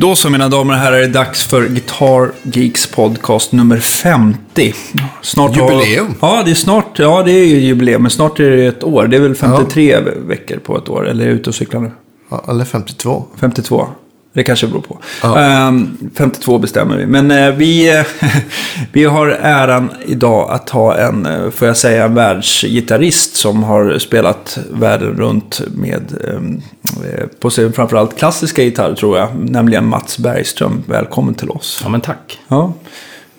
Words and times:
Då 0.00 0.16
så 0.16 0.30
mina 0.30 0.48
damer 0.48 0.74
och 0.74 0.80
herrar 0.80 0.96
är 0.96 1.00
det 1.00 1.06
dags 1.06 1.46
för 1.46 1.68
Guitar 1.68 2.32
Geeks 2.42 2.86
podcast 2.86 3.52
nummer 3.52 3.76
50. 3.76 4.74
Snart 5.22 5.56
har- 5.56 5.72
Jubileum. 5.72 6.14
Ja, 6.20 6.42
det 6.44 6.50
är 6.50 6.54
snart. 6.54 6.98
Ja, 6.98 7.22
det 7.22 7.32
är 7.32 7.44
ju 7.46 7.56
jubileum. 7.60 8.02
Men 8.02 8.10
snart 8.10 8.40
är 8.40 8.50
det 8.50 8.66
ett 8.66 8.84
år. 8.84 9.06
Det 9.06 9.16
är 9.16 9.20
väl 9.20 9.34
53 9.34 9.98
veckor 10.26 10.56
på 10.56 10.78
ett 10.78 10.88
år. 10.88 11.08
Eller 11.08 11.24
är 11.24 11.28
jag 11.28 11.36
ute 11.36 11.50
och 11.50 11.54
cyklar 11.54 11.80
nu? 11.80 11.90
Ja, 12.30 12.44
eller 12.48 12.64
52. 12.64 13.24
52. 13.40 13.86
Det 14.32 14.42
kanske 14.42 14.66
beror 14.66 14.80
på. 14.80 14.98
Ja. 15.22 15.38
Ehm, 15.38 15.98
52 16.14 16.58
bestämmer 16.58 16.96
vi. 16.96 17.06
Men 17.06 17.30
eh, 17.30 17.50
vi, 17.50 18.04
vi 18.92 19.04
har 19.04 19.26
äran 19.28 19.90
idag 20.06 20.50
att 20.50 20.70
ha 20.70 20.96
en, 20.96 21.26
eh, 21.26 21.50
får 21.50 21.68
jag 21.68 21.76
säga, 21.76 22.04
en 22.04 22.14
världsgitarrist 22.14 23.36
som 23.36 23.62
har 23.62 23.98
spelat 23.98 24.58
världen 24.70 25.16
runt 25.16 25.60
med, 25.74 26.14
eh, 26.24 27.26
på 27.40 27.50
sin 27.50 27.72
framförallt 27.72 28.18
klassiska 28.18 28.62
gitarr 28.62 28.94
tror 28.94 29.18
jag, 29.18 29.28
nämligen 29.34 29.86
Mats 29.86 30.18
Bergström. 30.18 30.82
Välkommen 30.86 31.34
till 31.34 31.50
oss. 31.50 31.80
Ja, 31.82 31.88
men 31.88 32.00
tack. 32.00 32.38
Ja. 32.48 32.72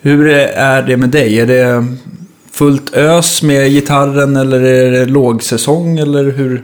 Hur 0.02 0.28
är 0.28 0.82
det 0.82 0.98
med 0.98 1.10
dig? 1.10 1.40
Är 1.40 1.48
det 1.48 1.86
fullt 2.52 2.94
ös 2.94 3.44
med 3.44 3.70
gitarren 3.70 4.36
eller 4.36 4.62
är 4.62 4.92
det 4.92 5.06
lågsäsong 5.06 6.00
eller 6.00 6.32
hur? 6.32 6.64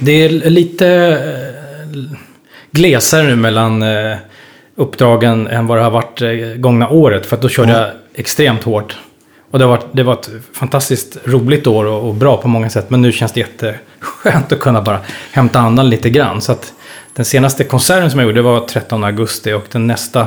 Det 0.00 0.12
är 0.12 0.28
lite 0.30 1.18
glesare 2.74 3.22
nu 3.22 3.36
mellan 3.36 3.82
eh, 3.82 4.16
uppdragen 4.76 5.46
än 5.46 5.66
vad 5.66 5.78
det 5.78 5.82
har 5.82 5.90
varit 5.90 6.22
eh, 6.22 6.30
gångna 6.56 6.88
året. 6.88 7.26
För 7.26 7.36
att 7.36 7.42
då 7.42 7.48
körde 7.48 7.72
jag 7.72 7.90
extremt 8.14 8.62
hårt. 8.62 8.96
Och 9.50 9.58
det 9.58 9.64
har 9.64 9.70
varit, 9.70 9.86
det 9.92 10.02
var 10.02 10.12
ett 10.12 10.30
fantastiskt 10.52 11.16
roligt 11.24 11.66
år 11.66 11.84
och, 11.84 12.08
och 12.08 12.14
bra 12.14 12.36
på 12.36 12.48
många 12.48 12.70
sätt. 12.70 12.90
Men 12.90 13.02
nu 13.02 13.12
känns 13.12 13.32
det 13.32 13.40
jätteskönt 13.40 14.52
att 14.52 14.60
kunna 14.60 14.82
bara 14.82 15.00
hämta 15.32 15.58
andan 15.58 15.90
lite 15.90 16.10
grann. 16.10 16.40
Så 16.40 16.52
att 16.52 16.72
den 17.14 17.24
senaste 17.24 17.64
konserten 17.64 18.10
som 18.10 18.20
jag 18.20 18.26
gjorde 18.26 18.42
var 18.42 18.60
13 18.60 19.04
augusti 19.04 19.52
och 19.52 19.64
den 19.72 19.86
nästa 19.86 20.26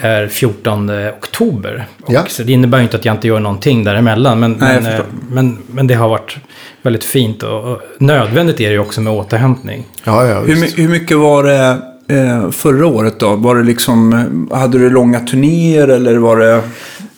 är 0.00 0.26
14 0.26 0.90
oktober. 1.08 1.86
Och 2.02 2.12
Ja. 2.12 2.22
så 2.28 2.42
det 2.42 2.52
innebär 2.52 2.78
ju 2.78 2.84
inte 2.84 2.96
att 2.96 3.04
jag 3.04 3.14
inte 3.14 3.28
gör 3.28 3.40
någonting 3.40 3.84
däremellan. 3.84 4.40
Men, 4.40 4.52
Nej, 4.60 4.80
men, 4.82 4.92
eh, 4.92 5.00
men, 5.30 5.58
men 5.66 5.86
det 5.86 5.94
har 5.94 6.08
varit 6.08 6.36
väldigt 6.82 7.04
fint 7.04 7.42
och, 7.42 7.64
och 7.72 7.80
nödvändigt 7.98 8.60
är 8.60 8.66
det 8.68 8.72
ju 8.72 8.78
också 8.78 9.00
med 9.00 9.12
återhämtning. 9.12 9.84
Ja, 10.04 10.26
ja, 10.26 10.40
Hur, 10.40 10.76
hur 10.82 10.88
mycket 10.88 11.16
var 11.18 11.42
det 11.42 11.76
eh, 12.16 12.50
förra 12.50 12.86
året 12.86 13.20
då? 13.20 13.36
Var 13.36 13.56
det 13.56 13.62
liksom, 13.62 14.48
hade 14.52 14.78
du 14.78 14.90
långa 14.90 15.20
turnéer 15.20 15.88
eller 15.88 16.16
var 16.16 16.36
det 16.36 16.60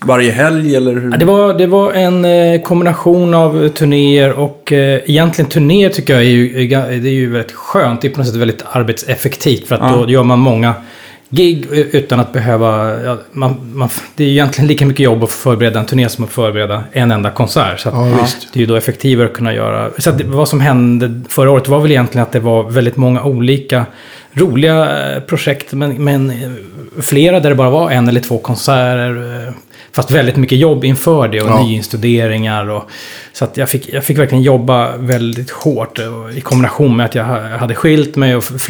varje 0.05 0.33
helg 0.33 0.77
eller 0.77 0.95
hur? 0.95 1.11
Det, 1.11 1.25
var, 1.25 1.55
det 1.55 1.67
var 1.67 1.93
en 1.93 2.25
eh, 2.25 2.61
kombination 2.63 3.35
av 3.35 3.69
turnéer 3.69 4.33
och 4.33 4.73
eh, 4.73 5.01
egentligen 5.07 5.51
turnéer 5.51 5.89
tycker 5.91 6.13
jag 6.15 6.23
är 6.23 6.27
ju, 6.29 6.69
det 6.69 6.75
är 7.09 7.13
ju 7.13 7.31
väldigt 7.33 7.53
skönt. 7.53 8.01
Det 8.01 8.09
är 8.09 8.13
på 8.13 8.19
något 8.19 8.27
sätt 8.27 8.37
väldigt 8.37 8.63
arbetseffektivt 8.73 9.69
för 9.69 9.75
att 9.75 9.81
Ja. 9.81 9.97
då 9.97 10.11
gör 10.11 10.23
man 10.23 10.39
många 10.39 10.75
gig 11.31 11.67
utan 11.71 12.21
att 12.21 12.33
behöva... 12.33 13.01
Ja, 13.05 13.19
man, 13.33 13.71
man, 13.75 13.89
det 14.17 14.25
är 14.25 14.29
egentligen 14.29 14.69
lika 14.69 14.87
mycket 14.87 15.05
jobb 15.05 15.25
att 15.25 15.31
förbereda 15.31 15.81
en 15.81 15.87
turné 15.87 16.09
som 16.09 16.25
att 16.25 16.31
förbereda 16.31 16.85
en 16.93 17.11
enda 17.11 17.31
konsert. 17.31 17.81
Så 17.81 17.89
Ja. 17.89 18.05
Det 18.53 18.59
är 18.59 18.61
ju 18.61 18.67
då 18.67 18.77
effektivare 18.77 19.27
att 19.27 19.33
kunna 19.35 19.55
göra... 19.55 19.91
Så 19.99 20.11
att 20.11 20.19
det, 20.19 20.25
vad 20.25 20.49
som 20.49 20.61
hände 20.61 21.21
förra 21.29 21.51
året 21.51 21.69
var 21.69 21.81
väl 21.81 21.91
egentligen 21.91 22.23
att 22.23 22.33
det 22.33 22.41
var 22.41 22.71
väldigt 22.71 22.97
många 22.97 23.23
olika 23.23 23.87
roliga 24.33 25.13
eh, 25.15 25.21
projekt. 25.23 25.73
Men, 25.73 26.05
men 26.05 26.31
eh, 26.31 26.51
flera 27.01 27.41
där 27.41 27.51
det 27.51 27.57
bara 27.57 27.71
var 27.71 27.91
en 27.91 28.09
eller 28.09 28.21
två 28.21 28.39
konserter. 28.39 29.45
eh, 29.47 29.53
Fast 29.93 30.11
väldigt 30.11 30.37
mycket 30.37 30.59
jobb 30.59 30.85
inför 30.85 31.29
det 31.29 31.41
och 31.43 31.49
Ja. 31.49 31.63
nyinstuderingar. 31.63 32.71
Och, 32.71 32.91
så 33.33 33.45
att 33.45 33.57
jag 33.57 33.69
fick, 33.69 33.89
jag 33.93 34.05
fick 34.05 34.19
verkligen 34.19 34.43
jobba 34.45 34.97
väldigt 34.97 35.51
hårt. 35.51 35.99
I 36.35 36.41
kombination 36.41 36.97
med 36.97 37.07
att 37.07 37.15
jag 37.15 37.25
ha- 37.25 37.57
hade 37.57 37.75
skilt 37.75 38.17
mig 38.17 38.37
och 38.37 38.43
f- 38.51 38.61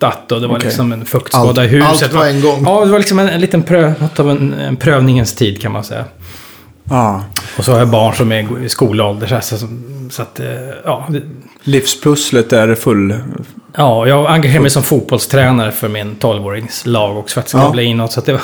flyttat. 0.00 0.32
Och 0.32 0.40
det 0.40 0.46
var 0.46 0.56
Okej. 0.56 0.66
liksom 0.68 0.92
en 0.92 1.04
fuktskada 1.06 1.48
Allt- 1.48 1.58
i 1.58 1.62
huset. 1.76 2.02
allt 2.02 2.12
på 2.12 2.22
en 2.22 2.40
gång. 2.40 2.62
Ja, 2.66 2.84
det 2.84 2.90
var 2.90 2.98
liksom 2.98 3.18
en, 3.18 3.28
en 3.28 3.40
liten 3.40 3.62
pröv, 3.62 3.94
en, 4.18 4.54
en 4.54 4.76
prövningens 4.76 5.32
tid 5.34 5.60
kan 5.62 5.72
man 5.72 5.84
säga. 5.84 6.04
Ja. 6.90 7.24
Och 7.58 7.64
så 7.64 7.72
har 7.72 7.78
jag 7.78 7.88
barn 7.88 8.14
som 8.14 8.32
är 8.32 8.64
i 8.64 8.68
skolålder. 8.68 9.40
Så, 9.40 9.56
så, 9.58 9.66
så 10.10 10.22
att, 10.22 10.40
eh, 10.40 10.46
ja, 10.84 11.08
Livspusslet 11.62 12.52
är 12.52 12.74
full. 12.74 13.14
ja, 13.76 14.06
jag 14.06 14.26
engagerar 14.30 14.60
mig 14.62 14.70
som 14.70 14.82
fotbollstränare 14.82 15.72
för 15.72 15.88
min 15.88 16.16
12-årings 16.20 16.86
lag 16.88 17.16
också 17.18 17.34
för 17.34 17.40
att 17.40 17.48
skavla 17.48 17.82
Ja. 17.82 17.88
inåt. 17.88 18.12
Så 18.12 18.20
att 18.20 18.26
det 18.26 18.32
var, 18.32 18.42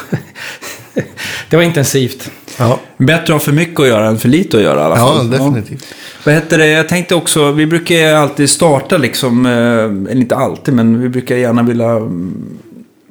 det 1.51 1.57
var 1.57 1.63
intensivt. 1.63 2.31
Ja, 2.59 2.79
Bättre 2.97 3.23
att 3.23 3.29
ha 3.29 3.39
för 3.39 3.53
mycket 3.53 3.81
att 3.81 3.87
göra 3.87 4.07
än 4.07 4.19
för 4.19 4.29
lite 4.29 4.57
att 4.57 4.63
göra 4.63 4.81
i 4.81 4.85
alla 4.85 4.97
ja 4.99 5.07
fall. 5.15 5.31
definitivt. 5.31 5.85
Vad 6.25 6.35
heter 6.35 6.59
det? 6.59 6.67
Jag 6.67 6.89
tänkte 6.89 7.15
också, 7.15 7.53
vi 7.53 7.67
brukar 7.67 8.15
alltid 8.15 8.51
starta 8.51 8.99
liksom, 8.99 9.47
eh, 9.47 9.53
eller 9.53 10.21
inte 10.21 10.37
alltid, 10.37 10.75
men 10.75 11.01
vi 11.01 11.09
brukar 11.09 11.37
gärna 11.37 11.63
vilja 11.63 11.91
mm, 11.91 12.59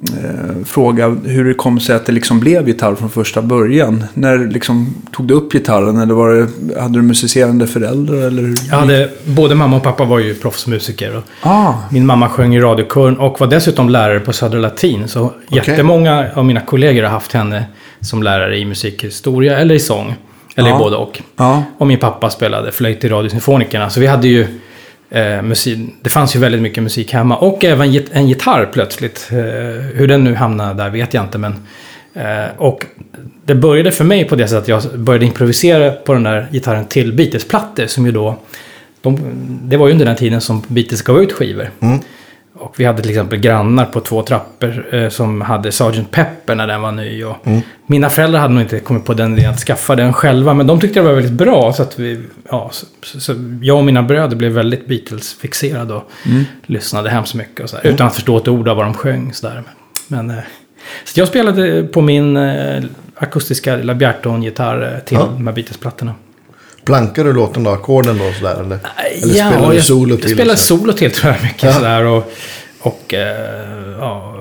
eh, 0.02 0.64
fråga 0.66 1.08
hur 1.08 1.44
det 1.44 1.54
kom 1.54 1.80
sig 1.80 1.96
att 1.96 2.06
det 2.06 2.12
liksom 2.12 2.40
blev 2.40 2.68
gitarr 2.68 2.94
från 2.94 3.10
första 3.10 3.42
början. 3.42 4.04
När 4.14 4.38
liksom, 4.38 4.94
tog 5.12 5.26
du 5.26 5.34
upp 5.34 5.52
gitarren 5.52 5.96
eller 5.96 6.14
var 6.14 6.34
det, 6.34 6.80
hade 6.80 6.98
du 6.98 7.02
musicerande 7.02 7.66
föräldrar? 7.66 8.16
Eller 8.16 8.42
hur? 8.42 8.56
Jag 8.70 8.76
hade, 8.76 9.10
både 9.24 9.54
mamma 9.54 9.76
och 9.76 9.82
pappa 9.82 10.04
var 10.04 10.18
ju 10.18 10.34
proffsmusiker. 10.34 11.22
Ah, 11.42 11.74
min 11.90 12.06
mamma 12.06 12.28
sjöng 12.28 12.54
i 12.54 12.60
radiokören 12.60 13.18
och 13.18 13.40
var 13.40 13.46
dessutom 13.46 13.88
lärare 13.88 14.20
på 14.20 14.32
Södra 14.32 14.58
Latin. 14.58 15.08
Så 15.08 15.32
jättemånga 15.48 16.26
av 16.34 16.44
mina 16.44 16.60
kollegor 16.60 17.02
har 17.02 17.10
haft 17.10 17.32
henne 17.32 17.64
som 18.00 18.22
lärare 18.22 18.58
i 18.58 18.64
musikhistoria 18.64 19.58
eller 19.58 19.74
i 19.74 19.80
sång. 19.80 20.14
Eller 20.56 20.68
Ja. 20.70 20.78
både 20.78 20.96
och. 20.96 21.22
ja. 21.36 21.62
Och 21.78 21.86
min 21.86 21.98
pappa 21.98 22.30
spelade 22.30 22.72
flöjt 22.72 23.04
i 23.04 23.08
Radiosymfonikerna. 23.08 23.90
Så 23.90 24.00
vi 24.00 24.06
hade 24.06 24.28
ju 24.28 24.46
eh, 25.10 25.42
musik. 25.42 25.78
Det 26.02 26.10
fanns 26.10 26.36
ju 26.36 26.40
väldigt 26.40 26.62
mycket 26.62 26.82
musik 26.82 27.12
hemma. 27.12 27.36
Och 27.36 27.64
även 27.64 27.90
git- 27.92 28.10
en 28.12 28.28
gitarr 28.28 28.68
plötsligt. 28.72 29.28
Eh, 29.32 29.36
hur 29.94 30.06
den 30.08 30.24
nu 30.24 30.34
hamnade 30.34 30.82
där 30.82 30.90
vet 30.90 31.14
jag 31.14 31.24
inte. 31.24 31.38
Men, 31.38 31.54
eh, 32.14 32.50
och 32.56 32.86
det 33.44 33.54
började 33.54 33.92
för 33.92 34.04
mig 34.04 34.24
på 34.24 34.36
det 34.36 34.48
sättet 34.48 34.62
att 34.74 34.84
jag 34.92 34.98
började 35.00 35.24
improvisera 35.26 35.90
på 35.90 36.12
den 36.12 36.22
där 36.22 36.46
gitarren 36.52 36.84
till 36.86 37.12
Beatles-plattor. 37.12 37.86
Som 37.86 38.06
ju 38.06 38.12
då... 38.12 38.36
De, 39.02 39.18
det 39.64 39.76
var 39.76 39.86
ju 39.86 39.92
under 39.92 40.06
den 40.06 40.16
tiden 40.16 40.40
som 40.40 40.62
Beatles 40.68 41.02
gav 41.02 41.22
ut 41.22 41.32
skivor. 41.32 41.70
Mm. 41.80 41.98
Och 42.60 42.74
vi 42.80 42.84
hade 42.84 43.02
till 43.02 43.10
exempel 43.10 43.38
grannar 43.38 43.84
på 43.84 44.00
två 44.00 44.22
trappor 44.22 44.94
eh, 44.94 45.08
som 45.08 45.40
hade 45.40 45.72
Sgt. 45.72 46.10
Pepper 46.10 46.54
när 46.54 46.66
den 46.66 46.82
var 46.82 46.92
ny. 46.92 47.24
Och 47.24 47.36
Mina 47.86 48.10
föräldrar 48.10 48.40
hade 48.40 48.54
nog 48.54 48.62
inte 48.62 48.80
kommit 48.80 49.04
på 49.04 49.14
den 49.14 49.38
idén 49.38 49.50
att 49.50 49.58
skaffa 49.60 49.96
den 49.96 50.12
själva, 50.12 50.54
men 50.54 50.66
de 50.66 50.80
tyckte 50.80 51.00
det 51.00 51.04
var 51.06 51.12
väldigt 51.14 51.32
bra. 51.32 51.72
Så 51.72 51.82
att 51.82 51.98
vi, 51.98 52.20
ja, 52.50 52.70
så, 52.72 52.86
så, 53.20 53.34
jag 53.62 53.78
och 53.78 53.84
mina 53.84 54.02
bröder 54.02 54.36
blev 54.36 54.52
väldigt 54.52 54.86
Beatles-fixerade 54.86 55.94
och 55.94 56.10
lyssnade 56.66 57.10
hemskt 57.10 57.34
mycket. 57.34 57.60
Och 57.60 57.70
så 57.70 57.76
där, 57.76 57.86
Utan 57.86 58.06
att 58.06 58.14
förstå 58.14 58.36
ett 58.36 58.48
ord 58.48 58.68
av 58.68 58.76
vad 58.76 58.86
de 58.86 58.94
sjöng. 58.94 59.32
Så, 59.32 59.46
där. 59.46 59.62
Men, 60.08 60.30
eh, 60.30 60.36
så 61.04 61.20
jag 61.20 61.28
spelade 61.28 61.82
på 61.82 62.00
min 62.00 62.36
eh, 62.36 62.82
akustiska 63.16 63.76
lilla 63.76 63.94
Bjerton-gitarr 63.94 64.92
eh, 64.94 64.98
till 65.04 65.16
Ja. 65.20 65.28
de 65.36 65.46
här 65.46 65.54
Beatles-plattorna. 65.54 66.14
Plankar 66.84 67.24
du 67.24 67.32
låten 67.32 67.62
då? 67.64 67.70
Ackorden 67.70 68.18
då 68.18 68.32
sådär 68.38 68.54
eller? 68.54 68.78
Eller 69.22 69.36
ja, 69.38 69.50
spelar 69.50 69.68
du 69.70 69.74
jag, 69.74 69.84
solo 69.84 70.10
jag 70.14 70.22
till? 70.22 70.34
spelar 70.34 70.52
liksom? 70.54 70.78
solo 70.78 70.92
till 70.92 71.10
tror 71.12 71.32
jag 71.32 71.42
mycket 71.42 71.62
Ja. 71.62 71.72
sådär. 71.72 72.04
Och, 72.04 72.32
och 72.80 73.14
eh, 73.14 73.96
ja, 74.00 74.36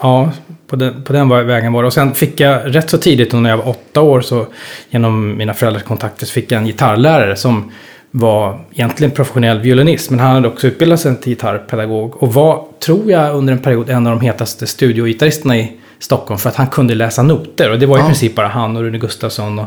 ja 0.00 0.30
på, 0.66 0.76
den, 0.76 1.02
på 1.04 1.12
den 1.12 1.28
vägen 1.28 1.72
var 1.72 1.82
det. 1.82 1.86
Och 1.86 1.92
sen 1.92 2.14
fick 2.14 2.40
jag 2.40 2.74
rätt 2.74 2.90
så 2.90 2.98
tidigt 2.98 3.32
när 3.32 3.50
jag 3.50 3.56
var 3.56 3.68
åtta 3.68 4.00
år 4.00 4.20
så 4.20 4.46
genom 4.90 5.36
mina 5.36 5.54
föräldrars 5.54 5.82
kontakter 5.82 6.26
så 6.26 6.32
fick 6.32 6.52
jag 6.52 6.58
en 6.60 6.66
gitarrlärare 6.66 7.36
som 7.36 7.72
var 8.10 8.60
egentligen 8.72 9.10
professionell 9.10 9.60
violinist. 9.60 10.10
Men 10.10 10.20
han 10.20 10.34
hade 10.34 10.48
också 10.48 10.66
utbildat 10.66 11.00
sig 11.00 11.16
till 11.16 11.32
gitarrpedagog. 11.32 12.22
Och 12.22 12.34
var, 12.34 12.64
tror 12.84 13.10
jag, 13.10 13.34
under 13.36 13.52
en 13.52 13.58
period 13.58 13.90
en 13.90 14.06
av 14.06 14.16
de 14.18 14.24
hetaste 14.26 14.66
studiogitarristerna 14.66 15.56
i 15.58 15.72
Stockholm. 15.98 16.38
För 16.38 16.48
att 16.48 16.56
han 16.56 16.66
kunde 16.66 16.94
läsa 16.94 17.22
noter. 17.22 17.70
Och 17.70 17.78
det 17.78 17.86
var 17.86 17.96
i 17.96 18.00
Ja. 18.00 18.06
princip 18.06 18.34
bara 18.34 18.48
han 18.48 18.76
och 18.76 18.82
Rune 18.82 18.98
Gustafsson 18.98 19.58
och 19.58 19.66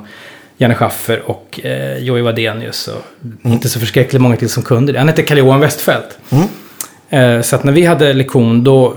Janne 0.58 0.76
Schaffer 0.76 1.22
och 1.26 1.60
eh, 1.64 1.98
Jojje 1.98 2.24
Wadenius. 2.24 2.88
Och 2.88 3.50
inte 3.50 3.70
så 3.70 3.80
förskräckligt 3.80 4.22
många 4.22 4.36
till 4.36 4.50
som 4.50 4.64
kunde 4.64 4.92
det. 4.92 5.00
Han 5.00 5.08
hette 5.08 5.24
Karl-Johan 5.24 5.60
Westfeldt. 5.60 6.20
Mm. 6.30 6.48
Eh, 7.10 7.42
så 7.42 7.56
att 7.56 7.64
när 7.64 7.72
vi 7.74 7.86
hade 7.86 8.14
lektion 8.14 8.64
då 8.64 8.94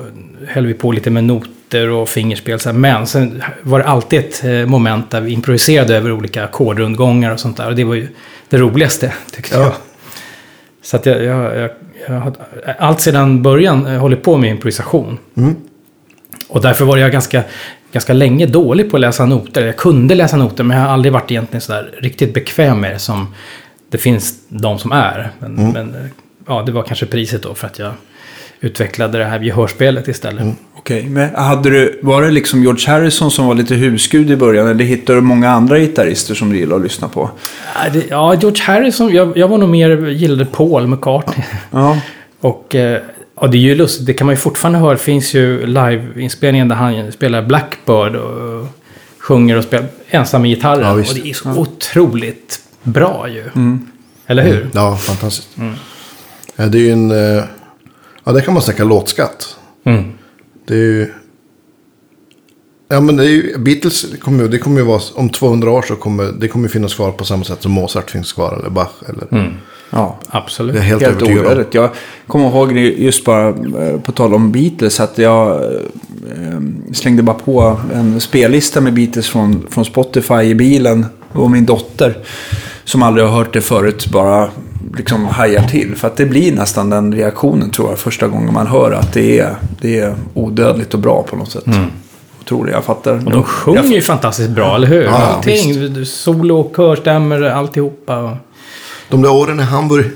höll 0.47 0.67
vi 0.67 0.75
på 0.75 0.93
lite 0.93 1.11
med 1.11 1.25
noter 1.25 1.89
och 1.91 2.09
fingerspel. 2.09 2.61
Så 2.61 2.69
här. 2.69 2.77
Men 2.77 3.07
sen 3.07 3.43
var 3.63 3.79
det 3.79 3.85
alltid 3.85 4.21
ett 4.21 4.45
eh, 4.45 4.53
moment 4.67 5.11
där 5.11 5.21
vi 5.21 5.33
improviserade 5.33 5.97
över 5.97 6.13
olika 6.13 6.45
ackordrundgångar 6.45 7.33
och 7.33 7.41
sånt 7.41 7.57
där. 7.57 7.69
Och 7.69 7.75
det 7.75 7.85
var 7.85 7.95
ju 7.95 8.09
det 8.49 8.59
roligaste 8.59 9.13
tyckte 9.33 9.57
Ja. 9.57 9.63
jag. 9.63 9.73
Så 10.83 10.97
att 10.97 11.07
jag, 11.07 11.23
jag, 11.25 11.57
jag, 11.59 11.71
jag 12.09 12.15
har 12.21 12.33
allt 12.79 13.01
sedan 13.01 13.43
början 13.43 13.87
eh, 13.87 13.99
hållit 14.01 14.23
på 14.23 14.37
med 14.37 14.51
improvisation. 14.51 15.19
Mm. 15.37 15.57
Och 16.51 16.61
därför 16.61 16.85
var 16.85 16.97
jag 16.97 17.13
ganska, 17.13 17.43
ganska 17.93 18.13
länge 18.13 18.47
dålig 18.47 18.91
på 18.91 18.97
att 18.97 19.01
läsa 19.01 19.27
noter. 19.27 19.67
Jag 19.67 19.77
kunde 19.77 20.15
läsa 20.15 20.37
noter 20.37 20.65
men 20.65 20.77
jag 20.77 20.85
har 20.85 20.93
aldrig 20.93 21.13
varit 21.13 21.31
egentligen 21.31 21.61
sådär 21.61 21.91
riktigt 21.99 22.35
bekväm 22.35 22.81
med 22.81 22.93
det 22.93 22.99
som 22.99 23.35
det 23.91 23.99
finns 23.99 24.35
de 24.49 24.79
som 24.79 24.93
är. 24.93 25.31
Men, 25.39 25.55
men 25.55 25.95
eh, 25.95 26.01
ja, 26.47 26.63
det 26.63 26.73
var 26.73 26.83
kanske 26.83 27.07
priset 27.07 27.43
då 27.43 27.55
för 27.55 27.67
att 27.67 27.79
jag 27.79 27.93
utvecklade 28.61 29.19
det 29.19 29.25
här 29.25 29.41
gehörspelet 29.41 30.09
istället. 30.09 30.47
Okej, 30.75 31.03
men 31.03 31.35
hade 31.35 31.71
du, 31.71 32.01
var 32.03 32.23
det 32.23 32.31
liksom 32.31 32.63
George 32.63 32.91
Harrison 32.91 33.31
som 33.31 33.47
var 33.47 33.55
lite 33.55 33.75
husgud 33.75 34.31
i 34.31 34.37
början? 34.37 34.69
Eller 34.69 34.85
hittade 34.85 35.19
du 35.19 35.23
många 35.23 35.51
andra 35.51 35.79
gitarrister 35.79 36.35
som 36.35 36.51
du 36.51 36.59
gillar 36.59 36.77
att 36.77 36.83
lyssna 36.83 37.09
på? 37.09 37.31
Ja, 38.09 38.35
George 38.35 38.63
Harrison, 38.63 39.15
jag, 39.15 39.37
jag 39.37 39.49
var 39.49 39.59
nog 39.59 39.69
mer, 39.69 40.09
gillade 40.09 40.47
Paul 40.47 40.87
McCartney. 40.87 41.47
Ja, 41.71 42.01
Och 42.41 42.75
eh, 42.75 43.03
Ja, 43.41 43.47
det 43.47 43.57
är 43.57 43.61
ju 43.61 43.75
lustigt. 43.75 44.07
Det 44.07 44.15
kan 44.15 44.27
man 44.27 44.33
ju 44.33 44.37
fortfarande 44.41 44.79
höra. 44.79 44.93
Det 44.93 44.99
finns 44.99 45.35
ju 45.35 45.67
liveinspelningen 45.67 46.69
där 46.69 46.77
han 46.77 47.13
spelar 47.13 47.43
Blackbird 47.43 48.17
och 48.17 48.67
sjunger 49.19 49.57
och 49.57 49.65
spelar 49.65 49.87
ensam 50.11 50.43
med 50.43 50.51
gitarren. 50.51 50.81
Ja, 50.83 50.93
och 50.93 51.15
det 51.15 51.31
är 51.31 51.35
så 51.35 51.51
otroligt 51.51 52.61
bra 52.83 53.29
ju. 53.29 53.45
Eller 54.27 54.43
hur? 54.43 54.69
Ja, 54.73 54.97
fantastiskt. 54.97 55.49
Ja, 56.57 56.67
det 56.67 56.79
är 56.79 56.83
ju 56.83 56.91
en... 56.91 57.11
eh, 57.39 57.45
Ja, 58.25 58.33
det 58.33 58.41
kan 58.41 58.55
man 58.55 58.63
snacka 58.63 58.85
låtskatt. 58.85 59.57
Mm. 59.85 60.13
Det 60.67 60.75
är 60.75 60.79
ju... 60.79 61.13
Ja, 62.89 63.01
men 63.01 63.17
det 63.17 63.25
är 63.25 63.29
ju... 63.29 63.59
Beatles 63.59 64.07
kommer 64.21 64.43
ju, 64.43 64.49
det 64.49 64.59
kommer 64.59 64.79
ju 64.81 64.87
vara... 64.87 65.01
Om 65.15 65.29
200 65.29 65.71
år 65.71 65.83
så 65.83 65.97
kommer 65.97 66.25
det 66.25 66.49
kommer 66.49 66.69
finnas 66.69 66.95
kvar 66.95 67.13
på 67.13 67.25
samma 67.25 67.45
sätt 67.45 67.63
som 67.63 67.73
Mozart 67.73 68.11
finns 68.11 68.33
kvar. 68.33 68.57
Eller 68.61 68.71
Bach. 68.71 68.91
Eller... 69.09 69.53
Ja. 69.91 70.17
Absolut. 70.29 70.75
Det 70.75 70.81
är 70.81 70.83
helt, 70.83 71.03
Helt 71.03 71.23
ovärdigt. 71.23 71.75
Jag 71.75 71.91
kommer 72.27 72.49
ihåg 72.49 72.73
just 72.77 73.25
bara 73.25 73.49
eh, 73.49 74.01
på 74.05 74.13
tal 74.13 74.35
om 74.35 74.53
Beatles 74.53 75.01
att 75.01 75.19
jag 75.19 75.65
eh, 75.65 76.61
slängde 76.93 77.23
bara 77.23 77.37
på 77.37 77.81
en 77.95 78.21
spellista 78.21 78.81
med 78.81 78.95
Beatles 78.95 79.29
från, 79.29 79.67
från 79.71 79.85
Spotify 79.85 80.43
i 80.43 80.55
bilen 80.55 81.07
och 81.33 81.51
min 81.51 81.67
dotter 81.67 82.19
som 82.85 83.03
aldrig 83.03 83.27
har 83.27 83.37
hört 83.37 83.53
det 83.53 83.61
förut 83.61 84.07
bara 84.13 84.49
liksom 84.97 85.27
hajar 85.27 85.63
till. 85.63 85.97
För 85.97 86.09
att 86.09 86.17
det 86.17 86.27
blir 86.27 86.53
nästan 86.53 86.91
den 86.91 87.15
reaktionen 87.15 87.71
tror 87.71 87.89
jag 87.89 87.99
första 87.99 88.29
gången 88.29 88.55
man 88.55 88.67
hör 88.67 88.93
att 88.93 89.13
det 89.13 89.39
är, 89.39 89.57
det 89.81 89.99
är 89.99 90.15
odödligt 90.35 90.95
och 90.95 91.01
bra 91.01 91.23
på 91.23 91.37
något 91.37 91.51
sätt. 91.51 91.65
Otroligt, 92.41 92.75
jag 92.75 92.85
fattar. 92.85 93.13
Och 93.27 93.33
de 93.33 93.43
sjunger 93.43 93.83
ju 93.83 94.03
fantastiskt 94.03 94.51
bra, 94.51 94.77
eller 94.77 94.87
hur? 94.87 95.03
Ja, 95.03 95.11
Allting. 95.11 96.05
Solo, 96.07 96.73
körstämmer, 96.77 97.43
alltihopa. 97.43 98.37
De 99.11 99.23
där 99.23 99.31
åren 99.33 99.61
i 99.61 99.63
Hamburg 99.63 100.07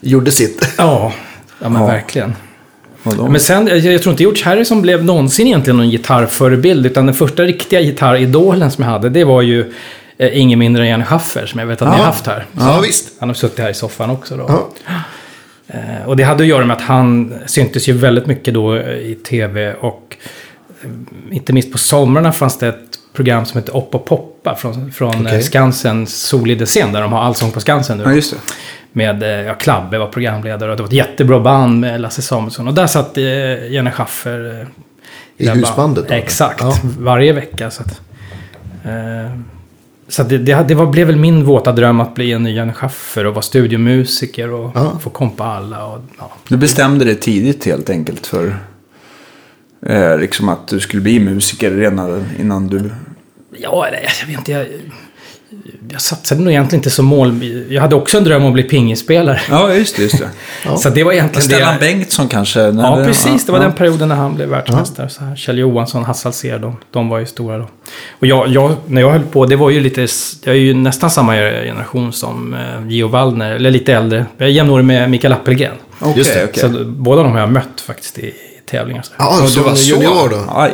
gjorde 0.00 0.30
sitt. 0.30 0.68
Ja, 0.78 1.12
ja 1.60 1.68
men 1.68 1.82
Ja. 1.82 1.88
verkligen. 1.88 2.34
De- 3.02 3.32
Men 3.32 3.40
sen, 3.40 3.66
jag, 3.66 3.78
jag 3.78 4.02
tror 4.02 4.10
inte 4.12 4.22
George 4.22 4.44
Harrison 4.44 4.82
blev 4.82 5.04
någonsin 5.04 5.46
egentligen 5.46 5.76
någon 5.76 5.90
gitarrförebild. 5.90 6.86
Utan 6.86 7.06
den 7.06 7.14
första 7.14 7.42
riktiga 7.42 7.80
gitarridolen 7.80 8.70
som 8.70 8.84
jag 8.84 8.90
hade, 8.90 9.08
det 9.08 9.24
var 9.24 9.42
ju 9.42 9.72
eh, 10.18 10.38
ingen 10.40 10.58
mindre 10.58 10.82
än 10.82 10.88
Janne 10.88 11.04
Schaffer 11.04 11.46
som 11.46 11.60
jag 11.60 11.66
vet 11.66 11.82
att 11.82 11.88
ni 11.88 11.94
Ja. 11.94 11.98
har 11.98 12.04
haft 12.06 12.26
här. 12.26 12.46
Ja, 12.52 12.80
visst. 12.80 13.12
Han 13.20 13.28
har 13.28 13.34
suttit 13.34 13.58
här 13.58 13.70
i 13.70 13.74
soffan 13.74 14.10
också 14.10 14.36
då. 14.36 14.44
Ja. 14.48 14.68
Eh, 15.68 16.06
och 16.08 16.16
det 16.16 16.22
hade 16.22 16.42
att 16.42 16.48
göra 16.48 16.64
med 16.66 16.76
att 16.76 16.82
han 16.82 17.34
syntes 17.46 17.88
ju 17.88 17.92
väldigt 17.92 18.26
mycket 18.26 18.54
då 18.54 18.76
i 18.78 19.14
tv 19.28 19.74
och 19.74 20.16
eh, 20.82 20.90
inte 21.36 21.52
minst 21.52 21.72
på 21.72 21.78
somrarna 21.78 22.32
fanns 22.32 22.58
det 22.58 22.68
ett 22.68 22.97
program 23.18 23.44
som 23.44 23.60
Upp 23.60 23.94
och 23.94 24.04
poppa 24.04 24.54
från, 24.54 24.92
från 24.92 25.08
Okej. 25.08 25.22
okay. 25.22 25.42
Skansens 25.42 26.16
Solidescen 26.16 26.92
där 26.92 27.02
de 27.02 27.12
har 27.12 27.20
Allsång 27.22 27.50
på 27.50 27.60
Skansen 27.60 27.98
nu. 27.98 28.04
Ja, 28.04 28.12
just 28.12 28.30
det. 28.32 28.38
Med, 28.92 29.22
eh, 29.22 29.28
ja, 29.28 29.54
Klabbe 29.54 29.98
var 29.98 30.06
programledare 30.06 30.70
och 30.70 30.76
det 30.76 30.82
var 30.82 30.88
ett 30.88 30.94
jättebra 30.94 31.40
band 31.40 31.80
med 31.80 32.00
Lasse 32.00 32.22
Samuelsson. 32.22 32.68
Och 32.68 32.74
där 32.74 32.86
satt 32.86 33.18
eh, 33.18 33.24
Janne 33.72 33.90
Schaffer. 33.90 34.60
Eh, 34.60 34.66
I 35.36 35.46
där 35.46 35.54
husbandet 35.54 36.08
då? 36.08 36.14
Exakt, 36.14 36.60
Ja. 36.60 36.74
varje 36.98 37.32
vecka. 37.32 37.70
Så, 37.70 37.82
att, 37.82 38.00
eh, 38.84 39.32
så 40.08 40.22
att 40.22 40.28
det, 40.28 40.38
det, 40.38 40.64
det 40.68 40.74
var, 40.74 40.86
blev 40.86 41.06
väl 41.06 41.16
min 41.16 41.44
våta 41.44 41.72
dröm 41.72 42.00
att 42.00 42.14
bli 42.14 42.32
en 42.32 42.42
ny 42.42 42.54
Janne 42.54 42.72
Schaffer 42.72 43.26
och 43.26 43.34
vara 43.34 43.42
studiomusiker 43.42 44.52
och 44.52 44.70
Ja. 44.74 44.98
få 45.00 45.10
kompa 45.10 45.44
alla. 45.44 45.84
Och, 45.86 46.00
ja. 46.18 46.30
Du 46.48 46.56
bestämde 46.56 47.04
det 47.04 47.14
tidigt 47.14 47.64
helt 47.64 47.90
enkelt 47.90 48.26
för 48.26 48.56
eh, 49.86 50.18
liksom 50.18 50.48
att 50.48 50.68
du 50.68 50.80
skulle 50.80 51.02
bli 51.02 51.20
musiker 51.20 51.70
redan 51.70 52.24
innan 52.40 52.68
du... 52.68 52.90
Ja, 53.56 53.86
jag 54.20 54.26
vet 54.26 54.38
inte. 54.38 54.52
Jag, 54.52 54.66
jag 55.90 56.00
satsade 56.00 56.40
nog 56.40 56.52
egentligen 56.52 56.78
inte 56.78 56.90
som 56.90 57.04
mål. 57.04 57.44
Jag 57.68 57.82
hade 57.82 57.94
också 57.96 58.18
en 58.18 58.24
dröm 58.24 58.42
om 58.42 58.48
att 58.48 58.54
bli 58.54 58.62
pingisspelare. 58.62 59.40
Ja, 59.50 59.74
just 59.74 59.96
det. 59.96 60.02
Just 60.02 60.18
det. 60.18 60.76
Så 60.78 60.88
det 60.90 61.04
var 61.04 61.12
egentligen 61.12 61.42
Stellan 61.42 61.74
det. 61.74 61.80
Bengtsson 61.80 62.28
kanske? 62.28 62.60
Ja, 62.60 62.96
det- 62.96 63.04
precis. 63.04 63.46
Det 63.46 63.52
var 63.52 63.58
ja. 63.58 63.62
den 63.64 63.72
perioden 63.72 64.08
när 64.08 64.16
han 64.16 64.34
blev 64.34 64.48
världsmästare. 64.48 65.08
Så 65.08 65.24
här. 65.24 65.36
Kjell 65.36 65.58
Johansson, 65.58 66.04
Hasse 66.04 66.28
Alsér, 66.28 66.58
de, 66.58 66.76
de 66.90 67.08
var 67.08 67.18
ju 67.18 67.26
stora 67.26 67.58
då. 67.58 67.68
Och 68.18 68.26
jag, 68.26 68.48
jag, 68.48 68.76
när 68.86 69.00
jag 69.00 69.10
höll 69.10 69.22
på, 69.24 69.46
det 69.46 69.56
var 69.56 69.70
ju 69.70 69.80
lite... 69.80 70.00
Jag 70.44 70.54
är 70.54 70.60
ju 70.60 70.74
nästan 70.74 71.10
samma 71.10 71.34
generation 71.34 72.12
som 72.12 72.54
eh, 72.54 72.88
Gio 72.88 73.08
Waldner, 73.08 73.50
eller 73.54 73.70
lite 73.70 73.94
äldre. 73.94 74.26
Jag 74.36 74.48
är 74.48 74.52
jämnårig 74.52 74.84
med 74.84 75.10
Mikael 75.10 75.32
Appelgren. 75.32 75.74
Okej, 76.00 76.14
Just 76.18 76.34
det. 76.34 76.44
okej. 76.44 76.60
Så 76.60 76.84
båda 76.84 77.22
de 77.22 77.32
har 77.32 77.40
jag 77.40 77.52
mött 77.52 77.80
faktiskt 77.86 78.18
i, 78.18 78.32
tävlingar. 78.70 79.02
Så. 79.02 79.12
Ja, 79.18 79.42
Och 79.42 79.48
som 79.48 79.62
du 79.62 79.68
var 79.68 79.76
så... 79.76 79.90
junior 79.90 80.28
då? 80.28 80.44
Aj. 80.54 80.72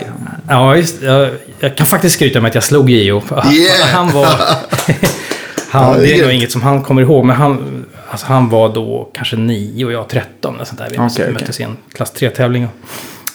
Ja, 0.49 0.76
just, 0.76 1.02
jag, 1.02 1.31
jag 1.61 1.76
kan 1.76 1.87
faktiskt 1.87 2.14
skryta 2.17 2.41
med 2.41 2.49
att 2.49 2.55
jag 2.55 2.64
slog 2.64 2.91
Gio. 2.91 3.23
Yeah! 3.52 3.88
Han 3.93 4.12
var... 4.12 4.26
han, 5.69 6.00
det 6.00 6.14
är 6.19 6.23
nog 6.23 6.32
inget 6.32 6.52
som 6.52 6.62
han 6.62 6.82
kommer 6.82 7.02
ihåg, 7.02 7.25
men 7.25 7.37
han, 7.37 7.85
alltså, 8.11 8.26
han 8.26 8.49
var 8.49 8.75
då 8.75 9.11
kanske 9.14 9.37
nio 9.37 9.85
och 9.85 9.93
jag 9.93 10.08
13. 10.08 10.55
Eller 10.55 10.64
sånt 10.64 10.79
där. 10.79 10.88
Vi 10.91 10.99
okay, 10.99 11.32
möttes 11.32 11.61
i 11.61 11.62
en 11.62 11.76
klass 11.93 12.12
3-tävling. 12.17 12.69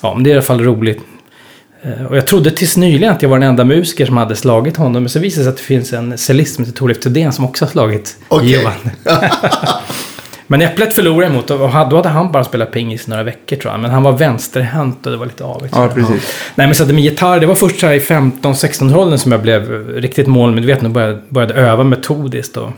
Ja, 0.02 0.14
men 0.16 0.24
det 0.24 0.30
är 0.30 0.32
i 0.32 0.34
alla 0.36 0.42
fall 0.46 0.62
roligt. 0.64 1.00
Eh, 1.82 2.06
Och 2.06 2.18
jag 2.18 2.28
trodde 2.28 2.52
tills 2.52 2.78
nyligen 2.78 3.14
att 3.14 3.22
jag 3.22 3.30
var 3.30 3.40
den 3.40 3.50
enda 3.50 3.64
musiker 3.66 4.06
som 4.06 4.18
hade 4.18 4.36
slagit 4.36 4.78
honom. 4.78 5.04
Men 5.04 5.10
så 5.10 5.20
visade 5.20 5.42
det 5.42 5.44
sig 5.44 5.50
att 5.52 5.58
det 5.58 5.64
finns 5.64 5.94
en 5.94 6.18
cellist 6.18 6.56
som 6.56 6.66
heter 6.66 6.78
Torleif 6.78 7.00
Thedéen 7.00 7.32
som 7.32 7.46
också 7.46 7.66
har 7.66 7.72
slagit. 7.72 8.18
Gio 8.42 8.64
Waldner. 8.64 8.94
Men 10.52 10.62
Äpplet 10.62 10.94
förlorade 10.94 11.34
mot 11.34 11.52
och 11.52 11.60
då 11.60 11.68
hade 11.68 12.10
han 12.10 12.32
bara 12.32 12.44
spelat 12.44 12.72
pingis 12.72 13.08
några 13.08 13.24
veckor 13.24 13.56
tror 13.56 13.74
jag. 13.74 13.80
Men 13.80 13.92
han 13.92 14.04
var 14.04 14.12
vänsterhänt 14.12 15.06
och 15.06 15.12
det 15.12 15.18
var 15.18 15.26
lite 15.26 15.44
avigt. 15.44 15.74
Ja, 15.76 15.88
precis. 15.88 16.34
Nej 16.56 16.68
men 16.68 16.76
så 16.76 16.84
att 16.84 16.90
med 16.90 17.04
gitarr, 17.04 17.40
det 17.40 17.46
var 17.46 17.56
först 17.56 17.80
så 17.80 17.88
här 17.88 17.94
i 17.94 18.00
15-16 18.00 18.96
åldern 18.96 19.20
som 19.20 19.32
jag 19.32 19.42
blev 19.42 19.90
riktigt 19.90 20.28
målmedveten 20.28 20.86
och 20.86 20.92
började, 20.92 21.22
började 21.30 21.54
öva 21.54 21.84
metodiskt. 21.84 22.58
Och, 22.58 22.70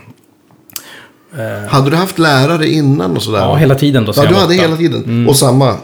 Hade 1.69 1.89
du 1.89 1.95
haft 1.95 2.19
lärare 2.19 2.67
innan 2.67 3.15
och 3.15 3.23
sådär? 3.23 3.39
ja, 3.39 3.55
hela 3.55 3.75
tiden 3.75 4.05
då. 4.05 4.13
Ja, 4.15 4.25
du 4.25 4.35
hade 4.35 4.53
hela 4.53 4.77
tiden. 4.77 5.27
Och 5.27 5.35
samma. 5.35 5.75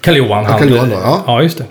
Karl 0.00 0.16
Johan. 0.16 0.44
Ja, 0.44 0.58
Karl 0.58 0.72
ja. 0.90 1.22
ja, 1.26 1.42
just 1.42 1.58
det. 1.58 1.64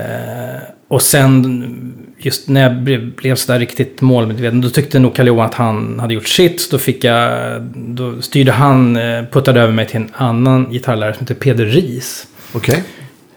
Eh, 0.00 0.62
och 0.88 1.02
sen, 1.02 1.94
just 2.24 2.48
när 2.48 2.62
jag 2.62 2.76
blev, 2.76 3.14
blev 3.14 3.34
sådär 3.34 3.58
riktigt 3.58 4.00
målmedveten, 4.00 4.60
då 4.60 4.70
tyckte 4.70 4.98
nog 4.98 5.14
Karl 5.14 5.40
att 5.40 5.54
han 5.54 6.00
hade 6.00 6.14
gjort 6.14 6.28
sitt. 6.28 6.60
Så 6.60 6.76
Då, 6.76 6.78
fick 6.78 7.04
jag, 7.04 7.62
då 7.74 8.22
styrde 8.22 8.52
han, 8.52 8.96
eh, 8.96 9.24
puttade 9.30 9.60
över 9.60 9.72
mig 9.72 9.86
till 9.86 9.96
en 9.96 10.10
annan 10.14 10.70
gitarrlärare 10.70 11.14
som 11.14 11.20
heter 11.20 11.34
Peder 11.34 11.64
Ries. 11.64 12.26
Okej. 12.52 12.82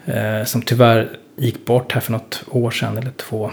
Eh, 0.06 0.44
som 0.44 0.62
tyvärr 0.62 1.08
gick 1.36 1.66
bort 1.66 1.92
här 1.92 2.00
för 2.00 2.12
något 2.12 2.44
år 2.50 2.70
sedan, 2.70 2.98
eller 2.98 3.10
två. 3.10 3.50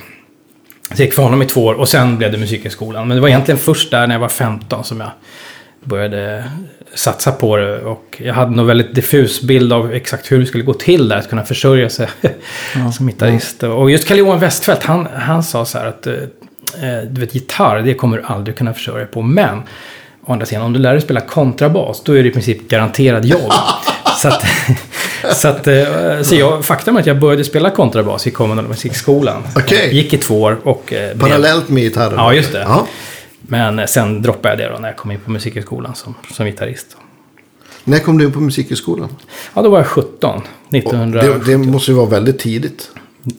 Så 0.82 1.02
jag 1.02 1.06
gick 1.06 1.14
för 1.14 1.24
honom 1.24 1.42
i 1.42 1.46
två 1.46 1.66
år 1.66 1.74
och 1.74 1.90
sen 1.90 2.18
blev 2.18 2.32
det 2.32 2.38
musikhögskolan. 2.38 3.08
Men 3.08 3.16
det 3.16 3.22
var 3.22 3.30
egentligen 3.30 3.60
först 3.60 3.92
där 3.92 4.08
när 4.08 4.16
jag 4.16 4.20
var 4.20 4.30
15 4.30 4.84
som 4.84 5.00
jag 5.00 5.12
började 5.84 6.44
satsa 6.94 7.32
på 7.32 7.58
det. 7.58 7.80
Och 7.80 8.22
jag 8.26 8.34
hade 8.34 8.56
nog 8.56 8.66
väldigt 8.66 8.96
diffus 8.96 9.42
bild 9.42 9.74
av 9.74 9.94
exakt 9.94 10.32
hur 10.32 10.40
det 10.40 10.46
skulle 10.46 10.64
gå 10.64 10.74
till 10.74 11.08
där, 11.08 11.18
att 11.18 11.30
kunna 11.30 11.44
försörja 11.44 11.90
sig 11.90 12.08
som 12.94 13.08
gitarrist. 13.08 13.64
Och 13.64 13.92
just 13.92 14.08
Carl-Johan 14.08 14.40
Westfeldt, 14.40 14.84
han, 14.84 15.08
han 15.16 15.44
sa 15.44 15.66
så 15.66 15.78
här 15.78 15.86
att 15.86 16.08
eh, 16.08 16.14
eh, 16.14 17.04
du 17.10 17.22
vet, 17.22 17.36
gitarr, 17.36 17.82
det 17.82 17.94
kommer 17.94 18.18
du 18.18 18.24
aldrig 18.24 18.58
kunna 18.58 18.74
försörja 18.74 18.98
dig 18.98 19.08
på. 19.08 19.22
Men 19.22 19.58
å 20.26 20.34
andra 20.34 20.46
sidan, 20.46 20.64
om 20.64 20.74
du 20.74 20.80
lär 20.80 20.92
dig 20.92 21.02
spela 21.02 21.22
kontrabas, 21.22 22.04
då 22.04 22.14
är 22.14 22.24
det 22.24 22.30
i 22.30 22.32
princip 22.32 22.70
garanterad 22.70 23.26
jobb. 23.26 23.52
så 24.22 24.28
att, 24.28 24.46
så 25.34 25.48
att, 25.48 25.68
eh, 25.68 26.22
så 26.24 26.36
jag, 26.36 26.66
faktum 26.66 26.96
är 26.96 27.00
att 27.00 27.08
jag 27.08 27.20
började 27.20 27.44
spela 27.44 27.70
kontrabas 27.70 28.28
i 28.28 28.32
kommunala 28.32 28.68
musikskolan. 28.68 29.44
Okej. 29.56 29.96
Gick 29.96 30.14
i 30.14 30.18
två 30.18 30.42
år 30.42 30.60
och... 30.64 30.94
Parallellt 31.20 31.70
med 31.70 31.84
gitarren? 31.84 32.14
Ja, 32.18 32.34
just 32.34 32.52
det. 32.52 32.60
Ja. 32.60 32.88
Men 33.42 33.80
eh, 33.80 33.86
sen 33.86 34.22
droppade 34.22 34.50
jag 34.64 34.72
det 34.72 34.76
då 34.76 34.80
när 34.82 34.88
jag 34.90 34.98
kom 34.98 35.12
in 35.12 35.20
på 35.20 35.32
musikhögskolan 35.32 35.96
som, 35.96 36.16
som 36.34 36.46
gitarrist. 36.46 36.98
När 37.84 38.00
kom 38.00 38.18
du 38.18 38.26
in 38.26 38.32
på 38.32 38.40
musikhögskolan? 38.40 39.10
Ja, 39.54 39.62
då 39.62 39.70
var 39.70 39.78
jag 39.78 39.88
17. 39.88 40.42
Och 40.68 40.74
1900. 40.76 41.22
Det, 41.22 41.46
det 41.52 41.58
måste 41.58 41.92
ju 41.92 41.98
vara 41.98 42.06
väldigt 42.10 42.40
tidigt. 42.40 42.90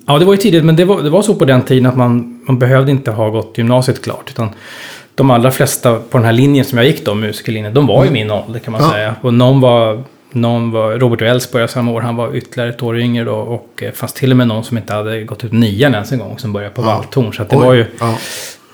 Ja, 0.07 0.19
det 0.19 0.25
var 0.25 0.33
ju 0.33 0.37
tidigt, 0.39 0.65
men 0.65 0.77
det 0.77 0.85
var, 0.85 1.03
det 1.03 1.11
var 1.11 1.23
så 1.23 1.35
på 1.35 1.45
den 1.45 1.63
tiden 1.63 1.87
att 1.87 1.97
man, 1.97 2.41
man 2.47 2.59
behövde 2.59 2.91
inte 2.93 3.11
ha 3.11 3.29
gått 3.31 3.59
gymnasiet 3.59 4.03
klart. 4.03 4.31
Utan 4.31 4.49
de 5.15 5.31
allra 5.31 5.51
flesta 5.51 5.99
på 5.99 6.19
den 6.19 6.25
här 6.25 6.33
linjen 6.33 6.65
som 6.65 6.79
jag 6.79 6.87
gick 6.87 7.05
då, 7.05 7.15
musikerlinjen, 7.15 7.75
de 7.75 7.87
var 7.87 8.05
ju 8.05 8.11
min 8.11 8.31
ålder 8.31 8.61
kan 8.61 8.73
man 8.73 8.83
Ja. 8.83 8.91
säga. 8.91 9.17
Och 9.21 9.35
någon 9.35 9.61
var, 9.61 10.03
någon 10.31 10.71
var, 10.71 10.93
Robert 10.93 11.23
Wells 11.23 11.53
började 11.53 11.73
samma 11.73 11.91
år, 11.93 12.01
han 12.01 12.17
var 12.17 12.37
ytterligare 12.37 12.71
ett 12.71 12.83
år 12.83 12.99
yngre 12.99 13.25
då. 13.25 13.35
Och 13.35 13.69
det 13.79 13.97
fanns 13.97 14.13
till 14.13 14.31
och 14.31 14.37
med 14.37 14.49
någon 14.49 14.65
som 14.65 14.77
inte 14.79 14.95
hade 14.95 15.23
gått 15.25 15.45
ut 15.45 15.53
nian 15.53 15.95
ens 15.95 16.13
en 16.13 16.19
gång, 16.19 16.39
som 16.39 16.53
började 16.53 16.75
på 16.75 16.83
Ja. 16.83 16.87
valthorn. 16.87 17.33
Så 17.33 17.43
det 17.45 17.57
Oj. 17.57 17.65
var 17.67 17.73
ju, 17.75 17.87
Ja. 18.01 18.19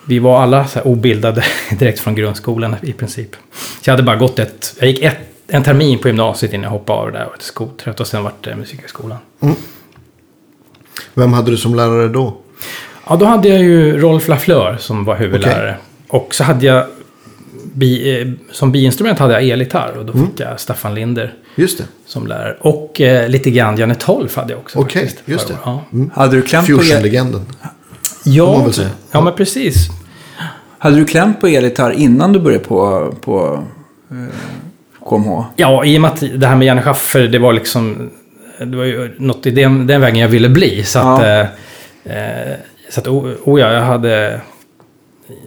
Vi 0.09 0.19
var 0.19 0.43
alla 0.43 0.67
så 0.67 0.79
här 0.79 0.87
obildade 0.87 1.45
direkt 1.79 2.01
från 2.01 2.15
grundskolan 2.15 2.77
i 2.83 2.93
princip. 2.93 3.37
Så 3.53 3.91
jag 3.91 3.93
hade 3.93 4.03
bara 4.03 4.17
gått 4.17 4.39
ett, 4.39 4.75
jag 4.79 4.89
gick 4.89 5.03
ett, 5.03 5.17
en 5.49 5.63
termin 5.63 5.99
på 5.99 6.09
gymnasiet 6.09 6.53
innan 6.53 6.63
jag 6.65 6.71
hoppade 6.71 6.99
av 6.99 7.13
det 7.13 7.19
där 7.19 7.25
och 7.25 7.31
var 7.31 7.37
skoltrött 7.41 8.01
och 8.01 8.07
sen 8.07 8.23
vart 8.23 8.45
det 8.45 8.57
musikhögskolan. 8.57 9.19
Vem 11.15 11.33
hade 11.33 11.51
du 11.51 11.57
som 11.57 11.75
lärare 11.75 12.09
då? 12.09 12.37
Ja, 13.09 13.17
då 13.17 13.25
hade 13.27 13.49
jag 13.49 13.59
ju 13.63 13.99
Rolf 14.01 14.29
Lafleur 14.29 14.77
som 14.81 15.05
var 15.05 15.17
huvudlärare. 15.17 15.77
Och 16.09 16.35
så 16.35 16.45
hade 16.45 16.67
jag, 16.67 16.87
bi, 17.73 18.21
eh, 18.21 18.29
som 18.53 18.73
biinstrument 18.73 19.19
hade 19.19 19.33
jag 19.35 19.49
elgitarr 19.49 19.93
och 19.99 20.05
då 20.07 20.13
Mm. 20.13 20.27
fick 20.27 20.41
jag 20.41 20.61
Staffan 20.61 20.95
Linder 20.95 21.35
Just 21.55 21.79
det. 21.79 21.85
som 22.07 22.27
lärare. 22.27 22.57
Och 22.61 23.01
eh, 23.01 23.29
lite 23.29 23.51
grann 23.51 23.77
Janne 23.77 23.95
Tolf 23.95 24.37
hade 24.37 24.53
jag 24.53 24.61
också. 24.61 24.79
Okej, 24.79 25.03
faktiskt, 25.07 25.29
just 25.29 25.49
det. 25.49 25.55
året. 25.67 25.79
Mm. 25.93 26.11
Hade 26.15 26.37
du 26.37 26.43
klämt 26.43 26.69
på. 26.69 26.79
Fusion-legenden. 26.79 27.47
Ja, 28.35 28.71
ja, 29.13 29.21
men 29.21 29.35
precis. 29.35 29.89
hade 30.79 30.97
du 30.97 31.05
klämt 31.05 31.41
på 31.41 31.47
elgitarr 31.47 31.91
innan 31.91 32.33
du 32.33 32.41
började 32.41 32.65
på, 32.65 33.13
på 33.21 33.65
eh, 34.11 35.09
KMH? 35.09 35.45
Ja, 35.57 35.85
i 35.85 35.97
och 35.97 36.01
med 36.01 36.11
att 36.11 36.23
det 36.35 36.47
här 36.47 36.57
med 36.57 36.67
Janne 36.67 36.83
Schaffer, 36.83 37.21
det 37.21 37.39
var 37.39 37.53
liksom... 37.53 38.11
Det 38.59 38.77
var 38.77 38.85
ju 38.85 39.15
något 39.19 39.47
i 39.47 39.51
den, 39.51 39.87
den 39.87 40.01
vägen 40.01 40.19
jag 40.19 40.29
ville 40.29 40.49
bli. 40.49 40.85
Så 40.85 40.99
att... 40.99 41.23
Ja. 41.23 41.47
Eh, 42.05 42.49
eh, 42.49 42.57
så 42.91 43.01
att, 43.01 43.07
oh, 43.07 43.31
oh 43.45 43.61
ja, 43.61 43.73
jag 43.73 43.83
hade... 43.83 44.41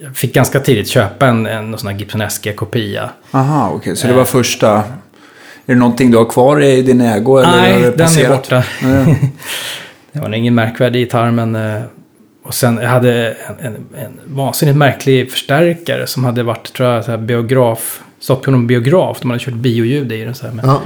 Jag 0.01 0.15
fick 0.15 0.33
ganska 0.33 0.59
tidigt 0.59 0.87
köpa 0.87 1.27
en, 1.27 1.45
en 1.45 1.77
sån 1.77 1.89
här 1.89 1.97
Gibson 1.97 2.21
SG-kopia. 2.29 3.09
Aha, 3.31 3.71
okej. 3.75 3.95
Så 3.95 4.07
det 4.07 4.13
var 4.13 4.25
första... 4.25 4.83
Är 5.65 5.73
det 5.73 5.75
någonting 5.75 6.11
du 6.11 6.17
har 6.17 6.25
kvar 6.25 6.61
i 6.61 6.81
din 6.81 7.01
ägo? 7.01 7.37
Eller 7.37 7.51
Nej, 7.51 7.81
den 7.81 7.93
är 7.93 7.97
passerat? 7.97 8.37
borta. 8.37 8.63
Nej. 8.83 9.31
Det 10.13 10.19
var 10.19 10.33
ingen 10.33 10.55
märkvärdig 10.55 10.99
gitarr, 10.99 11.31
men... 11.31 11.55
Och 12.43 12.53
sen 12.53 12.77
jag 12.81 12.89
hade 12.89 13.35
en, 13.47 13.55
en, 13.65 13.75
en 13.97 14.19
vansinnigt 14.25 14.77
märklig 14.77 15.31
förstärkare 15.31 16.07
som 16.07 16.23
hade 16.23 16.43
varit, 16.43 16.73
tror 16.73 16.89
jag, 16.89 17.05
så 17.05 17.11
här 17.11 17.17
biograf... 17.17 18.01
Stått 18.19 18.41
på 18.41 18.51
någon 18.51 18.67
biograf. 18.67 19.17
De 19.21 19.29
hade 19.31 19.43
kört 19.43 19.53
bioljud 19.53 20.11
i 20.11 20.23
den. 20.23 20.35
Så 20.35 20.45
här, 20.45 20.53
men, 20.53 20.65
Ja. 20.65 20.81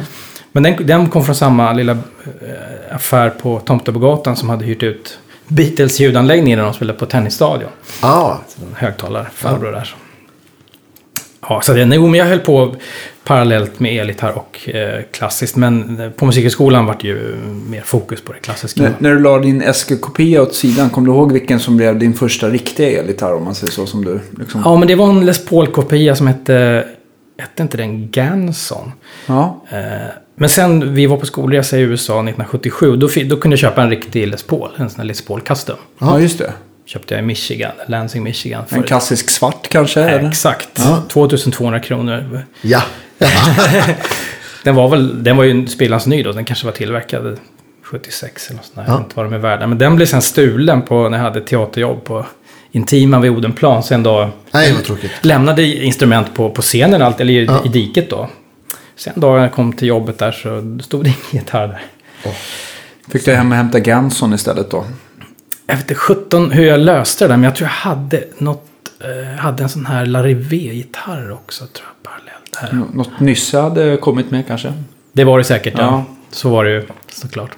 men 0.51 0.63
den, 0.63 0.87
den 0.87 1.09
kom 1.09 1.25
från 1.25 1.35
samma 1.35 1.73
lilla 1.73 1.91
eh, 1.91 2.95
affär 2.95 3.29
på 3.29 3.59
Tomtebogatan 3.59 4.35
som 4.35 4.49
hade 4.49 4.65
hyrt 4.65 4.83
ut 4.83 5.19
Beatles 5.47 5.99
ljudanläggning 5.99 6.55
när 6.55 6.63
de 6.63 6.73
spelade 6.73 6.99
på 6.99 7.05
tennisstadion. 7.05 7.69
Ja. 8.01 8.41
En 8.61 8.75
högtalarfarbror 8.75 9.71
där. 9.71 9.95
Ja, 11.49 11.61
så 11.61 11.73
det, 11.73 11.95
jo, 11.95 12.07
men 12.07 12.19
jag 12.19 12.25
höll 12.25 12.39
på 12.39 12.75
parallellt 13.23 13.79
med 13.79 14.01
elgitarr 14.01 14.37
och 14.37 14.69
eh, 14.69 15.03
klassiskt. 15.11 15.55
Men 15.55 15.99
eh, 15.99 16.09
på 16.09 16.25
musikhögskolan 16.25 16.85
var 16.85 16.97
det 17.01 17.07
ju 17.07 17.35
mer 17.69 17.81
fokus 17.81 18.21
på 18.21 18.33
det 18.33 18.39
klassiska. 18.39 18.81
När, 18.81 18.93
när 18.99 19.11
du 19.11 19.19
la 19.19 19.39
din 19.39 19.73
SG-kopia 19.73 20.41
åt 20.41 20.55
sidan, 20.55 20.89
kom 20.89 21.05
du 21.05 21.11
ihåg 21.11 21.31
vilken 21.31 21.59
som 21.59 21.77
blev 21.77 21.99
din 21.99 22.13
första 22.13 22.49
riktiga 22.49 22.99
elgitarr? 22.99 23.35
Om 23.35 23.43
man 23.43 23.55
säger 23.55 23.71
så 23.71 23.85
som 23.85 24.05
du 24.05 24.19
liksom... 24.39 24.61
Ja, 24.65 24.75
men 24.75 24.87
det 24.87 24.95
var 24.95 25.09
en 25.09 25.25
Les 25.25 25.45
Paul-kopia 25.45 26.15
som 26.15 26.27
hette... 26.27 26.87
Hette 27.37 27.63
inte 27.63 27.77
den 27.77 28.11
Ganson? 28.11 28.91
Ja. 29.25 29.65
Eh, 29.69 29.77
men 30.35 30.49
sen 30.49 30.93
vi 30.93 31.05
var 31.05 31.17
på 31.17 31.25
skolresa 31.25 31.77
i 31.77 31.81
USA 31.81 32.13
1977. 32.13 32.95
Då, 32.95 33.07
då 33.25 33.37
kunde 33.37 33.53
jag 33.53 33.59
köpa 33.59 33.81
en 33.81 33.89
riktig 33.89 34.27
Les 34.27 34.43
Paul. 34.43 34.69
En 34.77 34.89
sån 34.89 34.99
här 34.99 35.05
Les 35.05 35.25
Paul 35.25 35.41
Custom. 35.41 35.75
ja, 35.99 36.19
just 36.19 36.37
det. 36.37 36.53
Köpte 36.85 37.13
jag 37.13 37.23
i 37.23 37.25
Michigan, 37.25 37.71
Lansing, 37.87 38.23
Michigan. 38.23 38.63
En 38.69 38.83
klassisk 38.83 39.29
svart 39.29 39.69
kanske? 39.69 40.01
Eh? 40.01 40.25
Exakt. 40.27 40.69
Ja. 40.75 41.03
2200 41.09 41.79
kronor. 41.79 42.45
Ja. 42.61 42.81
Den 44.63 44.75
var 44.75 44.89
väl, 44.89 45.23
den 45.23 45.37
var 45.37 45.43
ju 45.43 45.67
spelans 45.67 46.05
ny 46.07 46.23
då. 46.23 46.31
Den 46.31 46.45
kanske 46.45 46.65
var 46.65 46.71
tillverkad 46.73 47.39
76 47.83 48.47
eller 48.49 48.57
något 48.57 48.65
sånt 48.65 48.75
där. 48.75 48.81
Jag 48.83 48.89
Ja. 48.91 48.97
vet 48.97 49.03
inte 49.05 49.15
vad 49.15 49.25
de 49.25 49.33
är 49.33 49.37
värda. 49.37 49.67
Men 49.67 49.77
den 49.77 49.95
blev 49.95 50.05
sen 50.05 50.21
stulen 50.21 50.81
på 50.81 51.09
när 51.09 51.17
jag 51.17 51.23
hade 51.25 51.41
teaterjobb 51.41 52.03
på 52.03 52.25
Intiman 52.71 53.21
vid 53.21 53.31
Odenplan. 53.31 53.83
Sen 53.83 54.03
då 54.03 54.29
Nej, 54.51 54.73
vad 54.73 54.83
tråkigt. 54.83 55.11
lämnade 55.21 55.63
instrument 55.63 56.35
på, 56.35 56.49
på 56.49 56.61
scenen, 56.61 57.01
allt, 57.01 57.19
eller 57.19 57.33
i, 57.33 57.45
Ja. 57.45 57.61
i 57.65 57.67
diket 57.67 58.09
då. 58.09 58.29
Sen 58.95 59.13
då 59.15 59.37
jag 59.37 59.51
kom 59.53 59.73
till 59.73 59.87
jobbet 59.87 60.17
där 60.19 60.31
så 60.31 60.79
stod 60.83 61.03
det 61.03 61.07
ingen 61.09 61.45
gitarr 61.45 61.67
där. 61.67 61.81
Fick 63.11 63.25
du 63.25 63.33
hem 63.35 63.51
och 63.51 63.57
hämta 63.57 63.79
Ganson 63.79 64.33
istället 64.33 64.71
då? 64.71 64.85
Jag 65.67 65.75
vet 65.75 65.83
inte 65.83 65.95
17 65.95 66.51
hur 66.51 66.65
jag 66.65 66.79
löste 66.79 67.23
det 67.25 67.27
där, 67.29 67.37
men 67.37 67.43
jag 67.43 67.55
tror 67.55 67.65
jag 67.69 67.73
hade 67.91 68.23
något, 68.37 68.65
eh, 68.99 69.39
hade 69.39 69.63
en 69.63 69.69
sån 69.69 69.85
här 69.85 70.05
Larivé-gitarr 70.05 71.31
också 71.31 71.65
tror 71.65 71.87
jag 71.87 72.11
parallellt. 72.11 72.55
Här. 72.55 72.71
Nå- 72.73 72.87
Något 73.03 73.19
Nysse 73.19 73.59
hade 73.59 73.97
kommit 73.97 74.31
med 74.31 74.47
kanske? 74.47 74.73
Det 75.13 75.23
var 75.23 75.37
det 75.37 75.43
säkert, 75.43 75.73
ja. 75.77 75.81
Ja. 75.83 76.03
Så 76.31 76.49
var 76.49 76.65
det 76.65 76.71
ju 76.71 76.83
såklart. 77.09 77.51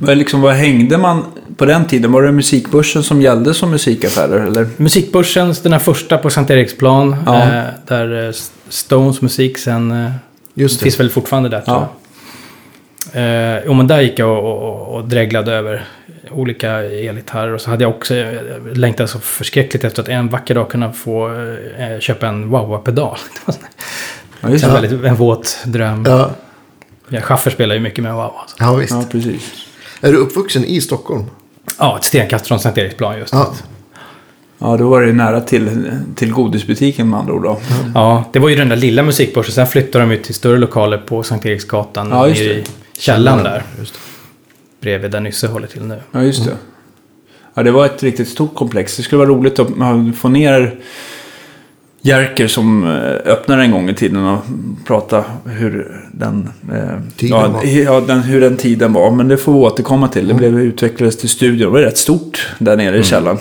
Vad, 0.00 0.16
liksom, 0.18 0.40
vad 0.40 0.54
hängde 0.54 0.98
man 0.98 1.24
på 1.56 1.64
den 1.64 1.84
tiden? 1.86 2.12
Var 2.12 2.22
det 2.22 2.32
musikbörsen 2.32 3.02
som 3.02 3.22
gällde 3.22 3.54
som 3.54 3.70
musikaffärer? 3.70 4.46
Eller? 4.46 4.68
Musikbörsen, 4.76 5.54
den 5.62 5.72
här 5.72 5.78
första 5.78 6.18
på 6.18 6.30
Sankt 6.30 6.50
Eriksplan. 6.50 7.16
Ja. 7.26 7.42
Eh, 7.42 7.64
där 7.86 8.26
eh, 8.26 8.32
Stones 8.68 9.22
musik 9.22 9.58
sen 9.58 9.90
eh, 10.04 10.10
Just 10.54 10.78
det. 10.78 10.82
finns 10.84 11.00
väl 11.00 11.10
fortfarande 11.10 11.48
där 11.48 11.60
tror 11.60 11.76
Ja. 11.76 11.80
jag. 11.80 11.88
Eh, 13.12 13.64
jo 13.66 13.72
men 13.74 13.86
där 13.86 14.00
gick 14.00 14.18
jag 14.18 14.44
och, 14.44 14.62
och, 14.68 14.94
och 14.94 15.04
dreglade 15.04 15.52
över 15.52 15.84
olika 16.30 16.70
elgitarrer. 16.84 17.52
Och 17.54 17.60
så 17.60 17.70
hade 17.70 17.84
jag 17.84 17.90
också 17.90 18.14
längtat 18.74 19.10
så 19.10 19.18
förskräckligt 19.20 19.84
efter 19.84 20.02
att 20.02 20.08
en 20.08 20.28
vacker 20.28 20.54
dag 20.54 20.70
kunna 20.70 20.92
få 20.92 21.28
eh, 21.78 22.00
köpa 22.00 22.26
en 22.26 22.48
var 22.50 22.78
Ja, 24.40 24.48
en, 24.48 24.52
det. 24.52 24.66
väldigt, 24.66 25.04
en 25.04 25.14
våt 25.16 25.58
dröm. 25.66 26.04
Ja. 26.08 26.30
Ja, 27.08 27.20
Schaffer 27.20 27.50
spelar 27.50 27.74
ju 27.74 27.80
mycket 27.80 28.04
med 28.04 28.12
wah-wah. 28.12 28.30
så. 28.46 28.56
ja, 28.58 28.74
visst. 28.74 28.92
Ja, 28.92 29.04
precis. 29.10 29.52
Är 30.00 30.12
du 30.12 30.18
uppvuxen 30.18 30.64
i 30.64 30.80
Stockholm? 30.80 31.24
Ja, 31.78 31.96
ett 31.98 32.04
stenkast 32.04 32.46
från 32.46 32.60
Sankt 32.60 32.78
Eriksplan 32.78 33.18
just. 33.18 33.32
Ja. 33.32 33.54
Ja, 34.58 34.76
då 34.76 34.88
var 34.88 35.02
det 35.02 35.12
nära 35.12 35.40
till, 35.40 35.90
till 36.14 36.32
godisbutiken 36.32 37.10
med 37.10 37.20
andra 37.20 37.32
ord 37.34 37.42
då. 37.42 37.58
Ja, 37.94 38.24
det 38.32 38.38
var 38.38 38.48
ju 38.48 38.56
den 38.56 38.68
där 38.68 38.76
lilla 38.76 39.02
musikbörsen. 39.02 39.52
Sen 39.54 39.66
flyttade 39.66 40.04
de 40.04 40.10
ut 40.10 40.24
till 40.24 40.34
större 40.34 40.58
lokaler 40.58 40.98
på 40.98 41.22
Sankt 41.22 41.46
Eriksgatan. 41.46 42.08
Ja, 42.10 42.28
just 42.28 42.40
det. 42.40 42.44
i 42.54 42.64
källaren 42.98 43.44
där. 43.44 43.62
Just 43.78 43.94
det. 43.94 44.00
Bredvid 44.80 45.10
där 45.10 45.20
Nysse 45.20 45.46
håller 45.46 45.66
till 45.66 45.82
nu. 45.82 46.00
Ja, 46.12 46.22
just 46.22 46.44
det. 46.44 46.56
Ja, 47.54 47.62
det 47.62 47.70
var 47.70 47.86
ett 47.86 48.02
riktigt 48.02 48.28
stort 48.28 48.54
komplex. 48.54 48.96
Det 48.96 49.02
skulle 49.02 49.18
vara 49.18 49.28
roligt 49.28 49.58
att 49.58 49.68
få 50.16 50.28
ner 50.28 50.78
Jerker 52.06 52.46
som 52.46 52.84
eh, 52.84 53.32
öppnade 53.32 53.62
en 53.62 53.70
gång 53.70 53.90
i 53.90 53.94
tiden 53.94 54.26
och 54.26 54.42
prata 54.84 55.24
hur 55.44 56.02
den, 56.12 56.48
eh, 56.72 57.00
Tiden 57.16 57.38
ja, 57.38 57.48
var. 57.48 57.64
Ja, 57.64 58.00
den, 58.00 58.22
hur 58.22 58.40
den 58.40 58.56
tiden 58.56 58.92
var. 58.92 59.10
Men 59.10 59.28
det 59.28 59.36
får 59.36 59.52
vi 59.52 59.58
återkomma 59.58 60.08
till. 60.08 60.28
Det 60.28 60.34
blev, 60.34 60.60
utvecklades 60.60 61.16
till 61.16 61.28
studio. 61.28 61.66
Det 61.66 61.72
var 61.72 61.80
rätt 61.80 61.98
stort 61.98 62.48
där 62.58 62.76
nere 62.76 62.98
i 62.98 63.02
källaren. 63.02 63.38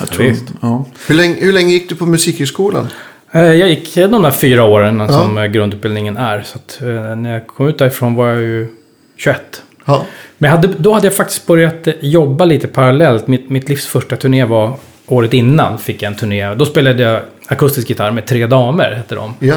Jag 0.00 0.08
tror, 0.08 0.34
ja. 0.60 0.86
Hur, 1.06 1.14
länge, 1.14 1.34
hur 1.40 1.52
länge 1.52 1.72
gick 1.72 1.88
du 1.88 1.94
på 1.94 2.06
musikhögskolan? 2.06 2.86
Eh, 3.32 3.42
Jag 3.42 3.68
gick 3.68 3.94
de 3.94 4.22
där 4.22 4.30
fyra 4.30 4.64
åren 4.64 5.00
Ja. 5.00 5.08
som 5.08 5.38
eh, 5.38 5.44
grundutbildningen 5.46 6.16
är. 6.16 6.42
Så 6.42 6.58
att, 6.58 6.82
eh, 6.82 7.16
när 7.16 7.32
jag 7.32 7.46
kom 7.46 7.68
ut 7.68 7.78
därifrån 7.78 8.14
var 8.14 8.28
jag 8.28 8.40
ju 8.40 8.68
21. 9.16 9.62
Ja. 9.84 10.06
Men 10.38 10.50
hade, 10.50 10.68
då 10.78 10.92
hade 10.92 11.06
jag 11.06 11.14
faktiskt 11.14 11.46
börjat 11.46 11.88
jobba 12.00 12.44
lite 12.44 12.68
parallellt. 12.68 13.26
Mitt, 13.26 13.50
mitt 13.50 13.68
livs 13.68 13.86
första 13.86 14.16
turné 14.16 14.44
var 14.44 14.72
året 15.06 15.34
innan. 15.34 15.78
Fick 15.78 16.02
jag 16.02 16.12
en 16.12 16.18
turné. 16.18 16.54
Då 16.54 16.64
spelade 16.66 17.02
jag 17.02 17.20
akustisk 17.46 17.88
gitarr 17.88 18.10
med 18.10 18.26
Tre 18.26 18.46
Damer, 18.46 18.92
hette 18.92 19.14
de. 19.14 19.34
Ja. 19.38 19.56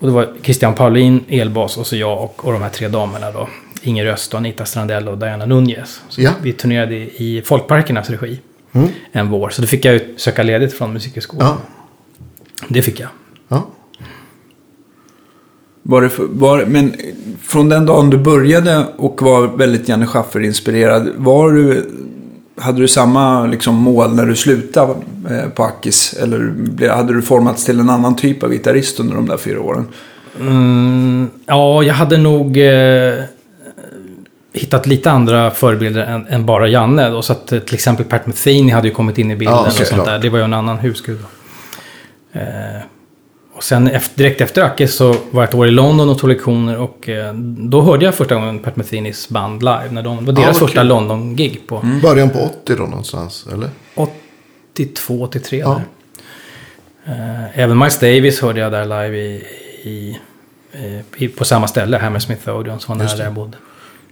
Och 0.00 0.06
det 0.06 0.12
var 0.12 0.28
Christian 0.42 0.74
Paulin, 0.74 1.24
elbas 1.28 1.76
och 1.76 1.86
så 1.86 1.96
jag 1.96 2.22
och, 2.24 2.44
och 2.46 2.52
de 2.52 2.62
här 2.62 2.68
tre 2.70 2.88
damerna 2.88 3.30
då. 3.30 3.48
Inger 3.82 4.06
Öst, 4.06 4.34
Anita 4.34 4.64
Strandell 4.64 5.08
och 5.08 5.18
Diana 5.18 5.46
Nunez. 5.46 6.00
Så 6.08 6.20
Ja. 6.22 6.30
Vi 6.42 6.52
turnerade 6.52 6.94
i, 6.94 7.38
i 7.38 7.42
Folkparkernas 7.42 8.10
regi 8.10 8.38
Mm. 8.72 8.88
en 9.12 9.28
vår. 9.30 9.48
Så 9.50 9.62
då 9.62 9.68
fick 9.68 9.84
jag 9.84 10.00
söka 10.16 10.42
ledigt 10.42 10.72
från 10.78 10.92
Musikhögskolan. 10.92 11.46
Ja. 11.48 11.56
Det 12.68 12.82
fick 12.82 13.00
jag. 13.00 13.08
ja. 13.48 13.66
Var 15.82 16.02
det 16.02 16.08
för, 16.08 16.24
var, 16.30 16.64
men 16.66 16.94
från 17.42 17.68
den 17.68 17.86
dagen 17.86 18.10
du 18.10 18.18
började 18.18 18.86
och 18.96 19.22
var 19.22 19.46
väldigt 19.46 19.88
Janne 19.88 20.06
Schaffer-inspirerad. 20.06 21.10
Var 21.16 21.52
du, 21.52 21.90
hade 22.58 22.80
du 22.80 22.88
samma 22.88 23.46
liksom, 23.46 23.74
mål 23.74 24.14
när 24.14 24.26
du 24.26 24.36
slutade 24.36 24.94
eh, 25.30 25.48
på 25.48 25.62
Akis? 25.62 26.14
Eller 26.22 26.54
hade 26.88 27.14
du 27.14 27.22
formats 27.22 27.64
till 27.64 27.80
en 27.80 27.90
annan 27.90 28.16
typ 28.16 28.42
av 28.42 28.50
gitarrist 28.50 29.00
under 29.00 29.14
de 29.14 29.26
där 29.26 29.36
fyra 29.36 29.60
åren? 29.60 29.88
Mm, 30.40 31.30
ja, 31.46 31.82
jag 31.82 31.94
hade 31.94 32.18
nog 32.18 32.56
eh, 32.56 33.14
hittat 34.52 34.86
lite 34.86 35.10
andra 35.10 35.50
förebilder 35.50 36.00
än, 36.00 36.26
än 36.26 36.46
bara 36.46 36.68
Janne. 36.68 37.08
Då, 37.08 37.22
så 37.22 37.32
att 37.32 37.52
eh, 37.52 37.58
till 37.58 37.74
exempel 37.74 38.06
Pat 38.06 38.26
Metheny 38.26 38.70
hade 38.70 38.88
ju 38.88 38.94
kommit 38.94 39.18
in 39.18 39.30
i 39.30 39.36
bilden. 39.36 39.56
Ja, 39.56 39.66
och 39.66 39.72
sånt 39.72 40.04
där. 40.04 40.18
Det 40.18 40.28
var 40.28 40.38
ju 40.38 40.44
en 40.44 40.54
annan 40.54 40.78
husgud. 40.78 41.18
Eh, 42.32 42.82
och 43.52 43.64
sen 43.64 43.88
efter, 43.88 44.18
direkt 44.18 44.40
efter 44.40 44.62
Akis 44.62 44.94
så 44.94 45.08
var 45.08 45.42
jag 45.42 45.44
ett 45.44 45.54
år 45.54 45.68
i 45.68 45.70
London 45.70 46.08
och 46.08 46.18
tog 46.18 46.28
lektioner. 46.30 46.78
Och 46.78 47.08
eh, 47.08 47.34
då 47.58 47.82
hörde 47.82 48.04
jag 48.04 48.14
första 48.14 48.34
gången 48.34 48.58
Pat 48.58 48.76
Methenys 48.76 49.28
band 49.28 49.62
live. 49.62 49.88
När 49.90 50.02
de, 50.02 50.16
det 50.16 50.32
var 50.32 50.42
deras 50.42 50.60
vad 50.60 50.68
första. 50.70 50.82
London-gig 50.82 51.66
på 51.66 51.84
Början 52.02 52.30
på 52.30 52.38
80 52.38 52.74
då 52.76 52.82
någonstans, 52.82 53.46
eller? 53.52 53.68
82, 53.94 55.22
83 55.22 55.58
Ja. 55.58 55.80
där. 57.04 57.14
Eh, 57.14 57.58
även 57.60 57.78
Miles 57.78 57.98
Davis 57.98 58.40
hörde 58.40 58.60
jag 58.60 58.72
där 58.72 58.84
live 58.84 59.18
i, 59.18 59.44
i, 59.82 60.18
eh, 60.72 61.22
i, 61.22 61.28
på 61.28 61.44
samma 61.44 61.68
ställe, 61.68 61.98
Hammersmith 61.98 62.48
Odeon, 62.48 62.80
som 62.80 62.98
var 62.98 63.04
nära 63.04 63.16
där 63.16 63.24
jag 63.24 63.32
bodde. 63.34 63.56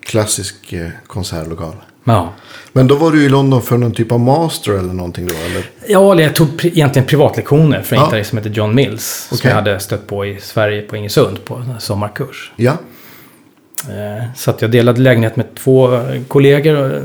Klassisk 0.09 0.73
eh, 0.73 0.89
konsertlokal. 1.07 1.75
Ja. 2.05 2.33
Men 2.73 2.87
då 2.87 2.95
var 2.95 3.11
du 3.13 3.25
i 3.25 3.29
London 3.29 3.63
för 3.63 3.77
någon 3.79 3.93
typ 3.93 4.13
av 4.13 4.21
master 4.21 4.73
eller 4.73 4.93
någonting 4.93 5.27
då, 5.27 5.35
eller? 5.35 5.65
Ja, 5.89 6.13
eller 6.13 6.23
jag 6.23 6.35
tog 6.35 6.49
pri- 6.49 6.67
egentligen 6.73 7.07
privatlektioner 7.09 7.83
från 7.83 7.99
en 7.99 8.03
Ja. 8.03 8.07
gitarrist 8.07 8.31
som 8.31 8.39
heter 8.39 8.51
John 8.51 8.75
Mills. 8.75 9.27
Som 9.29 9.37
Okej. 9.39 9.49
jag 9.49 9.55
hade 9.57 9.81
stött 9.81 10.07
på 10.07 10.27
i 10.27 10.39
Sverige 10.41 10.83
på 10.83 10.97
Ingesund 10.97 11.45
på 11.45 11.55
en 11.55 11.81
sommarkurs. 11.81 12.53
Ja. 12.57 12.73
Eh, 13.89 14.25
så 14.37 14.51
att 14.51 14.63
jag 14.63 14.71
delade 14.71 15.01
lägenhet 15.01 15.37
med 15.37 15.55
två 15.55 15.95
eh, 15.95 16.23
kollegor. 16.29 17.03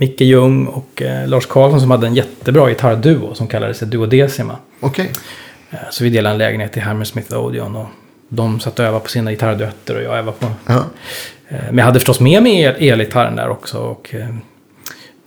Micke 0.00 0.20
Ljung 0.20 0.66
och 0.66 1.02
Lars 1.26 1.46
Karlsson 1.46 1.80
som 1.80 1.90
hade 1.90 2.06
en 2.06 2.14
jättebra 2.14 2.68
gitarrduo 2.68 3.34
som 3.34 3.46
kallades 3.46 3.80
Duodecima. 3.80 4.56
Okej. 4.80 5.12
Eh, 5.70 5.78
så 5.90 6.04
vi 6.04 6.10
delade 6.10 6.32
en 6.34 6.38
lägenhet 6.38 6.76
i 6.76 6.80
Hammersmith 6.80 7.34
Odeon. 7.36 7.76
Och 7.76 7.86
de 8.28 8.60
satt 8.60 8.78
och 8.78 8.84
övade 8.84 9.00
på 9.04 9.08
sina 9.10 9.30
gitarrduetter 9.30 9.96
och 9.96 10.02
jag 10.02 10.18
övade 10.18 10.36
på 10.38 10.46
Ja. 10.66 10.84
Eh, 11.48 11.56
Men 11.68 11.78
jag 11.78 11.84
hade 11.84 11.98
förstås 11.98 12.20
med 12.20 12.42
mig 12.42 12.60
el- 12.62 12.76
elgitarren 12.90 13.36
där 13.36 13.48
också. 13.48 13.78
Och, 13.78 14.14
eh, 14.14 14.28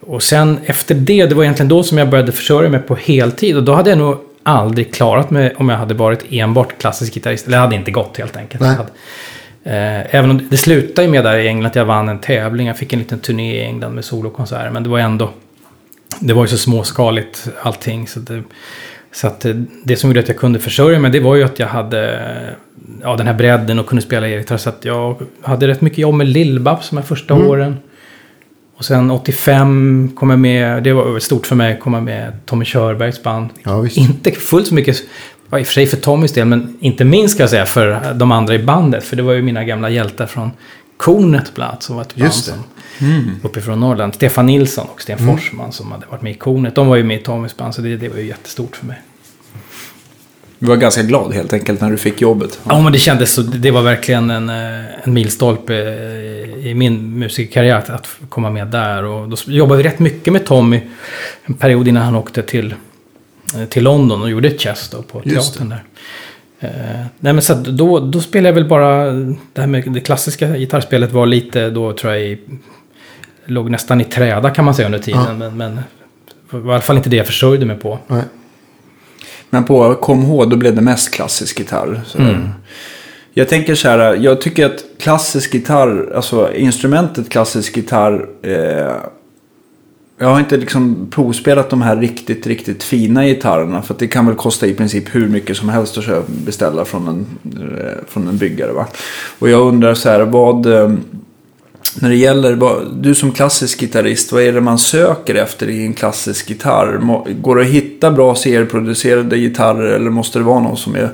och 0.01 0.23
sen 0.23 0.59
efter 0.65 0.95
det, 0.95 1.25
det 1.25 1.35
var 1.35 1.43
egentligen 1.43 1.69
då 1.69 1.83
som 1.83 1.97
jag 1.97 2.09
började 2.09 2.31
försörja 2.31 2.69
mig 2.69 2.79
på 2.79 2.95
heltid. 2.95 3.57
Och 3.57 3.63
då 3.63 3.73
hade 3.73 3.89
jag 3.89 3.99
nog 3.99 4.17
aldrig 4.43 4.93
klarat 4.93 5.29
mig 5.29 5.55
om 5.55 5.69
jag 5.69 5.77
hade 5.77 5.93
varit 5.93 6.25
enbart 6.29 6.77
klassisk 6.77 7.13
gitarrist. 7.13 7.47
Eller 7.47 7.57
det 7.57 7.61
hade 7.61 7.75
inte 7.75 7.91
gått 7.91 8.17
helt 8.17 8.37
enkelt. 8.37 8.63
Hade, 8.63 8.89
eh, 9.63 10.15
även 10.15 10.31
om 10.31 10.47
det 10.51 10.57
slutade 10.57 11.07
med 11.07 11.23
där 11.23 11.37
i 11.37 11.47
England 11.47 11.67
att 11.69 11.75
jag 11.75 11.85
vann 11.85 12.09
en 12.09 12.19
tävling. 12.19 12.67
Jag 12.67 12.77
fick 12.77 12.93
en 12.93 12.99
liten 12.99 13.19
turné 13.19 13.55
i 13.55 13.61
England 13.63 13.93
med 13.95 14.05
solokonserter. 14.05 14.69
Men 14.69 14.83
det 14.83 14.89
var 14.89 14.99
ändå... 14.99 15.29
Det 16.19 16.33
var 16.33 16.41
ju 16.43 16.47
så 16.47 16.57
småskaligt 16.57 17.47
allting. 17.61 18.07
Så, 18.07 18.19
det, 18.19 18.43
så 19.11 19.27
att 19.27 19.45
eh, 19.45 19.55
det 19.83 19.95
som 19.95 20.09
gjorde 20.09 20.19
att 20.19 20.27
jag 20.27 20.37
kunde 20.37 20.59
försörja 20.59 20.99
mig 20.99 21.11
det 21.11 21.19
var 21.19 21.35
ju 21.35 21.43
att 21.43 21.59
jag 21.59 21.67
hade 21.67 22.19
ja, 23.01 23.15
den 23.15 23.27
här 23.27 23.33
bredden 23.33 23.79
och 23.79 23.87
kunde 23.87 24.01
spela 24.01 24.27
elgitarr. 24.27 24.57
Så 24.57 24.69
att 24.69 24.85
jag 24.85 25.21
hade 25.41 25.67
rätt 25.67 25.81
mycket 25.81 25.99
jobb 25.99 26.15
med 26.15 26.27
Lill-Babs 26.27 26.89
de 26.89 26.97
här 26.97 27.03
första 27.03 27.33
åren. 27.33 27.77
Och 28.77 28.85
sen 28.85 29.11
85 29.11 30.11
kom 30.15 30.29
jag 30.29 30.39
med, 30.39 30.83
det 30.83 30.93
var 30.93 31.19
stort 31.19 31.47
för 31.47 31.55
mig, 31.55 31.79
komma 31.79 32.01
med 32.01 32.45
Tommy 32.45 32.65
Körbergs 32.65 33.23
band. 33.23 33.49
Ja. 33.63 33.87
Inte 33.95 34.31
fullt 34.31 34.67
så 34.67 34.73
mycket, 34.73 34.97
ja, 35.49 35.59
i 35.59 35.61
och 35.61 35.65
för 35.65 35.73
sig 35.73 35.87
för 35.87 35.97
Tommys 35.97 36.33
del, 36.33 36.47
men 36.47 36.77
inte 36.79 37.05
minst 37.05 37.33
ska 37.33 37.43
jag 37.43 37.49
säga 37.49 37.65
för 37.65 38.13
de 38.13 38.31
andra 38.31 38.55
i 38.55 38.59
bandet. 38.59 39.03
För 39.03 39.15
det 39.15 39.23
var 39.23 39.33
ju 39.33 39.41
mina 39.41 39.63
gamla 39.63 39.89
hjältar 39.89 40.25
från 40.25 40.51
Kornet 41.01 41.51
bland 41.55 41.69
annat, 41.69 41.83
som 41.83 41.95
var 41.95 42.01
ett 42.01 42.15
band 42.15 42.25
Just 42.25 42.45
som, 42.45 43.39
uppifrån 43.43 43.79
Norrland. 43.79 44.15
Stefan 44.15 44.45
Nilsson 44.45 44.87
och 44.93 45.01
Sten 45.01 45.17
Forsman 45.17 45.71
som 45.71 45.91
hade 45.91 46.05
varit 46.05 46.21
med 46.21 46.31
i 46.31 46.35
Kornet. 46.35 46.75
De 46.75 46.87
var 46.87 46.95
ju 46.95 47.03
med 47.03 47.17
i 47.17 47.23
Tommys 47.23 47.57
band, 47.57 47.75
så 47.75 47.81
det, 47.81 47.97
det 47.97 48.09
var 48.09 48.17
ju 48.17 48.27
jättestort 48.27 48.75
för 48.75 48.85
mig. 48.85 49.01
Du 50.59 50.67
var 50.67 50.75
ganska 50.75 51.03
glad 51.03 51.33
helt 51.33 51.53
enkelt 51.53 51.81
när 51.81 51.91
du 51.91 51.97
fick 51.97 52.21
jobbet. 52.21 52.59
Ja, 52.63 52.81
men 52.81 52.91
det 52.91 52.99
kändes 52.99 53.33
så. 53.33 53.41
Det 53.41 53.71
var 53.71 53.81
verkligen 53.81 54.29
en, 54.29 54.49
eh, 54.49 54.85
en 55.03 55.13
milstolpe 55.13 55.75
eh, 55.75 56.67
i 56.67 56.73
min 56.75 57.19
musikerkarriär 57.19 57.75
att, 57.75 57.89
att 57.89 58.07
komma 58.29 58.49
med 58.49 58.67
där. 58.67 59.03
Och 59.03 59.29
då 59.29 59.37
jobbade 59.45 59.83
vi 59.83 59.89
rätt 59.89 59.99
mycket 59.99 60.33
med 60.33 60.45
Tommy 60.45 60.81
en 61.43 61.53
period 61.53 61.87
innan 61.87 62.03
han 62.03 62.15
åkte 62.15 62.41
till, 62.41 62.75
eh, 63.55 63.65
till 63.65 63.83
London 63.83 64.21
och 64.21 64.29
gjorde 64.29 64.47
ett 64.47 64.61
chess 64.61 64.89
då 64.89 65.01
på 65.01 65.21
teatern 65.21 65.69
där. 65.69 65.83
Eh, 66.63 67.05
nej 67.19 67.33
men 67.33 67.41
så 67.41 67.53
då, 67.53 67.99
då 67.99 68.21
spelade 68.21 68.47
jag 68.47 68.53
väl 68.53 68.69
bara, 68.69 69.11
det 69.53 69.61
här 69.61 69.67
med 69.67 69.91
det 69.91 69.99
klassiska 69.99 70.57
gitarrspelet 70.57 71.11
var 71.11 71.25
lite 71.25 71.69
då 71.69 71.93
tror 71.93 72.13
jag 72.13 72.21
i, 72.21 72.39
låg 73.45 73.69
nästan 73.69 74.01
i 74.01 74.03
träda 74.03 74.49
kan 74.49 74.65
man 74.65 74.75
säga 74.75 74.85
under 74.85 74.99
tiden. 74.99 75.25
Ja. 75.27 75.33
Men, 75.33 75.57
men 75.57 75.79
var 76.49 76.71
i 76.71 76.73
alla 76.73 76.81
fall 76.81 76.97
inte 76.97 77.09
det 77.09 77.15
jag 77.17 77.25
försörjde 77.25 77.65
mig 77.65 77.77
på. 77.77 77.99
Nej. 78.07 78.23
Men 79.49 79.63
på 79.63 79.95
KMH 79.95 80.45
då 80.45 80.55
blev 80.55 80.75
det 80.75 80.81
mest 80.81 81.13
klassisk 81.13 81.59
gitarr. 81.59 82.01
Mm. 82.17 82.49
Jag 83.33 83.49
tänker 83.49 83.75
så 83.75 83.89
här, 83.89 84.15
jag 84.15 84.41
tycker 84.41 84.65
att 84.65 84.83
klassisk 84.99 85.53
gitarr, 85.53 86.13
alltså 86.15 86.53
instrumentet 86.53 87.29
klassisk 87.29 87.77
gitarr. 87.77 88.29
Eh, 88.41 88.95
jag 90.21 90.27
har 90.27 90.39
inte 90.39 90.57
liksom 90.57 91.07
provspelat 91.11 91.69
de 91.69 91.81
här 91.81 91.95
riktigt, 91.95 92.47
riktigt 92.47 92.83
fina 92.83 93.25
gitarrerna. 93.25 93.81
För 93.81 93.93
att 93.93 93.99
det 93.99 94.07
kan 94.07 94.25
väl 94.25 94.35
kosta 94.35 94.67
i 94.67 94.73
princip 94.73 95.15
hur 95.15 95.27
mycket 95.27 95.57
som 95.57 95.69
helst 95.69 95.97
att 95.97 96.27
beställa 96.27 96.85
från 96.85 97.07
en, 97.07 97.25
eh, 97.61 98.05
från 98.07 98.27
en 98.27 98.37
byggare. 98.37 98.71
Va? 98.71 98.87
Och 99.39 99.49
jag 99.49 99.61
undrar 99.61 99.93
så 99.93 100.09
här, 100.09 100.21
vad... 100.21 100.65
Eh, 100.65 100.93
när 101.99 102.09
det 102.09 102.15
gäller, 102.15 102.55
vad, 102.55 102.95
du 102.95 103.15
som 103.15 103.31
klassisk 103.31 103.79
gitarrist, 103.79 104.31
vad 104.31 104.43
är 104.43 104.53
det 104.53 104.61
man 104.61 104.79
söker 104.79 105.35
efter 105.35 105.69
i 105.69 105.85
en 105.85 105.93
klassisk 105.93 106.49
gitarr? 106.49 106.99
Går 107.41 107.55
det 107.55 107.61
att 107.61 107.67
hitta 107.67 108.11
bra 108.11 108.35
serieproducerade 108.35 109.37
gitarrer 109.37 109.93
eller 109.93 110.09
måste 110.09 110.39
det 110.39 110.45
vara 110.45 110.59
någon 110.59 110.77
som 110.77 110.95
är 110.95 111.09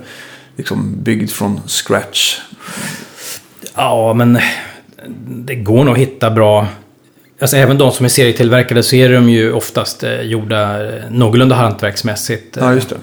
liksom 0.55 0.95
byggd 1.03 1.29
från 1.29 1.59
scratch? 1.67 2.39
Ja, 3.75 4.13
men 4.13 4.37
det 5.27 5.55
går 5.55 5.83
nog 5.83 5.93
att 5.93 5.99
hitta 5.99 6.31
bra... 6.31 6.67
Alltså 7.41 7.57
även 7.57 7.77
de 7.77 7.91
som 7.91 8.05
är 8.05 8.09
serietillverkade 8.09 8.83
så 8.83 8.95
är 8.95 9.09
de 9.13 9.29
ju 9.29 9.51
oftast 9.53 10.03
eh, 10.03 10.21
gjorda 10.21 10.85
eh, 10.87 11.01
någorlunda 11.11 11.55
hantverksmässigt. 11.55 12.57
Ja, 12.59 12.73
just 12.73 12.89
det. 12.89 12.95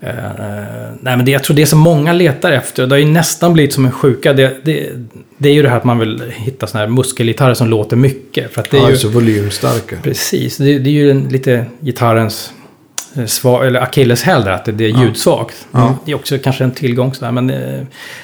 Eh, 0.00 0.18
eh, 0.18 0.64
nej, 1.00 1.16
men 1.16 1.24
det, 1.24 1.30
jag 1.30 1.44
tror 1.44 1.56
det 1.56 1.66
som 1.66 1.78
många 1.78 2.12
letar 2.12 2.52
efter, 2.52 2.86
det 2.86 2.94
har 2.94 2.98
ju 3.00 3.04
nästan 3.04 3.52
blivit 3.52 3.72
som 3.72 3.84
en 3.86 3.92
sjuka, 3.92 4.32
det, 4.32 4.56
det, 4.64 4.90
det 5.38 5.48
är 5.48 5.52
ju 5.52 5.62
det 5.62 5.68
här 5.68 5.76
att 5.76 5.84
man 5.84 5.98
vill 5.98 6.22
hitta 6.36 6.66
sådana 6.66 6.86
här 6.86 6.92
muskelgitarrer 6.92 7.54
som 7.54 7.68
låter 7.68 7.96
mycket. 7.96 8.52
För 8.54 8.60
att 8.60 8.70
det 8.70 8.76
är 8.76 8.80
Ja, 8.80 8.86
ju, 8.86 8.92
alltså 8.92 9.08
volymstarka. 9.08 9.96
Precis, 10.02 10.56
det, 10.56 10.78
det 10.78 10.90
är 10.90 10.94
ju 10.94 11.10
en, 11.10 11.28
lite 11.28 11.64
gitarrens 11.80 12.52
eh, 13.44 13.66
eller 13.66 13.80
akilleshäl 13.80 14.44
där, 14.44 14.52
att 14.52 14.64
det, 14.64 14.72
det 14.72 14.84
är 14.84 15.02
ljudsvagt. 15.04 15.66
Det 16.04 16.10
är 16.12 16.14
också 16.16 16.38
kanske 16.38 16.64
en 16.64 16.70
tillgång 16.72 17.14
sådär, 17.14 17.32
men... 17.32 17.50
eh, 17.50 17.80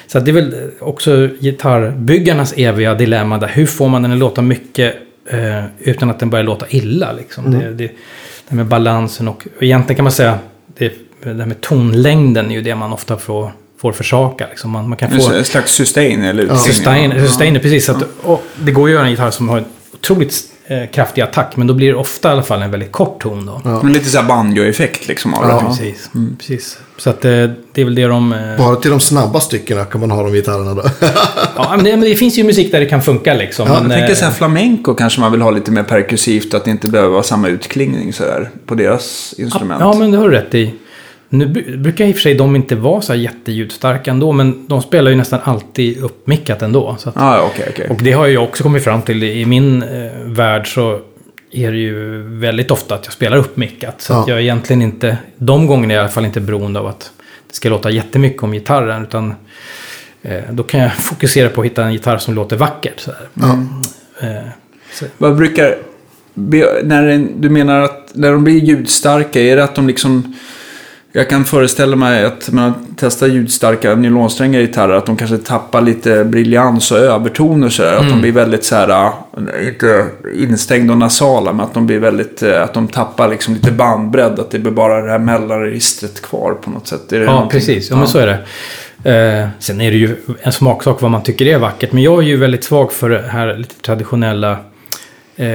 Så 0.07 0.19
det 0.19 0.31
är 0.31 0.33
väl 0.33 0.53
också 0.79 1.29
gitarrbyggarnas 1.39 2.53
eviga 2.57 2.93
dilemma 2.93 3.37
där. 3.37 3.47
Hur 3.53 3.65
får 3.65 3.89
man 3.89 4.01
den 4.01 4.11
att 4.11 4.17
låta 4.17 4.41
mycket 4.41 4.95
eh, 5.29 5.63
utan 5.79 6.09
att 6.09 6.19
den 6.19 6.29
börjar 6.29 6.43
låta 6.43 6.65
illa 6.69 7.11
liksom? 7.11 7.51
Det, 7.51 7.73
det, 7.73 7.87
det 7.87 7.91
här 8.47 8.55
med 8.55 8.65
balansen 8.65 9.27
och, 9.27 9.47
och 9.57 9.63
egentligen 9.63 9.95
kan 9.95 10.03
man 10.03 10.11
säga, 10.11 10.39
det, 10.77 10.93
det 11.23 11.29
här 11.29 11.45
med 11.45 11.61
tonlängden 11.61 12.51
är 12.51 12.55
ju 12.55 12.61
det 12.61 12.75
man 12.75 12.93
ofta 12.93 13.17
får, 13.17 13.51
får 13.77 13.91
försaka. 13.91 14.47
Liksom. 14.49 14.71
Man, 14.71 14.89
man 14.89 14.97
kan 14.97 15.21
få... 15.21 15.33
En 15.33 15.45
slags 15.45 15.71
sustain 15.71 16.23
eller 16.23 16.43
utringning. 16.43 16.65
Sustain, 16.65 17.11
sustain 17.11 17.59
precis. 17.59 17.85
Så 17.85 17.91
att, 17.91 18.03
och 18.23 18.43
det 18.55 18.71
går 18.71 18.89
ju 18.89 18.95
att 18.95 18.97
göra 18.97 19.05
en 19.05 19.11
gitarr 19.11 19.31
som 19.31 19.49
har 19.49 19.57
en 19.57 19.65
otroligt 19.93 20.51
eh, 20.67 20.89
kraftig 20.91 21.21
attack. 21.21 21.55
Men 21.55 21.67
då 21.67 21.73
blir 21.73 21.87
det 21.87 21.95
ofta 21.97 22.29
i 22.29 22.31
alla 22.31 22.43
fall 22.43 22.61
en 22.61 22.71
väldigt 22.71 22.91
kort 22.91 23.21
ton 23.21 23.45
då. 23.45 23.61
Ja. 23.65 23.81
Lite 23.83 24.09
så 24.09 24.17
här 24.19 24.27
banjo-effekt 24.27 25.07
liksom 25.07 25.33
av 25.33 25.49
Ja. 25.49 25.55
det. 25.55 25.65
Precis. 25.67 26.09
precis. 26.37 26.77
Så 26.97 27.09
att 27.09 27.25
eh, 27.25 27.31
det 27.73 27.81
är 27.81 27.85
väl 27.85 27.95
det 27.95 28.07
de... 28.07 28.33
Eh, 28.33 28.57
Bara 28.57 28.75
till 28.75 28.91
de 28.91 28.99
snabba 28.99 29.39
styckena 29.39 29.85
kan 29.85 30.01
man 30.01 30.11
ha 30.11 30.23
de 30.23 30.31
gitarrerna 30.33 30.73
då. 30.73 30.83
ja, 31.55 31.73
men 31.75 31.83
det, 31.85 31.91
men 31.91 32.09
det 32.09 32.15
finns 32.15 32.37
ju 32.37 32.43
musik 32.43 32.71
där 32.71 32.79
det 32.79 32.85
kan 32.85 33.01
funka 33.01 33.33
liksom. 33.33 33.67
Ja, 33.67 33.73
men, 33.73 33.83
Jag 33.83 33.91
tänker 33.99 34.13
eh, 34.13 34.17
så 34.17 34.25
här 34.25 34.31
flamenco 34.31 34.93
kanske 34.95 35.21
man 35.21 35.31
vill 35.31 35.41
ha 35.41 35.51
lite 35.51 35.71
mer 35.71 35.83
perkussivt. 35.83 36.53
Att 36.53 36.65
det 36.65 36.71
inte 36.71 36.87
behöver 36.89 37.11
vara 37.11 37.23
samma 37.23 37.47
utklingning 37.47 38.13
så 38.13 38.23
där 38.23 38.49
på 38.65 38.75
deras 38.75 39.33
instrument. 39.37 39.81
Ja, 39.81 39.93
men 39.93 40.11
det 40.11 40.17
har 40.17 40.29
du 40.29 40.35
rätt 40.35 40.55
i. 40.55 40.73
Nu 41.29 41.45
bru- 41.45 41.77
brukar 41.77 42.05
i 42.05 42.11
och 42.11 42.15
för 42.15 42.21
sig 42.21 42.33
de 42.35 42.55
inte 42.55 42.75
vara 42.75 43.01
så 43.01 43.13
här 43.13 43.19
jätteljudstarka 43.19 44.11
ändå. 44.11 44.31
Men 44.31 44.67
de 44.67 44.81
spelar 44.81 45.11
ju 45.11 45.17
nästan 45.17 45.39
alltid 45.43 45.97
uppmickat 46.03 46.61
ändå. 46.61 46.95
Så 46.99 47.09
att, 47.09 47.17
Ah, 47.17 47.35
ja, 47.37 47.49
okej, 47.53 47.65
okej. 47.69 47.87
Och 47.89 47.97
det 48.03 48.11
har 48.11 48.27
jag 48.27 48.43
också 48.43 48.63
kommit 48.63 48.83
fram 48.83 49.01
till. 49.01 49.23
I 49.23 49.45
min 49.45 49.83
eh, 49.83 50.11
värld 50.25 50.73
så 50.73 50.99
är 51.51 51.71
det 51.71 51.77
ju 51.77 52.21
väldigt 52.39 52.71
ofta 52.71 52.95
att 52.95 53.05
jag 53.05 53.13
spelar 53.13 53.37
upp 53.37 53.57
mickat. 53.57 54.01
Så 54.01 54.13
att 54.13 54.27
Ja. 54.27 54.33
jag 54.33 54.37
är 54.39 54.43
egentligen 54.43 54.81
inte, 54.81 55.17
de 55.37 55.67
gångerna 55.67 55.93
är 55.93 55.97
jag 55.97 56.01
i 56.01 56.05
alla 56.05 56.11
fall 56.13 56.25
inte 56.25 56.41
beroende 56.41 56.79
av 56.79 56.87
att 56.87 57.11
det 57.49 57.55
ska 57.55 57.69
låta 57.69 57.89
jättemycket 57.89 58.43
om 58.43 58.51
gitarren. 58.51 59.03
Utan 59.03 59.33
eh, 60.21 60.41
då 60.51 60.63
kan 60.63 60.79
jag 60.79 60.93
fokusera 60.97 61.49
på 61.49 61.61
att 61.61 61.65
hitta 61.65 61.83
en 61.83 61.93
gitarr 61.93 62.17
som 62.17 62.33
låter 62.33 62.57
vackert. 62.57 62.99
Så 62.99 63.11
här. 63.11 63.27
Ja. 63.33 63.57
Eh, 64.27 64.47
så, 64.93 65.05
Vad 65.17 65.35
brukar... 65.37 65.77
När 66.83 67.07
en, 67.07 67.41
du 67.41 67.49
menar 67.49 67.81
att 67.81 68.11
när 68.13 68.31
de 68.31 68.43
blir 68.43 68.59
ljudstarka, 68.59 69.41
är 69.41 69.55
det 69.55 69.63
att 69.63 69.75
de 69.75 69.87
liksom... 69.87 70.35
Jag 71.17 71.29
kan 71.29 71.45
föreställa 71.45 71.95
mig 71.95 72.25
att 72.25 72.49
man 72.51 72.73
testar 72.97 73.27
ljudstarka 73.27 73.95
nylonsträngar 73.95 74.59
i 74.59 74.65
gitarrer, 74.65 74.93
att 74.93 75.05
de 75.05 75.17
kanske 75.17 75.37
tappar 75.37 75.81
lite 75.81 76.23
briljans 76.23 76.91
och 76.91 76.97
övertoner 76.97 77.69
så 77.69 77.83
där. 77.83 77.95
Att 77.95 78.09
de 78.09 78.21
blir 78.21 78.31
väldigt 78.31 78.63
så 78.63 78.75
här, 78.75 78.89
äh, 78.89 79.67
inte 79.67 80.05
instängda 80.35 80.93
och 80.93 80.99
nasala, 80.99 81.53
men 81.53 81.65
att 81.65 81.73
de 81.73 81.87
blir 81.87 81.99
väldigt, 81.99 82.43
äh, 82.43 82.61
att 82.61 82.73
de 82.73 82.87
tappar 82.87 83.29
liksom 83.29 83.53
lite 83.53 83.71
bandbredd. 83.71 84.39
Att 84.39 84.51
det 84.51 84.59
blir 84.59 84.71
bara 84.71 85.01
det 85.01 85.11
här 85.11 85.19
mellanregistret 85.19 86.21
kvar 86.21 86.53
på 86.53 86.69
något 86.69 86.87
sätt. 86.87 87.01
Ja, 87.09 87.19
någonting? 87.19 87.49
precis. 87.49 87.89
Ja, 87.89 87.95
men 87.95 88.07
så 88.07 88.17
är 88.17 88.27
det. 88.27 88.39
Eh, 89.11 89.49
sen 89.59 89.81
är 89.81 89.91
det 89.91 89.97
ju 89.97 90.15
en 90.41 90.51
smaksak 90.51 91.01
vad 91.01 91.11
man 91.11 91.23
tycker 91.23 91.45
är 91.45 91.57
vackert. 91.57 91.91
Men 91.91 92.03
jag 92.03 92.23
är 92.23 92.27
ju 92.27 92.37
väldigt 92.37 92.63
svag 92.63 92.91
för 92.91 93.09
det 93.09 93.21
här 93.21 93.57
lite 93.57 93.75
traditionella 93.81 94.51
eh, 95.35 95.47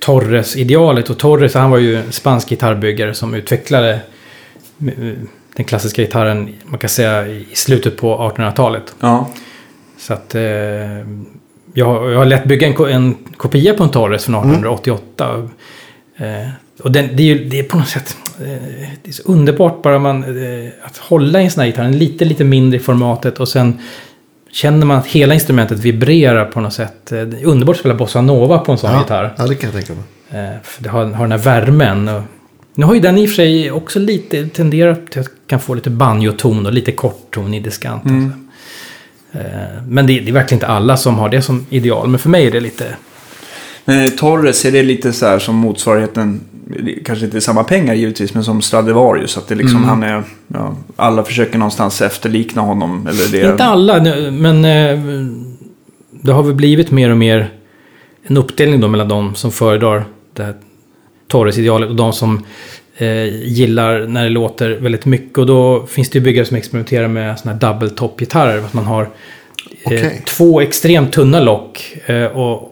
Torres-idealet. 0.00 1.10
Och 1.10 1.18
Torres, 1.18 1.54
han 1.54 1.70
var 1.70 1.78
ju 1.78 1.96
en 1.96 2.12
spansk 2.12 2.48
gitarrbyggare 2.48 3.14
som 3.14 3.34
utvecklade 3.34 3.90
eh, 4.80 5.12
den 5.56 5.64
klassiska 5.66 6.02
gitarren, 6.02 6.54
man 6.64 6.78
kan 6.78 6.90
säga, 6.90 7.26
i 7.26 7.46
slutet 7.54 7.96
på 7.96 8.32
1800-talet. 8.36 8.94
Ja. 9.00 9.30
Så 9.98 10.12
att 10.12 10.34
eh, 10.34 10.42
jag, 11.74 11.86
har- 11.86 12.10
jag 12.10 12.18
har 12.18 12.24
lätt 12.24 12.44
bygga 12.44 12.66
en, 12.66 12.86
en 12.92 13.14
kopia 13.36 13.74
på 13.74 13.82
en 13.82 13.90
Torres 13.90 14.24
från 14.24 14.34
1888. 14.34 15.48
Eh, 16.16 16.26
och 16.82 16.92
den, 16.92 17.16
det, 17.16 17.22
är 17.22 17.26
ju, 17.26 17.44
det 17.48 17.58
är 17.58 17.62
på 17.62 17.76
något 17.78 17.88
sätt 17.88 18.16
eh, 18.40 18.46
det 19.02 19.08
är 19.08 19.12
så 19.12 19.22
underbart 19.32 19.82
bara 19.82 19.98
man, 19.98 20.24
eh, 20.24 20.70
att 20.82 20.96
hålla 20.96 21.40
i 21.40 21.44
en 21.44 21.50
sån 21.50 21.60
här 21.60 21.66
gitarr, 21.66 21.84
en 21.84 21.98
lite, 21.98 22.24
lite 22.24 22.44
mindre 22.44 22.76
i 22.76 22.82
formatet 22.82 23.40
och 23.40 23.48
sen 23.48 23.78
känner 24.52 24.86
man 24.86 24.96
att 24.98 25.06
hela 25.06 25.34
instrumentet 25.34 25.78
vibrerar 25.78 26.44
på 26.44 26.60
något 26.60 26.72
sätt. 26.72 27.12
Eh, 27.12 27.22
Det 27.22 27.40
är 27.40 27.44
underbart 27.44 27.74
att 27.76 27.80
spela 27.80 27.94
bossa 27.94 28.20
nova 28.20 28.58
på 28.58 28.72
en 28.72 28.78
sån 28.78 28.98
gitarr. 28.98 29.34
ja, 29.38 29.46
det 29.46 29.54
kan 29.54 29.70
jag 29.72 29.84
tänka 29.86 30.00
mig. 30.00 30.44
Eh, 30.44 30.56
för 30.62 30.82
det 30.82 30.88
har, 30.88 31.04
har 31.04 31.24
den 31.24 31.32
här 31.32 31.38
värmen. 31.38 32.08
Och, 32.08 32.22
nu 32.74 32.84
har 32.86 32.94
ju 32.94 33.00
den 33.00 33.18
i 33.18 33.24
och 33.24 33.28
för 33.28 33.34
sig 33.36 33.70
också 33.70 33.98
lite 33.98 34.46
tenderat 34.46 35.10
till 35.10 35.20
att 35.20 35.28
kan 35.46 35.60
få 35.60 35.74
lite 35.74 35.90
banjoton 35.90 36.66
och 36.66 36.72
lite 36.72 36.92
kortton 36.92 37.54
i 37.54 37.60
diskanten. 37.60 38.48
Eh, 39.32 39.40
Men 39.88 40.06
det, 40.06 40.20
det 40.20 40.28
är 40.30 40.32
verkligen 40.32 40.56
inte 40.56 40.66
alla 40.66 40.96
som 40.96 41.18
har 41.18 41.28
det 41.28 41.42
som 41.42 41.66
ideal. 41.70 42.08
Men 42.08 42.18
för 42.18 42.28
mig 42.28 42.46
är 42.46 42.50
det 42.50 42.60
lite... 42.60 42.84
Men 43.84 44.10
Torres, 44.10 44.64
är 44.64 44.72
det 44.72 44.82
lite 44.82 45.12
så 45.12 45.26
här 45.26 45.38
som 45.38 45.54
motsvarigheten, 45.56 46.40
kanske 47.04 47.24
inte 47.24 47.40
samma 47.40 47.64
pengar 47.64 47.94
givetvis, 47.94 48.34
men 48.34 48.44
som 48.44 48.62
Stradivarius. 48.62 49.38
Att 49.38 49.48
det 49.48 49.54
liksom 49.54 49.76
Mm. 49.76 49.88
han 49.88 50.02
är, 50.02 50.22
ja, 50.48 50.74
alla 50.96 51.22
försöker 51.24 51.58
någonstans 51.58 52.02
efterlikna 52.02 52.62
honom. 52.62 53.06
Eller 53.06 53.32
det, 53.32 53.50
Inte 53.50 53.64
alla, 53.64 54.00
men 54.30 54.64
eh, 54.64 54.98
det 56.10 56.32
har 56.32 56.42
väl 56.42 56.54
blivit 56.54 56.90
mer 56.90 57.10
och 57.10 57.16
mer 57.16 57.50
en 58.22 58.36
uppdelning 58.36 58.80
då 58.80 58.88
mellan 58.88 59.08
de 59.08 59.34
som 59.34 59.52
föredrar 59.52 60.04
det 60.34 60.42
här 60.42 60.54
Torres-idealet 61.28 61.88
och 61.90 61.96
de 61.96 62.12
som 62.12 62.44
eh, 62.96 63.24
gillar 63.48 64.06
när 64.06 64.22
det 64.24 64.28
låter 64.30 64.70
väldigt 64.70 65.06
mycket. 65.06 65.38
Och 65.38 65.46
då 65.46 65.86
finns 65.86 66.10
det 66.10 66.18
ju 66.18 66.24
byggare 66.24 66.46
som 66.46 66.56
experimenterar 66.56 67.08
med 67.08 67.38
sådana 67.38 67.58
här 67.66 67.72
double 67.72 67.90
top-gitarrer. 67.90 68.58
Att 68.58 68.74
man 68.74 68.84
har 68.84 69.02
eh, 69.02 69.08
Okej. 69.84 70.22
två 70.26 70.60
extremt 70.60 71.12
tunna 71.12 71.40
lock. 71.40 71.96
Eh, 72.06 72.24
och, 72.24 72.69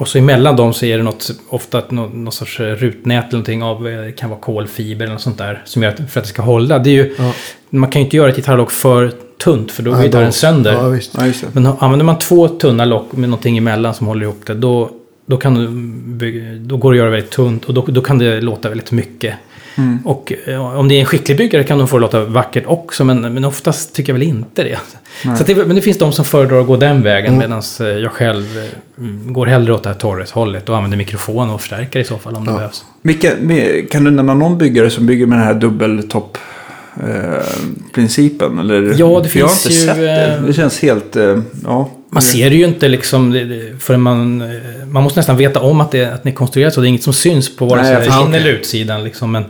och 0.00 0.08
så 0.08 0.18
emellan 0.18 0.56
dem 0.56 0.72
så 0.72 0.86
är 0.86 0.96
det 0.96 1.02
något, 1.02 1.30
ofta 1.48 1.82
något, 1.88 2.14
något 2.14 2.34
sorts 2.34 2.60
eh, 2.60 2.64
rutnät 2.64 3.24
eller 3.24 3.32
någonting 3.32 3.62
av, 3.62 3.88
eh, 3.88 4.00
det 4.00 4.12
kan 4.12 4.30
vara 4.30 4.40
kolfiber 4.40 5.04
eller 5.04 5.12
något 5.12 5.22
sånt 5.22 5.38
där. 5.38 5.62
Som 5.64 5.82
gör 5.82 5.90
att, 5.90 6.10
för 6.10 6.20
att 6.20 6.26
det 6.26 6.30
ska 6.30 6.42
hålla. 6.42 6.78
Det 6.78 6.90
är 6.90 6.92
ju, 6.92 7.14
Ja. 7.18 7.32
Man 7.70 7.90
kan 7.90 8.00
ju 8.00 8.04
inte 8.04 8.16
göra 8.16 8.28
ett 8.28 8.36
gitarrlock 8.36 8.70
för 8.70 9.12
tunt 9.44 9.72
för 9.72 9.82
då 9.82 9.90
går 9.90 10.02
gitarren 10.02 10.32
sönder. 10.32 10.72
Ja, 10.72 10.88
visst. 10.88 11.14
Ja, 11.18 11.22
det. 11.22 11.34
Men 11.52 11.66
använder 11.66 12.04
man 12.04 12.18
två 12.18 12.48
tunna 12.48 12.84
lock 12.84 13.12
med 13.12 13.28
någonting 13.28 13.58
emellan 13.58 13.94
som 13.94 14.06
håller 14.06 14.22
ihop 14.22 14.46
det, 14.46 14.54
då, 14.54 14.90
då, 15.26 15.36
kan 15.36 15.54
du 15.54 15.68
bygga, 16.14 16.54
då 16.54 16.76
går 16.76 16.92
det 16.92 16.96
att 16.96 16.98
göra 16.98 17.10
väldigt 17.10 17.30
tunt 17.30 17.64
och 17.64 17.74
då, 17.74 17.84
då 17.86 18.00
kan 18.00 18.18
det 18.18 18.40
låta 18.40 18.68
väldigt 18.68 18.92
mycket. 18.92 19.34
Mm. 19.76 19.98
Och 20.04 20.32
eh, 20.46 20.76
om 20.78 20.88
det 20.88 20.94
är 20.94 21.00
en 21.00 21.06
skicklig 21.06 21.38
byggare 21.38 21.64
kan 21.64 21.78
de 21.78 21.88
få 21.88 21.96
det 21.96 22.00
låta 22.00 22.24
vackert 22.24 22.64
också, 22.66 23.04
men, 23.04 23.20
men 23.34 23.44
oftast 23.44 23.94
tycker 23.94 24.12
jag 24.12 24.18
väl 24.18 24.28
inte 24.28 24.62
det. 24.64 24.78
Så 25.38 25.44
det. 25.44 25.54
Men 25.54 25.76
det 25.76 25.82
finns 25.82 25.98
de 25.98 26.12
som 26.12 26.24
föredrar 26.24 26.60
att 26.60 26.66
gå 26.66 26.76
den 26.76 27.02
vägen, 27.02 27.38
medan 27.38 27.62
jag 27.78 28.12
själv 28.12 28.58
eh, 28.58 28.64
mm, 29.04 29.32
går 29.32 29.46
hellre 29.46 29.72
åt 29.74 29.82
det 29.82 29.88
här 29.88 29.96
Torres-hållet 29.96 30.68
och 30.68 30.76
använder 30.76 30.98
mikrofon 30.98 31.50
och 31.50 31.60
förstärkare 31.60 32.02
i 32.02 32.06
så 32.06 32.18
fall 32.18 32.34
om 32.36 32.44
det 32.44 32.50
Ja. 32.50 32.56
behövs. 32.56 32.84
Vilka, 33.02 33.30
kan 33.90 34.04
du 34.04 34.10
nämna 34.10 34.34
någon 34.34 34.58
byggare 34.58 34.90
som 34.90 35.06
bygger 35.06 35.26
med 35.26 35.38
den 35.38 35.46
här 35.46 35.54
dubbeltopp? 35.54 36.38
Eh, 36.96 37.44
principen 37.94 38.58
eller? 38.58 38.94
Ja, 38.98 39.20
det 39.22 39.28
För 39.28 39.38
jag 39.38 39.46
har 39.46 39.54
finns 39.54 39.66
inte 39.66 39.78
ju, 39.80 39.86
sett 39.86 39.96
det. 39.96 40.34
eh, 40.36 40.42
Det 40.42 40.52
känns 40.52 40.80
helt, 40.82 41.16
eh, 41.16 41.38
ja. 41.64 41.90
Man 42.10 42.22
ser 42.22 42.50
det 42.50 42.56
ju 42.56 42.64
inte 42.64 42.88
liksom 42.88 43.32
förrän 43.78 44.00
man... 44.00 44.40
eh, 44.42 44.86
Man 44.86 45.02
måste 45.02 45.18
nästan 45.18 45.36
veta 45.36 45.60
om 45.60 45.80
att 45.80 45.90
det, 45.90 46.04
att 46.04 46.22
det 46.22 46.28
är 46.30 46.34
konstruerat 46.34 46.74
så. 46.74 46.80
Det 46.80 46.86
är 46.86 46.88
inget 46.88 47.02
som 47.02 47.12
syns 47.12 47.56
på 47.56 47.66
vare 47.66 47.84
sig 47.84 48.22
in 48.26 48.34
eller 48.34 48.50
utsidan. 48.50 49.04
Liksom. 49.04 49.32
Men, 49.32 49.44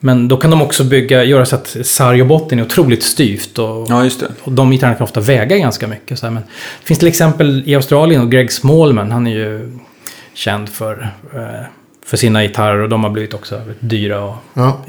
men 0.00 0.28
då 0.28 0.36
kan 0.36 0.50
de 0.50 0.62
också 0.62 0.84
bygga, 0.84 1.24
göra 1.24 1.46
så 1.46 1.56
att 1.56 1.76
sarg 1.82 2.20
och 2.22 2.26
botten 2.28 2.58
är 2.58 2.62
otroligt 2.62 3.02
styvt. 3.02 3.58
Och, 3.58 3.86
Ja, 3.90 4.04
just 4.04 4.20
det. 4.20 4.26
och 4.42 4.52
de 4.52 4.70
gitarrerna 4.70 4.96
kan 4.96 5.04
ofta 5.04 5.20
väga 5.20 5.56
ganska 5.56 5.86
mycket. 5.86 6.18
Så 6.18 6.26
här. 6.26 6.30
Men 6.30 6.42
det 6.80 6.86
finns 6.86 6.98
till 6.98 7.08
exempel 7.08 7.62
i 7.66 7.74
Australien 7.74 8.22
och 8.22 8.30
Greg 8.30 8.52
Smallman. 8.52 9.10
Han 9.10 9.26
är 9.26 9.34
ju 9.34 9.70
känd 10.34 10.68
för, 10.68 11.10
eh, 11.34 11.40
för 12.06 12.16
sina 12.16 12.42
gitarrer. 12.42 12.78
Och 12.78 12.88
de 12.88 13.04
har 13.04 13.10
blivit 13.10 13.34
också 13.34 13.60
dyra 13.80 14.20
och 14.24 14.34
Ja. 14.54 14.84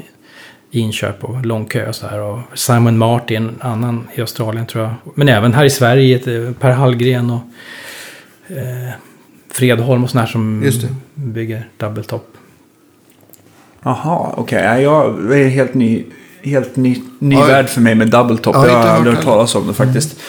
Inköp 0.80 1.24
och 1.24 1.46
lång 1.46 1.64
kö 1.64 1.88
och 1.88 1.94
så 1.94 2.06
här. 2.06 2.20
Och 2.20 2.38
Simon 2.54 2.98
Martin, 2.98 3.48
en 3.48 3.56
annan 3.60 4.08
i 4.14 4.20
Australien 4.20 4.66
tror 4.66 4.84
jag. 4.84 4.94
Men 5.14 5.28
även 5.28 5.52
här 5.54 5.64
i 5.64 5.70
Sverige, 5.70 6.16
ett- 6.16 6.60
Per 6.60 6.70
Hallgren 6.70 7.30
och 7.30 7.42
eh, 8.56 8.90
Fredholm 9.50 10.04
och 10.04 10.10
sådana 10.10 10.24
här 10.26 10.32
som 10.32 10.62
Just 10.64 10.82
det. 10.82 10.88
bygger 11.14 11.68
double 11.76 12.02
top. 12.02 12.26
Jaha, 13.82 14.32
okej. 14.36 14.58
Okay. 14.58 14.82
Jag 14.82 15.22
det 15.28 15.38
är 15.38 15.48
helt 15.48 15.74
ny, 15.74 16.04
helt 16.42 16.76
ny, 16.76 17.02
ny 17.18 17.34
Ja, 17.36 17.46
värld 17.46 17.68
för 17.68 17.80
mig 17.80 17.94
med 17.94 18.10
double 18.10 18.36
top. 18.36 18.54
Ja, 18.54 18.66
jag 18.66 18.74
har 18.74 18.88
aldrig 18.88 19.14
hört 19.16 19.24
talas 19.24 19.54
om 19.54 19.66
det 19.66 19.74
faktiskt. 19.74 20.20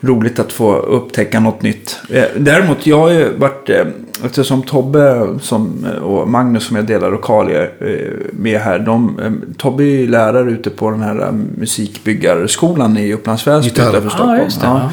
Roligt 0.00 0.38
att 0.38 0.52
få 0.52 0.76
upptäcka 0.76 1.40
något 1.40 1.62
nytt. 1.62 2.00
Eh, 2.10 2.24
Däremot, 2.36 2.86
jag 2.86 2.98
har 2.98 3.10
ju 3.10 3.32
varit, 3.36 3.70
eh, 3.70 3.86
eftersom 4.24 4.62
Tobbe 4.62 5.28
som, 5.40 5.86
och 6.02 6.28
Magnus 6.28 6.64
som 6.66 6.76
jag 6.76 6.86
delar 6.86 7.10
lokal 7.10 7.50
eh, 7.50 7.64
med 8.32 8.60
här. 8.60 8.78
De, 8.78 9.18
eh, 9.18 9.32
Tobbe 9.56 9.82
är 9.82 9.86
ju 9.86 10.06
lärare 10.08 10.50
ute 10.50 10.70
på 10.70 10.90
den 10.90 11.00
här 11.02 11.20
eh, 11.22 11.32
musikbyggarskolan 11.58 12.96
i 12.96 13.12
Upplands 13.12 13.46
Väsby 13.46 13.70
utanför 13.70 14.06
Ah, 14.06 14.10
Stockholm. 14.10 14.40
Ja. 14.62 14.80
ja. 14.82 14.90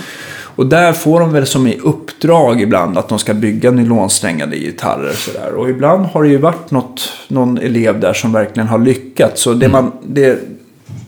Och 0.58 0.66
där 0.66 0.94
får 0.94 1.20
de 1.20 1.34
väl 1.34 1.46
som 1.46 1.68
i 1.68 1.80
uppdrag 1.84 2.62
ibland 2.62 2.98
att 2.98 3.10
de 3.10 3.20
ska 3.20 3.34
bygga 3.34 3.72
nylonsträngade 3.72 4.58
gitarrer. 4.58 5.10
och 5.10 5.16
Sådär. 5.16 5.54
Och 5.56 5.70
ibland 5.70 6.06
har 6.06 6.24
det 6.24 6.30
ju 6.30 6.38
varit 6.38 6.72
något, 6.72 7.10
någon 7.28 7.58
elev 7.58 8.00
där 8.00 8.14
som 8.14 8.32
verkligen 8.32 8.68
har 8.68 8.80
lyckats. 8.80 9.42
Så 9.42 9.54
det 9.54 9.68
man, 9.70 9.92
det, 10.08 10.40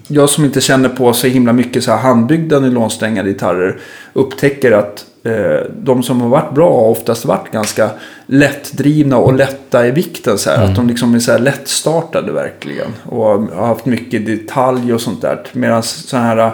jag 0.08 0.30
som 0.30 0.46
inte 0.46 0.62
känner 0.62 0.90
på 0.90 1.14
så 1.14 1.28
himla 1.28 1.54
mycket 1.54 1.84
så 1.84 1.92
här 1.92 1.98
handbyggda 1.98 2.60
nylonsträngade 2.60 3.30
gitarrer 3.30 3.80
upptäcker 4.14 4.72
att 4.72 5.06
eh, 5.24 5.72
de 5.80 6.04
som 6.04 6.22
har 6.22 6.30
varit 6.30 6.56
bra 6.56 6.70
har 6.70 6.90
oftast 6.90 7.26
varit 7.26 7.52
ganska 7.52 7.90
lättdrivna 8.26 9.18
och 9.18 9.34
lätta 9.34 9.88
i 9.88 9.92
vikten. 9.92 10.38
Så 10.38 10.50
här, 10.50 10.66
Att 10.66 10.76
de 10.76 10.88
liksom 10.88 11.16
är 11.16 11.20
så 11.20 11.32
här 11.32 11.40
lättstartade 11.40 12.32
verkligen. 12.32 12.88
Och 13.04 13.26
har 13.26 13.68
haft 13.68 13.86
mycket 13.86 14.26
detalj 14.26 14.94
och 14.94 15.02
sånt 15.02 15.22
där. 15.22 15.44
Medan 15.52 15.84
så 15.84 16.18
här, 16.18 16.52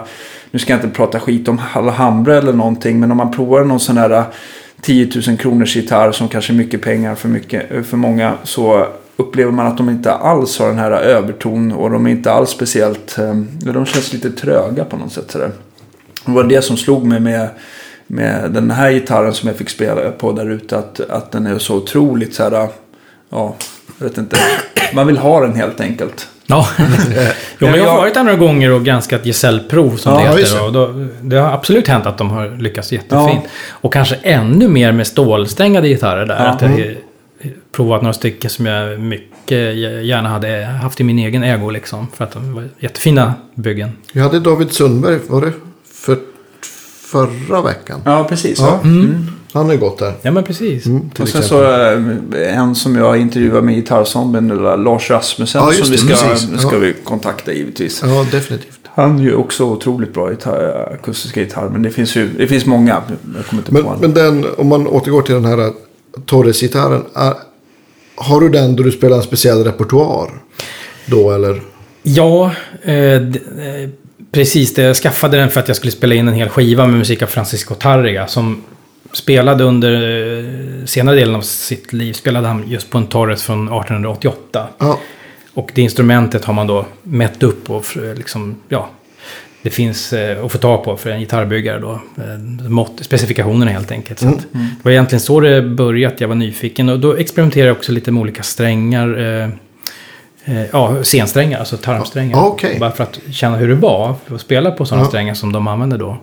nu 0.50 0.58
ska 0.58 0.72
jag 0.72 0.84
inte 0.84 0.96
prata 0.96 1.20
skit 1.20 1.48
om 1.48 1.60
Alhambra 1.72 2.36
eller 2.36 2.52
någonting. 2.52 3.00
Men 3.00 3.10
om 3.10 3.16
man 3.16 3.32
provar 3.32 3.64
någon 3.64 3.80
sån 3.80 3.96
här 3.96 4.24
10 4.80 5.10
000 5.28 5.36
kronors 5.36 5.76
gitarr 5.76 6.12
som 6.12 6.28
kanske 6.28 6.52
är 6.52 6.54
mycket 6.54 6.82
pengar 6.82 7.14
för, 7.14 7.28
mycket, 7.28 7.86
för 7.86 7.96
många. 7.96 8.34
Så 8.44 8.86
upplever 9.16 9.52
man 9.52 9.66
att 9.66 9.76
de 9.76 9.90
inte 9.90 10.12
alls 10.12 10.58
har 10.58 10.66
den 10.66 10.78
här 10.78 10.90
överton. 10.90 11.72
Och 11.72 11.90
de 11.90 12.06
är 12.06 12.10
inte 12.10 12.32
alls 12.32 12.50
speciellt, 12.50 13.18
eh, 13.18 13.34
de 13.72 13.86
känns 13.86 14.12
lite 14.12 14.30
tröga 14.30 14.84
på 14.84 14.96
något 14.96 15.12
sätt. 15.12 15.28
Det 15.28 15.50
var 16.24 16.44
det 16.44 16.62
som 16.62 16.76
slog 16.76 17.06
mig 17.06 17.20
med, 17.20 17.48
med 18.06 18.50
den 18.50 18.70
här 18.70 18.90
gitarren 18.90 19.34
som 19.34 19.48
jag 19.48 19.56
fick 19.56 19.70
spela 19.70 20.10
på 20.10 20.32
där 20.32 20.50
ute. 20.50 20.78
Att, 20.78 21.00
att 21.00 21.32
den 21.32 21.46
är 21.46 21.58
så 21.58 21.76
otroligt 21.76 22.34
så 22.34 22.42
här, 22.42 22.68
ja, 23.30 23.54
jag 23.98 24.08
vet 24.08 24.18
inte. 24.18 24.36
Man 24.94 25.06
vill 25.06 25.18
ha 25.18 25.40
den 25.40 25.54
helt 25.54 25.80
enkelt. 25.80 26.28
Ja, 26.46 26.68
jo, 27.58 27.66
men 27.66 27.74
jag 27.74 27.88
har 27.88 27.96
varit 27.96 28.14
där 28.14 28.22
några 28.22 28.36
gånger 28.36 28.72
och 28.72 28.84
granskat 28.84 29.26
gesällprov 29.26 29.96
som 29.96 30.12
Ja, 30.12 30.34
det 30.34 30.40
heter. 30.40 30.64
Och 30.64 30.72
då, 30.72 31.06
det 31.22 31.36
har 31.36 31.52
absolut 31.52 31.88
hänt 31.88 32.06
att 32.06 32.18
de 32.18 32.30
har 32.30 32.62
lyckats 32.62 32.92
jättefint. 32.92 33.44
Ja. 33.44 33.50
Och 33.70 33.92
kanske 33.92 34.14
ännu 34.22 34.68
mer 34.68 34.92
med 34.92 35.06
stålsträngade 35.06 35.88
gitarrer 35.88 36.26
där. 36.26 36.44
Ja. 36.44 36.50
Att 36.50 36.62
jag 36.62 36.68
har 36.68 36.94
provat 37.72 38.02
några 38.02 38.12
stycken 38.12 38.50
som 38.50 38.66
jag 38.66 39.00
mycket 39.00 39.58
gärna 40.04 40.28
hade 40.28 40.64
haft 40.64 41.00
i 41.00 41.04
min 41.04 41.18
egen 41.18 41.42
ägo. 41.42 41.70
Liksom, 41.70 42.06
för 42.14 42.24
att 42.24 42.32
de 42.32 42.54
var 42.54 42.68
jättefina 42.78 43.34
byggen. 43.54 43.90
Vi 44.12 44.20
hade 44.20 44.40
David 44.40 44.72
Sundberg, 44.72 45.18
var 45.26 45.40
det 45.40 45.52
för, 45.92 46.18
förra 47.10 47.62
veckan? 47.62 48.00
Ja, 48.04 48.24
precis. 48.28 48.58
Ja. 48.60 48.80
Ja. 48.82 48.88
Mm. 48.88 49.26
Han 49.52 49.66
har 49.68 49.76
gått 49.76 49.98
där. 49.98 50.12
Ja, 50.22 50.30
men 50.30 50.44
precis. 50.44 50.86
Mm, 50.86 51.00
Och 51.18 51.28
sen 51.28 51.40
exempel. 51.40 51.48
så 51.48 52.42
eh, 52.42 52.58
en 52.58 52.74
som 52.74 52.96
jag 52.96 53.16
intervjuade 53.20 53.62
med 53.62 53.74
gitarrzombien, 53.74 54.50
eller 54.50 54.76
Lars 54.76 55.10
Rasmussen, 55.10 55.60
Ja, 55.64 55.72
som 55.72 55.90
vi 55.90 55.98
ska, 55.98 56.08
precis. 56.08 56.60
ska 56.60 56.72
Ja. 56.72 56.78
vi 56.78 56.94
kontakta 57.04 57.52
givetvis. 57.52 58.02
Ja, 58.04 58.26
definitivt. 58.32 58.78
Han 58.84 59.18
är 59.18 59.22
ju 59.22 59.34
också 59.34 59.64
otroligt 59.64 60.14
bra 60.14 60.30
gitarr, 60.30 60.88
akustiska 60.94 61.40
gitarr, 61.40 61.68
men 61.68 61.82
det 61.82 61.90
finns 61.90 62.16
ju 62.16 62.28
det 62.28 62.46
finns 62.46 62.66
många. 62.66 63.02
Jag 63.36 63.46
kommer 63.46 63.62
inte 63.62 63.72
Men, 63.72 63.82
på 63.84 63.96
men 64.00 64.14
den, 64.14 64.46
om 64.58 64.68
man 64.68 64.86
återgår 64.86 65.22
till 65.22 65.34
den 65.34 65.44
här 65.44 65.72
Torres-gitarren. 66.26 67.04
Har 68.16 68.40
du 68.40 68.48
den 68.48 68.76
då 68.76 68.82
du 68.82 68.92
spelar 68.92 69.16
en 69.16 69.22
speciell 69.22 69.64
repertoar? 69.64 70.30
Då 71.06 71.30
eller? 71.30 71.62
Ja, 72.02 72.52
eh, 72.82 72.94
eh, 72.94 73.20
precis. 74.32 74.74
Det, 74.74 74.82
jag 74.82 74.96
skaffade 74.96 75.36
den 75.36 75.50
för 75.50 75.60
att 75.60 75.68
jag 75.68 75.76
skulle 75.76 75.92
spela 75.92 76.14
in 76.14 76.28
en 76.28 76.34
hel 76.34 76.48
skiva 76.48 76.86
med 76.86 76.98
musik 76.98 77.22
av 77.22 77.26
Francisco 77.26 77.74
Tarrega. 77.74 78.26
Som 78.26 78.62
spelade 79.12 79.64
under 79.64 79.92
eh, 79.92 80.84
senare 80.84 81.16
delen 81.16 81.34
av 81.34 81.42
sitt 81.42 81.92
liv. 81.92 82.12
Spelade 82.12 82.48
han 82.48 82.68
just 82.68 82.90
på 82.90 82.98
en 82.98 83.06
Torres 83.06 83.42
från 83.42 83.64
1888. 83.64 84.68
Ja, 84.78 84.98
Och 85.54 85.70
det 85.74 85.82
instrumentet 85.82 86.44
har 86.44 86.54
man 86.54 86.66
då 86.66 86.86
mätt 87.02 87.42
upp 87.42 87.70
och 87.70 87.84
liksom, 88.16 88.56
ja. 88.68 88.90
Det 89.64 89.70
finns 89.70 90.12
eh, 90.12 90.44
att 90.44 90.52
få 90.52 90.58
tag 90.58 90.84
på 90.84 90.96
för 90.96 91.10
en 91.10 91.20
gitarrbyggare 91.20 91.78
då. 91.80 91.90
Eh, 91.92 92.68
mått, 92.68 92.92
specifikationerna 93.00 93.70
helt 93.70 93.92
enkelt. 93.92 94.18
Så 94.20 94.28
att, 94.28 94.38
det 94.52 94.58
var 94.82 94.92
egentligen 94.92 95.20
så 95.20 95.40
det 95.40 95.62
började, 95.62 96.14
jag 96.18 96.28
var 96.28 96.34
nyfiken. 96.34 96.88
Och 96.88 97.00
då 97.00 97.16
experimenterade 97.16 97.68
jag 97.68 97.76
också 97.76 97.92
lite 97.92 98.10
med 98.12 98.20
olika 98.20 98.42
strängar. 98.42 99.18
Eh, 100.44 100.62
ja, 100.72 101.02
scensträngar, 101.02 101.58
alltså 101.58 101.76
tarmsträngar. 101.76 102.38
Okej. 102.46 102.76
Bara 102.80 102.90
för 102.90 103.02
att 103.04 103.20
känna 103.32 103.56
hur 103.56 103.68
det 103.68 103.74
var 103.74 104.14
att 104.34 104.40
spela 104.40 104.70
på 104.70 104.86
sådana 104.86 105.04
Ja. 105.04 105.08
strängar 105.08 105.34
som 105.34 105.52
de 105.52 105.68
använder 105.68 105.98
då. 105.98 106.16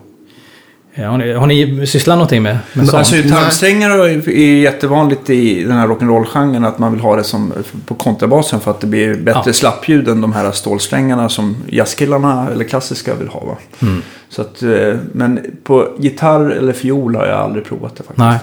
Eh, 0.94 1.10
har, 1.10 1.18
ni, 1.18 1.32
har 1.32 1.46
ni 1.46 1.86
sysslat 1.86 2.16
någonting 2.16 2.42
med, 2.42 2.58
med 2.72 2.86
sånt? 2.86 2.98
Alltså 2.98 3.14
gitarrsträngar 3.16 3.90
är 3.90 4.60
jättevanligt 4.60 5.30
i 5.30 5.64
den 5.64 5.72
här 5.72 5.86
rock'n'roll-genren 5.86 6.66
att 6.68 6.78
man 6.78 6.92
vill 6.92 7.00
ha 7.00 7.16
det 7.16 7.24
som 7.24 7.52
på 7.86 7.94
kontrabasen 7.94 8.60
för 8.60 8.70
att 8.70 8.80
det 8.80 8.86
blir 8.86 9.14
bättre 9.14 9.42
Ja. 9.46 9.52
slappljud 9.52 10.08
än 10.08 10.20
de 10.20 10.32
här 10.32 10.52
stålsträngarna 10.52 11.28
som 11.28 11.56
jazzkillarna 11.68 12.48
eller 12.52 12.64
klassiska 12.64 13.14
vill 13.14 13.28
ha. 13.28 13.40
Va? 13.44 13.56
Mm. 13.82 14.02
Så 14.28 14.42
att, 14.42 14.62
eh, 14.62 14.94
men 15.12 15.40
på 15.64 15.88
gitarr 15.98 16.50
eller 16.50 16.72
fiol 16.72 17.16
har 17.16 17.26
jag 17.26 17.38
aldrig 17.38 17.64
provat 17.64 17.96
det 17.96 18.02
faktiskt. 18.02 18.18
Nej. 18.18 18.38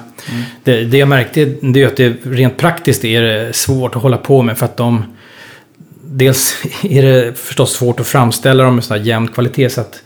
Det, 0.64 0.84
det 0.84 0.98
jag 0.98 1.08
märkte 1.10 1.46
det 1.62 1.82
är 1.84 1.88
att 1.88 1.98
det 1.98 2.14
rent 2.24 2.58
praktiskt 2.58 3.06
är 3.06 3.22
det 3.22 3.56
svårt 3.56 3.96
att 3.96 4.02
hålla 4.02 4.18
på 4.18 4.42
med 4.42 4.58
för 4.58 4.66
att 4.66 4.78
de... 4.78 5.04
Dels 6.04 6.56
är 6.84 7.02
det 7.04 7.38
förstås 7.40 7.72
svårt 7.72 8.00
att 8.00 8.08
framställa 8.08 8.64
dem 8.64 8.76
med 8.76 8.84
sån 8.84 8.98
här 8.98 9.04
jämn 9.06 9.28
kvalitet 9.28 9.70
så 9.70 9.82
att 9.82 10.02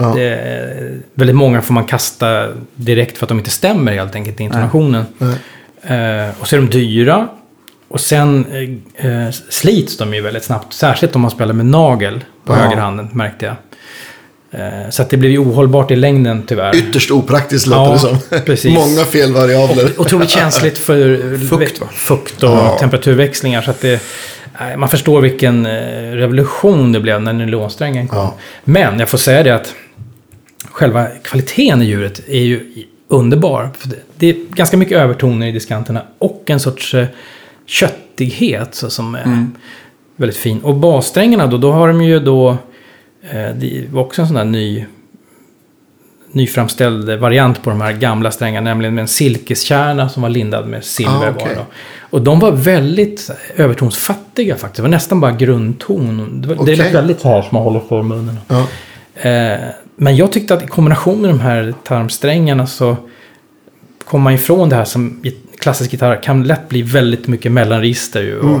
Ja. 0.00 0.12
det, 0.14 0.98
väldigt 1.14 1.36
många 1.36 1.62
får 1.62 1.74
man 1.74 1.84
kasta 1.84 2.48
direkt 2.74 3.18
för 3.18 3.24
att 3.24 3.28
de 3.28 3.38
inte 3.38 3.50
stämmer 3.50 3.92
helt 3.92 4.14
enkelt 4.14 4.40
i 4.40 4.44
intonationen. 4.44 5.04
Nej. 5.18 5.34
Eh, 6.26 6.30
och 6.40 6.46
så 6.48 6.56
är 6.56 6.60
de 6.60 6.70
dyra. 6.70 7.28
Och 7.88 8.00
sen 8.00 8.46
eh, 8.96 9.10
eh, 9.10 9.30
slits 9.48 9.96
de 9.98 10.14
ju 10.14 10.20
väldigt 10.20 10.44
snabbt. 10.44 10.72
Särskilt 10.72 11.14
om 11.16 11.20
man 11.22 11.30
spelar 11.30 11.54
med 11.54 11.66
nagel 11.66 12.24
på 12.44 12.52
Ja. 12.52 12.56
högerhanden 12.56 13.08
märkte 13.12 13.46
jag. 13.46 13.54
Eh, 14.50 14.90
så 14.90 15.02
att 15.02 15.10
det 15.10 15.16
blev 15.16 15.32
ju 15.32 15.38
ohållbart 15.38 15.90
i 15.90 15.96
längden 15.96 16.42
tyvärr. 16.46 16.76
ytterst 16.76 17.10
opraktiskt 17.10 17.66
låter 17.66 17.82
Ja, 17.84 17.92
det 17.92 17.98
som. 17.98 18.40
precis. 18.44 18.74
Många 18.78 19.04
felvariabler. 19.04 19.84
Och 19.96 20.00
otroligt 20.06 20.30
känsligt 20.30 20.78
för 20.78 21.38
Fukt, 21.48 21.82
fukt 21.94 22.42
och 22.42 22.50
Ja. 22.50 22.76
temperaturväxlingar. 22.80 23.62
Så 23.62 23.70
att 23.70 23.80
det, 23.80 24.00
Nej, 24.60 24.76
Man 24.76 24.88
förstår 24.88 25.20
vilken 25.20 25.66
eh, 25.66 25.72
revolution 26.12 26.92
det 26.92 27.00
blev 27.00 27.22
när 27.22 27.32
nylonsträngen 27.32 28.08
kom. 28.08 28.18
Ja. 28.18 28.34
Men 28.64 28.98
jag 29.00 29.08
får 29.08 29.18
säga 29.18 29.42
det 29.42 29.50
att 29.54 29.74
själva 30.78 31.06
kvaliteten 31.22 31.82
i 31.82 31.84
djuret 31.84 32.20
är 32.28 32.40
ju 32.42 32.60
underbar. 33.08 33.70
För 33.78 33.88
det- 33.88 33.96
Det 34.18 34.26
är 34.30 34.34
ganska 34.54 34.76
mycket 34.76 34.98
övertoner 34.98 35.46
i 35.46 35.52
diskanterna 35.52 36.02
och 36.18 36.42
en 36.46 36.60
sorts 36.60 36.94
eh, 36.94 37.06
köttighet 37.66 38.74
så 38.74 38.90
som 38.90 39.14
är 39.14 39.46
väldigt 40.16 40.36
fin. 40.36 40.60
Och 40.60 40.74
bassträngarna 40.74 41.46
då, 41.46 41.58
då 41.58 41.72
har 41.72 41.88
de 41.88 42.02
ju 42.02 42.20
då, 42.20 42.50
eh, 43.30 43.48
det 43.56 43.84
var 43.92 44.02
också 44.02 44.22
en 44.22 44.28
sån 44.28 44.36
där 44.36 44.44
ny 44.44 44.84
nyframställd 46.32 47.10
variant 47.20 47.62
på 47.62 47.70
de 47.70 47.80
här 47.80 47.92
gamla 47.92 48.30
strängarna, 48.30 48.70
nämligen 48.70 48.94
med 48.94 49.02
en 49.02 49.08
silkeskärna 49.08 50.08
som 50.08 50.22
var 50.22 50.30
lindad 50.30 50.66
med 50.68 50.84
silver. 50.84 51.12
Ah, 51.28 51.30
okej. 51.36 51.48
var 51.48 51.54
då. 51.54 51.64
Och 52.10 52.22
de 52.22 52.40
var 52.40 52.52
väldigt 52.52 53.28
här, 53.28 53.64
övertonsfattiga 53.64 54.56
faktiskt. 54.56 54.76
Det 54.76 54.82
var 54.82 54.88
nästan 54.88 55.20
bara 55.20 55.32
grundton. 55.32 56.40
Det, 56.42 56.48
var, 56.48 56.54
det 56.54 56.60
Okej. 56.62 56.76
lät 56.76 56.94
väldigt 56.94 57.20
så 57.20 57.28
här 57.28 57.42
som 57.42 57.48
man 57.52 57.62
håller 57.62 57.80
för 57.80 58.02
munnen. 58.02 58.38
Ja. 58.48 58.66
Eh, 59.30 59.58
men 60.00 60.16
jag 60.16 60.32
tyckte 60.32 60.54
att 60.54 60.62
i 60.62 60.66
kombination 60.66 61.20
med 61.20 61.30
de 61.30 61.40
här 61.40 61.74
tarmsträngarna 61.84 62.66
så 62.66 62.96
kom 64.04 64.22
man 64.22 64.32
ifrån 64.32 64.68
det 64.68 64.76
här 64.76 64.84
som 64.84 65.22
klassisk 65.58 65.92
gitarr 65.92 66.22
kan 66.22 66.42
lätt 66.42 66.68
bli 66.68 66.82
väldigt 66.82 67.26
mycket 67.26 67.52
mellanregister. 67.52 68.22
Ju, 68.22 68.38
och, 68.38 68.60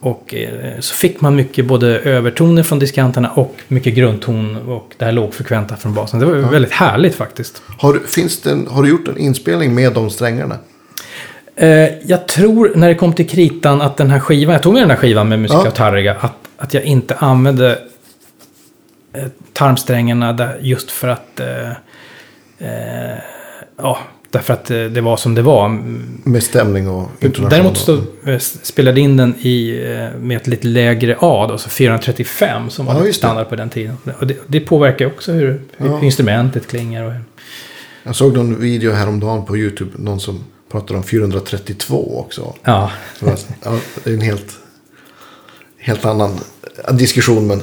och 0.00 0.34
eh, 0.34 0.80
så 0.80 0.94
fick 0.94 1.20
man 1.20 1.36
mycket 1.36 1.66
både 1.66 1.98
övertoner 1.98 2.62
från 2.62 2.78
diskanterna 2.78 3.30
och 3.30 3.54
mycket 3.68 3.94
grundton 3.94 4.56
och 4.56 4.94
det 4.96 5.04
här 5.04 5.12
lågfrekventa 5.12 5.76
från 5.76 5.94
basen. 5.94 6.20
Det 6.20 6.26
var 6.26 6.34
väldigt 6.34 6.72
härligt 6.72 7.14
faktiskt. 7.14 7.62
Har, 7.78 7.92
du, 7.92 8.00
finns 8.00 8.40
det 8.40 8.50
en, 8.50 8.66
har 8.66 8.82
du 8.82 8.88
gjort 8.88 9.08
en 9.08 9.18
inspelning 9.18 9.74
med 9.74 9.92
de 9.92 10.10
strängarna? 10.10 10.58
Eh, 11.56 11.88
jag 12.06 12.28
tror 12.28 12.72
när 12.74 12.88
det 12.88 12.94
kom 12.94 13.12
till 13.12 13.28
kritan 13.28 13.80
att 13.80 13.96
den 13.96 14.10
här 14.10 14.20
skivan, 14.20 14.52
jag 14.52 14.62
tog 14.62 14.72
med 14.72 14.82
den 14.82 14.90
här 14.90 14.96
skivan 14.96 15.28
med 15.28 15.38
Musica 15.38 15.72
Ja. 16.00 16.14
Att, 16.20 16.34
att 16.56 16.74
jag 16.74 16.84
inte 16.84 17.14
använde 17.14 17.78
tarmsträngarna 19.52 20.32
där 20.32 20.58
just 20.60 20.90
för 20.90 21.08
att 21.08 21.40
eh, 21.40 21.70
eh, 22.58 23.18
ja, 23.78 23.98
därför 24.30 24.54
att 24.54 24.70
eh, 24.70 24.84
det 24.84 25.00
var 25.00 25.16
som 25.16 25.34
det 25.34 25.42
var. 25.42 25.68
Med 26.28 26.42
stämning 26.42 26.88
och 26.88 27.08
intonation? 27.20 27.50
Däremot 27.50 27.76
så 27.78 28.00
eh, 28.26 28.38
spelade 28.38 29.00
in 29.00 29.16
den 29.16 29.34
i, 29.40 29.70
eh, 29.86 30.18
med 30.20 30.36
ett 30.36 30.46
lite 30.46 30.66
lägre 30.66 31.16
A, 31.20 31.46
då, 31.50 31.58
så 31.58 31.68
435 31.70 32.70
som 32.70 32.86
var 32.86 33.06
Ja, 33.06 33.12
standard 33.12 33.48
på 33.48 33.56
den 33.56 33.70
tiden. 33.70 33.96
Och 34.20 34.26
det, 34.26 34.36
det 34.46 34.60
påverkar 34.60 35.06
också 35.06 35.32
hur, 35.32 35.60
Ja. 35.76 36.02
instrumentet 36.02 36.66
klingar. 36.66 37.02
Och, 37.04 37.12
Jag 38.02 38.16
såg 38.16 38.34
någon 38.36 38.60
video 38.60 38.92
häromdagen 38.92 39.44
på 39.44 39.56
YouTube. 39.56 39.90
Någon 39.98 40.20
som 40.20 40.44
pratade 40.70 40.98
om 40.98 41.02
432 41.04 42.18
också. 42.20 42.54
ja. 42.64 42.90
Så 43.18 43.26
var- 43.26 43.38
ja, 43.64 43.78
det 44.04 44.10
är 44.10 44.14
en 44.14 44.20
helt, 44.20 44.58
helt 45.78 46.04
annan 46.04 46.38
diskussion. 46.92 47.46
Men 47.46 47.62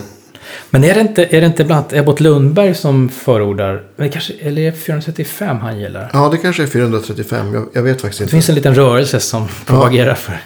Men 0.70 0.84
är 0.84 0.94
det 0.94 1.02
inte, 1.02 1.24
är 1.26 1.42
det 1.42 1.48
inte 1.48 1.64
bland 1.64 1.80
annat 1.80 1.94
Ebbot 1.94 2.20
Lundberg 2.20 2.76
som 2.76 3.10
förordar, 3.10 3.82
men 3.96 4.10
kanske, 4.10 4.34
eller 4.42 4.62
är 4.62 4.72
det 4.72 4.78
435 4.78 5.58
han 5.58 5.80
gillar? 5.80 6.10
ja, 6.14 6.30
det 6.32 6.38
kanske 6.38 6.64
är 6.64 6.68
435. 6.68 7.54
Jag, 7.54 7.66
jag 7.74 7.84
vet 7.84 8.02
faktiskt 8.02 8.20
Det 8.20 8.24
inte. 8.24 8.32
finns 8.32 8.50
en 8.50 8.56
liten 8.56 8.76
rörelse 8.76 9.20
som 9.20 9.48
propagerar 9.66 10.14
för 10.16 10.38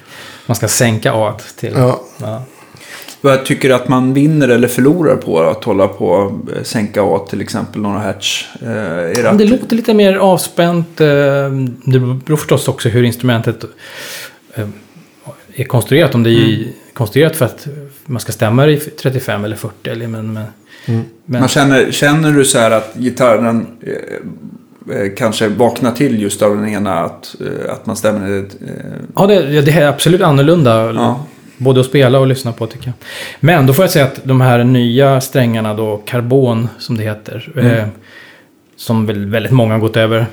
man 0.45 0.55
ska 0.55 0.67
sänka 0.67 1.11
A 1.13 1.35
till. 1.59 1.73
Ja. 1.75 2.01
Ja. 2.21 2.43
Vad 3.21 3.45
tycker 3.45 3.69
du 3.69 3.75
att 3.75 3.87
man 3.87 4.13
vinner 4.13 4.49
eller 4.49 4.67
förlorar 4.67 5.15
på 5.15 5.39
att 5.43 5.63
hålla 5.63 5.87
på 5.87 6.39
sänka 6.63 7.01
A 7.03 7.25
till 7.29 7.41
exempel 7.41 7.81
några 7.81 7.99
hertz? 7.99 8.45
Eh, 8.61 8.67
det 8.67 9.33
Det 9.37 9.45
låter 9.45 9.75
lite 9.75 9.93
mer 9.93 10.15
avspänt. 10.15 11.01
eh, 11.01 11.07
Det 11.85 11.99
beror 12.25 12.37
förstås 12.37 12.67
också 12.67 12.89
hur 12.89 13.03
instrumentet 13.03 13.63
eh, 14.55 14.67
är 15.55 15.63
konstruerat. 15.63 16.15
Om 16.15 16.23
det 16.23 16.29
är 16.29 16.55
Mm. 16.55 16.67
konstruerat 16.93 17.35
för 17.35 17.45
att 17.45 17.67
man 18.07 18.19
ska 18.19 18.31
stämma 18.31 18.67
i 18.67 18.77
35 18.77 19.45
eller 19.45 19.55
40. 19.55 19.89
Eller, 19.89 20.07
men, 20.07 20.33
men, 20.33 20.45
Mm. 20.85 21.03
men, 21.25 21.39
man 21.39 21.49
känner, 21.49 21.91
känner 21.91 22.31
du 22.31 22.45
så 22.45 22.59
här 22.59 22.71
att 22.71 22.95
gitarren 22.95 23.67
eh, 23.81 24.95
eh, 24.97 25.11
kanske 25.17 25.47
vaknar 25.47 25.91
till 25.91 26.21
just 26.21 26.41
av 26.41 26.55
den 26.55 26.69
ena 26.69 26.99
att, 26.99 27.35
eh, 27.41 27.73
att 27.73 27.85
man 27.85 27.95
stämmer 27.95 28.37
eh, 28.37 28.43
Ja, 29.15 29.27
det, 29.27 29.33
ja, 29.35 29.61
det 29.61 29.71
är 29.71 29.87
absolut 29.87 30.21
annorlunda. 30.21 30.93
Ja. 30.93 31.25
Både 31.57 31.79
att 31.79 31.85
spela 31.85 32.19
och 32.19 32.27
lyssna 32.27 32.51
på 32.51 32.67
tycker 32.67 32.85
jag. 32.85 32.93
Men 33.39 33.65
då 33.65 33.73
får 33.73 33.83
jag 33.83 33.91
säga 33.91 34.05
att 34.05 34.19
de 34.23 34.41
här 34.41 34.63
nya 34.63 35.21
strängarna 35.21 35.73
då, 35.73 35.97
karbon 35.97 36.69
som 36.79 36.97
det 36.97 37.03
heter. 37.03 37.51
Eh, 37.55 37.87
som 38.75 39.05
väl 39.05 39.25
väldigt 39.25 39.51
många 39.51 39.73
har 39.73 39.79
gått 39.79 39.97
över 39.97 40.25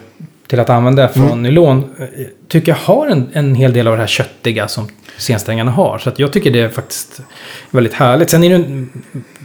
till 0.46 0.60
att 0.60 0.70
använda 0.70 1.08
från 1.08 1.42
nylon. 1.42 1.84
Eh, 1.98 2.06
tycker 2.48 2.72
jag 2.72 2.76
har 2.76 3.06
en, 3.06 3.28
en 3.32 3.54
hel 3.54 3.72
del 3.72 3.86
av 3.86 3.92
det 3.92 4.00
här 4.00 4.06
köttiga 4.06 4.68
som 4.68 4.88
scensträngarna 5.16 5.70
har. 5.70 5.98
Så 5.98 6.12
jag 6.16 6.32
tycker 6.32 6.50
det 6.50 6.60
är 6.60 6.68
faktiskt 6.68 7.20
väldigt 7.70 7.94
härligt. 7.94 8.30
Sen 8.30 8.44
är 8.44 8.58
det 8.58 8.86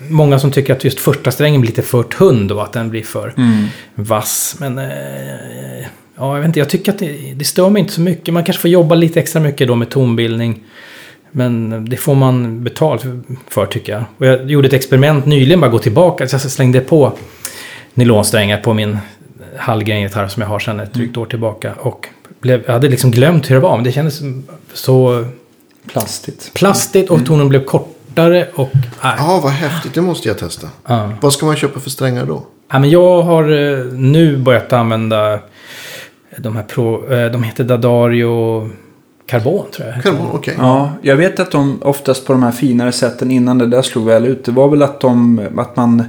många 0.10 0.40
som 0.40 0.52
tycker 0.52 0.74
att 0.74 0.84
just 0.84 1.00
första 1.00 1.32
strängen 1.32 1.62
blir 1.62 1.70
lite 1.70 1.82
för 1.82 2.04
tunn 2.04 2.48
då. 2.48 2.60
Att 2.60 2.74
den 2.74 2.90
blir 2.90 3.04
för 3.04 3.34
vass. 3.96 4.56
Men 4.60 4.78
eh, 4.78 4.88
ja, 6.16 6.36
jag 6.36 6.36
vet 6.36 6.46
inte. 6.46 6.60
Jag 6.60 6.70
tycker 6.70 6.92
att 6.92 7.00
det, 7.00 7.34
det 7.36 7.46
stör 7.46 7.70
mig 7.70 7.80
inte 7.80 7.94
så 7.94 8.02
mycket. 8.02 8.34
Man 8.34 8.44
kanske 8.44 8.62
får 8.62 8.72
jobba 8.72 8.96
lite 8.96 9.20
extra 9.20 9.42
mycket 9.42 9.68
då 9.68 9.76
med 9.76 9.90
tonbildning. 9.90 10.64
Men 11.32 11.86
det 11.90 11.98
får 11.98 12.16
man 12.16 12.64
betalt 12.64 13.06
för 13.50 13.66
tycker 13.66 13.94
jag. 13.94 14.04
Och 14.18 14.26
jag 14.26 14.52
gjorde 14.52 14.68
ett 14.68 14.74
experiment 14.74 15.26
nyligen, 15.26 15.60
bara 15.60 15.72
gå 15.72 15.80
tillbaka. 15.80 16.28
Så 16.28 16.34
jag 16.36 16.42
slängde 16.42 16.80
på 16.80 17.14
nylonsträngar 17.94 18.58
på 18.58 18.74
min 18.74 18.98
Hallgren-gitarr 19.60 20.28
som 20.28 20.42
jag 20.42 20.50
har 20.50 20.60
sedan 20.60 20.80
ett 20.80 20.94
drygt 20.94 21.18
år 21.18 21.26
tillbaka. 21.26 21.74
Och 21.74 22.08
blev, 22.40 22.64
jag 22.66 22.74
hade 22.74 22.90
liksom 22.90 23.12
glömt 23.12 23.50
hur 23.50 23.56
det 23.56 23.62
var, 23.62 23.76
men 23.76 23.84
det 23.84 23.92
kändes 23.92 24.22
så 24.74 25.26
plastigt. 25.88 26.52
plastigt 26.54 27.10
och 27.10 27.26
tonen 27.26 27.50
blev 27.50 27.64
kortare. 27.64 28.48
Och. 28.56 28.72
Ja, 29.02 29.40
vad 29.44 29.52
häftigt. 29.52 29.94
Det 29.94 30.02
måste 30.02 30.28
jag 30.28 30.38
testa. 30.38 30.68
Ja. 30.88 31.12
Vad 31.22 31.34
ska 31.34 31.46
man 31.46 31.56
köpa 31.56 31.80
för 31.80 31.90
strängar 31.90 32.26
då? 32.26 32.46
Ja, 32.72 32.80
men 32.80 32.90
jag 32.90 33.22
har 33.22 33.44
eh, 33.44 33.86
nu 33.86 34.38
börjat 34.38 34.74
använda 34.74 35.40
de 36.38 36.56
här 36.56 36.64
pro, 36.64 37.14
eh, 37.14 37.32
de 37.32 37.44
heter 37.44 37.64
Dadario 37.64 38.70
Carbon 39.26 39.66
tror 39.72 39.88
jag. 39.88 40.04
Karbon, 40.04 40.28
okej. 40.32 40.56
Ja, 40.58 40.92
jag 41.02 41.16
vet 41.16 41.40
att 41.40 41.52
de 41.52 41.82
oftast 41.82 42.26
på 42.26 42.34
de 42.34 42.44
här 42.44 42.52
finare 42.52 42.92
sätten 42.92 43.32
innan 43.32 43.58
det 43.58 43.66
där 43.66 43.82
slog 43.82 44.06
väl 44.06 44.26
ut. 44.26 44.46
Det 44.46 44.52
var 44.52 44.70
väl 44.70 44.84
att, 44.84 45.02
de, 45.02 45.42
att 45.58 45.76
man 45.76 46.04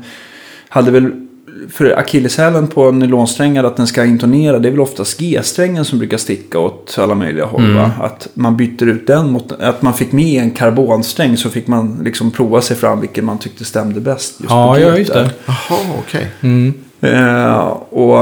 hade 0.68 0.90
väl 0.90 1.26
för 1.72 1.98
akilleshälen 1.98 2.66
på 2.66 2.90
nylonsträngar 2.90 3.64
att 3.64 3.76
den 3.76 3.86
ska 3.86 4.04
intonera. 4.04 4.58
Det 4.58 4.68
är 4.68 4.70
väl 4.70 4.80
oftast 4.80 5.18
G-strängen 5.20 5.84
som 5.84 5.98
brukar 5.98 6.16
sticka 6.16 6.58
åt 6.58 6.96
alla 6.98 7.14
möjliga 7.14 7.44
håll. 7.44 7.74
Va? 7.74 7.90
Att 8.00 8.28
man 8.34 8.56
byter 8.56 8.84
ut 8.88 9.06
den 9.06 9.30
mot 9.30 9.52
att 9.52 9.82
man 9.82 9.94
fick 9.94 10.12
med 10.12 10.42
en 10.42 10.50
karbonsträng 10.50 11.36
så 11.36 11.50
fick 11.50 11.66
man 11.66 12.00
liksom 12.04 12.30
prova 12.30 12.60
sig 12.60 12.76
fram 12.76 13.00
vilken 13.00 13.24
man 13.24 13.38
tyckte 13.38 13.64
stämde 13.64 14.00
bäst. 14.00 14.40
Just 14.40 14.50
Ja, 14.50 14.74
på 14.74 14.80
ja, 14.80 14.98
just 14.98 15.12
det. 15.12 15.30
Jaha, 15.46 15.78
okej. 15.98 16.26
Mm. 16.40 16.74
Eh, 17.00 17.56
och 17.90 18.18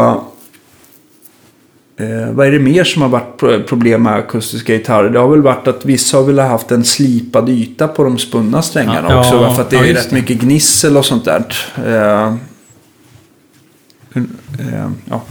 eh, 2.01 2.31
vad 2.31 2.47
är 2.47 2.51
det 2.53 2.59
mer 2.59 2.85
som 2.85 3.03
har 3.03 3.09
varit 3.09 3.37
pro- 3.37 3.63
problem 3.63 4.03
med 4.03 4.15
akustiska 4.15 4.73
gitarrer? 4.73 5.11
Det 5.11 5.19
har 5.19 5.29
väl 5.29 5.43
varit 5.43 5.69
att 5.69 5.85
vissa 5.85 6.17
har 6.17 6.25
väl 6.25 6.39
haft 6.39 6.71
en 6.71 6.85
slipad 6.85 7.49
yta 7.49 7.89
på 7.89 8.05
de 8.05 8.19
spunna 8.19 8.63
strängarna 8.63 9.07
Ja, 9.11 9.19
också. 9.21 9.35
ja? 9.35 9.55
För 9.55 9.63
att 9.63 9.71
det 9.71 9.77
ja, 9.77 9.85
är 9.87 9.95
rätt 9.95 10.11
det. 10.11 10.17
mycket 10.17 10.41
gnissel 10.41 10.97
och 10.97 11.05
sånt 11.05 11.25
där. 11.25 11.45
Eh, 11.87 12.35
ja. 15.11 15.23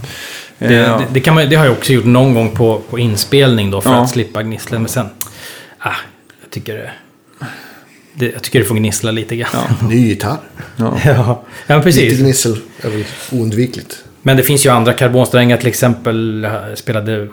Det, 0.58 0.76
Eh, 0.76 0.98
det, 0.98 1.06
det, 1.12 1.20
kan 1.20 1.34
man, 1.34 1.48
det 1.50 1.56
har 1.56 1.64
jag 1.64 1.72
också 1.72 1.92
gjort 1.92 2.04
någon 2.04 2.34
gång 2.34 2.50
på, 2.50 2.80
på 2.90 2.98
inspelning 2.98 3.70
då 3.70 3.80
för 3.80 3.90
Ja. 3.90 4.02
att 4.02 4.10
slippa 4.10 4.42
gnisslen. 4.42 4.82
Men 4.82 4.88
sen, 4.88 5.06
ah, 5.78 5.92
jag 6.42 6.50
tycker 6.50 6.74
det, 6.74 6.90
det, 8.14 8.32
jag 8.32 8.42
tycker 8.42 8.58
det 8.58 8.64
får 8.64 8.74
gnissla 8.74 9.10
lite 9.10 9.36
grann. 9.36 9.48
Ja, 9.52 9.66
Ny 9.88 10.08
gitarr. 10.08 10.38
ja. 10.76 10.98
ja. 11.04 11.12
ja 11.14 11.44
men 11.66 11.76
Lite 11.78 11.84
precis. 12.00 12.18
gnissel 12.20 12.56
är 12.82 12.88
väl 12.90 13.04
oundvikligt. 13.32 14.04
Men 14.22 14.36
det 14.36 14.42
finns 14.42 14.66
ju 14.66 14.70
andra 14.70 14.92
karbonsträngar, 14.92 15.56
till 15.56 15.68
exempel 15.68 16.46
jag 16.68 16.78
spelade 16.78 17.28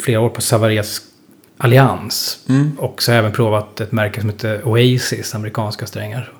flera 0.00 0.20
år 0.20 0.28
på 0.28 0.40
Savarias 0.40 1.00
Allians. 1.58 2.38
Och 2.78 3.02
så 3.02 3.10
har 3.10 3.16
jag 3.16 3.22
även 3.22 3.32
provat 3.32 3.80
ett 3.80 3.92
märke 3.92 4.20
som 4.20 4.30
heter 4.30 4.68
Oasis, 4.68 5.34
amerikanska 5.34 5.86
strängar. 5.86 6.32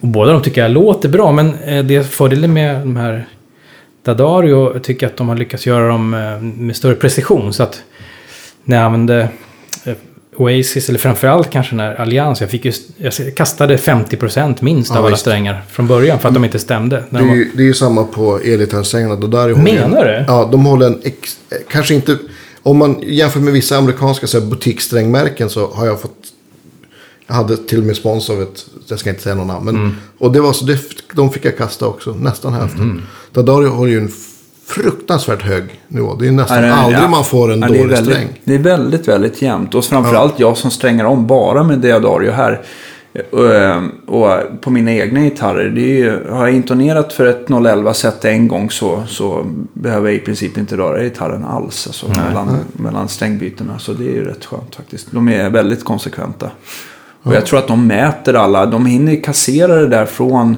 Och 0.00 0.08
båda 0.08 0.32
de 0.32 0.42
tycker 0.42 0.60
jag 0.62 0.70
låter 0.70 1.08
bra, 1.08 1.32
men 1.32 1.54
eh, 1.54 1.84
det 1.84 2.10
fördelen 2.10 2.52
med 2.52 2.80
de 2.80 2.96
här 2.96 3.26
Dadario 4.04 4.72
jag 4.74 4.82
tycker 4.82 5.06
att 5.06 5.16
de 5.16 5.28
har 5.28 5.36
lyckats 5.36 5.66
göra 5.66 5.88
dem 5.88 6.14
eh, 6.14 6.40
med 6.40 6.76
större 6.76 6.94
precision. 6.94 7.52
Så 7.52 7.62
att 7.62 7.82
när 8.64 8.76
jag 8.76 8.84
använde 8.84 9.28
eh, 9.84 9.94
Oasis, 10.36 10.88
eller 10.88 10.98
framförallt 10.98 11.50
kanske 11.50 11.74
när 11.74 11.94
Allians, 11.94 12.40
jag, 12.40 12.50
fick 12.50 12.64
just, 12.64 12.82
jag 12.96 13.36
kastade 13.36 13.76
50% 13.76 14.56
minst 14.60 14.90
Ja, 14.90 14.98
av 14.98 15.04
alla 15.04 15.10
visst. 15.10 15.20
strängar 15.20 15.62
från 15.70 15.86
början 15.86 16.18
för 16.18 16.28
att 16.28 16.34
de 16.34 16.44
inte 16.44 16.58
stämde. 16.58 16.96
Det 16.96 17.04
När 17.10 17.20
de 17.20 17.24
är, 17.24 17.28
var... 17.28 17.36
ju, 17.36 17.50
det 17.54 17.62
är 17.62 17.66
ju 17.66 17.74
samma 17.74 18.04
på 18.04 18.38
elgitarrsträngarna. 18.38 19.14
Är 19.14 19.54
Menar 19.54 20.04
du? 20.04 20.24
Ja, 20.26 20.48
de 20.52 20.66
håller 20.66 20.86
en... 20.86 21.00
Ex, 21.04 21.38
eh, 21.50 21.56
kanske 21.70 21.94
inte... 21.94 22.18
Om 22.62 22.78
man 22.78 22.98
jämför 23.02 23.40
med 23.40 23.52
vissa 23.52 23.76
amerikanska 23.76 24.26
så 24.26 24.40
här, 24.40 24.46
butiksträngmärken 24.46 25.50
så 25.50 25.66
har 25.70 25.86
jag 25.86 26.00
fått... 26.00 26.27
Hade 27.30 27.56
till 27.56 27.78
och 27.78 27.84
med 27.84 27.96
spons 27.96 28.30
av 28.30 28.42
ett... 28.42 28.66
Jag 28.86 28.98
ska 28.98 29.10
inte 29.10 29.22
säga 29.22 29.34
någon 29.34 29.46
namn. 29.46 29.64
Men, 29.64 29.76
Mm. 29.76 29.92
Och 30.18 30.32
det 30.32 30.40
var 30.40 30.52
så... 30.52 30.64
Det, 30.64 30.78
de 31.14 31.30
fick 31.30 31.44
jag 31.44 31.56
kasta 31.58 31.86
också. 31.86 32.14
Nästan 32.14 32.52
hälften. 32.52 33.02
Dadario 33.32 33.68
har 33.68 33.86
ju 33.86 33.98
en 33.98 34.10
fruktansvärt 34.66 35.42
hög 35.42 35.64
nivå. 35.88 36.14
Det 36.14 36.28
är 36.28 36.32
nästan 36.32 36.62
det- 36.62 36.74
aldrig 36.74 37.02
ja. 37.02 37.08
man 37.08 37.24
får 37.24 37.52
en 37.52 37.60
Ja, 37.60 37.66
dålig 37.66 37.86
väldigt, 37.88 38.14
sträng. 38.14 38.28
Det 38.44 38.54
är 38.54 38.58
väldigt, 38.58 39.08
väldigt 39.08 39.42
jämnt. 39.42 39.74
Och 39.74 39.84
framförallt 39.84 40.40
jag 40.40 40.56
som 40.56 40.70
strängar 40.70 41.04
om 41.04 41.26
bara 41.26 41.62
med 41.64 41.78
Deodario 41.78 42.30
här. 42.32 42.62
eh, 43.14 43.82
Och 44.06 44.60
på 44.60 44.70
mina 44.70 44.92
egna 44.92 45.20
gitarrer. 45.20 45.68
Det 45.70 46.02
är 46.02 46.24
har 46.30 46.46
jag 46.46 46.54
intonerat 46.56 47.12
för 47.12 47.26
ett 47.26 47.50
011 47.50 47.94
set 47.94 48.24
en 48.24 48.48
gång 48.48 48.70
så, 48.70 49.02
så 49.08 49.46
behöver 49.72 50.08
jag 50.08 50.16
i 50.16 50.20
princip 50.24 50.58
inte 50.58 50.76
röra 50.76 51.02
gitarren 51.02 51.44
alls. 51.44 51.86
Alltså, 51.86 52.08
mellan, 52.08 52.56
mellan 52.72 53.08
strängbytena. 53.08 53.78
Så 53.78 53.92
det 53.92 54.04
är 54.04 54.12
ju 54.14 54.24
rätt 54.24 54.44
skönt 54.44 54.74
faktiskt. 54.74 55.06
De 55.10 55.28
är 55.28 55.50
väldigt 55.50 55.84
konsekventa. 55.84 56.50
Och 57.22 57.34
jag 57.34 57.46
tror 57.46 57.58
att 57.58 57.68
de 57.68 57.86
mäter 57.86 58.34
alla. 58.34 58.66
De 58.66 58.86
hinner 58.86 59.22
kassera 59.22 59.74
det 59.74 59.88
där 59.88 60.06
från 60.06 60.56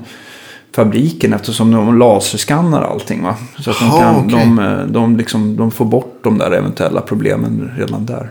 fabriken 0.75 1.33
eftersom 1.33 1.71
de 1.71 1.99
laserskannar 1.99 2.83
allting. 2.83 3.23
Va? 3.23 3.37
Så 3.59 3.71
att 3.71 3.79
de, 3.79 3.91
kan, 3.91 4.17
okej. 4.17 4.31
de, 4.31 4.59
eh, 4.59 4.87
de, 4.87 5.17
liksom, 5.17 5.57
de 5.57 5.71
får 5.71 5.85
bort 5.85 6.21
de 6.23 6.39
där 6.39 6.51
eventuella 6.51 7.01
problemen 7.01 7.73
redan 7.77 8.07
där. 8.07 8.31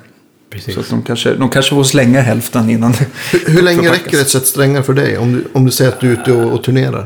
Precis. 0.49 0.73
Så 0.73 0.79
att 0.79 0.89
de, 0.89 1.01
kanske, 1.01 1.33
de 1.33 1.49
kanske 1.49 1.75
får 1.75 1.83
slänga 1.83 2.21
hälften 2.21 2.69
innan 2.69 2.91
det 2.91 3.05
Hur, 3.31 3.53
hur 3.53 3.61
länge 3.61 3.77
förpackas. 3.77 4.05
räcker 4.05 4.21
ett 4.21 4.29
set 4.29 4.47
strängar 4.47 4.81
för 4.81 4.93
dig? 4.93 5.17
Om 5.17 5.33
du, 5.33 5.43
om 5.53 5.65
du 5.65 5.71
säger 5.71 5.91
att 5.91 5.99
du 5.99 6.07
är 6.07 6.13
ute 6.13 6.31
och, 6.31 6.53
och 6.53 6.63
turnerar. 6.63 7.05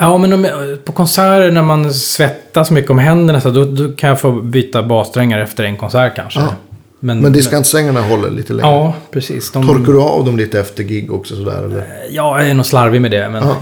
Ja, 0.00 0.18
men 0.18 0.32
om, 0.32 0.46
på 0.84 0.92
konserter 0.92 1.50
när 1.50 1.62
man 1.62 1.94
svettas 1.94 2.70
mycket 2.70 2.90
om 2.90 2.98
händerna 2.98 3.40
så 3.40 3.50
då, 3.50 3.64
då 3.64 3.92
kan 3.92 4.08
jag 4.08 4.20
få 4.20 4.32
byta 4.32 4.82
bassträngar 4.82 5.38
efter 5.38 5.64
en 5.64 5.76
konsert 5.76 6.16
kanske. 6.16 6.40
Ja. 6.40 6.54
Men, 7.00 7.20
Men 7.20 7.32
diskantsträngarna 7.32 8.00
håller 8.00 8.30
lite 8.30 8.52
längre. 8.52 8.70
Ja, 8.70 8.94
precis. 9.10 9.50
De, 9.50 9.66
Torkar 9.66 9.92
du 9.92 10.00
av 10.00 10.24
dem 10.24 10.36
lite 10.36 10.60
efter 10.60 10.84
gig 10.84 11.12
också 11.12 11.36
sådär 11.36 11.62
eller? 11.64 11.84
Ja, 12.10 12.40
jag 12.40 12.50
är 12.50 12.54
nog 12.54 12.66
slarvig 12.66 13.00
med 13.00 13.10
det. 13.10 13.28
Men, 13.28 13.42
Ja. 13.42 13.56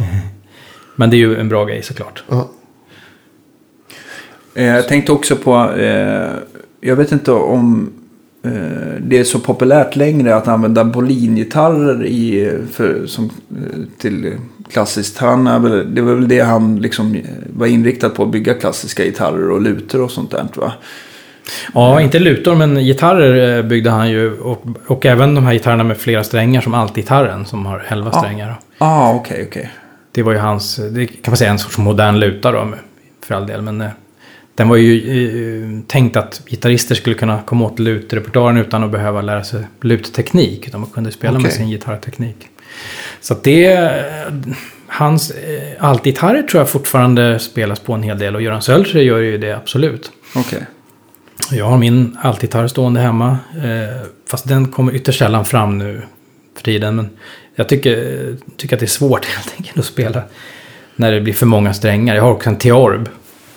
men 0.96 1.11
det 1.11 1.16
är 1.16 1.18
ju 1.18 1.37
en 1.40 1.49
bra 1.49 1.64
grej 1.64 1.83
såklart. 1.83 2.25
Ja. 2.29 2.49
Eh, 4.55 4.64
Jag 4.66 4.88
tänkte 4.88 5.12
också 5.12 5.37
på, 5.37 5.70
eh, 5.77 6.29
jag 6.81 6.96
vet 6.96 7.12
inte 7.12 7.33
om 7.33 7.92
eh, 8.42 8.51
det 9.01 9.18
är 9.18 9.25
så 9.25 9.38
populärt 9.38 9.96
längre 9.96 10.37
att 10.37 10.49
använda 10.49 10.85
Bolin-gitarrer 10.85 12.05
i, 12.07 12.53
för, 12.72 13.07
som, 13.07 13.25
eh, 13.25 13.81
till 13.99 14.33
klassiskt. 14.70 15.18
Han 15.18 15.46
är 15.46 15.59
väl, 15.59 15.94
det 15.94 16.03
var 16.03 16.14
väl 16.14 16.29
det 16.29 16.40
han 16.40 16.77
liksom 16.81 17.14
eh, 17.14 17.20
var 17.57 17.66
inriktad 17.66 18.09
på, 18.09 18.22
att 18.22 18.31
bygga 18.33 18.55
klassiska 18.55 19.05
gitarrer 19.05 19.51
och 19.51 19.61
lutor 19.62 20.01
och 20.03 20.11
sånt 20.11 20.31
där 20.31 20.46
va? 20.55 20.72
Ja, 21.74 22.00
inte 22.00 22.18
lutor 22.18 22.54
men 22.54 22.74
gitarrer 22.85 23.56
eh, 23.59 23.62
byggde 23.62 23.90
han 23.90 24.11
ju. 24.11 24.38
Och, 24.38 24.64
och 24.87 25.06
även 25.06 25.35
de 25.35 25.44
här 25.46 25.52
gitarrerna 25.52 25.85
med 25.85 25.96
flera 25.96 26.24
strängar 26.24 26.61
som 26.61 26.74
allt-gitarren 26.74 27.44
som 27.46 27.66
har 27.66 27.85
elva 27.88 28.11
Ja. 28.12 28.18
strängar. 28.18 28.48
Ja, 28.48 28.87
ah, 28.87 29.14
okej, 29.14 29.44
okej. 29.48 29.70
Det 30.12 30.22
var 30.22 30.32
ju 30.32 30.38
hans, 30.38 30.76
det 30.76 31.06
kan 31.06 31.16
man 31.26 31.37
säga 31.37 31.50
en 31.50 31.59
sorts 31.59 31.78
modern 31.78 32.18
luta 32.18 32.52
då, 32.52 32.64
med- 32.64 32.78
för 33.26 33.35
all 33.35 33.46
del. 33.46 33.62
Men 33.62 33.80
eh, 33.80 33.88
den 34.54 34.68
var 34.68 34.76
ju 34.76 34.94
eh, 35.76 35.82
tänkt 35.88 36.16
att 36.16 36.42
gitarrister 36.46 36.94
skulle 36.94 37.16
kunna 37.16 37.42
komma 37.46 37.64
åt 37.64 37.78
lutrepertoaren 37.78 38.56
utan 38.56 38.85
att 38.85 38.90
behöva 38.90 39.20
lära 39.22 39.44
sig 39.44 39.61
lutteknik. 39.80 40.68
Utan 40.68 40.80
man 40.80 40.90
kunde 40.90 41.11
spela 41.12 41.32
med 41.32 41.40
Okej. 41.40 41.52
sin 41.52 41.68
gitarrteknik. 41.70 42.37
Så 43.20 43.35
att 43.35 43.44
det, 43.44 43.90
hans 44.87 45.32
altgitarrer 45.78 46.42
tror 46.42 46.61
jag 46.61 46.68
fortfarande 46.68 47.38
spelas 47.38 47.80
på 47.80 47.92
en 47.92 48.02
hel 48.02 48.18
del. 48.18 48.35
Och 48.35 48.42
Göran 48.42 48.62
Söltre 48.62 49.02
gör 49.02 49.18
ju 49.18 49.38
det 49.38 49.52
absolut. 49.52 50.11
Okej. 50.35 50.62
Jag 51.51 51.64
har 51.64 51.79
min 51.79 52.16
altgitarr 52.22 52.66
stående 52.68 53.01
hemma. 53.01 53.38
Eh, 53.57 54.07
fast 54.29 54.49
den 54.49 54.68
kommer 54.68 54.94
ytterst 54.94 55.18
sällan 55.18 55.44
fram 55.44 55.79
nu 55.79 56.03
för 56.57 56.62
tiden. 56.62 56.96
Men 56.96 57.09
jag 57.55 57.68
tycker, 57.68 58.35
tycker 58.57 58.77
att 58.77 58.81
det 58.81 58.87
är 58.87 58.88
svårt 58.88 59.25
helt 59.37 59.55
enkelt 59.59 59.79
att 59.79 59.85
spela 59.85 60.22
när 60.96 61.12
det 61.12 61.20
blir 61.20 61.33
för 61.35 61.46
många 61.46 61.75
strängar. 61.75 62.14
Jag 62.14 62.22
har 62.22 62.31
också 62.31 62.49
en 62.51 62.57
Theorb. 62.59 63.09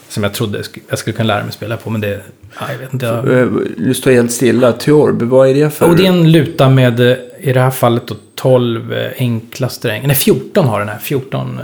Som 0.10 0.24
jag 0.24 0.34
trodde 0.34 0.64
jag 0.90 1.00
skulle 1.00 1.16
kunna 1.16 1.28
lära 1.28 1.44
mig 1.44 1.54
spela 1.54 1.78
på. 1.78 1.90
Men 1.90 2.02
det, 2.02 2.22
ja, 2.60 2.72
jag 2.72 2.78
vet 2.80 2.94
inte. 2.94 3.06
Jag, 3.06 3.28
Eh, 3.40 3.48
Du 3.78 3.94
står 3.94 4.12
helt 4.12 4.32
stilla. 4.32 4.72
Theorb, 4.72 5.22
vad 5.22 5.50
är 5.50 5.54
det 5.54 5.70
för? 5.70 5.90
och 5.90 5.96
det 5.96 6.06
är 6.06 6.10
en 6.10 6.32
luta 6.32 6.70
med, 6.70 7.00
eh, 7.00 7.18
i 7.40 7.54
det 7.54 7.60
här 7.62 7.72
fallet 7.72 8.08
då, 8.08 8.16
12 8.36 8.94
eh, 8.94 9.12
enkla 9.18 9.70
strängar. 9.70 10.08
Nej, 10.08 10.16
14 10.16 10.66
har 10.68 10.80
den 10.80 10.90
här. 10.90 10.98
14. 11.00 11.60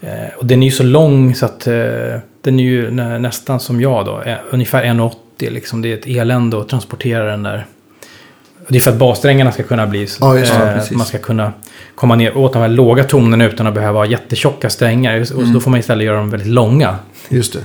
eh, 0.00 0.10
Och 0.36 0.46
den 0.46 0.62
är 0.62 0.66
ju 0.66 0.72
så 0.72 0.82
lång 0.82 1.34
så 1.34 1.46
att 1.46 1.66
eh, 1.66 1.74
den 2.40 2.60
är 2.60 2.64
ju 2.64 2.90
nä, 2.90 3.18
nästan 3.18 3.60
som 3.60 3.80
jag 3.80 4.06
då. 4.06 4.22
eh, 4.22 4.36
Ungefär 4.50 4.84
1,80 4.84 5.50
liksom. 5.50 5.82
Det 5.82 5.92
är 5.92 5.96
ett 5.96 6.06
elände 6.06 6.60
att 6.60 6.68
transportera 6.68 7.24
den 7.30 7.42
där. 7.42 7.66
Och 8.66 8.72
det 8.72 8.78
är 8.78 8.80
för 8.80 8.90
att 8.90 8.96
bassträngarna 8.98 9.52
ska 9.52 9.62
kunna 9.62 9.86
bli... 9.86 10.06
så- 10.06 10.24
Ja, 10.54 10.66
eh, 10.76 10.82
man 10.98 11.06
ska 11.06 11.18
kunna 11.18 11.52
komma 11.94 12.16
ner 12.16 12.36
åt 12.36 12.52
de 12.52 12.58
här 12.62 12.68
låga 12.68 13.04
tonerna 13.04 13.44
utan 13.46 13.66
att 13.66 13.74
behöva 13.74 13.98
ha 13.98 14.06
jättetjocka 14.06 14.70
strängar. 14.70 15.20
Och 15.20 15.26
så 15.26 15.34
då 15.54 15.60
får 15.60 15.70
man 15.70 15.80
istället 15.80 16.04
göra 16.06 16.16
dem 16.16 16.30
väldigt 16.30 16.48
långa. 16.48 16.96
Just 17.28 17.52
det. 17.52 17.60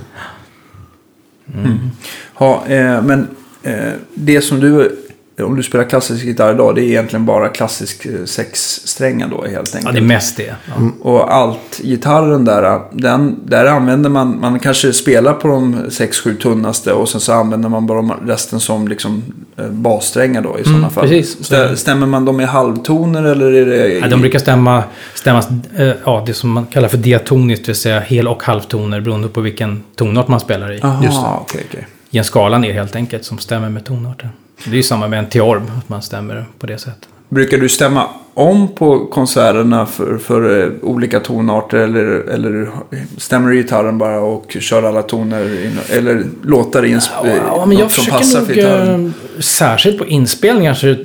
Ja, 2.40 2.64
eh, 2.68 3.02
men 3.02 3.28
eh, 3.64 3.92
det 4.14 4.42
som 4.42 4.60
du, 4.60 4.98
om 5.42 5.56
du 5.56 5.64
spelar 5.64 5.86
klassisk 5.86 6.26
gitarr 6.26 6.54
idag, 6.54 6.76
det 6.76 6.82
är 6.82 6.84
egentligen 6.86 7.26
bara 7.26 7.50
klassisk 7.50 8.06
eh, 8.06 8.12
sexstränga 8.26 9.28
då 9.28 9.42
helt 9.46 9.70
Ja, 9.74 9.78
enkelt. 9.78 9.94
det 9.96 10.00
är 10.00 10.06
mest 10.06 10.38
det. 10.38 10.44
Ja. 10.68 10.74
Och 11.02 11.34
allt, 11.34 11.80
gitarren 11.84 12.46
där, 12.46 12.82
den, 12.92 13.40
där 13.46 13.66
använder 13.66 14.10
man, 14.10 14.40
man 14.40 14.60
kanske 14.60 14.94
spelar 14.94 15.34
på 15.34 15.48
de 15.48 15.76
6-7 15.86 16.38
tunnaste 16.38 16.94
och 16.94 17.10
sen 17.10 17.22
så 17.22 17.34
använder 17.34 17.70
man 17.70 17.88
bara 17.88 18.02
resten 18.26 18.60
som 18.60 18.88
liksom 18.88 19.24
eh, 19.58 19.68
bassträngar 19.68 20.42
då 20.42 20.60
i 20.60 20.64
sådana 20.64 20.90
fall. 20.90 21.04
precis. 21.08 21.52
Stä- 21.52 21.76
Stämmer 21.76 22.08
man 22.08 22.26
dem 22.26 22.42
i 22.42 22.46
halvtoner 22.46 23.24
eller 23.24 23.52
är 23.54 23.66
det... 23.66 23.88
i- 23.94 24.00
Ja, 24.00 24.08
de 24.08 24.22
brukar 24.22 24.40
stämma, 24.40 24.84
stämmas, 25.14 25.48
eh, 25.78 25.92
ja, 26.06 26.24
det 26.26 26.34
som 26.34 26.50
man 26.52 26.66
kallar 26.66 26.88
för 26.88 26.98
diatoniskt, 26.98 27.66
det 27.66 27.70
vill 27.70 27.76
säga 27.76 28.00
hel 28.00 28.28
och 28.28 28.44
halvtoner 28.44 29.02
beroende 29.02 29.28
på 29.28 29.42
vilken 29.42 29.84
tonart 29.96 30.28
man 30.28 30.40
spelar 30.40 30.72
i. 30.72 30.80
Aha, 30.82 31.04
Just 31.04 31.22
det. 31.22 31.28
okej, 31.42 31.64
okej. 31.70 31.88
I 32.10 32.18
en 32.18 32.24
skala 32.24 32.58
ner 32.58 32.74
helt 32.74 32.96
enkelt 32.96 33.26
som 33.26 33.38
stämmer 33.38 33.70
med 33.70 33.86
tonarten. 33.86 34.30
Det 34.66 34.72
är 34.72 34.76
ju 34.76 34.84
samma 34.84 35.08
med 35.08 35.20
en 35.20 35.30
teorb, 35.30 35.62
att 35.78 35.90
man 35.90 36.02
stämmer 36.02 36.46
på 36.60 36.68
det 36.68 36.78
sättet. 36.78 37.08
Brukar 37.30 37.58
du 37.58 37.70
stämma 37.70 38.08
om 38.34 38.68
på 38.76 39.06
konserterna 39.06 39.86
för, 39.86 40.18
för 40.18 40.64
eh, 40.64 40.70
olika 40.82 41.20
tonarter 41.20 41.78
eller, 41.78 42.06
eller 42.30 42.70
stämmer 43.18 43.50
du 43.50 43.56
gitarren 43.58 43.98
bara 43.98 44.20
och 44.20 44.58
kör 44.60 44.84
alla 44.84 45.02
toner 45.02 45.66
in, 45.66 45.80
eller 45.90 46.24
låtar 46.44 46.86
in 46.86 47.00
sp- 47.00 47.40
Ja, 47.48 47.66
men 47.66 47.78
jag 47.78 47.92
som 47.92 48.06
passar 48.06 48.40
nog, 48.40 48.48
för 48.48 48.56
gitarren? 48.56 49.14
eh, 49.36 49.42
särskilt 49.42 49.98
på 49.98 50.06
inspelningar, 50.06 50.74
så 50.74 50.96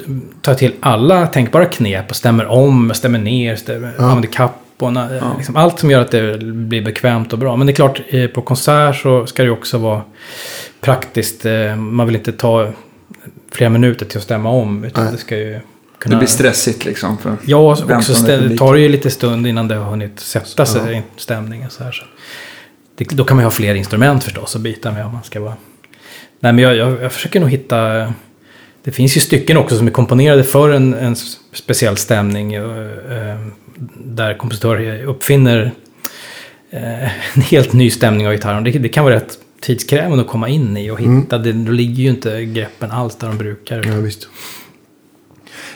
tar 0.42 0.52
jag 0.52 0.58
till 0.58 0.72
alla 0.80 1.26
tänkbara 1.26 1.64
knep 1.64 2.11
och 2.11 2.16
stämmer 2.16 2.46
om, 2.46 2.92
stämmer 2.94 3.18
ner, 3.18 3.56
stämmer, 3.56 3.92
använder 3.98 4.28
kapp 4.28 4.54
och 4.78 4.90
na- 4.90 5.37
liksom 5.38 5.56
allt 5.56 5.78
som 5.78 5.90
gör 5.90 6.00
att 6.00 6.11
det 6.11 6.38
blir 6.42 6.82
bekvämt 6.84 7.32
och 7.32 7.38
bra. 7.38 7.56
Men 7.56 7.66
det 7.66 7.72
är 7.72 7.74
klart, 7.74 8.00
eh, 8.08 8.26
på 8.26 8.42
konsert 8.42 8.96
så 8.96 9.26
ska 9.26 9.42
det 9.42 9.50
också 9.50 9.78
vara 9.78 10.02
praktiskt. 10.80 11.46
eh, 11.46 11.76
Man 11.76 12.06
vill 12.06 12.16
inte 12.16 12.32
ta 12.32 12.68
flera 13.52 13.70
minuter 13.70 14.06
till 14.06 14.18
att 14.18 14.24
stämma 14.24 14.48
om, 14.50 14.84
utan 14.84 15.04
Nej. 15.04 15.12
det 15.12 15.18
ska 15.18 15.37
ju 15.37 15.50
Det 15.52 15.61
kunna... 15.98 16.18
blir 16.18 16.28
stressigt 16.28 16.84
liksom. 16.84 17.18
För... 17.18 17.37
Ja, 17.44 17.56
och 17.56 17.70
också 17.70 17.84
Väntande 17.87 18.20
stä- 18.32 18.38
publik. 18.38 18.58
tar 18.58 18.74
det 18.74 18.80
ju 18.80 18.88
lite 18.88 19.11
stund 19.11 19.46
innan 19.46 19.68
det 19.68 19.74
har 19.74 19.90
hunnit 19.90 20.20
sätta 20.20 20.66
sig 20.66 20.96
i 20.98 21.02
stämningen. 21.20 21.70
Så 21.70 21.84
här, 21.84 21.92
så. 21.92 22.04
Det, 22.94 23.04
då 23.04 23.24
kan 23.24 23.37
man 23.37 23.42
ju 23.42 23.46
ha 23.46 23.50
fler 23.50 23.74
instrument 23.74 24.24
förstås 24.24 24.56
att 24.56 24.62
byta 24.62 24.92
med 24.92 25.06
om 25.06 25.12
man 25.12 25.22
ska 25.24 25.40
vara... 25.40 25.54
Nej, 26.40 26.52
men 26.52 26.58
jag, 26.58 26.76
jag, 26.76 27.02
jag 27.02 27.12
försöker 27.12 27.40
nog 27.40 27.50
hitta... 27.50 28.12
Det 28.84 28.92
finns 28.92 29.16
ju 29.16 29.20
stycken 29.20 29.56
också 29.56 29.76
som 29.76 29.87
är 29.87 29.90
komponerade 29.90 30.44
för 30.44 30.70
en, 30.70 30.94
en 30.94 31.16
speciell 31.52 31.96
stämning. 31.96 32.54
eh, 32.54 32.62
eh, 32.62 33.38
där 33.96 34.38
kompositörer 34.38 35.04
uppfinner 35.04 35.72
eh, 36.70 37.02
en 37.37 37.42
helt 37.42 37.72
ny 37.72 37.90
stämning 37.90 38.26
av 38.26 38.32
gitarren. 38.32 38.64
Det, 38.64 38.70
det 38.70 38.88
kan 38.88 39.04
vara 39.04 39.14
rätt 39.14 39.38
tidskrävande 39.61 40.21
att 40.21 40.31
komma 40.31 40.49
in 40.49 40.77
i 40.77 40.90
och 40.90 41.01
hitta. 41.01 41.38
Det, 41.38 41.53
då 41.53 41.73
ligger 41.73 42.03
ju 42.03 42.09
inte 42.09 42.44
greppen 42.44 42.90
alls 42.90 43.16
där 43.16 43.29
de 43.29 43.38
brukar. 43.38 43.87
Ja, 43.87 44.01
visst. 44.01 44.29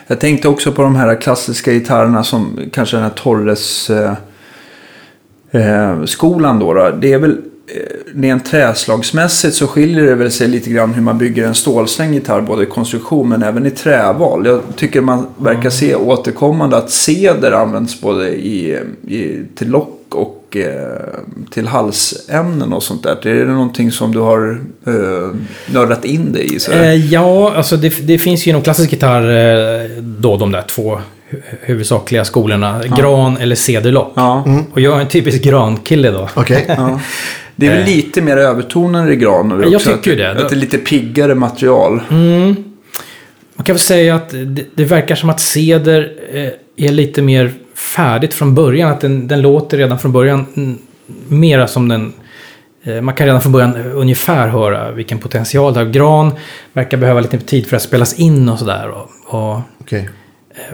Jag 0.07 0.21
tänkte 0.21 0.49
också 0.49 0.73
på 0.73 0.83
de 0.83 0.97
här 0.97 1.21
klassiska 1.21 1.73
gitarrerna 1.73 2.25
som 2.25 2.61
kanske 2.73 2.97
den 2.97 3.05
här 3.05 3.11
Torres 3.11 3.91
eh, 3.91 4.15
eh, 5.51 6.05
skolan 6.05 6.59
då, 6.59 6.75
då. 6.75 6.91
Det 6.91 7.13
är 7.13 7.19
väl 7.19 7.41
eh, 7.67 8.21
rent 8.21 8.47
träslagsmässigt 8.47 9.55
så 9.55 9.67
skiljer 9.67 10.05
det 10.05 10.15
väl 10.15 10.31
sig 10.31 10.49
lite 10.49 10.71
grann 10.71 10.95
hur 10.95 11.03
man 11.03 11.19
bygger 11.19 11.47
en 11.47 11.55
stålsträngd 11.55 12.15
gitarr. 12.15 12.41
Både 12.41 12.63
i 12.63 12.67
konstruktion 12.67 13.29
men 13.29 13.43
även 13.43 13.67
i 13.67 13.71
träval. 13.71 14.47
Jag 14.47 14.61
tycker 14.77 15.01
man 15.01 15.27
verkar 15.37 15.71
se 15.71 15.95
återkommande 15.95 16.77
att 16.77 16.91
ceder 16.91 17.53
används 17.53 18.01
både 18.01 18.29
i, 18.29 18.79
i, 19.07 19.41
till 19.55 19.71
lock 19.71 20.15
och 20.15 20.42
eh, 20.57 20.67
till 21.51 21.67
halsämnen 21.67 22.73
och 22.73 22.83
sånt 22.83 23.03
där. 23.03 23.27
Är 23.27 23.45
det 23.45 23.53
någonting 23.53 23.93
som 23.93 24.13
du 24.13 24.19
har 24.19 24.61
eh, 24.87 25.37
nördat 25.75 26.05
in 26.05 26.33
dig 26.33 26.55
i? 26.55 26.59
Så 26.61 26.73
Eh, 26.73 26.95
ja, 27.13 27.53
alltså 27.57 27.77
det, 27.77 28.07
det 28.07 28.19
finns 28.19 28.47
ju 28.47 28.51
inom 28.51 28.63
klassisk 28.63 28.93
gitarr 28.93 29.23
eh, 29.85 29.91
då 30.01 30.37
de 30.37 30.53
där 30.53 30.63
två 30.63 30.99
hu- 31.31 31.41
huvudsakliga 31.61 32.25
skolorna. 32.25 32.81
Gran 32.99 33.37
eller 33.37 33.57
cederlock. 33.57 34.13
ja. 34.17 34.45
Och 34.73 34.81
jag 34.81 34.97
är 34.97 35.01
en 35.01 35.09
typisk 35.09 35.43
grankille 35.43 36.11
då. 36.11 36.29
Okej. 36.35 36.65
Ja. 36.69 37.01
Det 37.57 37.67
är 37.67 37.71
väl 37.71 37.81
Eh. 37.81 37.87
lite 37.87 38.23
mer 38.23 38.37
övertoner 38.37 39.11
i 39.11 39.17
gran 39.17 39.49
nu 39.49 39.65
Jag 39.65 39.75
också, 39.75 39.93
tycker 39.93 40.17
ju 40.17 40.25
att, 40.25 40.37
det. 40.37 40.43
Att 40.45 40.49
det 40.51 40.55
är 40.55 40.59
lite 40.61 40.79
piggare 40.79 41.35
material. 41.35 42.01
Mm. 42.11 42.55
Man 43.57 43.65
kan 43.65 43.75
väl 43.75 43.81
säga 43.81 44.15
att 44.15 44.31
det, 44.31 44.65
det 44.75 44.85
verkar 44.85 45.15
som 45.15 45.31
att 45.31 45.41
ceder 45.41 46.13
eh, 46.33 46.87
är 46.87 46.93
lite 46.93 47.23
mer 47.23 47.53
färdigt 47.97 48.35
från 48.35 48.55
början. 48.55 48.91
Att 48.91 49.01
den, 49.01 49.29
den 49.29 49.43
låter 49.43 49.79
redan 49.79 49.99
från 49.99 50.13
början 50.13 50.47
mera 51.29 51.67
som 51.67 51.89
den 51.89 52.13
eh, 52.83 53.01
man 53.01 53.15
kan 53.15 53.27
redan 53.27 53.43
från 53.43 53.53
början 53.53 53.77
ungefär 53.77 54.49
höra 54.49 54.91
vilken 54.91 55.19
potential 55.19 55.75
det 55.75 55.81
har. 55.81 55.87
Gran 55.87 56.33
verkar 56.73 56.97
behöva 56.97 57.21
lite 57.21 57.39
tid 57.39 57.67
för 57.67 57.77
att 57.77 57.83
spelas 57.83 58.15
in 58.19 58.49
och 58.49 58.59
sådär. 58.59 58.89
Och, 58.89 59.09
och, 59.35 59.61
Okej. 59.81 60.09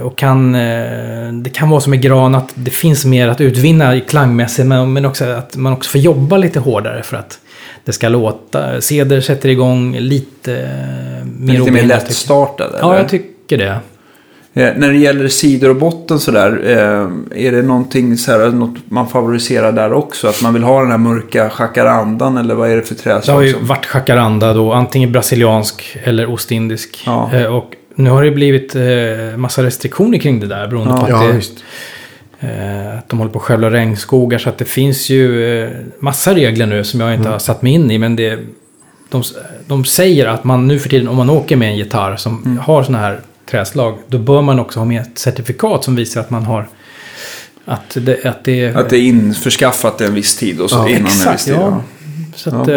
och 0.02 0.18
kan, 0.18 0.54
eh, 0.54 1.32
det 1.32 1.50
kan 1.52 1.70
vara 1.70 1.80
som 1.80 1.90
med 1.90 2.02
gran 2.02 2.34
att 2.34 2.50
det 2.54 2.70
finns 2.70 3.04
mer 3.04 3.28
att 3.28 3.40
utvinna 3.40 4.00
klangmässigt. 4.00 4.68
Men, 4.68 4.92
men 4.92 5.04
också 5.04 5.24
att 5.24 5.56
man 5.56 5.72
också 5.72 5.90
får 5.90 6.00
jobba 6.00 6.36
lite 6.36 6.60
hårdare 6.60 7.02
för 7.02 7.16
att 7.16 7.38
det 7.84 7.92
ska 7.92 8.08
låta. 8.08 8.80
Ceder 8.80 9.20
sätter 9.20 9.48
igång 9.48 9.96
lite 9.96 10.56
eh, 10.56 11.24
mer 11.24 11.52
Lite 11.52 11.52
mer 11.52 11.60
obehindrat, 11.60 11.70
tycker 11.70 11.74
jag. 11.74 11.88
lättstartad? 11.88 12.70
Ja, 12.80 12.96
jag 12.98 13.08
tycker 13.08 13.58
det. 13.58 13.78
Eh, 14.54 14.72
när 14.76 14.88
det 14.92 14.98
gäller 14.98 15.28
sidor 15.28 15.70
och 15.70 15.76
botten 15.76 16.18
sådär, 16.18 16.60
eh, 16.64 17.44
är 17.46 17.52
det 17.52 17.62
någonting 17.62 18.16
så 18.16 18.32
här, 18.32 18.48
något 18.50 18.76
man 18.88 19.08
favoriserar 19.08 19.72
där 19.72 19.92
också? 19.92 20.28
Att 20.28 20.42
man 20.42 20.54
vill 20.54 20.62
ha 20.62 20.80
den 20.80 20.90
här 20.90 20.98
mörka 20.98 21.50
jacarandan 21.58 22.36
eller 22.36 22.54
vad 22.54 22.70
är 22.70 22.76
det 22.76 22.82
för 22.82 22.94
Det 23.04 23.10
har 23.10 23.18
träslag? 23.20 23.44
ju 23.46 23.54
varit 23.60 23.88
jacaranda 23.94 24.52
då, 24.54 24.72
antingen 24.72 25.12
brasiliansk 25.12 25.96
eller 26.04 26.30
ostindisk. 26.30 27.02
Ja. 27.06 27.30
Eh, 27.34 27.44
och 27.56 27.70
nu 27.94 28.10
har 28.10 28.22
det 28.24 28.30
blivit 28.30 28.74
eh, 28.76 29.36
massa 29.36 29.62
restriktioner 29.62 30.18
kring 30.18 30.40
det 30.40 30.46
där 30.46 30.66
beroende 30.68 30.94
Ja. 30.94 30.98
på 31.00 31.04
att, 31.16 31.22
Ja, 31.24 31.32
det, 31.32 32.98
att 32.98 33.08
de 33.08 33.18
håller 33.18 33.32
på 33.32 33.38
att 33.38 33.44
skövla 33.44 33.70
regnskogar. 33.70 34.38
Så 34.38 34.48
att 34.48 34.58
det 34.58 34.64
finns 34.64 35.10
ju 35.10 35.44
eh, 35.64 35.70
massa 36.00 36.34
regler 36.34 36.66
nu 36.66 36.84
som 36.84 37.00
jag 37.00 37.10
inte 37.10 37.20
Mm. 37.20 37.32
har 37.32 37.38
satt 37.38 37.62
mig 37.62 37.72
in 37.72 37.90
i. 37.90 37.98
Men 37.98 38.16
det, 38.16 38.38
de, 39.10 39.22
de 39.66 39.84
säger 39.84 40.26
att 40.26 40.44
man 40.44 40.66
nu 40.68 40.78
för 40.78 40.88
tiden, 40.88 41.08
om 41.08 41.16
man 41.16 41.30
åker 41.30 41.56
med 41.56 41.68
en 41.68 41.76
gitarr 41.76 42.16
som 42.16 42.42
Mm. 42.44 42.58
har 42.58 42.82
sådana 42.82 42.98
här 43.04 43.20
träslag, 43.50 43.98
då 44.08 44.18
bör 44.18 44.42
man 44.42 44.58
också 44.60 44.80
ha 44.80 44.84
med 44.84 45.02
ett 45.02 45.18
certifikat 45.18 45.84
som 45.84 45.96
visar 45.96 46.20
att 46.20 46.30
man 46.30 46.42
har 46.42 46.68
att 47.64 47.96
det, 48.00 48.24
att 48.26 48.44
det, 48.44 48.76
Att 48.76 48.90
det 48.90 48.96
är 48.96 49.02
införskaffat 49.02 50.00
en 50.00 50.14
viss 50.14 50.36
tid 50.36 50.60
och 50.60 50.70
så 50.70 50.76
Ja, 50.76 50.88
innan 50.88 51.00
en 51.00 51.06
exakt, 51.06 51.34
viss 51.34 51.44
tid. 51.44 51.54
ja. 51.54 51.82
Så 52.34 52.56
att, 52.56 52.68
eh, 52.68 52.74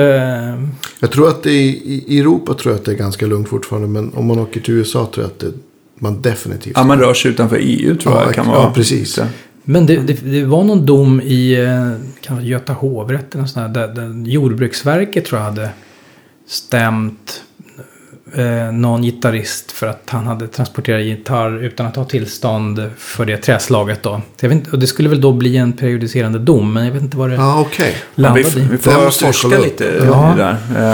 Jag 0.99 1.11
tror 1.11 1.27
att 1.29 1.43
det 1.43 1.51
är, 1.51 1.63
i 2.09 2.19
Europa 2.19 2.53
tror 2.53 2.73
jag 2.73 2.79
att 2.79 2.85
det 2.85 2.91
är 2.91 2.95
ganska 2.95 3.25
lugnt 3.25 3.49
fortfarande. 3.49 3.87
Men 3.87 4.13
om 4.13 4.25
man 4.27 4.39
åker 4.39 4.59
till 4.61 4.73
USA 4.73 5.09
tror 5.13 5.23
jag 5.25 5.31
att 5.31 5.39
det, 5.39 5.51
man 5.99 6.21
definitivt... 6.21 6.73
Ja, 6.75 6.83
man 6.83 6.99
rör 6.99 7.13
sig 7.13 7.31
utanför 7.31 7.57
EU 7.61 7.95
tror 7.95 8.15
Ja, 8.15 8.23
jag 8.25 8.33
kan 8.35 8.45
ja, 8.47 8.51
vara. 8.51 8.71
precis. 8.71 9.13
Så. 9.13 9.21
Men 9.63 9.85
det, 9.85 9.95
det, 9.97 10.13
det 10.13 10.43
var 10.43 10.63
någon 10.63 10.85
dom 10.85 11.21
i 11.21 11.53
eh, 11.53 11.91
kan 12.21 12.35
vara 12.35 12.45
Göta 12.45 12.73
hovrätt 12.73 13.33
eller 13.33 13.41
något 13.41 13.51
sånt 13.51 13.73
där, 13.73 13.87
där, 13.87 13.93
där 14.07 14.29
Jordbruksverket 14.31 15.25
tror 15.25 15.39
jag 15.41 15.45
hade 15.45 15.69
stämt 16.47 17.41
eh, 18.35 18.71
någon 18.71 19.01
gitarrist 19.03 19.71
för 19.71 19.87
att 19.87 20.01
han 20.05 20.27
hade 20.27 20.47
transporterat 20.47 21.01
gitarr 21.03 21.63
utan 21.63 21.85
att 21.85 21.95
ha 21.95 22.03
tillstånd 22.05 22.89
för 22.97 23.25
det 23.25 23.37
träslaget 23.37 24.03
då. 24.03 24.21
Så 24.39 24.45
jag 24.45 24.49
vet 24.49 24.57
inte, 24.57 24.71
och 24.71 24.79
det 24.79 24.87
skulle 24.87 25.09
väl 25.09 25.21
då 25.21 25.31
bli 25.31 25.57
en 25.57 25.73
prejudicerande 25.73 26.39
dom, 26.39 26.73
men 26.73 26.85
jag 26.85 26.91
vet 26.91 27.01
inte 27.01 27.17
vad 27.17 27.29
det 27.29 27.35
Ja, 27.35 27.59
okej. 27.61 27.95
Ja, 28.15 28.33
vi, 28.33 28.43
landade 28.43 28.59
i. 28.59 28.67
vi 28.71 28.77
får 28.77 28.93
jag 28.93 29.13
forska 29.15 29.47
lite 29.59 29.85
Ja. 30.05 30.33
i 30.33 30.37
det 30.37 30.43
där. 30.43 30.51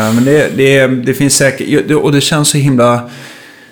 Eh, 0.08 0.14
Men 0.14 0.26
det, 0.26 0.50
det, 0.58 0.88
det 0.88 1.14
finns 1.14 1.36
säkert, 1.38 1.92
och 1.92 2.12
det 2.12 2.22
känns 2.22 2.50
så 2.50 2.58
himla... 2.58 3.10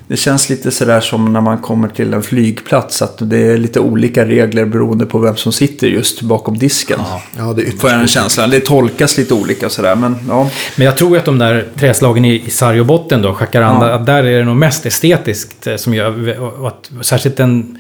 Det 0.08 0.18
känns 0.18 0.50
lite 0.50 0.72
sådär 0.72 1.00
som 1.02 1.34
när 1.34 1.42
man 1.42 1.58
kommer 1.58 1.88
till 1.88 2.14
en 2.14 2.24
flygplats. 2.24 3.02
Att 3.02 3.30
det 3.30 3.38
är 3.38 3.58
lite 3.58 3.80
olika 3.80 4.26
regler 4.26 4.66
beroende 4.66 5.06
på 5.06 5.20
vem 5.20 5.36
som 5.36 5.52
sitter 5.52 5.88
just 5.88 6.22
bakom 6.22 6.58
disken. 6.58 7.00
Ja, 7.38 7.54
det 7.54 7.62
är 7.62 7.66
ytterst 7.66 7.82
Får 7.82 7.90
jag 7.90 7.96
en 7.96 8.00
oklart. 8.04 8.10
känsla. 8.10 8.48
Det 8.48 8.60
tolkas 8.60 9.18
lite 9.18 9.34
olika 9.34 9.70
sådär. 9.70 9.96
Men 9.96 10.16
ja, 10.30 10.50
Men 10.78 10.86
jag 10.86 10.98
tror 10.98 11.18
att 11.18 11.26
de 11.26 11.38
där 11.40 11.66
träslagen 11.76 12.26
i, 12.26 12.44
i 12.46 12.50
sargobotten 12.50 13.22
då, 13.22 13.38
jacaranda, 13.40 13.90
Ja. 13.90 13.94
att 13.96 14.06
där 14.06 14.24
är 14.24 14.40
det 14.40 14.46
nog 14.46 14.56
mest 14.56 14.86
estetiskt 14.86 15.68
eh, 15.68 15.76
som 15.76 15.94
gör, 15.94 16.40
och 16.60 16.68
att, 16.68 16.92
särskilt 17.02 17.38
den 17.38 17.78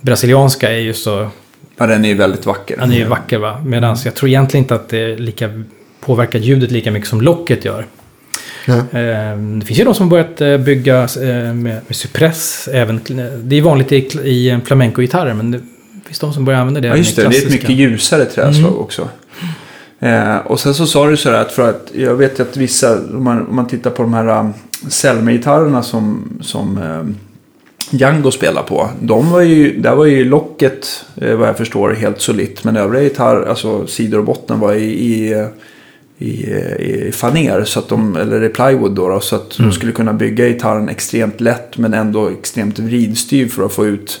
brasilianska 0.00 0.70
är 0.72 0.78
ju 0.78 0.94
så 0.94 1.28
ja, 1.76 1.86
den 1.86 2.04
är 2.04 2.08
ju 2.08 2.14
väldigt 2.14 2.46
vacker. 2.46 2.76
Den 2.76 2.92
är 2.92 2.96
ju 2.96 3.04
vacker 3.04 3.38
va. 3.38 3.60
Medan 3.64 3.96
jag 4.04 4.14
tror 4.14 4.28
egentligen 4.28 4.64
inte 4.64 4.74
att 4.74 4.88
det 4.88 5.16
lika, 5.16 5.62
påverkar 6.00 6.38
ljudet 6.38 6.70
lika 6.70 6.90
mycket 6.90 7.08
som 7.08 7.20
locket 7.20 7.64
gör. 7.64 7.86
Ja. 8.66 8.74
Eh, 8.74 9.38
Det 9.38 9.66
finns 9.66 9.80
ju 9.80 9.84
de 9.84 9.94
som 9.94 10.06
har 10.06 10.10
börjat 10.10 10.40
eh, 10.40 10.56
bygga 10.58 11.02
eh, 11.02 11.28
med, 11.54 11.54
med 11.86 11.96
cypress. 11.96 12.68
Även, 12.72 13.00
det 13.44 13.56
är 13.58 13.62
vanligt 13.62 13.92
i, 13.92 13.96
i 14.24 14.58
flamenco-gitarrer 14.64 15.34
men 15.34 15.50
det 15.50 15.60
finns 16.06 16.18
de 16.18 16.32
som 16.32 16.44
börjar 16.44 16.60
använda 16.60 16.80
det. 16.80 16.88
Ja, 16.88 16.96
just 16.96 17.16
det. 17.16 17.28
Det 17.28 17.36
är 17.36 17.46
ett 17.46 17.50
mycket 17.52 17.70
ljusare 17.70 18.24
träslag 18.24 18.70
Mm. 18.70 18.78
också. 18.80 19.08
Eh, 20.00 20.36
och 20.36 20.60
sen 20.60 20.74
så 20.74 20.86
sa 20.86 21.06
du 21.10 21.16
så 21.16 21.30
här 21.30 21.40
att 21.40 21.52
för 21.52 21.68
att 21.70 21.90
jag 21.94 22.14
vet 22.14 22.40
att 22.40 22.56
vissa, 22.56 22.98
om 22.98 23.24
man, 23.24 23.46
om 23.46 23.56
man 23.56 23.66
tittar 23.68 23.90
på 23.90 24.02
de 24.02 24.14
här 24.14 24.40
um, 24.40 24.52
Selmer-gitarrerna 24.88 25.82
som, 25.82 26.38
som 26.42 26.78
um, 26.78 27.16
Django 27.90 28.30
spelar 28.30 28.62
på. 28.62 28.90
De 29.00 29.30
var 29.30 29.40
ju, 29.40 29.80
där 29.80 29.94
var 29.94 30.04
ju 30.04 30.24
locket, 30.24 31.04
eh, 31.16 31.34
vad 31.34 31.48
jag 31.48 31.56
förstår, 31.56 31.90
helt 31.94 32.20
solitt. 32.20 32.64
Men 32.64 32.76
övriga 32.76 33.02
gitarr, 33.04 33.46
alltså 33.48 33.86
sidor 33.86 34.18
och 34.18 34.24
botten 34.24 34.60
var 34.60 34.72
i, 34.74 34.84
i, 34.84 35.46
i, 36.20 36.30
i 37.08 37.10
faner. 37.12 37.64
Så 37.64 37.78
att 37.78 37.88
de, 37.88 38.16
eller 38.16 38.44
i 38.44 38.48
plywood 38.48 38.92
då, 38.94 39.08
då 39.08 39.20
så 39.20 39.36
att 39.36 39.58
Mm. 39.58 39.70
de 39.70 39.74
skulle 39.76 39.92
kunna 39.92 40.12
bygga 40.12 40.48
gitarren 40.48 40.88
extremt 40.88 41.40
lätt 41.40 41.78
men 41.78 41.94
ändå 41.94 42.28
extremt 42.28 42.78
vridstyv 42.78 43.48
för 43.48 43.66
att 43.66 43.72
få 43.72 43.86
ut 43.86 44.20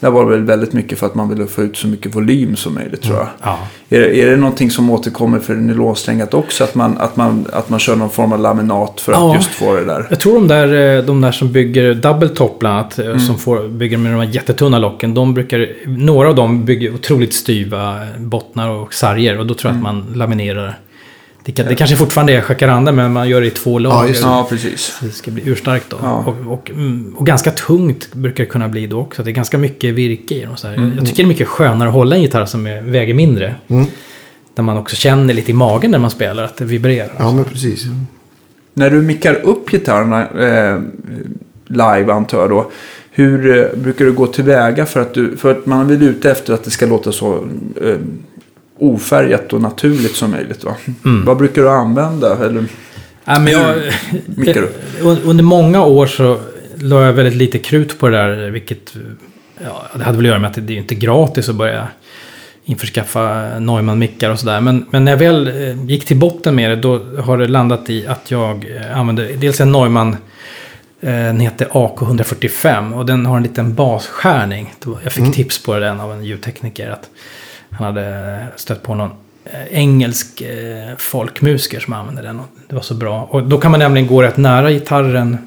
där 0.00 0.10
var 0.10 0.24
det 0.24 0.30
väl 0.30 0.42
väldigt 0.44 0.72
mycket 0.72 0.98
för 0.98 1.06
att 1.06 1.14
man 1.14 1.28
ville 1.28 1.46
få 1.46 1.62
ut 1.62 1.76
så 1.76 1.86
mycket 1.88 2.14
volym 2.14 2.56
som 2.56 2.74
möjligt 2.74 3.02
tror 3.02 3.16
jag. 3.16 3.26
Ja. 3.42 3.58
Är, 3.88 4.00
är 4.00 4.30
det 4.30 4.36
någonting 4.36 4.70
som 4.70 4.90
återkommer 4.90 5.38
för 5.38 5.54
nylonsträngat 5.54 6.34
också? 6.34 6.64
Att 6.64 6.74
man, 6.74 6.98
att, 6.98 7.16
man, 7.16 7.46
att 7.52 7.68
man 7.70 7.78
kör 7.80 7.96
någon 7.96 8.10
form 8.10 8.32
av 8.32 8.40
laminat 8.40 9.00
för 9.00 9.12
att 9.12 9.18
Ja. 9.18 9.34
just 9.36 9.48
få 9.50 9.74
det 9.76 9.84
där? 9.84 10.06
Jag 10.10 10.20
tror 10.20 10.34
de 10.34 10.48
där, 10.48 10.96
eh, 10.98 11.04
de 11.04 11.20
där 11.20 11.32
som 11.32 11.52
bygger 11.52 11.94
double 11.94 12.28
top 12.28 12.58
bland 12.58 12.78
annat, 12.78 12.98
eh, 12.98 13.06
Mm. 13.06 13.20
som 13.20 13.38
får, 13.38 13.68
bygger 13.68 13.98
med 13.98 14.12
de 14.12 14.16
här 14.20 14.34
jättetunna 14.34 14.78
locken, 14.78 15.14
de 15.14 15.34
brukar, 15.34 15.68
några 15.86 16.28
av 16.28 16.34
dem 16.34 16.64
bygger 16.64 16.94
otroligt 16.94 17.34
styva 17.34 17.98
bottnar 18.18 18.68
och 18.70 18.94
sarger 18.94 19.38
och 19.38 19.46
då 19.46 19.54
tror 19.54 19.72
jag 19.72 19.80
Mm. 19.80 19.86
att 19.86 20.04
man 20.06 20.18
laminerar. 20.18 20.78
Det, 21.46 21.52
kan, 21.52 21.66
det 21.66 21.74
kanske 21.74 21.96
fortfarande 21.96 22.32
är 22.32 22.36
jacaranda 22.36 22.92
men 22.92 23.12
man 23.12 23.28
gör 23.28 23.40
det 23.40 23.46
i 23.46 23.50
två 23.50 23.78
lager. 23.78 24.08
just 24.08 24.22
det. 24.22 24.28
Ja, 24.28 24.46
precis. 24.50 24.98
Det 25.00 25.10
ska 25.10 25.30
bli 25.30 25.42
urstarkt 25.46 25.90
då. 25.90 25.96
Ja. 26.02 26.24
Och, 26.26 26.52
och, 26.52 26.70
mm, 26.70 27.14
och 27.18 27.26
ganska 27.26 27.50
tungt 27.50 28.12
brukar 28.12 28.44
det 28.44 28.50
kunna 28.50 28.68
bli 28.68 28.86
då 28.86 29.00
också. 29.00 29.22
Det 29.22 29.30
är 29.30 29.32
ganska 29.32 29.58
mycket 29.58 29.94
virke 29.94 30.34
i 30.34 30.44
dem. 30.44 30.56
Så 30.56 30.68
här. 30.68 30.74
Mm. 30.74 30.92
Jag 30.96 31.06
tycker 31.06 31.16
det 31.16 31.26
är 31.26 31.28
mycket 31.28 31.48
skönare 31.48 31.88
att 31.88 31.94
hålla 31.94 32.16
en 32.16 32.22
gitarr 32.22 32.46
som 32.46 32.66
är, 32.66 32.80
väger 32.80 33.14
mindre. 33.14 33.54
Mm. 33.68 33.86
Där 34.54 34.62
man 34.62 34.78
också 34.78 34.96
känner 34.96 35.34
lite 35.34 35.50
i 35.50 35.54
magen 35.54 35.90
när 35.90 35.98
man 35.98 36.10
spelar 36.10 36.42
att 36.42 36.56
det 36.56 36.64
vibrerar. 36.64 37.12
Ja, 37.18 37.32
men 37.32 37.44
precis. 37.44 37.84
När 38.74 38.90
du 38.90 39.02
mickar 39.02 39.34
upp 39.34 39.70
gitarrerna 39.70 40.28
eh, 40.28 40.80
live 41.66 42.12
antar 42.12 42.38
jag 42.38 42.50
då. 42.50 42.70
Hur 43.10 43.58
eh, 43.58 43.78
brukar 43.78 44.04
du 44.04 44.12
gå 44.12 44.26
tillväga 44.26 44.86
för 44.86 45.00
att 45.00 45.14
du, 45.14 45.36
för 45.36 45.50
att 45.50 45.66
man 45.66 45.88
väl 45.88 46.02
ute 46.02 46.30
efter 46.30 46.54
att 46.54 46.64
det 46.64 46.70
ska 46.70 46.86
låta 46.86 47.12
så 47.12 47.34
eh, 47.82 47.96
ofärgat 48.78 49.52
och 49.52 49.60
naturligt 49.60 50.16
som 50.16 50.30
möjligt 50.30 50.64
va? 50.64 50.76
Mm. 51.04 51.24
Vad 51.24 51.36
brukar 51.36 51.62
du 51.62 51.70
använda? 51.70 52.44
Eller, 52.46 52.64
Ja, 53.28 53.38
men 53.40 53.52
jag, 53.52 53.74
du? 54.36 54.68
Un- 55.02 55.18
Under 55.24 55.44
många 55.44 55.84
år 55.84 56.06
så 56.06 56.40
la 56.76 57.04
jag 57.04 57.12
väldigt 57.12 57.34
lite 57.34 57.58
krut 57.58 57.98
på 57.98 58.08
det 58.08 58.16
där. 58.16 58.50
Vilket 58.50 58.96
ja, 59.64 59.86
det 59.94 60.04
hade 60.04 60.16
väl 60.16 60.26
att 60.26 60.30
göra 60.30 60.38
med 60.38 60.50
att 60.50 60.66
det 60.66 60.72
är 60.74 60.78
inte 60.78 60.94
gratis 60.94 61.48
att 61.48 61.54
börja 61.54 61.88
införskaffa 62.64 63.58
Neumann-mickar 63.58 64.30
och 64.30 64.38
sådär. 64.38 64.60
Men, 64.60 64.86
men 64.90 65.04
när 65.04 65.12
jag 65.12 65.18
väl 65.18 65.48
eh, 65.48 65.84
gick 65.84 66.04
till 66.04 66.16
botten 66.16 66.54
med 66.54 66.70
det 66.70 66.76
då 66.76 66.98
har 67.22 67.38
det 67.38 67.48
landat 67.48 67.90
i 67.90 68.06
att 68.06 68.30
jag 68.30 68.66
eh, 68.76 68.98
använde 68.98 69.32
dels 69.32 69.60
en 69.60 69.72
Neumann 69.72 70.16
eh, 71.00 71.10
Den 71.10 71.40
heter 71.40 71.66
AK145 71.66 72.94
och 72.94 73.06
den 73.06 73.26
har 73.26 73.36
en 73.36 73.42
liten 73.42 73.74
basskärning. 73.74 74.74
Jag 75.02 75.12
fick 75.12 75.34
tips 75.34 75.62
på 75.62 75.78
den 75.78 76.00
av 76.00 76.12
en 76.12 76.24
ljudtekniker. 76.24 76.90
Att 76.90 77.10
han 77.78 77.86
hade 77.86 78.38
stött 78.56 78.82
på 78.82 78.94
någon 78.94 79.10
eh, 79.44 79.78
engelsk 79.78 80.40
eh, 80.40 80.96
folkmusiker 80.98 81.80
som 81.80 81.92
använde 81.92 82.22
den. 82.22 82.40
Och 82.40 82.46
det 82.68 82.74
var 82.74 82.82
så 82.82 82.94
bra. 82.94 83.28
Och 83.30 83.42
då 83.42 83.58
kan 83.58 83.70
man 83.70 83.80
nämligen 83.80 84.06
gå 84.08 84.22
rätt 84.22 84.36
nära 84.36 84.70
gitarren 84.70 85.38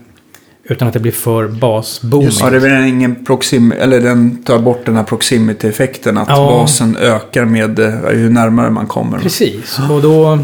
utan 0.64 0.88
att 0.88 0.94
det 0.94 1.00
blir 1.00 1.12
för 1.12 1.48
basbooming. 1.48 2.26
Just 2.26 2.42
Ja, 2.42 2.50
det 2.50 2.56
är 2.56 2.60
väl 2.60 2.84
ingen 2.88 3.26
proxim, 3.26 3.72
eller 3.72 4.00
den 4.00 4.44
tar 4.44 4.60
bort 4.60 4.86
den 4.86 4.96
här 4.96 5.04
proximity-effekten. 5.04 6.18
Att 6.18 6.30
Ja. 6.30 6.36
basen 6.36 6.98
ökar 6.98 7.46
med 7.46 7.80
eh, 7.80 8.12
ju 8.14 8.30
närmare 8.30 8.70
man 8.70 8.88
kommer. 8.88 9.20
Precis, 9.20 9.80
och 9.92 10.02
då, 10.02 10.40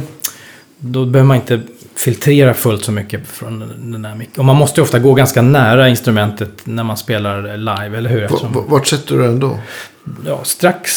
då 0.79 1.05
behöver 1.05 1.27
man 1.27 1.37
inte 1.37 1.61
filtrera 1.95 2.53
fullt 2.53 2.83
så 2.85 2.91
mycket 2.91 3.27
från 3.27 3.59
den- 3.91 4.05
här 4.05 4.15
micken. 4.15 4.33
Och 4.39 4.45
man 4.45 4.55
måste 4.55 4.79
ju 4.79 4.83
ofta 4.83 4.99
gå 4.99 5.13
ganska 5.13 5.41
nära 5.41 5.89
instrumentet 5.89 6.51
när 6.63 6.83
man 6.83 6.97
spelar 6.97 7.57
live, 7.57 7.97
eller 7.97 8.09
hur? 8.09 8.23
Eftersom, 8.23 8.63
Vart 8.67 8.87
sätter 8.87 9.15
du 9.17 9.21
den 9.21 9.39
då? 9.39 9.59
ja, 10.25 10.39
strax 10.43 10.91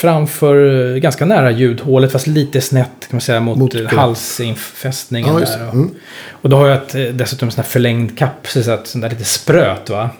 framför, 0.00 0.90
eh, 0.94 0.96
ganska 0.96 1.24
nära 1.26 1.50
ljudhålet, 1.50 2.12
fast 2.12 2.26
lite 2.26 2.60
snett 2.60 2.86
kan 3.00 3.08
man 3.10 3.20
säga 3.20 3.40
mot, 3.40 3.58
Mot- 3.58 3.74
mot 3.74 3.92
halsinfästningen 3.92 5.34
Ja, 5.34 5.40
där. 5.40 5.68
Och, 5.68 5.74
Mm. 5.74 5.90
och 6.30 6.48
då 6.50 6.56
har 6.56 6.68
jag 6.68 6.76
ett, 6.76 6.94
eh, 6.94 7.02
dessutom 7.02 7.48
en 7.48 7.52
sån 7.52 7.62
här 7.62 7.68
förlängd 7.70 8.18
kapp, 8.18 8.46
så 8.48 8.70
att 8.70 8.86
sån 8.86 9.00
där 9.00 9.10
lite 9.10 9.24
spröt 9.24 9.90
va. 9.90 10.10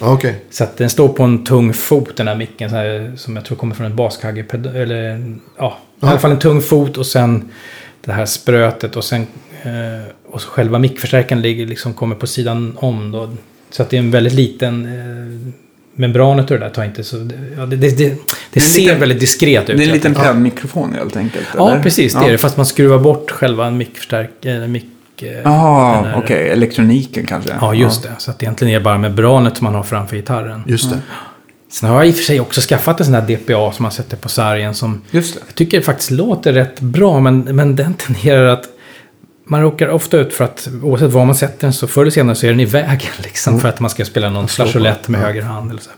Okej. 0.00 0.44
Så 0.50 0.64
att 0.64 0.76
den 0.76 0.90
står 0.90 1.08
på 1.08 1.22
en 1.22 1.44
tung 1.44 1.72
fot 1.72 2.16
den 2.16 2.28
här 2.28 2.34
micken. 2.34 2.70
Här, 2.70 3.12
som 3.16 3.36
jag 3.36 3.44
tror 3.44 3.56
kommer 3.58 3.74
från 3.74 3.86
en 3.86 3.96
baskagge. 3.96 4.44
Eller 4.74 5.32
ja, 5.58 5.78
i 6.02 6.06
alla 6.06 6.18
fall 6.18 6.30
en 6.30 6.38
tung 6.38 6.60
fot 6.62 6.96
och 6.96 7.06
sen 7.06 7.50
det 8.04 8.12
här 8.12 8.26
sprötet. 8.26 8.96
Och 8.96 9.04
sen 9.04 9.26
eh, 9.62 10.12
och 10.30 10.40
så 10.42 10.48
själva 10.48 10.78
mickförstärkaren 10.78 11.42
ligger 11.42 11.66
liksom 11.66 11.94
kommer 11.94 12.14
på 12.16 12.26
sidan 12.26 12.76
om 12.80 13.10
då. 13.12 13.30
Så 13.70 13.82
att 13.82 13.90
det 13.90 13.96
är 13.96 14.00
en 14.00 14.10
väldigt 14.10 14.32
liten 14.32 14.84
eh, 14.86 15.52
membranet 15.98 16.50
och 16.50 16.58
det 16.58 16.64
där 16.64 16.70
tar 16.70 16.84
inte 16.84 17.04
så... 17.04 17.16
Ja, 17.56 17.66
det, 17.66 17.76
det, 17.76 17.98
det, 17.98 18.14
det 18.52 18.60
ser 18.60 18.80
liten- 18.80 19.00
väldigt 19.00 19.20
diskret 19.20 19.70
ut. 19.70 19.76
Det 19.76 19.82
är 19.84 19.86
en 19.88 19.92
liten 19.94 20.14
pennmikrofon 20.14 20.94
helt 20.94 21.16
enkelt? 21.16 21.46
Ja, 21.56 21.70
eller? 21.70 21.82
precis. 21.82 22.14
Det 22.14 22.26
är 22.26 22.32
det. 22.32 22.38
Fast 22.38 22.56
man 22.56 22.66
skruvar 22.66 22.98
bort 22.98 23.30
själva 23.30 23.70
mickförstärkaren. 23.70 24.72
Mic, 24.72 24.84
eh, 25.22 25.28
Jaha, 25.44 26.02
här- 26.02 26.14
okej. 26.24 26.48
Elektroniken 26.48 27.26
kanske? 27.26 27.50
Ja, 27.60 27.74
just 27.74 28.02
det. 28.02 28.08
Så 28.18 28.30
att 28.30 28.42
egentligen 28.42 28.74
är 28.74 28.78
det 28.78 28.84
bara 28.84 28.98
membranet 28.98 29.56
som 29.56 29.64
man 29.64 29.74
har 29.74 29.82
framför 29.82 30.16
gitarren. 30.16 30.62
Just 30.66 30.90
det. 30.90 30.98
Sen 31.70 31.88
har 31.90 31.96
jag 31.96 32.08
i 32.08 32.10
och 32.10 32.14
för 32.16 32.22
sig 32.24 32.40
också 32.40 32.60
skaffat 32.60 33.00
en 33.00 33.06
sån 33.06 33.14
här 33.14 33.22
DPA 33.26 33.72
som 33.72 33.82
man 33.82 33.92
sätter 33.92 34.16
på 34.16 34.28
sargen 34.28 34.74
som 34.74 35.02
Just 35.10 35.34
det. 35.34 35.40
jag 35.46 35.54
tycker 35.54 35.80
faktiskt 35.80 36.10
låter 36.10 36.52
rätt 36.52 36.80
bra. 36.80 37.20
Men, 37.20 37.40
men 37.40 37.76
den 37.76 37.94
tenderar 37.94 38.44
att... 38.46 38.64
Man 39.50 39.62
råkar 39.62 39.88
ofta 39.88 40.16
ut 40.16 40.32
för 40.34 40.44
att 40.44 40.68
oavsett 40.82 41.12
var 41.12 41.24
man 41.24 41.34
sätter 41.34 41.60
den 41.60 41.72
så 41.72 41.86
förr 41.86 42.00
eller 42.02 42.10
senare 42.10 42.36
så 42.36 42.46
är 42.46 42.50
den 42.50 42.60
i 42.60 42.64
vägen. 42.64 43.10
Liksom, 43.22 43.60
För 43.60 43.68
att 43.68 43.80
man 43.80 43.90
ska 43.90 44.04
spela 44.04 44.30
någon 44.30 44.48
flageolett 44.48 45.08
med 45.08 45.20
höger 45.20 45.42
hand. 45.42 45.70
Eller 45.70 45.80
så. 45.80 45.90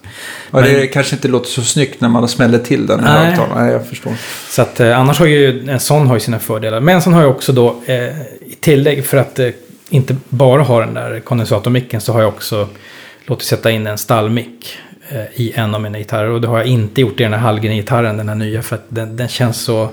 Ja, 0.51 0.61
Men- 0.61 0.65
det 0.75 0.87
kanske 0.87 1.17
inte 1.17 1.29
låter 1.29 1.49
så 1.49 1.63
snyggt 1.63 2.01
när 2.01 2.09
man 2.09 2.29
smäller 2.29 2.59
till 2.59 2.87
den 2.87 3.01
i 3.01 3.03
Nej. 3.03 3.27
högtalaren. 3.27 3.65
Nej, 3.65 3.73
jag 3.73 3.87
förstår. 3.87 4.13
Så 4.49 4.63
att 4.63 4.81
eh, 4.81 4.99
annars 4.99 5.19
har 5.19 5.27
ju 5.27 5.71
en 5.71 5.81
sån 5.81 6.07
har 6.07 6.15
ju 6.15 6.21
sina 6.21 6.39
fördelar. 6.39 6.81
Men 6.81 7.03
sen 7.03 7.13
har 7.13 7.23
jag 7.23 7.31
också 7.31 7.53
då 7.53 7.77
eh, 7.87 7.95
i 8.41 8.57
tillägg 8.61 9.07
för 9.07 9.17
att 9.17 9.39
eh, 9.39 9.49
inte 9.89 10.17
bara 10.29 10.63
ha 10.63 10.81
den 10.81 10.95
där 10.95 11.21
kondensatormicken 11.21 12.01
så 12.01 12.13
har 12.13 12.21
jag 12.21 12.29
också 12.29 12.69
låtit 13.27 13.49
sätta 13.49 13.71
in 13.71 13.87
en 13.87 13.99
stallmick 13.99 14.79
eh, 15.09 15.41
i 15.41 15.53
en 15.55 15.75
av 15.75 15.81
mina 15.81 15.99
gitarrer. 15.99 16.31
Och 16.31 16.41
det 16.41 16.49
har 16.49 16.59
jag 16.59 16.67
inte 16.67 17.01
gjort 17.01 17.21
i 17.21 17.23
den 17.23 17.33
här 17.33 17.41
Hallgren-gitarren, 17.41 18.17
den 18.17 18.29
här 18.29 18.37
nya. 18.37 18.63
För 18.63 18.77
att 18.77 18.85
den, 18.89 19.17
den 19.17 19.29
känns 19.29 19.61
så... 19.61 19.89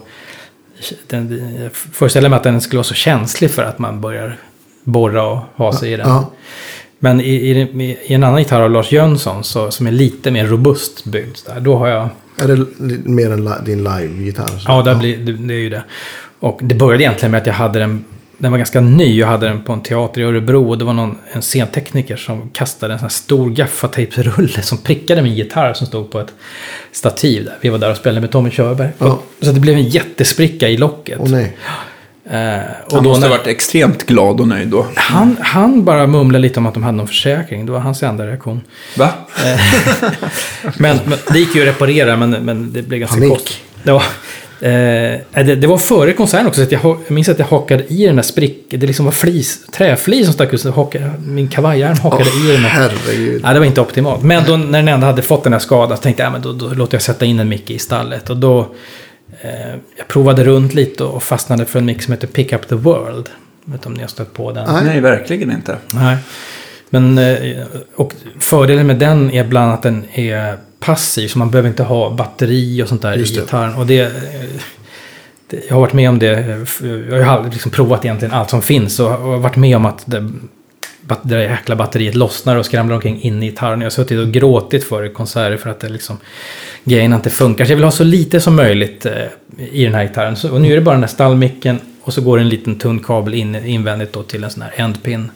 Den, 1.07 1.53
jag 1.63 1.71
föreställer 1.73 2.29
mig 2.29 2.37
att 2.37 2.43
den 2.43 2.61
skulle 2.61 2.77
vara 2.77 2.83
så 2.83 2.93
känslig 2.93 3.51
för 3.51 3.63
att 3.63 3.79
man 3.79 4.01
börjar 4.01 4.37
borra 4.83 5.23
och 5.23 5.39
ha 5.55 5.73
sig 5.73 5.93
i 5.93 5.97
den. 5.97 6.09
Ja. 6.09 6.31
Men 6.99 7.21
i, 7.21 7.33
i, 7.33 7.97
i 8.05 8.13
en 8.13 8.23
annan 8.23 8.39
gitarr 8.39 8.61
av 8.61 8.71
Lars 8.71 8.91
Jönsson 8.91 9.43
så, 9.43 9.71
som 9.71 9.87
är 9.87 9.91
lite 9.91 10.31
mer 10.31 10.45
robust 10.45 11.05
byggd. 11.05 11.37
Där, 11.45 11.59
då 11.59 11.77
har 11.77 11.87
jag... 11.87 12.09
Är 12.37 12.47
det 12.47 12.65
mer 13.09 13.31
än 13.31 13.49
din 13.65 13.83
live-gitarr? 13.83 14.63
Ja, 14.67 14.81
där 14.81 14.95
blir, 14.95 15.17
det, 15.17 15.33
det 15.33 15.53
är 15.53 15.59
ju 15.59 15.69
det. 15.69 15.83
Och 16.39 16.59
det 16.63 16.75
började 16.75 17.03
egentligen 17.03 17.31
med 17.31 17.41
att 17.41 17.47
jag 17.47 17.53
hade 17.53 17.79
den, 17.79 18.05
den 18.37 18.51
var 18.51 18.57
ganska 18.57 18.81
ny, 18.81 19.19
jag 19.19 19.27
hade 19.27 19.47
den 19.47 19.61
på 19.63 19.73
en 19.73 19.81
teater 19.81 20.21
i 20.21 20.23
Örebro 20.23 20.69
och 20.69 20.77
det 20.77 20.85
var 20.85 20.93
någon, 20.93 21.17
en 21.31 21.41
scentekniker 21.41 22.15
som 22.15 22.49
kastade 22.49 22.93
en 22.93 22.99
sån 22.99 23.05
här 23.05 23.09
stor 23.09 23.49
gaffatejpsrulle 23.49 24.61
som 24.61 24.77
prickade 24.77 25.21
min 25.21 25.33
gitarr 25.35 25.73
som 25.73 25.87
stod 25.87 26.11
på 26.11 26.19
ett 26.19 26.33
stativ 26.91 27.45
där. 27.45 27.57
Vi 27.61 27.69
var 27.69 27.77
där 27.77 27.91
och 27.91 27.97
spelade 27.97 28.21
med 28.21 28.31
Tommy 28.31 28.49
Körberg. 28.49 28.89
Ja. 28.97 29.19
Så 29.41 29.51
det 29.51 29.59
blev 29.59 29.75
en 29.75 29.83
jättespricka 29.83 30.69
i 30.69 30.77
locket. 30.77 31.17
Åh 31.21 31.29
nej. 31.29 31.57
Eh, 32.29 32.59
och 32.85 32.93
Han 32.93 33.03
då 33.03 33.09
måste 33.09 33.21
när, 33.21 33.27
ha 33.27 33.37
varit 33.37 33.47
extremt 33.47 34.05
glad 34.05 34.39
och 34.39 34.47
nöjd 34.47 34.67
då. 34.67 34.87
han, 34.95 35.37
han 35.41 35.85
bara 35.85 36.07
mumlade 36.07 36.41
lite 36.41 36.59
om 36.59 36.65
att 36.65 36.73
de 36.73 36.83
hade 36.83 36.97
någon 36.97 37.07
försäkring. 37.07 37.65
Det 37.65 37.71
var 37.71 37.79
hans 37.79 38.03
enda 38.03 38.27
reaktion. 38.27 38.61
Va? 38.97 39.09
Men, 40.77 40.99
men 41.05 41.17
det 41.31 41.39
gick 41.39 41.55
ju 41.55 41.61
att 41.61 41.67
reparera, 41.67 42.15
men, 42.17 42.29
men 42.31 42.73
det 42.73 42.81
blev 42.81 42.99
ganska 42.99 43.29
kort. 43.29 43.61
Ja. 43.83 44.03
Eh, 44.59 45.43
det, 45.45 45.55
det 45.55 45.67
var 45.67 45.77
före 45.77 46.13
konserten 46.13 46.47
också, 46.47 46.61
så 46.61 46.65
att 46.65 46.71
jag, 46.71 46.81
jag 46.83 47.11
minns 47.11 47.29
att 47.29 47.39
jag 47.39 47.45
hakade 47.45 47.83
i 47.93 48.05
den 48.05 48.15
där 48.15 48.23
spricken. 48.23 48.79
Det 48.79 48.87
liksom 48.87 49.05
var 49.05 49.11
flis, 49.11 49.65
träflis 49.71 50.25
som 50.25 50.33
stack 50.33 50.53
ut, 50.53 50.61
så 50.61 50.71
hakade, 50.71 51.13
min 51.25 51.47
kavajärm 51.47 51.97
hakade 51.97 52.29
i 52.29 52.51
den. 52.51 52.63
Herregud. 52.65 53.41
Nej, 53.43 53.53
det 53.53 53.59
var 53.59 53.65
inte 53.65 53.81
optimalt. 53.81 54.23
Men 54.23 54.43
då, 54.47 54.57
när 54.57 54.79
den 54.79 54.87
ändå 54.87 55.07
hade 55.07 55.21
fått 55.21 55.43
den 55.43 55.53
här 55.53 55.59
skadan 55.59 55.97
så 55.97 56.03
tänkte 56.03 56.23
jag, 56.23 56.27
ja, 56.27 56.31
men 56.31 56.41
då, 56.41 56.53
då 56.53 56.73
låter 56.73 56.95
jag 56.95 57.01
sätta 57.01 57.25
in 57.25 57.39
en 57.39 57.49
mick 57.49 57.69
i 57.71 57.79
stallet. 57.79 58.29
Och 58.29 58.37
då, 58.37 58.59
eh, 59.41 59.49
jag 59.97 60.07
provade 60.07 60.43
runt 60.43 60.73
lite 60.73 61.03
och 61.03 61.23
fastnade 61.23 61.65
för 61.65 61.79
en 61.79 61.85
mick 61.85 62.01
som 62.01 62.13
heter 62.13 62.27
Pick 62.27 62.53
Up 62.53 62.67
The 62.67 62.75
World. 62.75 63.29
Jag 63.65 63.71
vet 63.71 63.79
inte 63.79 63.87
om 63.87 63.93
ni 63.93 64.01
har 64.01 64.07
stött 64.07 64.33
på 64.33 64.51
den. 64.51 64.73
Nej. 64.73 64.83
Nej, 64.85 64.99
verkligen 64.99 65.51
inte. 65.51 65.77
Nej. 65.93 66.17
Men, 66.89 67.17
eh, 67.17 67.65
och 67.95 68.13
fördelen 68.39 68.87
med 68.87 68.95
den 68.95 69.31
är 69.31 69.43
bland 69.43 69.65
annat 69.65 69.77
att 69.77 69.83
den 69.83 70.05
är 70.13 70.57
passiv. 70.79 71.27
Så 71.27 71.39
man 71.39 71.51
behöver 71.51 71.69
inte 71.69 71.83
ha 71.83 72.09
batteri 72.09 72.83
och 72.83 72.87
sånt 72.89 73.01
där 73.01 73.13
Just 73.15 73.33
i 73.33 73.39
gitarren. 73.39 73.75
Och 73.75 73.87
det, 73.87 73.99
eh, 73.99 74.11
det, 75.49 75.63
jag 75.67 75.73
har 75.75 75.81
varit 75.81 75.93
med 75.93 76.09
om 76.09 76.19
det. 76.19 76.33
eh, 76.33 77.17
Jag 77.17 77.25
har 77.25 77.49
liksom 77.53 77.71
provat 77.71 78.05
egentligen 78.05 78.33
allt 78.33 78.49
som 78.49 78.61
finns. 78.61 78.99
Och 78.99 79.09
har 79.09 79.37
varit 79.37 79.55
med 79.55 79.75
om 79.75 79.85
att 79.85 80.03
det, 80.05 80.19
det 81.01 81.17
där 81.23 81.39
jäkla 81.39 81.75
batteriet 81.75 82.15
lossnar 82.15 82.55
och 82.55 82.65
skramlar 82.65 82.95
omkring 82.95 83.21
in 83.21 83.43
i 83.43 83.45
gitarren. 83.49 83.81
Jag 83.81 83.85
har 83.85 83.89
suttit 83.89 84.19
och 84.19 84.31
gråtit 84.31 84.83
för 84.83 85.13
konserter 85.13 85.57
för 85.57 85.69
att 85.69 85.79
det 85.79 85.89
liksom, 85.89 86.17
grejerna 86.83 87.15
inte 87.15 87.29
funkar. 87.29 87.65
Så 87.65 87.71
jag 87.71 87.77
vill 87.77 87.83
ha 87.83 87.91
så 87.91 88.03
lite 88.03 88.39
som 88.41 88.55
möjligt 88.55 89.05
eh, 89.05 89.13
i 89.71 89.83
den 89.83 89.93
här 89.93 90.03
gitarren. 90.03 90.35
Så, 90.35 90.51
och 90.51 90.61
nu 90.61 90.71
är 90.71 90.75
det 90.75 90.81
bara 90.81 90.95
den 90.95 91.03
här 91.03 91.07
stallmicken. 91.07 91.79
Och 92.01 92.13
så 92.13 92.21
går 92.21 92.39
en 92.39 92.49
liten 92.49 92.79
tunn 92.79 92.99
kabel 92.99 93.33
in 93.33 93.55
invändigt 93.55 94.13
då 94.13 94.23
till 94.23 94.43
en 94.43 94.49
sån 94.49 94.61
här 94.61 94.71
endpin. 94.75 95.31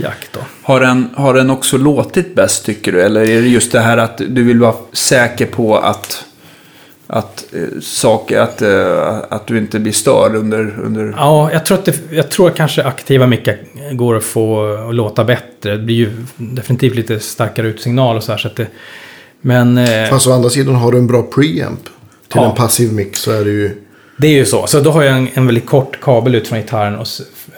Jack 0.00 0.28
då. 0.32 0.40
Har 0.62 0.80
den, 0.80 1.10
har 1.14 1.34
den 1.34 1.50
också 1.50 1.78
låtit 1.78 2.34
bäst 2.34 2.64
tycker 2.64 2.92
du? 2.92 3.02
Eller 3.02 3.20
är 3.20 3.42
det 3.42 3.48
just 3.48 3.72
det 3.72 3.80
här 3.80 3.96
att 3.96 4.18
du 4.18 4.44
vill 4.44 4.60
vara 4.60 4.74
säker 4.92 5.46
på 5.46 5.76
att, 5.78 6.24
att, 7.06 7.44
eh, 7.52 7.80
saker, 7.80 8.40
att, 8.40 8.62
eh, 8.62 9.18
att 9.28 9.46
du 9.46 9.58
inte 9.58 9.78
blir 9.78 9.92
störd 9.92 10.34
under... 10.34 10.78
under... 10.84 11.14
Ja, 11.16 11.52
jag 11.52 11.66
tror 11.66 11.78
att 11.78 11.84
det, 11.84 12.00
jag 12.10 12.30
tror 12.30 12.48
att 12.48 12.56
kanske 12.56 12.84
aktiva 12.84 13.26
mickar 13.26 13.58
går 13.92 14.16
att 14.16 14.24
få 14.24 14.72
att 14.88 14.94
låta 14.94 15.24
bättre. 15.24 15.76
Det 15.76 15.82
blir 15.82 15.96
ju 15.96 16.10
definitivt 16.36 16.94
lite 16.94 17.20
starkare 17.20 17.66
utsignal 17.66 18.16
och 18.16 18.22
så 18.24 18.32
här. 18.32 18.38
Så 18.38 18.48
att 18.48 18.56
det, 18.56 18.66
men 19.40 19.78
eh, 19.78 20.08
Fast 20.10 20.26
å 20.26 20.32
andra 20.32 20.50
sidan 20.50 20.74
har 20.74 20.92
du 20.92 20.98
en 20.98 21.06
bra 21.06 21.22
preamp 21.22 21.84
till 22.28 22.40
Ja. 22.40 22.50
en 22.50 22.56
passiv 22.56 22.92
mix 22.92 23.20
så 23.20 23.30
är 23.30 23.44
det 23.44 23.50
ju... 23.50 23.82
det 24.16 24.26
är 24.26 24.32
ju 24.32 24.44
så. 24.44 24.66
Så 24.66 24.80
då 24.80 24.90
har 24.90 25.02
jag 25.02 25.16
en, 25.16 25.28
en 25.34 25.46
väldigt 25.46 25.66
kort 25.66 26.00
kabel 26.00 26.34
ut 26.34 26.48
från 26.48 26.58
gitarren. 26.58 26.96
Och, 26.96 27.06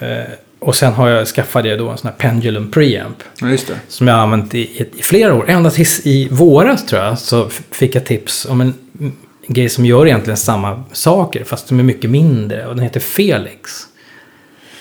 eh, 0.03 0.25
och 0.61 0.77
sen 0.77 0.93
har 0.93 1.09
jag 1.09 1.27
skaffat 1.27 1.63
det 1.65 1.77
då 1.77 1.89
en 1.89 1.99
sån 1.99 2.11
här 2.11 2.17
Pendulum 2.17 2.71
preamp. 2.71 3.17
Ja, 3.41 3.49
just 3.49 3.67
det. 3.67 3.75
Som 3.89 4.09
jag 4.09 4.15
har 4.15 4.23
använt 4.23 4.55
i, 4.55 4.59
i, 4.59 4.89
i 4.97 5.03
flera 5.03 5.35
år. 5.35 5.45
Ända 5.49 5.71
tills 5.71 6.07
i 6.07 6.29
våras 6.31 6.87
tror 6.87 7.03
jag. 7.03 7.19
Så 7.19 7.49
fick 7.71 7.95
jag 7.95 8.07
tips 8.07 8.47
om 8.47 8.61
en 8.61 8.75
mm, 9.01 9.13
grej 9.47 9.69
som 9.69 9.87
gör 9.87 10.07
egentligen 10.07 10.37
samma 10.37 10.85
saker. 10.93 11.45
Fast 11.45 11.69
de 11.69 11.79
är 11.79 11.83
mycket 11.83 12.11
mindre. 12.11 12.67
Och 12.67 12.75
den 12.75 12.85
heter 12.85 13.01
Felix. 13.01 13.87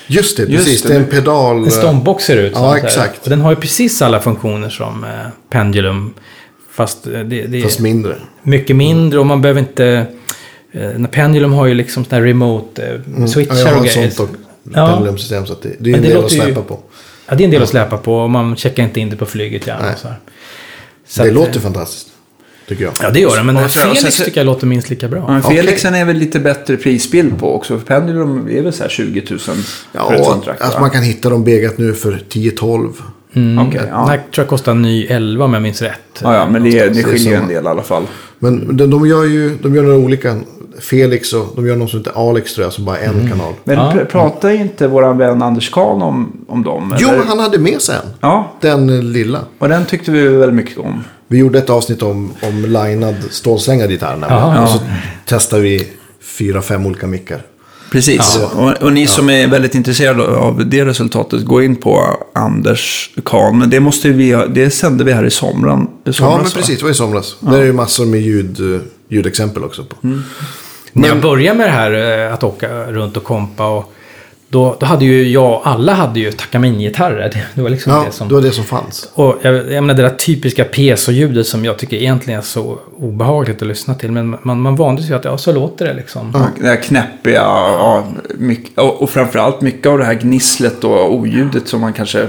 Just 0.07 0.37
det, 0.37 0.43
Just 0.43 0.65
precis. 0.65 0.81
det. 0.81 0.87
Det 0.89 0.95
är 0.95 0.99
en 0.99 1.05
pedal... 1.05 1.63
En 1.63 1.71
stompbox 1.71 2.23
ser 2.23 2.37
ut 2.37 2.51
Ja, 2.55 2.75
som 2.77 2.85
exakt. 2.85 3.23
Och 3.23 3.29
den 3.29 3.41
har 3.41 3.49
ju 3.49 3.55
precis 3.55 4.01
alla 4.01 4.19
funktioner 4.19 4.69
som 4.69 5.03
eh, 5.03 5.09
Pendulum. 5.49 6.13
Fast 6.71 7.07
eh, 7.07 7.11
det, 7.11 7.21
det 7.47 7.57
är 7.57 7.61
Fast 7.61 7.79
mindre. 7.79 8.15
mycket 8.43 8.75
mindre 8.75 9.19
och 9.19 9.25
man 9.25 9.41
behöver 9.41 9.59
inte... 9.59 10.05
Eh, 10.71 11.05
Pendulum 11.11 11.53
har 11.53 11.65
ju 11.65 11.73
liksom 11.73 12.05
sådana 12.05 12.21
här 12.21 12.27
remote 12.27 13.01
eh, 13.17 13.25
switchar 13.25 13.55
Mm. 13.55 13.65
Ja, 13.65 13.69
jag 13.69 13.75
har 13.75 13.79
och 13.79 13.85
grejer. 13.85 14.48
Ja. 14.73 14.87
pendulumsystem 14.87 15.45
så 15.45 15.53
att 15.53 15.61
det, 15.61 15.69
det 15.79 15.89
är 15.89 15.91
Men 15.91 15.95
en 15.95 16.01
det 16.01 16.07
del 16.07 16.17
att 16.17 16.23
låter 16.23 16.35
ju- 16.35 16.41
släppa 16.41 16.61
på. 16.61 16.79
Ja, 17.27 17.35
det 17.35 17.43
är 17.43 17.45
en 17.45 17.51
del 17.51 17.63
att 17.63 17.69
släpa 17.69 17.97
på 17.97 18.15
och 18.15 18.29
man 18.29 18.55
checkar 18.55 18.83
inte 18.83 18.99
in 18.99 19.09
det 19.09 19.15
på 19.15 19.25
flyget 19.25 19.67
gärna. 19.67 19.95
Så 19.95 20.07
här. 20.07 20.17
Så 21.07 21.21
det 21.23 21.27
att, 21.29 21.35
låter 21.35 21.55
eh, 21.55 21.61
fantastiskt. 21.61 22.07
Tycker 22.67 22.83
jag. 22.83 22.93
Ja, 23.01 23.09
det 23.09 23.19
gör 23.19 23.29
det. 23.37 23.43
Men 23.43 23.55
den 23.55 23.57
här 23.57 23.65
Och 23.65 23.71
Felix 23.71 24.15
så- 24.15 24.23
tycker 24.23 24.39
jag 24.39 24.45
låter 24.45 24.67
minst 24.67 24.89
lika 24.89 25.07
bra. 25.07 25.19
Ja, 25.27 25.31
men. 25.33 25.43
Felixen 25.43 25.95
är 25.95 26.05
väl 26.05 26.15
lite 26.17 26.39
bättre 26.39 26.77
prisbild 26.77 27.39
på 27.39 27.55
också. 27.55 27.77
För 27.79 27.85
Pendulum 27.85 28.47
är 28.49 28.61
väl 28.61 28.73
så 28.73 28.83
här 28.83 28.89
20 28.89 29.23
000 29.29 29.39
för 29.39 29.51
ett 29.53 29.57
Ja, 29.91 30.23
sånt 30.23 30.47
rack, 30.47 30.61
alltså 30.61 30.79
man 30.79 30.89
kan 30.89 31.03
hitta 31.03 31.29
dem 31.29 31.43
begat 31.43 31.77
nu 31.77 31.93
för 31.93 32.21
10-12. 32.29 32.93
Mm. 33.33 33.67
Okej, 33.67 33.79
Den 33.79 33.89
ja. 33.89 34.05
här 34.05 34.17
tror 34.17 34.27
jag 34.43 34.47
kostar 34.47 34.73
ny 34.73 35.05
11 35.05 35.45
om 35.45 35.53
jag 35.53 35.63
minns 35.63 35.81
rätt. 35.81 35.99
Ja, 36.21 36.35
ja, 36.35 36.49
men 36.49 36.63
det, 36.63 36.89
det 36.93 37.03
skiljer 37.03 37.29
ju 37.31 37.35
en 37.35 37.47
del 37.47 37.63
i 37.63 37.67
alla 37.67 37.83
fall. 37.83 38.03
Men 38.39 38.77
de, 38.77 38.89
de 38.89 39.07
gör 39.07 39.23
ju 39.25 39.57
de 39.61 39.75
gör 39.75 39.83
några 39.83 39.97
olika. 39.97 40.39
Felix 40.81 41.33
och 41.33 41.47
de 41.55 41.67
gör 41.67 41.75
någon 41.75 41.89
som 41.89 41.99
heter 41.99 42.29
Alex 42.29 42.53
tror 42.53 42.63
jag 42.65 42.73
som 42.73 42.85
bara 42.85 42.97
är 42.97 43.07
en 43.07 43.29
kanal. 43.29 43.53
Men 43.63 43.75
Ja. 43.77 43.91
pr- 43.95 44.05
pratar 44.05 44.49
inte 44.49 44.87
vår 44.87 45.13
vän 45.13 45.41
Anders 45.41 45.69
Kahn 45.71 46.01
om, 46.01 46.31
om 46.47 46.63
dem? 46.63 46.95
Jo, 46.99 47.09
eller? 47.09 47.23
han 47.23 47.39
hade 47.39 47.57
med 47.59 47.81
sig 47.81 47.95
en. 47.95 48.11
Ja, 48.21 48.51
Den 48.61 48.89
eh, 48.89 49.03
lilla. 49.03 49.39
och 49.59 49.69
den 49.69 49.85
tyckte 49.85 50.11
vi 50.11 50.27
väldigt 50.27 50.55
mycket 50.55 50.77
om. 50.77 51.03
Vi 51.27 51.37
gjorde 51.37 51.59
ett 51.59 51.69
avsnitt 51.69 52.01
om, 52.01 52.31
om 52.41 52.65
linad 52.65 53.15
stålsträngad 53.29 53.91
gitarr. 53.91 54.17
Jaha. 54.29 54.63
Och 54.63 54.69
så 54.69 54.79
testade 55.25 55.61
vi 55.61 55.87
fyra, 56.21 56.61
fem 56.61 56.85
olika 56.85 57.07
mickar. 57.07 57.41
Precis. 57.91 58.39
Och, 58.55 58.81
och 58.83 58.93
ni 58.93 59.07
som 59.07 59.29
är 59.29 59.47
väldigt 59.47 59.75
intresserade 59.75 60.23
av 60.27 60.69
det 60.69 60.85
resultatet, 60.85 61.45
gå 61.45 61.61
in 61.63 61.75
på 61.75 62.03
Anders 62.35 63.09
Kahn. 63.25 63.59
Men 63.59 63.69
det, 63.69 63.79
måste 63.79 64.09
vi, 64.09 64.45
det 64.49 64.69
sände 64.69 65.03
vi 65.03 65.11
här 65.13 65.23
i 65.25 65.29
somran, 65.31 65.87
somras. 66.03 66.19
Ja, 66.19 66.37
men 66.43 66.51
precis. 66.51 66.77
Det 66.79 66.83
var 66.83 66.91
i 66.91 66.93
somras. 66.93 67.35
Där 67.39 67.59
är 67.59 67.65
ju 67.65 67.73
massor 67.73 68.05
med 68.05 68.21
ljud, 68.21 68.75
eh, 68.75 68.81
ljudexempel 69.09 69.63
också 69.63 69.83
på. 69.83 69.95
När 70.93 71.07
jag 71.07 71.21
började 71.21 71.57
med 71.57 71.67
det 71.67 71.71
här 71.71 72.25
eh, 72.27 72.33
att 72.33 72.43
åka 72.43 72.67
runt 72.67 73.17
och 73.17 73.23
kompa 73.23 73.67
och 73.67 73.93
då, 74.49 74.77
då 74.79 74.85
hade 74.85 75.05
ju 75.05 75.29
jag, 75.29 75.61
alla 75.63 75.93
hade 75.93 76.19
ju 76.19 76.31
Takamine-gitarrer. 76.31 77.29
Det, 77.33 77.41
det 77.53 77.61
var 77.61 77.69
liksom 77.69 77.93
Ja, 77.93 78.03
det 78.05 78.11
som... 78.11 78.27
det 78.27 78.33
var 78.33 78.41
det 78.41 78.51
som 78.51 78.63
fanns. 78.63 79.09
Och 79.13 79.37
jag, 79.41 79.55
jag 79.55 79.83
menar 79.83 79.93
det 79.93 80.01
där 80.01 80.15
typiska 80.15 80.63
piezo-ljudet 80.63 81.47
som 81.47 81.65
jag 81.65 81.77
tycker 81.77 81.97
egentligen 81.97 82.39
är 82.39 82.43
så 82.43 82.79
obehagligt 82.97 83.61
att 83.61 83.67
lyssna 83.67 83.95
till. 83.95 84.11
Men 84.11 84.37
man, 84.43 84.61
man 84.61 84.75
vande 84.75 85.03
sig 85.03 85.15
att 85.15 85.25
ja, 85.25 85.37
så 85.37 85.51
låter 85.51 85.85
det 85.85 85.93
liksom. 85.93 86.51
Det 86.61 86.67
här 86.67 86.75
knäppiga 86.75 87.41
ja, 87.41 88.07
mycket, 88.37 88.77
och, 88.77 89.01
och 89.01 89.09
framförallt 89.09 89.61
mycket 89.61 89.87
av 89.87 89.97
det 89.97 90.05
här 90.05 90.13
gnisslet 90.13 90.83
och 90.83 91.13
oljudet 91.13 91.67
som 91.67 91.81
man 91.81 91.93
kanske... 91.93 92.27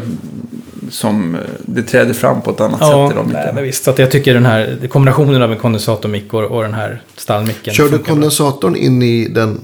Som 0.91 1.35
eh, 1.35 1.41
det 1.61 1.83
träder 1.83 2.13
fram 2.15 2.41
på 2.43 2.51
ett 2.51 2.61
annat 2.61 2.79
Ja, 2.81 3.09
sätt 3.09 3.17
i 3.17 3.19
de 3.19 3.27
nej, 3.27 3.27
mickarna. 3.37 3.53
men 3.53 3.65
visst. 3.65 3.85
Så 3.85 3.91
att 3.91 3.99
jag 3.99 4.11
tycker 4.11 4.35
den 4.35 4.47
här 4.47 4.79
kombinationen 4.89 5.43
av 5.43 5.53
en 5.53 5.59
kondensatormick 5.59 6.35
och, 6.35 6.43
och 6.45 6.63
den 6.63 6.75
här 6.75 7.03
stallmicken. 7.17 7.75
Kör 7.75 7.85
du 7.85 7.91
funkar 7.91 8.05
bra. 8.05 8.13
kondensatorn 8.15 8.77
in 8.77 9.03
i 9.03 9.29
den 9.29 9.61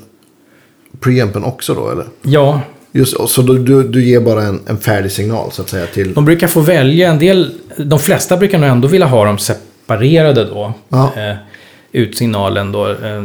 preampen 1.00 1.44
också 1.44 1.74
då 1.74 1.90
eller? 1.90 2.04
Ja, 2.22 2.60
Just, 2.92 3.16
så 3.30 3.42
du, 3.42 3.58
du, 3.58 3.82
du 3.82 4.04
ger 4.04 4.20
bara 4.20 4.42
en, 4.42 4.60
en 4.66 4.78
färdig 4.78 5.12
signal 5.12 5.52
så 5.52 5.62
att 5.62 5.68
säga 5.68 5.86
till... 5.86 6.14
De 6.14 6.24
brukar 6.24 6.48
få 6.48 6.60
välja 6.60 7.10
en 7.10 7.18
del, 7.18 7.54
de 7.76 7.98
flesta 7.98 8.36
brukar 8.36 8.58
nog 8.58 8.68
ändå 8.70 8.88
vilja 8.88 9.06
ha 9.06 9.24
dem 9.24 9.38
separerade 9.38 10.44
då. 10.44 10.72
Ja. 10.88 11.12
Eh, 11.16 11.36
ut 11.92 12.16
signalen 12.16 12.72
då. 12.72 12.88
Eh, 12.90 13.22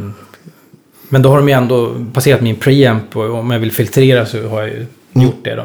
men 1.10 1.22
då 1.22 1.30
har 1.30 1.38
de 1.38 1.48
ju 1.50 1.54
ändå 1.54 1.96
passerat 2.14 2.42
min 2.42 2.56
preamp 2.56 3.16
och 3.16 3.34
om 3.40 3.52
jag 3.52 3.60
vill 3.60 3.72
filtrera 3.72 4.26
så 4.26 4.48
har 4.48 4.60
jag 4.62 4.70
ju 4.70 4.86
Mm. 5.14 5.28
gjort 5.28 5.40
det. 5.44 5.56
Då, 5.56 5.64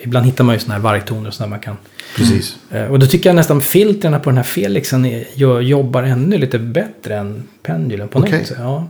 ibland 0.00 0.26
hittar 0.26 0.44
man 0.44 0.54
ju 0.54 0.58
sådana 0.58 0.74
här 0.74 0.80
vargtoner 0.82 1.28
och 1.28 1.34
sådär 1.34 1.50
man 1.50 1.60
kan. 1.60 1.76
Precis. 2.16 2.56
Eh, 2.70 2.84
och 2.84 2.98
då 2.98 3.06
tycker 3.06 3.28
jag 3.28 3.36
nästan 3.36 3.60
filtrerna 3.60 4.18
på 4.18 4.30
den 4.30 4.36
här 4.36 4.44
Felixen 4.44 5.04
är- 5.04 5.60
jobbar 5.60 6.02
ännu 6.02 6.38
lite 6.38 6.58
bättre 6.58 7.16
än 7.16 7.42
Pendulen 7.62 8.08
på 8.08 8.18
Okej. 8.18 8.38
något 8.38 8.46
sätt. 8.46 8.56
Ja. 8.60 8.88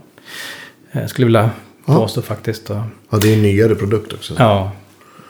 Jag 0.93 1.11
skulle 1.11 1.25
vilja 1.25 1.51
Ja. 1.87 1.95
påstå 1.97 2.23
faktiskt. 2.23 2.67
Då. 2.67 2.83
Ja, 3.11 3.19
det 3.19 3.29
är 3.33 3.37
en 3.37 3.43
nyare 3.43 3.75
produkt 3.75 4.13
också. 4.13 4.35
Ja. 4.39 4.73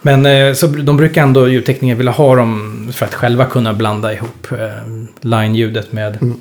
Men 0.02 0.26
eh, 0.26 0.54
så 0.54 0.66
de 0.66 0.96
brukar 0.96 1.22
ändå 1.22 1.48
ljudtekniker 1.48 1.94
vilja 1.94 2.12
ha 2.12 2.36
dem 2.36 2.88
för 2.94 3.06
att 3.06 3.14
själva 3.14 3.44
kunna 3.46 3.72
blanda 3.74 4.12
ihop 4.12 4.52
eh, 4.52 4.58
line-ljudet 5.20 5.92
med. 5.92 6.18
Mm. 6.22 6.40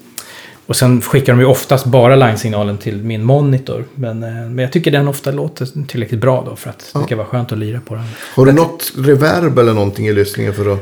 Och 0.72 0.76
sen 0.78 1.02
skickar 1.02 1.34
de 1.34 1.40
ju 1.40 1.46
oftast 1.46 1.86
bara 1.86 2.16
line-signalen 2.16 2.78
till 2.78 3.04
min 3.04 3.24
monitor. 3.24 3.86
Men, 3.96 4.24
eh, 4.24 4.30
men 4.30 4.58
jag 4.58 4.72
tycker 4.72 4.92
den 4.92 5.08
ofta 5.08 5.32
låter 5.32 5.86
tillräckligt 5.88 6.20
bra 6.22 6.44
då 6.50 6.56
för 6.56 6.70
att 6.70 6.80
det 6.80 6.86
Ja. 6.94 7.04
ska 7.06 7.16
vara 7.16 7.28
skönt 7.28 7.52
att 7.52 7.58
lira 7.58 7.80
på 7.86 7.96
den. 7.96 8.04
Har 8.36 8.46
du 8.46 8.52
något 8.52 8.92
reverb 8.98 9.60
eller 9.60 9.74
någonting 9.74 10.08
i 10.08 10.14
lyssningen 10.14 10.54
för 10.54 10.74
att... 10.74 10.80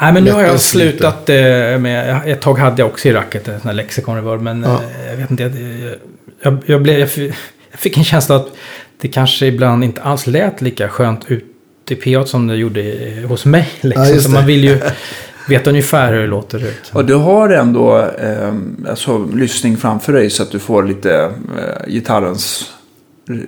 Nej 0.00 0.12
men 0.12 0.24
nu 0.24 0.30
har 0.32 0.42
jag 0.42 0.60
slutat 0.60 1.28
eh, 1.28 1.34
med, 1.78 2.20
ett 2.26 2.40
tag 2.40 2.58
hade 2.58 2.82
jag 2.82 2.88
också 2.90 3.08
i 3.08 3.12
racket 3.12 3.48
en 3.48 3.60
sån 3.60 3.68
här 3.68 3.74
lexikon 3.74 4.16
reverb. 4.16 4.42
Men 4.42 4.62
Ja. 4.62 4.80
eh, 5.00 5.10
jag 5.10 5.16
vet 5.16 5.30
inte, 5.30 5.42
jag, 5.42 5.52
jag, 6.42 6.58
jag, 6.66 6.82
blev, 6.82 6.98
jag, 6.98 7.08
fick 7.72 7.96
en 7.98 8.04
känsla 8.04 8.36
att 8.36 8.48
det 9.00 9.08
kanske 9.08 9.46
ibland 9.46 9.84
inte 9.84 10.02
alls 10.02 10.26
lät 10.26 10.60
lika 10.60 10.88
skönt 10.88 11.20
ut 11.30 11.44
i 11.90 11.94
PA 11.94 12.26
som 12.26 12.46
det 12.46 12.56
gjorde 12.56 12.82
hos 13.28 13.44
mig. 13.44 13.68
Liksom. 13.80 14.04
Ja, 14.04 14.12
det. 14.14 14.28
man 14.28 14.46
vill 14.46 14.64
ju 14.64 14.80
Vet 15.48 15.66
ungefär 15.66 16.12
hur 16.12 16.20
det 16.20 16.26
låter 16.26 16.58
ut. 16.58 16.90
Och 16.92 17.04
du 17.04 17.14
har 17.14 17.48
ändå 17.48 17.98
eh, 17.98 18.54
alltså, 18.88 19.26
lyssning 19.34 19.76
framför 19.76 20.12
dig 20.12 20.30
så 20.30 20.42
att 20.42 20.50
du 20.50 20.58
får 20.58 20.82
lite 20.82 21.14
eh, 21.58 21.90
gitarrens, 21.92 22.72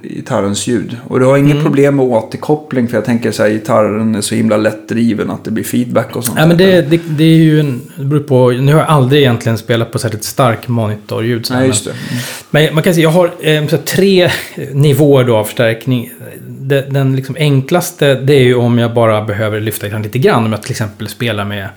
gitarrens 0.02 0.66
ljud. 0.66 0.96
Och 1.08 1.20
du 1.20 1.26
har 1.26 1.36
inget 1.36 1.52
Mm. 1.52 1.64
problem 1.64 1.96
med 1.96 2.04
återkoppling 2.06 2.88
för 2.88 2.96
jag 2.96 3.04
tänker 3.04 3.30
så 3.32 3.42
här 3.42 3.50
gitarren 3.50 4.14
är 4.14 4.20
så 4.20 4.34
himla 4.34 4.56
lättdriven 4.56 5.30
att 5.30 5.44
det 5.44 5.50
blir 5.50 5.64
feedback 5.64 6.16
och 6.16 6.24
sånt. 6.24 6.36
Nej, 6.38 6.48
men 6.48 6.56
det, 6.56 6.82
det, 6.82 7.00
det 7.08 7.24
är 7.24 7.36
ju 7.36 7.60
en... 7.60 7.80
Det 7.96 8.04
beror 8.04 8.20
på, 8.20 8.50
nu 8.50 8.72
har 8.72 8.80
jag 8.80 8.88
aldrig 8.88 9.20
egentligen 9.22 9.58
spelat 9.58 9.92
på 9.92 9.98
särskilt 9.98 10.24
stark 10.24 10.68
monitorljud. 10.68 11.46
Nej, 11.50 11.58
men- 11.58 11.68
just 11.68 11.84
det. 11.84 11.90
Mm. 11.90 12.22
Men 12.50 12.74
man 12.74 12.82
kan 12.82 12.94
säga, 12.94 13.02
jag 13.02 13.10
har 13.10 13.26
eh, 13.26 13.66
så 13.66 13.76
här, 13.76 13.82
tre 13.82 14.30
nivåer 14.72 15.24
då 15.24 15.36
av 15.36 15.44
förstärkning. 15.44 16.10
Den, 16.48 16.92
den 16.92 17.16
liksom 17.16 17.36
enklaste, 17.38 18.14
det 18.14 18.34
är 18.34 18.42
ju 18.44 18.54
om 18.54 18.78
jag 18.78 18.94
bara 18.94 19.24
behöver 19.24 19.60
lyfta 19.60 19.98
lite 19.98 20.18
grann. 20.18 20.44
Om 20.44 20.52
jag 20.52 20.62
till 20.62 20.70
exempel 20.70 21.08
spelar 21.08 21.44
med 21.44 21.68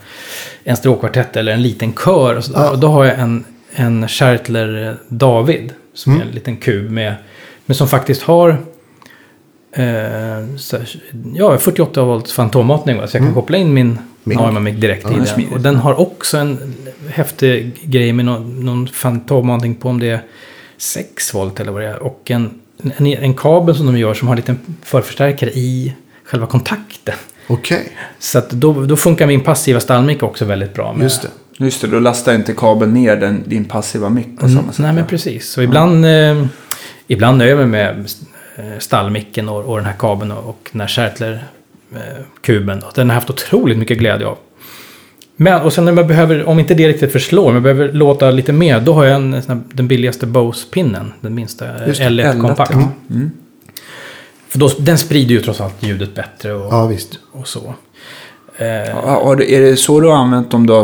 en 0.64 0.78
stråkkvartett 0.78 1.36
eller 1.36 1.52
en 1.52 1.62
liten 1.62 1.94
kör. 1.94 2.36
Och 2.38 2.44
så, 2.44 2.52
Ja. 2.56 2.70
och 2.70 2.80
då 2.80 2.88
har 2.88 3.06
jag 3.06 3.20
en, 3.20 3.44
en 3.76 4.08
Schertler 4.08 4.98
David, 5.10 5.72
som 5.94 6.18
är 6.18 6.22
en 6.22 6.28
liten 6.32 6.58
kub 6.58 6.92
med, 6.92 7.16
men 7.68 7.76
som 7.76 7.88
faktiskt 7.88 8.22
har 8.22 8.50
eh, 9.72 10.56
så 10.58 10.78
ja, 11.34 11.58
48 11.58 12.04
volts 12.04 12.34
fantommatning. 12.34 12.98
va, 12.98 13.08
Så 13.08 13.18
jag 13.18 13.24
kan 13.26 13.34
koppla 13.34 13.58
in 13.58 13.74
min 13.74 14.00
Min. 14.24 14.38
Neumann 14.38 14.64
mic 14.64 14.76
direkt 14.76 15.04
Ja, 15.06 15.12
i 15.12 15.16
den. 15.18 15.26
smidigt. 15.28 15.54
Och 15.54 15.62
den 15.62 15.76
har 15.76 16.00
också 16.00 16.38
en 16.38 16.74
häftig 17.10 17.80
grej 17.84 18.14
med 18.14 18.26
någon, 18.26 18.66
någon 18.66 18.88
fantommatning 18.88 19.76
på 19.76 19.90
om 19.90 20.00
det 20.00 20.10
är 20.10 20.22
6 20.78 21.34
volt 21.34 21.60
eller 21.60 21.72
vad 21.72 21.82
det 21.82 21.88
är. 21.88 22.04
Och 22.04 22.32
en, 22.32 22.50
en, 22.98 23.06
en 23.08 23.34
kabel 23.34 23.76
som 23.76 23.86
de 23.86 23.98
gör 23.98 24.14
som 24.14 24.28
har 24.28 24.36
en 24.36 24.38
liten 24.38 24.60
förförstärkare 24.84 25.50
i 25.50 25.94
själva 26.24 26.48
kontakten. 26.48 27.16
Okej, 27.48 27.90
Så 28.20 28.38
att 28.38 28.50
då, 28.50 28.86
då 28.86 28.96
funkar 28.96 29.28
min 29.28 29.42
passiva 29.42 29.80
stallmick 29.80 30.24
också 30.24 30.46
väldigt 30.46 30.74
bra. 30.74 30.94
Med, 30.94 31.04
just 31.04 31.22
det. 31.22 31.30
Just 31.58 31.82
det, 31.82 31.88
då 31.88 32.00
lastar 32.00 32.34
inte 32.36 32.54
kabeln 32.54 32.94
ner 32.94 33.16
den, 33.16 33.44
din 33.46 33.66
passiva 33.66 34.10
mick 34.10 34.40
på 34.40 34.46
Mm, 34.46 34.58
samma 34.58 34.72
sätt. 34.74 34.80
nej 34.84 34.94
men 34.94 35.06
precis. 35.06 35.50
Så 35.50 35.62
ibland, 35.62 36.06
eh, 36.06 36.46
ibland 37.08 37.38
nöjer 37.38 37.58
jag 37.58 37.68
mig 37.70 37.86
med 37.86 38.06
eh, 38.56 38.80
stallmicken 38.80 39.50
och, 39.50 39.66
och 39.66 39.78
den 39.78 39.86
här 39.86 39.96
kabeln 40.00 40.32
och, 40.32 40.50
och 40.50 40.70
den 40.72 40.82
här 40.82 40.88
Schertler-kuben. 40.88 42.82
den 42.96 43.10
har 43.10 43.14
jag 43.16 43.22
haft 43.22 43.30
otroligt 43.30 43.78
mycket 43.78 43.98
glädje 43.98 44.28
av. 44.28 44.38
Men, 45.40 45.62
och 45.62 45.74
sen 45.74 45.86
när 45.86 45.92
man 45.92 46.08
behöver, 46.08 46.46
om 46.46 46.60
inte 46.60 46.74
det 46.74 46.88
riktigt 46.88 47.12
förslår, 47.12 47.54
men 47.54 47.64
behöver 47.64 47.92
låta 47.94 48.32
lite 48.32 48.54
mer, 48.54 48.80
då 48.80 48.94
har 48.94 49.06
jag 49.06 49.16
en, 49.16 49.34
här, 49.34 49.62
den 49.74 49.88
billigaste 49.88 50.26
Bose-pinnen. 50.26 51.14
Den 51.22 51.36
minsta, 51.36 51.66
eh, 51.82 51.88
Just 51.88 52.00
det, 52.00 52.06
L1 52.06 52.34
L1, 52.34 52.42
kompakt. 52.42 52.74
Mm. 53.10 53.32
För 54.48 54.60
då, 54.60 54.68
den 54.80 54.98
sprider 54.98 55.32
ju 55.36 55.42
trots 55.42 55.62
allt 55.62 55.84
ljudet 55.84 56.16
bättre 56.16 56.54
och, 56.54 56.74
Ja, 56.74 56.86
visst. 56.88 57.20
och 57.32 57.48
så. 57.48 57.74
Eh, 58.60 59.36
du- 59.38 59.54
är 59.56 59.62
det 59.62 59.78
så 59.78 60.00
du 60.00 60.08
har 60.08 60.16
använt 60.16 60.54
om 60.54 60.68
du 60.68 60.84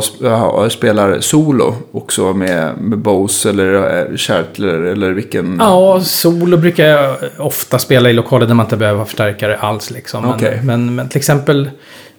spelar 0.70 1.20
solo 1.20 1.76
också 1.92 2.34
med, 2.34 2.78
med 2.78 2.98
Bose 3.00 3.50
eller 3.50 3.74
eh, 4.12 4.18
Schertler 4.18 4.74
eller 4.82 5.12
vilken? 5.12 5.58
Ja, 5.60 6.02
solo 6.04 6.58
brukar 6.58 6.86
jag 6.86 7.16
ofta 7.38 7.80
spela 7.80 8.10
i 8.10 8.14
lokaler 8.14 8.46
där 8.48 8.54
man 8.54 8.66
inte 8.66 8.78
behöver 8.78 9.00
ha 9.00 9.06
förstärkare 9.06 9.58
alls. 9.58 9.92
Liksom. 9.92 10.22
Men, 10.22 10.32
Okej. 10.36 10.60
men, 10.64 10.96
men 10.96 11.10
till 11.10 11.18
exempel, 11.18 11.70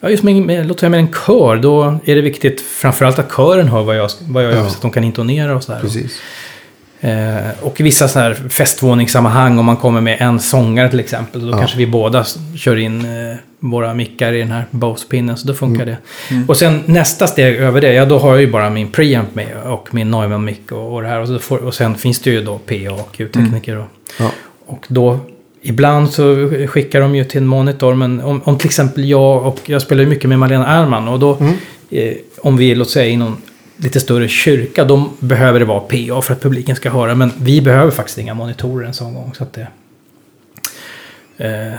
ja, 0.01 0.09
just 0.11 0.23
med, 0.23 0.35
med, 0.43 0.67
låt 0.67 0.81
säga 0.81 0.91
med 0.91 1.01
en 1.01 1.13
kör, 1.27 1.57
då 1.57 1.99
är 2.05 2.15
det 2.15 2.21
viktigt 2.21 2.61
framförallt 2.61 3.19
att 3.19 3.33
kören 3.37 3.69
hör 3.69 3.83
vad 3.83 3.97
jag, 3.97 4.11
vad 4.29 4.45
jag 4.45 4.53
gör 4.53 4.59
Ja. 4.59 4.69
så 4.69 4.75
att 4.77 4.83
de 4.83 4.91
kan 4.91 5.05
intonera 5.05 5.57
och 5.57 5.63
sådär. 5.63 5.81
Precis. 5.81 6.21
Eh, 7.01 7.51
och 7.63 7.81
i 7.81 7.83
vissa 7.83 8.09
så 8.09 8.19
här 8.19 8.35
festvåningssammanhang, 8.51 9.59
om 9.59 9.65
man 9.65 9.77
kommer 9.77 10.01
med 10.01 10.17
en 10.21 10.41
sångare 10.41 10.89
till 10.91 11.01
exempel, 11.01 11.47
då 11.47 11.53
Ja. 11.53 11.59
kanske 11.59 11.77
vi 11.79 11.87
båda 11.87 12.25
kör 12.57 12.77
in 12.77 13.01
eh, 13.01 13.37
våra 13.71 13.95
mickar 13.95 14.33
i 14.33 14.39
den 14.39 14.51
här 14.51 14.65
Bose-pinnen, 14.71 15.37
så 15.37 15.47
då 15.49 15.55
funkar 15.55 15.83
Mm. 15.83 15.95
det. 16.31 16.49
Och 16.49 16.57
sen 16.57 16.81
nästa 16.87 17.27
steg 17.27 17.57
över 17.57 17.81
det, 17.81 17.93
ja 17.93 18.05
då 18.05 18.19
har 18.19 18.31
jag 18.31 18.41
ju 18.41 18.51
bara 18.51 18.71
min 18.71 18.89
preamp 18.91 19.35
med 19.35 19.57
och 19.65 19.95
min 19.95 20.11
Neumann 20.11 20.45
mick 20.45 20.73
och, 20.73 20.95
och 20.95 21.03
det 21.03 21.09
här. 21.09 21.21
Och, 21.21 21.29
så 21.29 21.39
får, 21.39 21.59
och 21.59 21.75
sen 21.75 21.95
finns 21.95 22.19
det 22.21 22.31
ju 22.31 22.43
då 22.43 22.59
PA 22.59 22.93
och 22.93 23.21
ljudtekniker. 23.21 23.77
Och, 23.79 23.87
Ja. 24.19 24.31
och 24.67 24.87
då, 24.89 25.19
ibland 25.63 26.11
så 26.11 26.51
skickar 26.69 27.01
de 27.01 27.15
ju 27.15 27.25
till 27.25 27.39
en 27.41 27.47
monitor, 27.47 27.95
men 27.95 28.21
om, 28.21 28.41
om 28.45 28.59
till 28.59 28.67
exempel 28.69 29.05
jag 29.09 29.47
och 29.47 29.61
jag 29.67 29.83
spelar 29.83 30.03
ju 30.03 30.09
mycket 30.09 30.29
med 30.29 30.39
Malena 30.39 30.67
Ernman 30.67 31.09
och 31.09 31.19
då, 31.19 31.35
Mm. 31.41 31.55
eh, 31.91 32.15
om 32.39 32.57
vi 32.57 32.75
låt 32.75 32.91
säga 32.91 33.07
i 33.07 33.17
någon 33.17 33.37
lite 33.77 34.01
större 34.01 34.29
kyrka, 34.29 34.85
då 34.85 35.11
behöver 35.19 35.59
det 35.59 35.65
vara 35.65 35.81
PA 35.81 36.23
för 36.23 36.33
att 36.33 36.43
publiken 36.43 36.77
ska 36.77 36.91
höra, 36.91 37.15
men 37.15 37.31
vi 37.39 37.61
behöver 37.63 37.91
faktiskt 37.91 38.19
inga 38.19 38.35
monitorer 38.35 38.87
en 38.87 38.95
sån 38.95 39.15
gång. 39.15 39.33
Så 39.35 39.43
att 39.43 39.53
det, 39.53 39.67
eh, 41.39 41.75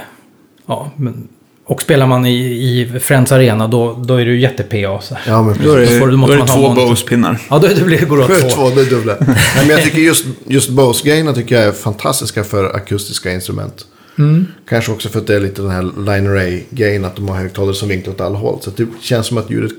ja, 0.66 0.92
men, 0.96 1.28
och 1.68 1.82
spelar 1.82 2.07
man 2.07 2.26
i, 2.26 2.36
i 2.36 2.99
Friends 2.99 3.32
Arena, 3.32 3.68
då, 3.68 3.93
då 3.93 4.16
är 4.16 4.26
det 4.26 4.32
ju 4.32 4.39
jätte-PA. 4.39 5.01
Så. 5.01 5.18
Ja, 5.28 5.41
men 5.43 5.57
Då 5.63 5.72
är 5.74 5.82
Då 5.82 5.88
får 5.88 6.05
du- 6.05 6.11
då 6.11 6.18
måste 6.18 6.36
är 6.36 6.39
det 6.39 6.47
två 6.47 6.59
monitor. 6.61 6.88
Bose-pinnar. 6.89 7.38
Ja, 7.49 7.59
då, 7.59 7.68
då 7.80 7.86
blir 7.86 7.99
det 7.99 8.05
går 8.05 8.18
det 8.18 8.24
För 8.26 8.34
åt 8.36 8.41
två. 8.41 8.49
två, 8.70 8.76
det 8.76 8.82
är 8.82 8.86
dubbla. 8.86 9.16
Nej, 9.20 9.38
men 9.57 9.70
jag 9.70 9.84
tycker 9.84 9.99
just, 9.99 10.26
just 10.47 10.70
Bose-grejerna 10.70 11.34
tycker 11.34 11.55
jag 11.55 11.63
är 11.63 11.72
fantastiska 11.72 12.43
för 12.43 12.76
akustiska 12.76 13.32
instrument. 13.34 13.86
Mm. 14.18 14.47
Kanske 14.70 14.91
också 14.91 15.09
för 15.09 15.20
att 15.20 15.28
det 15.28 15.36
är 15.36 15.39
lite 15.39 15.61
den 15.61 15.72
här 15.72 15.82
line 15.84 16.28
array-grejen, 16.28 17.05
att 17.05 17.16
de 17.16 17.30
har 17.30 17.36
högtalare 17.36 17.76
som 17.76 17.89
vinklar 17.89 18.13
åt 18.13 18.22
alla 18.22 18.38
håll. 18.38 18.59
Så 18.61 18.72
det 18.76 18.88
känns 19.01 19.28
som 19.28 19.38
att 19.38 19.49
ljudet 19.51 19.72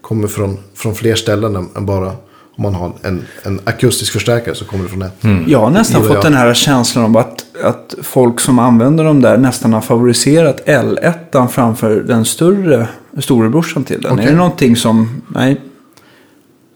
kommer 0.00 0.28
från, 0.28 0.58
från 0.74 0.94
fler 0.94 1.14
ställen 1.14 1.56
än, 1.56 1.68
än 1.76 1.86
bara 1.86 2.12
om 2.58 2.62
man 2.62 2.74
har 2.74 2.92
en, 3.02 3.24
en 3.42 3.60
akustisk 3.64 4.12
förstärkare 4.12 4.54
så 4.54 4.64
kommer 4.64 4.84
det 4.84 4.90
från 4.90 5.02
ett. 5.02 5.48
Jag 5.50 5.58
har 5.58 5.70
nästan 5.70 6.02
fått 6.04 6.22
den 6.22 6.34
här 6.34 6.54
känslan 6.54 7.04
av 7.04 7.16
att, 7.16 7.44
att 7.64 7.94
folk 8.02 8.40
som 8.40 8.58
använder 8.58 9.04
dem 9.04 9.20
där 9.20 9.36
nästan 9.36 9.72
har 9.72 9.80
favoriserat 9.80 10.62
L1 10.66 11.48
framför 11.48 11.96
den 11.96 12.24
större 12.24 12.88
storebrorsan 13.18 13.84
till 13.84 14.00
den. 14.02 14.12
Okej. 14.12 14.24
Är 14.26 14.30
det 14.30 14.36
någonting 14.36 14.76
som... 14.76 15.22
Nej. 15.28 15.60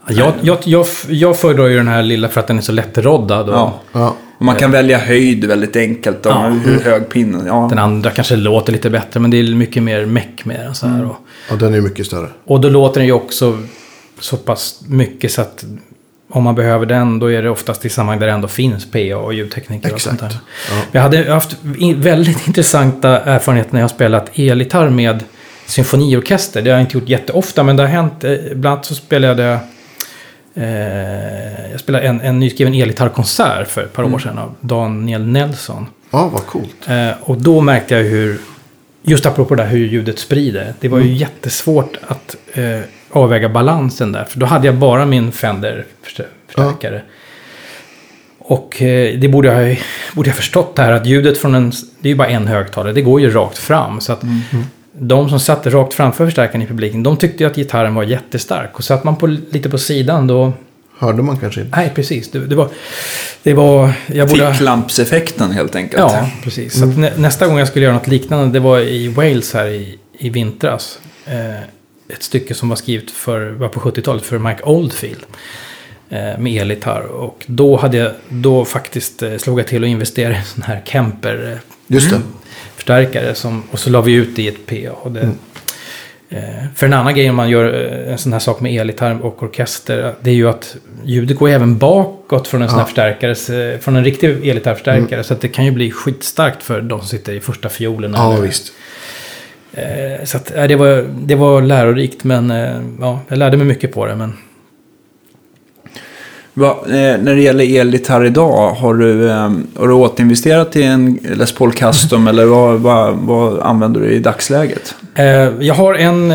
Jag, 0.09 0.33
jag, 0.41 0.57
jag, 0.65 0.87
jag 1.09 1.39
föredrar 1.39 1.67
ju 1.67 1.77
den 1.77 1.89
här 1.89 2.03
lilla 2.03 2.29
för 2.29 2.41
att 2.41 2.47
den 2.47 2.59
är 2.59 2.63
så 2.63 2.73
lättroddad. 2.73 3.49
Och 3.49 3.55
Ja. 3.55 3.81
Ja, 3.93 4.15
Och 4.39 4.45
man 4.45 4.57
kan 4.57 4.71
välja 4.71 4.99
höjd 4.99 5.45
väldigt 5.45 5.77
enkelt. 5.77 6.27
Och 6.27 6.33
Ja. 6.33 6.49
Hur 6.49 6.81
hög 6.81 7.09
pinnen. 7.09 7.47
Ja. 7.47 7.67
Den 7.71 7.79
andra 7.79 8.11
kanske 8.11 8.37
låter 8.37 8.73
lite 8.73 8.91
bättre, 8.91 9.21
men 9.21 9.31
det 9.31 9.37
är 9.41 9.55
mycket 9.55 9.83
mer 9.83 10.07
meck 10.07 10.45
med 10.45 10.61
den. 10.61 10.75
Så 10.75 10.87
här, 10.87 11.05
och, 11.05 11.17
ja 11.51 11.57
den 11.57 11.75
är 11.75 11.81
mycket 11.81 12.07
större. 12.07 12.29
och 12.45 12.61
då 12.61 12.69
låter 12.69 13.01
den 13.01 13.07
ju 13.07 13.13
också 13.13 13.59
så 14.23 14.37
pass 14.37 14.81
mycket 14.87 15.33
så 15.33 15.41
att 15.41 15.65
om 16.29 16.43
man 16.43 16.55
behöver 16.55 16.87
den, 16.87 17.19
då 17.19 17.33
är 17.33 17.43
det 17.43 17.51
oftast 17.51 17.85
i 17.85 17.89
sammanhang 17.89 18.21
där 18.21 18.27
det 18.27 18.33
ändå 18.33 18.49
finns 18.49 18.91
PA 18.91 19.17
och 19.17 19.35
ljudtekniker. 19.35 19.95
Och 19.95 20.01
sånt 20.01 20.23
Exakt. 20.23 20.35
där. 20.35 20.77
Ja. 20.77 20.83
Jag 20.93 21.03
hade 21.03 21.33
haft 21.33 21.57
väldigt 21.97 22.47
intressanta 22.47 23.21
erfarenheter 23.21 23.73
när 23.73 23.81
jag 23.81 23.91
spelat 23.91 24.39
elgitarr 24.39 24.91
med 24.91 25.25
symfoniorkester. 25.67 26.63
Det 26.63 26.71
har 26.71 26.79
jag 26.79 26.87
inte 26.87 26.99
gjort 26.99 27.09
jätteofta, 27.09 27.63
men 27.63 27.77
det 27.77 27.83
har 27.83 27.89
hänt. 27.89 28.25
Eh, 28.25 28.37
Bland 28.55 28.67
annat 28.67 28.85
så 28.85 28.95
spelade 28.95 29.43
jag 29.43 29.59
Eh, 30.55 31.71
jag 31.71 31.81
spelade 31.81 32.05
en, 32.07 32.21
en 32.21 32.41
nyskriven 32.41 32.75
elgitarrkonsert 32.75 33.69
för 33.69 33.83
ett 33.83 33.93
par 33.93 34.15
år 34.15 34.19
sedan 34.19 34.39
av 34.39 34.55
Daniel 34.61 35.27
Nelson. 35.27 35.87
ja, 36.11 36.29
vad 36.33 36.47
coolt. 36.47 36.89
Eh, 36.89 37.11
och 37.21 37.37
då 37.37 37.61
märkte 37.61 37.95
jag 37.95 38.03
hur, 38.03 38.41
just 39.03 39.27
apropå 39.27 39.55
det 39.55 39.63
här 39.63 39.71
hur 39.71 39.87
ljudet 39.87 40.19
sprider. 40.19 40.75
Det 40.81 40.89
var 40.89 40.99
ju 40.99 41.13
jättesvårt 41.13 41.97
att 42.09 42.37
eh, 42.53 42.81
avväga 43.13 43.49
balansen 43.49 44.13
där. 44.13 44.25
För 44.25 44.41
då 44.41 44.47
hade 44.47 44.67
jag 44.67 44.75
bara 44.75 45.07
min 45.07 45.33
Fender-förstärkare. 45.33 47.03
Och 48.39 48.83
eh, 48.83 49.19
det 49.19 49.29
borde 49.29 49.49
jag, 49.49 49.81
borde 50.15 50.29
jag 50.29 50.37
förstått 50.37 50.77
det 50.77 50.83
här 50.83 50.93
att 50.93 51.07
ljudet 51.07 51.39
från 51.39 51.55
en, 51.55 51.73
det 52.01 52.09
är 52.09 52.11
ju 52.11 52.17
bara 52.17 52.29
en 52.29 52.47
högtalare, 52.47 52.93
det 52.93 53.03
går 53.03 53.21
ju 53.21 53.31
rakt 53.31 53.59
fram. 53.59 54.01
Så 54.01 54.13
att 54.13 54.23
de 54.93 55.29
som 55.29 55.41
satt 55.41 55.67
rakt 55.67 55.95
framför 55.95 56.25
förstärkaren 56.25 56.63
i 56.63 56.67
publiken, 56.67 57.03
de 57.03 57.17
tyckte 57.17 57.45
ju 57.45 57.51
att 57.51 57.57
gitarren 57.57 57.95
var 57.95 58.03
jättestark. 58.03 58.79
Och 58.79 58.85
satt 58.85 59.05
man 59.05 59.17
på, 59.17 59.27
lite 59.27 59.71
på 59.71 59.79
sidan 59.79 60.27
då, 60.27 60.53
Hörde 60.99 61.23
man 61.23 61.37
kanske 61.39 61.61
inte. 61.61 61.77
nej 61.77 61.93
precis, 61.95 62.31
det, 62.31 62.47
det 62.47 62.55
var, 62.55 62.69
det 63.43 63.55
var, 63.55 63.93
jag 64.07 64.29
borde... 64.29 64.53
Ficklampseffekten 64.53 65.51
helt 65.51 65.77
enkelt. 65.77 66.03
Ja, 66.03 66.31
precis. 66.43 66.79
Så 66.79 66.85
att 66.85 66.99
nä, 66.99 67.13
nästa 67.17 67.47
gång 67.47 67.59
jag 67.59 67.69
skulle 67.69 67.85
göra 67.85 67.95
något 67.95 68.07
liknande, 68.07 68.53
det 68.53 68.61
var 68.61 68.81
i 68.81 69.09
Wales 69.09 69.55
här 69.55 69.67
i, 69.67 69.99
i 70.19 70.31
vintras. 70.31 70.99
Eh, 71.27 71.35
ett 72.13 72.23
stycke 72.23 72.55
som 72.55 72.69
var 72.69 72.77
skrivet 72.77 73.11
för, 73.11 73.51
var 73.51 73.69
på 73.69 73.81
70-talet 73.81 74.23
för 74.23 74.39
Mike 74.39 74.63
Oldfield. 74.63 75.21
Eh, 76.11 76.39
med 76.39 76.63
elgitarr. 76.63 77.03
Och 77.07 77.45
då 77.47 77.77
hade 77.77 77.97
jag, 77.97 78.13
då 78.29 78.65
faktiskt 78.65 79.23
eh, 79.23 79.37
slog 79.37 79.59
jag 79.61 79.67
till 79.67 79.83
och 79.83 79.89
investerade 79.89 80.35
i 80.35 80.39
en 80.39 80.45
sån 80.45 80.63
här 80.63 80.83
Kemper 80.85 81.53
eh, 81.53 81.59
Just 81.87 82.11
det. 82.11 82.21
förstärkare. 82.77 83.35
Som, 83.35 83.63
och 83.71 83.79
så 83.79 83.91
la 83.91 84.01
vi 84.01 84.13
ut 84.13 84.37
det 84.37 84.43
i 84.43 84.49
ett 84.49 84.67
PA. 84.67 84.93
Och 84.93 85.13
det, 85.13 85.29
eh, 86.29 86.41
för 86.77 86.87
en 86.87 86.93
annan 86.93 87.15
grej 87.15 87.31
om 87.31 87.37
man 87.37 87.51
gör 87.51 87.65
en 88.09 88.19
sån 88.19 88.33
här 88.33 88.41
sak 88.41 88.61
med 88.61 88.73
elgitarr 88.81 89.21
och 89.23 89.43
orkester. 89.43 90.15
Det 90.21 90.31
är 90.31 90.35
ju 90.35 90.49
att 90.49 90.77
ljudet 91.05 91.39
går 91.39 91.49
även 91.49 91.79
bakåt 91.79 92.49
från 92.49 92.63
en 92.63 92.69
sån 92.69 92.79
här 92.79 92.83
Ja. 92.83 92.87
förstärkare. 92.87 93.79
Från 93.79 93.97
en 93.97 94.05
riktig 94.05 94.49
elgitarrförstärkare. 94.49 95.25
Så 95.25 95.35
att 95.35 95.41
det 95.41 95.49
kan 95.49 95.65
ju 95.65 95.71
bli 95.71 95.91
skitstarkt 95.91 96.63
för 96.63 96.81
de 96.81 96.99
som 97.01 97.09
sitter 97.09 97.33
i 97.33 97.41
första 97.41 97.69
fiolen. 97.69 98.13
Ja, 98.17 98.33
eller- 98.33 98.43
visst. 98.43 98.73
Eh, 99.75 100.25
så 100.25 100.37
att, 100.37 100.55
eh, 100.57 100.65
det, 100.65 100.77
var, 100.77 101.09
det 101.27 101.35
var 101.35 101.63
lärorikt. 101.63 102.25
Men 102.25 102.51
eh, 102.51 102.81
ja, 103.01 103.21
jag 103.29 103.39
lärde 103.39 103.57
mig 103.57 103.67
mycket 103.67 103.93
på 103.93 104.07
det. 104.07 104.17
Men 104.17 104.33
Va, 106.55 106.85
när 106.87 107.35
det 107.35 107.43
gäller 107.43 107.81
elgitarr 107.81 108.25
idag, 108.25 108.71
har 108.71 108.95
du, 108.95 109.31
eh, 109.31 109.51
har 109.77 109.89
du 109.89 109.95
återinvesterat 109.95 110.77
i 110.77 110.83
en 110.83 111.19
Les 111.23 111.53
Paul 111.53 111.73
Custom 111.73 112.29
eller 112.29 112.45
vad, 112.45 112.81
vad, 112.81 113.15
vad 113.15 113.61
använder 113.61 114.01
du 114.01 114.11
i 114.11 114.19
dagsläget? 114.19 114.95
Jag 115.61 115.75
har 115.75 115.95
en... 115.95 116.35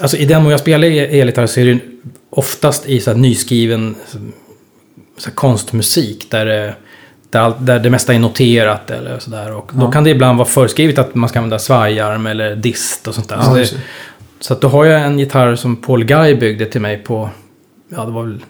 Alltså 0.00 0.16
i 0.16 0.24
den 0.24 0.42
mån 0.42 0.50
jag 0.50 0.60
spelar 0.60 0.88
e- 0.88 1.20
elgitarr 1.20 1.46
så 1.46 1.60
är 1.60 1.64
det 1.64 1.78
oftast 2.30 2.88
i 2.88 3.00
så 3.00 3.10
här 3.10 3.18
nyskriven 3.18 3.94
så 5.18 5.28
här 5.28 5.34
konstmusik. 5.34 6.30
Där, 6.30 6.74
där, 7.34 7.40
all, 7.40 7.54
där 7.58 7.78
det 7.78 7.90
mesta 7.90 8.14
är 8.14 8.18
noterat 8.18 8.90
eller 8.90 9.18
sådär. 9.18 9.52
Och 9.56 9.70
då 9.74 9.84
Ja. 9.84 9.90
kan 9.90 10.04
det 10.04 10.10
ibland 10.10 10.38
vara 10.38 10.48
föreskrivet 10.48 10.98
att 10.98 11.14
man 11.14 11.28
ska 11.28 11.38
använda 11.38 11.58
svajarm 11.58 12.26
eller 12.26 12.56
dist 12.56 13.08
och 13.08 13.14
sånt 13.14 13.28
där. 13.28 13.36
Ja, 13.36 13.42
så, 13.44 13.54
det, 13.54 13.74
så 14.40 14.52
att 14.52 14.60
då 14.60 14.68
har 14.68 14.84
jag 14.84 15.02
en 15.02 15.18
gitarr 15.18 15.56
som 15.56 15.76
Paul 15.76 16.04
Guy 16.04 16.34
byggde 16.34 16.66
till 16.66 16.80
mig 16.80 16.98
på... 16.98 17.30
Ja, 17.88 18.04
det 18.04 18.12
var 18.12 18.22
väl 18.22 18.44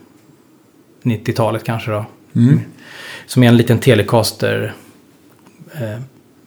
90-talet 1.02 1.64
kanske 1.64 1.90
då. 1.90 2.04
Mm. 2.36 2.60
Som 3.26 3.42
är 3.42 3.48
en 3.48 3.56
liten 3.56 3.78
Telecaster... 3.78 4.74
Eh, 5.74 6.00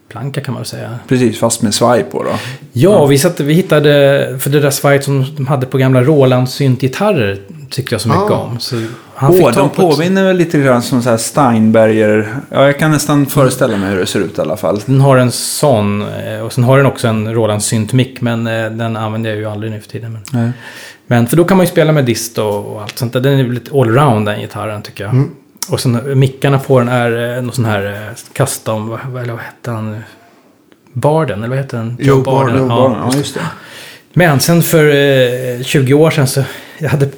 planka 0.10 0.42
kan 0.42 0.54
man 0.54 0.62
väl 0.62 0.68
säga. 0.68 1.00
Precis, 1.08 1.40
fast 1.40 1.62
med 1.62 1.74
svaj 1.74 2.04
på 2.04 2.24
då. 2.24 2.30
Ja, 2.74 3.06
Vi, 3.06 3.18
satt, 3.18 3.40
vi 3.40 3.54
hittade, 3.54 3.90
för 4.42 4.50
det 4.50 4.60
där 4.60 4.70
svajet 4.70 5.04
som 5.04 5.26
de 5.36 5.48
hade 5.48 5.66
på 5.66 5.78
gamla 5.78 6.02
Roland 6.04 6.50
syntgitarrer 6.50 7.40
tyckte 7.70 7.94
jag 7.94 8.02
så 8.02 8.08
mycket 8.08 8.32
Ah. 8.32 8.38
om. 8.38 8.60
Så 8.60 8.76
han 9.20 9.34
fick 9.34 9.56
de 9.56 9.70
påminner 9.70 10.24
väl 10.24 10.38
lite 10.38 10.60
grann 10.60 10.82
som 10.82 11.02
så 11.02 11.10
här 11.10 11.18
Steinberger. 11.18 12.36
Ja, 12.50 12.66
jag 12.66 12.80
kan 12.80 12.92
nästan 12.92 13.26
föreställa 13.26 13.78
mig 13.78 13.90
hur 13.90 14.00
det 14.00 14.06
ser 14.06 14.20
ut 14.20 14.38
i 14.38 14.42
alla 14.42 14.58
fall. 14.58 14.82
Den 14.86 15.02
har 15.02 15.18
en 15.18 15.32
sån 15.32 16.02
eh, 16.02 16.40
och 16.40 16.54
sen 16.54 16.64
har 16.64 16.78
den 16.78 16.86
också 16.86 17.08
en 17.08 17.34
Roland 17.34 17.64
syntmick 17.64 18.22
men 18.22 18.48
eh, 18.48 18.72
den 18.72 18.96
använder 18.96 19.30
jag 19.30 19.40
ju 19.40 19.46
aldrig 19.46 19.72
nu 19.72 19.82
för 19.82 19.90
tiden. 19.90 20.14
Men, 20.14 20.22
Nej. 20.42 20.52
men 21.08 21.28
för 21.28 21.38
då 21.38 21.44
kan 21.44 21.58
man 21.58 21.66
ju 21.66 21.72
spela 21.72 21.92
med 21.92 22.06
dist 22.06 22.38
och, 22.38 22.82
allt 22.82 22.98
sånt 22.98 23.14
där. 23.14 23.20
Den 23.20 23.40
är 23.40 23.44
lite 23.44 23.72
allround 23.80 24.26
den 24.26 24.40
gitarren 24.40 24.82
tycker 24.82 25.04
jag. 25.04 25.14
Mm. 25.14 25.32
Och 25.70 25.80
sen 25.80 25.96
eh, 25.96 26.16
mickarna 26.16 26.60
på 26.60 26.80
den 26.80 26.90
är 26.90 27.42
någon 27.42 27.54
sån 27.54 27.66
här 27.66 28.12
custom, 28.34 28.88
vad, 28.88 29.00
vad, 29.06 29.24
eller 29.24 29.34
vad 29.34 29.42
hette 29.42 29.72
han? 29.72 30.04
Barden, 30.94 31.40
eller 31.40 31.50
vad 31.50 31.58
heter 31.58 31.78
den? 31.78 31.98
Jo, 32.00 32.16
Joe 32.16 32.24
Barden, 32.24 32.68
Ja, 32.68 32.68
Ja, 32.68 33.10
ja, 33.12 33.18
just 33.18 33.34
det. 33.34 33.42
Men 34.14 34.40
sen 34.40 34.62
för 34.62 34.86
eh, 34.86 35.64
20 35.64 35.94
år 35.94 36.12
sedan 36.12 36.28
så 36.28 36.44
jag 36.78 36.90
hade 36.90 37.10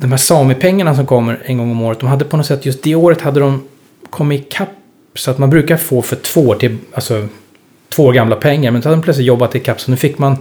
de 0.00 0.10
här 0.10 0.16
Sami-pengarna 0.18 0.94
som 0.94 1.06
kommer 1.06 1.38
en 1.44 1.58
gång 1.58 1.70
om 1.70 1.82
året. 1.82 2.00
De 2.00 2.08
hade 2.08 2.24
på 2.24 2.36
något 2.36 2.46
sätt 2.46 2.66
just 2.66 2.82
det 2.82 2.94
året 2.94 3.20
hade 3.20 3.40
de 3.40 3.64
kommit 4.10 4.40
ikapp. 4.46 4.68
Så 5.14 5.30
att 5.30 5.38
man 5.38 5.50
brukar 5.50 5.76
få 5.76 6.02
för 6.02 6.16
två 6.16 6.40
år 6.40 6.54
till, 6.54 6.76
alltså 6.92 7.28
två 7.88 8.04
år 8.04 8.12
gamla 8.12 8.36
pengar. 8.36 8.70
Men 8.70 8.82
så 8.82 8.88
hade 8.88 8.96
de 9.00 9.02
plötsligt 9.02 9.26
jobbat 9.26 9.54
ikapp 9.54 9.80
så 9.80 9.90
nu 9.90 9.96
fick 9.96 10.18
man 10.18 10.36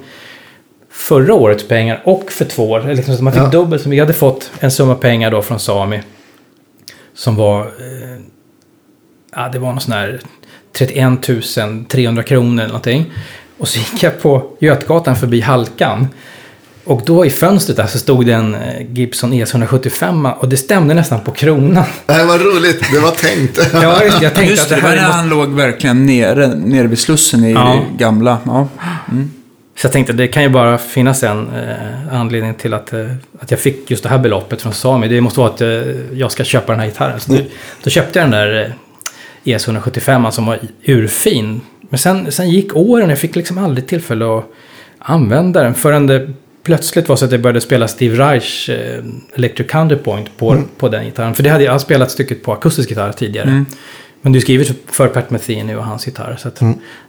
förra 0.92 1.34
årets 1.34 1.68
pengar 1.68 2.02
och 2.06 2.32
för 2.32 2.46
två 2.46 2.70
år. 2.72 2.82
Liksom, 2.96 3.18
så 3.18 3.24
man 3.24 3.34
fick 3.34 3.42
Ja. 3.42 3.48
dubbelt. 3.50 3.84
Så 3.84 3.90
vi 3.90 4.00
hade 4.00 4.14
fått 4.14 4.52
en 4.60 4.72
summa 4.72 4.96
pengar 4.96 5.32
då 5.32 5.42
från 5.42 5.60
Sami. 5.60 6.02
Som 7.14 7.36
var, 7.36 7.62
eh, 7.62 8.22
ja 9.36 9.50
det 9.54 9.60
var 9.60 9.72
någon 9.72 9.82
sån 9.82 9.94
här 9.94 10.20
31 10.74 11.88
300 11.90 12.24
kronor 12.24 12.60
eller 12.64 12.68
någonting. 12.68 13.14
Och 13.58 13.68
så 13.68 13.80
gick 13.80 14.04
jag 14.04 14.22
på 14.22 14.50
Götgatan 14.60 15.16
förbi 15.16 15.42
Halkan. 15.42 16.08
Och 16.88 17.02
då 17.06 17.26
i 17.26 17.30
fönstret 17.30 17.78
där 17.78 17.88
så 17.88 18.00
stod 18.00 18.26
det 18.26 18.32
en 18.34 18.56
eh, 18.56 18.92
Gibson 18.92 19.34
ES175 19.34 20.34
och 20.34 20.50
det 20.50 20.58
stämde 20.58 20.94
nästan 20.94 21.20
på 21.20 21.32
kronan. 21.32 21.84
Nej, 22.08 22.26
vad 22.26 22.42
roligt. 22.42 22.92
Det 22.94 23.00
var 23.00 23.12
tänkt. 23.12 23.70
Ja, 23.74 24.04
just 24.04 24.20
det. 24.20 24.24
Jag 24.26 24.34
tänkte 24.36 24.52
Just 24.52 24.64
att 24.64 24.70
det, 24.70 24.76
det 24.76 24.82
det 24.82 24.88
var 24.88 24.90
här 24.90 24.96
när 24.96 25.08
måste... 25.08 25.18
han 25.18 25.30
låg 25.30 25.50
verkligen 25.50 26.06
nere, 26.06 26.48
nere 26.48 26.88
vid 26.88 27.00
slussen 27.00 27.44
i 27.46 27.52
Ja. 27.52 27.86
gamla. 27.98 28.38
Ja. 28.46 28.68
Så 29.78 29.86
jag 29.86 29.92
tänkte 29.92 30.14
det 30.14 30.28
kan 30.28 30.44
ju 30.44 30.50
bara 30.50 30.78
finnas 30.78 31.24
en 31.24 31.48
eh, 31.56 32.16
anledning 32.20 32.54
till 32.54 32.74
att, 32.74 32.94
eh, 32.94 33.00
att 33.40 33.52
jag 33.52 33.60
fick 33.60 33.92
just 33.92 34.04
det 34.04 34.10
här 34.10 34.18
beloppet 34.18 34.62
från 34.62 34.74
Sami. 34.74 35.08
Det 35.08 35.22
måste 35.22 35.40
vara 35.40 35.50
att 35.50 35.62
eh, 35.62 35.68
jag 36.14 36.32
ska 36.32 36.44
köpa 36.44 36.72
den 36.72 36.80
här 36.80 36.88
gitarren. 36.88 37.20
Så 37.20 37.32
då, 37.34 37.40
då 37.84 37.90
köpte 37.90 38.20
jag 38.20 38.26
den 38.26 38.32
där 38.32 38.74
eh, 39.46 39.54
ES175 39.56 40.30
som 40.32 40.46
var 40.46 40.60
urfin. 40.84 41.62
Men 41.90 41.98
sen, 42.00 42.32
sen 42.32 42.50
gick 42.50 42.76
åren, 42.76 43.10
jag 43.10 43.20
fick 43.20 43.36
liksom 43.36 43.58
aldrig 43.58 43.88
tillfälle 43.88 44.38
att 44.38 44.46
använda 45.00 45.64
den 45.64 45.74
förrän 45.74 46.08
det 46.08 46.30
plötsligt 46.68 47.10
var 47.10 47.16
så 47.16 47.26
att 47.26 47.32
jag 47.32 47.42
började 47.42 47.62
spela 47.62 47.88
Steve 47.88 48.18
Reich 48.18 48.70
eh, 48.70 49.04
Electric 49.36 49.68
Counterpoint 49.72 50.38
på, 50.38 50.64
på 50.78 50.90
den 50.90 51.06
gitarren. 51.06 51.36
För 51.36 51.44
det 51.44 51.50
hade 51.50 51.64
jag, 51.64 51.82
spelat 51.82 52.12
stycket 52.12 52.44
på 52.44 52.54
akustisk 52.54 52.90
gitarr 52.90 53.12
tidigare. 53.12 53.66
Men 54.22 54.32
det 54.34 54.40
är 54.40 54.42
skrivet 54.42 54.68
för 54.86 55.08
Pat 55.08 55.30
Metheny 55.30 55.76
och 55.76 55.84
hans 55.84 56.08
gitarr. 56.08 56.36
Så 56.40 56.48
att 56.48 56.62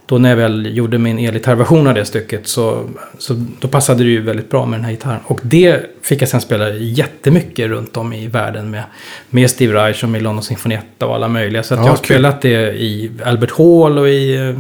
då 0.06 0.18
när 0.18 0.28
jag 0.28 0.36
väl 0.36 0.76
gjorde 0.76 0.98
min 0.98 1.18
elgitarrversion 1.18 1.86
av 1.86 1.94
det 1.94 2.04
stycket 2.04 2.46
så, 2.48 2.84
så 3.18 3.46
då 3.60 3.68
passade 3.68 4.04
det 4.04 4.10
ju 4.10 4.20
väldigt 4.20 4.50
bra 4.50 4.66
med 4.66 4.78
den 4.78 4.84
här 4.84 4.92
gitarren. 4.92 5.20
Och 5.24 5.40
det 5.42 5.80
fick 6.02 6.22
jag 6.22 6.28
sen 6.28 6.40
spela 6.40 6.70
jättemycket 6.70 7.68
runt 7.68 7.96
om 7.96 8.12
i 8.12 8.26
världen 8.26 8.70
med, 8.70 8.82
med 9.30 9.50
Steve 9.50 9.74
Reich 9.74 10.02
och 10.02 10.08
med 10.08 10.22
London 10.22 10.42
Sinfonietta 10.42 11.06
och 11.06 11.14
alla 11.14 11.28
möjliga. 11.28 11.62
Så 11.62 11.74
att 11.74 11.80
Ja, 11.80 11.86
jag 11.86 11.90
har 11.92 11.96
kul. 11.96 12.04
spelat 12.04 12.42
det 12.42 12.72
i 12.72 13.10
Albert 13.24 13.50
Hall 13.50 13.98
och 13.98 14.08
i 14.08 14.36
eh, 14.36 14.56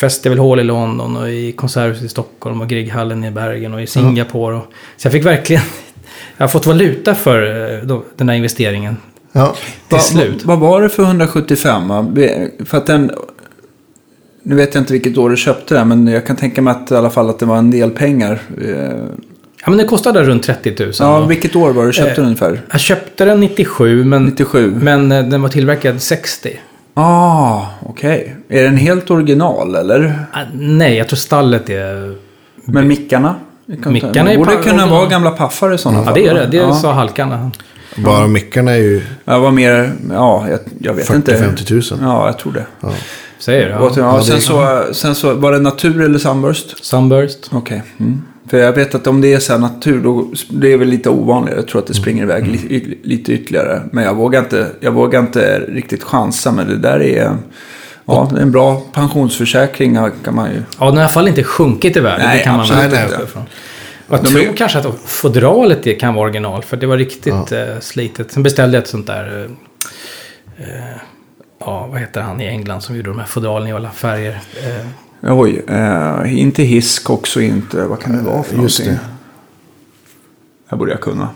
Festival 0.00 0.38
Hall 0.38 0.60
i 0.60 0.64
London 0.64 1.16
och 1.16 1.28
i 1.30 1.52
Konserthuset 1.52 2.04
i 2.04 2.08
Stockholm 2.08 2.60
och 2.60 2.68
Grieghallen 2.68 3.24
i 3.24 3.30
Bergen 3.30 3.74
och 3.74 3.82
i 3.82 3.86
Singapore. 3.86 4.56
Och, 4.56 4.64
så 4.96 5.06
jag 5.06 5.12
fick 5.12 5.26
verkligen, 5.26 5.62
jag 6.36 6.42
har 6.44 6.48
fått 6.48 6.66
valuta 6.66 7.14
för 7.14 7.42
eh, 7.90 8.00
den 8.16 8.28
här 8.28 8.36
investeringen. 8.36 8.96
Ja. 9.32 9.54
Till 9.88 9.98
slut. 9.98 10.44
Vad 10.44 10.58
var 10.58 10.82
det 10.82 10.88
för 10.88 11.02
175? 11.02 11.88
va? 11.88 12.02
Be- 12.02 12.50
För 12.64 12.78
att 12.78 12.86
den... 12.86 13.10
Nu 14.42 14.54
vet 14.54 14.74
jag 14.74 14.82
inte 14.82 14.92
vilket 14.92 15.18
år 15.18 15.30
du 15.30 15.36
köpte 15.36 15.74
den, 15.74 15.88
men 15.88 16.06
jag 16.06 16.26
kan 16.26 16.36
tänka 16.36 16.62
mig 16.62 16.70
att 16.70 16.90
i 16.90 16.94
alla 16.94 17.10
fall 17.10 17.30
att 17.30 17.38
det 17.38 17.46
var 17.46 17.56
en 17.58 17.70
del 17.70 17.90
pengar. 17.90 18.40
Eh, 18.64 19.04
Ja, 19.64 19.70
men 19.70 19.78
det 19.78 19.84
kostade 19.84 20.22
runt 20.24 20.42
30 20.42 20.74
000. 20.84 20.92
Ja, 20.98 21.26
vilket 21.26 21.56
år 21.56 21.72
var 21.72 21.82
det 21.82 21.88
du 21.88 21.92
köpte 21.92 22.10
Eh, 22.10 22.16
den 22.16 22.24
ungefär? 22.24 22.60
Jag 22.70 22.80
köpte 22.80 23.24
den 23.24 23.40
97, 23.40 24.04
men, 24.04 24.24
97? 24.24 24.74
men 24.82 25.08
den 25.08 25.42
var 25.42 25.48
tillverkad 25.48 26.02
60. 26.02 26.60
Ah, 27.02 27.66
okej. 27.86 28.36
Är 28.48 28.62
den 28.62 28.76
helt 28.76 29.10
original 29.10 29.74
eller? 29.74 30.14
Ah, 30.32 30.38
nej, 30.54 30.96
jag 30.96 31.08
tror 31.08 31.16
stallet 31.16 31.70
är... 31.70 32.14
Men 32.64 32.88
mickarna? 32.88 33.34
Mickarna 33.66 34.12
Det 34.24 34.32
är 34.32 34.36
borde 34.38 34.56
pa- 34.56 34.62
kunna 34.62 34.86
vara 34.86 35.06
gamla 35.06 35.30
paffar 35.30 35.74
i 35.74 35.78
sådana 35.78 35.98
Ja, 36.00 36.04
fall. 36.04 36.14
det 36.14 36.26
är 36.26 36.34
det. 36.34 36.46
Det 36.46 36.56
ja. 36.56 36.74
sa 36.74 36.92
Halkan. 36.92 37.50
Bara 37.96 38.26
mickarna 38.26 38.70
är 38.70 38.76
ju 38.76 39.02
Jag 39.24 39.40
var 39.40 39.50
mer, 39.50 39.92
ja, 40.12 40.46
jag, 40.50 40.58
jag 40.80 40.94
vet 40.94 41.10
inte. 41.10 41.32
40-50 41.36 41.92
000. 41.94 42.00
Ja, 42.02 42.26
jag 42.26 42.38
tror 42.38 42.52
det. 42.52 42.66
Ja. 42.80 42.90
Säger 43.38 43.64
det. 43.66 43.70
ja, 43.72 43.90
Ja. 43.96 44.16
Ja, 44.16 44.22
sen, 44.22 44.40
så, 44.40 44.84
sen 44.92 45.14
så, 45.14 45.34
var 45.34 45.52
det 45.52 45.58
natur 45.58 46.00
eller 46.02 46.18
sunburst? 46.18 46.84
Sunburst. 46.84 47.50
Okej. 47.52 47.82
Mm. 48.00 48.22
För 48.48 48.58
jag 48.58 48.72
vet 48.72 48.94
att 48.94 49.06
om 49.06 49.20
det 49.20 49.34
är 49.34 49.38
så 49.38 49.52
här 49.52 49.60
natur, 49.60 50.00
då 50.02 50.32
det 50.50 50.72
är 50.72 50.76
väl 50.76 50.88
lite 50.88 51.10
ovanligare. 51.10 51.58
Jag 51.58 51.68
tror 51.68 51.80
att 51.80 51.86
det 51.86 51.94
springer 51.94 52.22
iväg 52.22 52.46
li, 52.46 52.58
y- 52.76 52.98
lite 53.02 53.32
ytterligare. 53.32 53.82
Men 53.92 54.04
jag 54.04 54.14
vågar, 54.14 54.40
inte, 54.40 54.66
jag 54.80 54.92
vågar 54.92 55.20
inte 55.20 55.60
riktigt 55.68 56.02
chansa. 56.02 56.52
Men 56.52 56.68
det 56.68 56.76
där 56.76 57.02
är, 57.02 57.36
ja, 58.04 58.30
en 58.40 58.50
bra 58.50 58.82
pensionsförsäkring 58.92 59.94
ja, 59.94 60.10
kan 60.24 60.34
man 60.34 60.50
ju. 60.50 60.62
Ja, 60.78 60.84
den 60.86 60.94
har 60.94 60.96
i 60.96 60.98
alla 61.00 61.08
fall 61.08 61.28
inte 61.28 61.44
sjunkit 61.44 61.96
i 61.96 62.00
världen. 62.00 62.26
Nej, 62.26 62.38
det 62.38 62.44
kan 62.44 62.56
man 62.56 62.68
väl 62.68 62.84
inte. 62.84 63.20
ifrån. 63.24 63.42
Jag 64.10 64.24
tror 64.24 64.40
är- 64.42 64.52
kanske 64.56 64.78
att 64.78 64.86
fodralet 65.04 65.82
det 65.82 65.94
kan 65.94 66.14
vara 66.14 66.24
original. 66.24 66.62
För 66.62 66.76
det 66.76 66.86
var 66.86 66.96
riktigt 66.96 67.52
eh, 67.52 67.78
slitet. 67.80 68.32
Sen 68.32 68.42
beställde 68.42 68.76
jag 68.76 68.82
ett 68.82 68.88
sånt 68.88 69.06
där... 69.06 69.48
Eh, 70.58 70.66
ja, 71.60 71.86
vad 71.90 72.00
heter 72.00 72.20
han 72.20 72.40
i 72.40 72.46
England 72.46 72.80
som 72.80 72.96
gjorde 72.96 73.10
de 73.10 73.18
här 73.18 73.26
fodralen 73.26 73.68
i 73.68 73.72
alla 73.72 73.90
färger? 73.90 74.40
Eh, 74.66 74.86
Oj, 75.22 75.62
eh, 75.68 76.38
inte 76.40 76.62
hisk 76.62 77.10
också 77.10 77.40
inte. 77.40 77.82
Vad 77.86 78.00
kan 78.00 78.16
det 78.16 78.22
vara 78.22 78.42
för 78.42 78.56
Just 78.62 78.78
någonting? 78.80 78.98
det. 79.04 79.10
Här 80.70 80.78
borde 80.78 80.90
jag 80.90 81.00
kunna. 81.00 81.28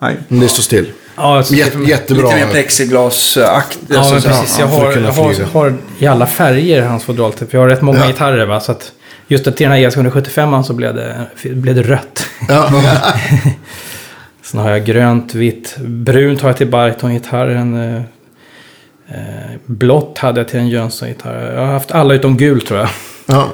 Nej. 0.00 0.16
Men 0.28 0.40
det 0.40 0.48
står 0.48 0.62
still. 0.62 0.92
Ja, 1.16 1.36
alltså, 1.36 1.54
Jätte, 1.54 1.78
jättebra. 1.78 2.24
Lite 2.26 2.36
mer 2.36 2.52
plexiglasakt. 2.52 3.78
Ja, 3.80 3.86
men 3.88 3.98
alltså, 3.98 4.28
precis. 4.28 4.58
ja, 4.58 4.64
Jag 4.64 4.66
har, 4.72 4.92
jag 4.92 5.12
har, 5.12 5.44
har 5.52 5.74
i 5.98 6.06
alla 6.06 6.26
färger 6.26 6.82
hans 6.82 7.04
fodral. 7.04 7.32
För 7.32 7.48
jag 7.50 7.60
har 7.60 7.68
rätt 7.68 7.82
många 7.82 7.98
Ja. 7.98 8.06
gitarrer. 8.06 8.46
Va? 8.46 8.60
Så 8.60 8.72
att 8.72 8.92
just 9.28 9.46
att 9.46 9.56
till 9.56 9.64
den 9.68 9.72
här 9.72 9.90
ES175 9.90 10.62
så 10.62 10.72
blev 10.72 10.94
det, 10.94 11.26
blev 11.42 11.74
det 11.74 11.82
rött. 11.82 12.26
Ja. 12.48 12.70
Sen 14.42 14.60
har 14.60 14.70
jag 14.70 14.84
grönt, 14.84 15.34
vitt, 15.34 15.76
brunt 15.78 16.40
har 16.40 16.48
jag 16.48 16.56
till 16.56 16.70
Barton-gitarren. 16.70 17.74
Eh, 17.94 18.02
eh, 19.08 19.50
blått 19.66 20.18
hade 20.18 20.40
jag 20.40 20.48
till 20.48 20.60
en 20.60 20.68
Jönsson-gitarr. 20.68 21.52
Jag 21.54 21.60
har 21.66 21.72
haft 21.72 21.90
alla 21.92 22.14
utom 22.14 22.36
gul 22.36 22.60
tror 22.60 22.80
jag. 22.80 22.88
Ja. 23.26 23.48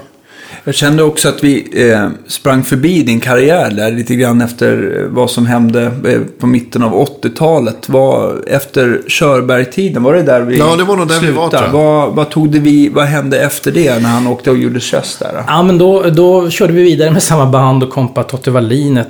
Jag 0.65 0.75
kände 0.75 1.03
också 1.03 1.29
att 1.29 1.45
vi 1.45 1.89
eh, 1.91 2.09
sprang 2.27 2.65
förbi 2.65 3.03
din 3.03 3.21
karriär 3.21 3.71
där 3.71 3.91
lite 3.91 4.15
grann 4.15 4.41
efter 4.41 4.99
eh, 4.99 5.07
vad 5.07 5.31
som 5.31 5.47
hände 5.47 5.83
eh, 5.83 6.21
på 6.39 6.47
mitten 6.47 6.83
av 6.83 6.93
80-talet. 7.23 7.89
Var, 7.89 8.45
efter 8.47 9.03
Körberg-tiden, 9.09 10.03
var 10.03 10.15
det 10.15 10.23
där 10.23 10.41
vi 10.41 10.59
Ja, 10.59 10.77
det 10.77 10.85
var 10.85 10.97
nog 10.97 11.09
där 11.09 11.21
vi 11.21 11.31
var, 11.31 11.49
slutade? 11.49 11.71
tror 11.71 11.83
jag. 11.83 11.97
Vad, 12.07 12.15
vad, 12.15 12.31
tog 12.31 12.51
det 12.51 12.59
vi, 12.59 12.89
vad 12.89 13.05
hände 13.05 13.41
efter 13.41 13.73
det 13.73 13.99
när 14.03 14.09
han 14.09 14.27
åkte 14.27 14.51
och 14.51 14.57
gjorde 14.59 14.81
köss 14.81 15.19
där? 15.19 15.33
då? 15.33 15.45
Ja, 15.47 15.63
men 15.63 15.79
då, 15.79 16.03
då 16.03 16.51
körde 16.51 16.73
vi 16.73 16.83
vidare 16.83 17.11
med 17.11 17.23
samma 17.23 17.47
band 17.47 17.83
och 17.83 17.91
kompa 17.91 18.23
Totte 18.23 18.51
Wallin 18.51 18.97
eh, 18.97 19.07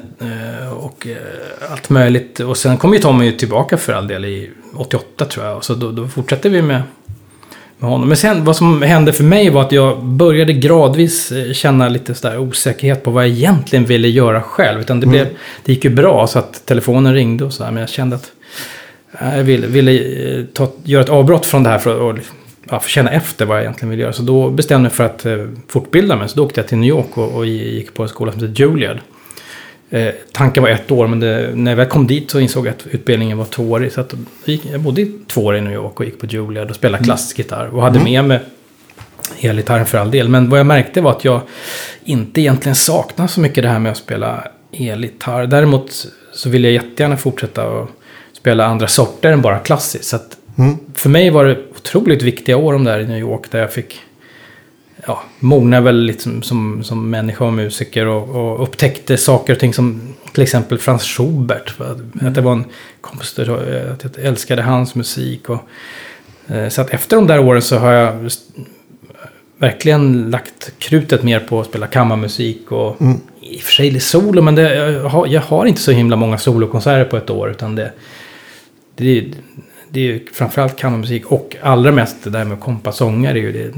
och 0.81 1.07
allt 1.73 1.91
möjligt. 1.91 2.41
Och 2.41 2.57
sen 2.57 2.77
kom 2.77 2.93
ju 2.93 2.99
Tommy 2.99 3.37
tillbaka 3.37 3.77
för 3.77 3.93
all 3.93 4.09
del 4.09 4.25
i 4.25 4.51
88 4.77 5.25
tror 5.25 5.47
jag. 5.47 5.57
Och 5.57 5.65
så 5.65 5.75
då, 5.75 5.91
då 5.91 6.09
fortsatte 6.09 6.49
vi 6.49 6.63
med, 6.63 6.83
med 7.81 7.91
honom. 7.91 8.09
Men 8.09 8.17
sen 8.17 8.45
vad 8.45 8.57
som 8.57 8.83
hände 8.83 9.13
för 9.13 9.25
mig 9.25 9.51
var 9.51 9.63
att 9.63 9.73
jag 9.73 10.05
började 10.05 10.53
gradvis 10.53 11.33
eh, 11.33 11.53
känna 11.53 11.89
lite 11.89 12.15
sådär 12.15 12.39
osäkerhet 12.39 13.03
på 13.03 13.11
vad 13.11 13.25
jag 13.25 13.31
egentligen 13.31 13.85
ville 13.85 14.09
göra 14.09 14.43
själv. 14.43 14.81
Utan 14.81 15.01
det, 15.01 15.07
blev, 15.07 15.27
det 15.65 15.73
gick 15.73 15.85
ju 15.85 15.91
bra 15.91 16.27
så 16.27 16.39
att 16.39 16.67
telefonen 16.67 17.15
ringde 17.15 17.45
och 17.45 17.53
sådär. 17.53 17.71
Men 17.71 17.81
jag 17.81 17.91
kände 17.91 18.17
att 18.17 18.33
eh, 19.21 19.37
jag 19.37 19.45
ville, 19.45 19.67
ville 19.67 19.93
eh, 20.39 20.45
ta, 20.45 20.73
göra 20.85 21.03
ett 21.03 21.09
avbrott 21.09 21.47
från 21.47 21.63
det 21.63 21.71
här 21.71 21.79
för 21.79 22.11
att 22.11 22.19
och, 22.19 22.25
ja, 22.71 22.81
känna 22.87 23.11
efter 23.11 23.47
vad 23.47 23.57
jag 23.57 23.63
egentligen 23.63 23.91
vill 23.91 24.01
göra. 24.01 24.13
Så 24.13 24.23
då 24.23 24.51
bestämde 24.51 24.75
jag 24.75 24.83
mig 24.83 24.91
för 24.91 25.05
att 25.05 25.49
fortbilda 25.69 26.17
mig. 26.17 26.29
Så 26.29 26.37
då 26.37 26.45
åkte 26.45 26.61
jag 26.61 26.69
till 26.69 26.79
New 26.79 26.89
York 26.89 27.19
och, 27.19 27.37
och 27.37 27.47
gick 27.47 27.95
på 27.95 28.03
en 28.03 28.09
skola 28.09 28.33
som 28.33 28.41
heter 28.41 28.63
Juilliard. 28.63 28.99
Eh, 29.91 30.15
tanken 30.33 30.63
var 30.63 30.71
ett 30.71 30.91
år, 30.91 31.07
men 31.07 31.21
det, 31.21 31.51
när 31.55 31.71
jag 31.71 31.77
väl 31.77 31.87
kom 31.87 32.07
dit 32.07 32.31
så 32.31 32.41
insåg 32.41 32.67
jag 32.67 32.73
att 32.73 32.87
utbildningen 32.87 33.39
var 33.39 33.45
tvåårig. 33.45 33.93
Så 33.93 34.01
att 34.01 34.13
jag, 34.13 34.53
gick, 34.53 34.67
jag 34.73 34.81
bodde 34.81 35.01
i 35.01 35.13
två 35.29 35.45
år 35.45 35.57
i 35.57 35.61
New 35.61 35.73
York 35.73 36.01
och 36.01 36.07
gick 36.07 36.21
på 36.21 36.27
Juilliard 36.27 36.71
och 36.71 36.77
spelade 36.77 37.05
klassisk 37.05 37.39
gitarr. 37.39 37.67
Och 37.75 37.83
hade 37.83 38.05
med 38.05 38.25
mig 38.25 38.41
elgitarren 39.41 39.87
för 39.87 39.99
all 39.99 40.11
del. 40.11 40.29
Men 40.29 40.51
vad 40.51 40.59
jag 40.59 40.67
märkte 40.67 41.01
var 41.01 41.11
att 41.11 41.25
jag 41.25 41.41
inte 42.05 42.41
egentligen 42.41 42.77
saknar 42.77 43.27
så 43.27 43.41
mycket 43.41 43.65
det 43.65 43.69
här 43.69 43.79
med 43.79 43.93
att 43.93 43.99
spela 43.99 44.45
elgitarr. 44.73 45.47
Däremot 45.47 46.07
så 46.33 46.51
vill 46.51 46.65
jag 46.65 46.73
jättegärna 46.73 47.17
fortsätta 47.17 47.63
att 47.63 47.89
spela 48.33 48.67
andra 48.67 48.87
sorter 48.87 49.33
än 49.33 49.43
bara 49.43 49.59
klassiskt. 49.59 50.05
Så 50.05 50.17
att 50.17 50.37
för 50.95 51.09
mig 51.09 51.31
var 51.31 51.45
det 51.45 51.59
otroligt 51.77 52.23
viktiga 52.23 52.57
år 52.57 52.73
de 52.73 52.85
där 52.85 53.01
i 53.01 53.07
New 53.07 53.19
York 53.19 53.51
där 53.51 53.59
jag 53.59 53.73
fick 53.73 54.01
ja, 55.07 55.23
mogna 55.39 55.81
väl 55.81 55.97
lite 55.97 56.23
som, 56.43 56.83
som, 56.85 57.11
människa 57.11 57.45
och 57.45 57.53
musiker 57.53 58.07
och, 58.07 58.29
och 58.29 58.63
upptäckte 58.63 59.17
saker 59.17 59.53
och 59.53 59.59
ting 59.59 59.75
som 59.75 60.01
till 60.33 60.43
exempel 60.43 60.79
Franz 60.79 61.03
Schubert. 61.05 61.71
För 61.71 61.93
att, 61.93 62.35
det 62.35 62.41
var 62.41 62.53
en 62.53 62.65
kompositör, 63.01 63.91
att 63.93 64.17
jag 64.17 64.25
älskade 64.27 64.63
hans 64.63 64.95
musik. 64.95 65.49
Och, 65.49 65.61
eh, 66.55 66.69
så 66.69 66.81
att 66.81 66.91
efter 66.91 67.17
de 67.17 67.27
där 67.27 67.39
åren 67.39 67.63
så 67.63 67.79
har 67.79 67.93
jag 67.93 68.31
verkligen 69.59 70.31
lagt 70.31 70.73
krutet 70.79 71.23
mer 71.23 71.41
på 71.41 71.61
att 71.61 71.67
spela 71.67 71.87
kammarmusik 71.87 72.73
och 72.73 72.97
i 73.43 73.57
och 73.59 73.63
för 73.63 73.73
sig 73.73 73.91
lite 73.91 74.05
solo, 74.07 74.43
men 74.43 74.55
det, 74.55 74.75
jag, 74.75 75.09
har, 75.09 75.27
jag 75.27 75.41
har 75.41 75.67
inte 75.67 75.81
så 75.81 75.93
himla 75.93 76.17
många 76.17 76.39
solokonserter 76.39 77.05
på 77.05 77.17
ett 77.17 77.31
år. 77.31 77.51
Utan 77.51 77.75
det, 77.75 77.93
det, 78.97 79.19
är- 79.19 79.29
det 79.91 80.01
är 80.01 80.05
ju 80.05 80.27
framförallt 80.33 80.77
kammarmusik 80.77 81.27
och 81.27 81.57
allra 81.63 81.93
mest 81.93 82.25
det 82.25 82.31
där 82.31 82.45
med 82.45 82.55
att 82.55 82.61
kompa 82.61 82.93
sånger. 82.93 83.35
Det 83.35 83.41
är 83.41 83.43
ju 83.43 83.53
det, 83.53 83.71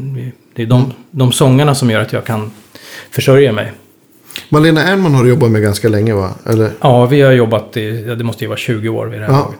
det 0.54 0.62
är 0.62 0.66
de, 0.66 0.92
de 1.10 1.32
sångerna 1.32 1.74
som 1.74 1.90
gör 1.90 2.00
att 2.00 2.12
jag 2.12 2.24
kan 2.24 2.50
försörja 3.10 3.52
mig. 3.52 3.72
Malena 4.48 4.84
Ernman 4.84 5.14
har 5.14 5.22
du 5.24 5.28
jobbat 5.30 5.50
med 5.50 5.62
ganska 5.62 5.88
länge 5.88 6.14
va? 6.14 6.30
Eller? 6.46 6.70
Ja, 6.80 7.06
vi 7.06 7.20
har 7.20 7.32
jobbat 7.32 7.76
i, 7.76 7.90
det 8.02 8.24
måste 8.24 8.44
ju 8.44 8.48
vara 8.48 8.58
20 8.58 8.88
år 8.88 9.06
vid 9.06 9.20
det 9.20 9.26
här 9.26 9.32
Ja. 9.32 9.38
laget. 9.38 9.58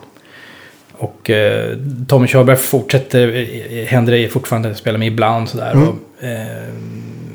Och 0.93 1.30
eh, 1.30 1.76
Tommy 2.09 2.26
Körberg 2.28 2.57
fortsätter, 2.57 3.28
eh, 3.78 3.84
händer 3.86 4.12
det 4.12 4.28
fortfarande, 4.28 4.74
spelar 4.74 4.99
med 4.99 5.09
ibland 5.09 5.49
sådär. 5.49 5.72
Mm. 5.72 5.88
Och, 5.88 6.24
eh, 6.24 6.47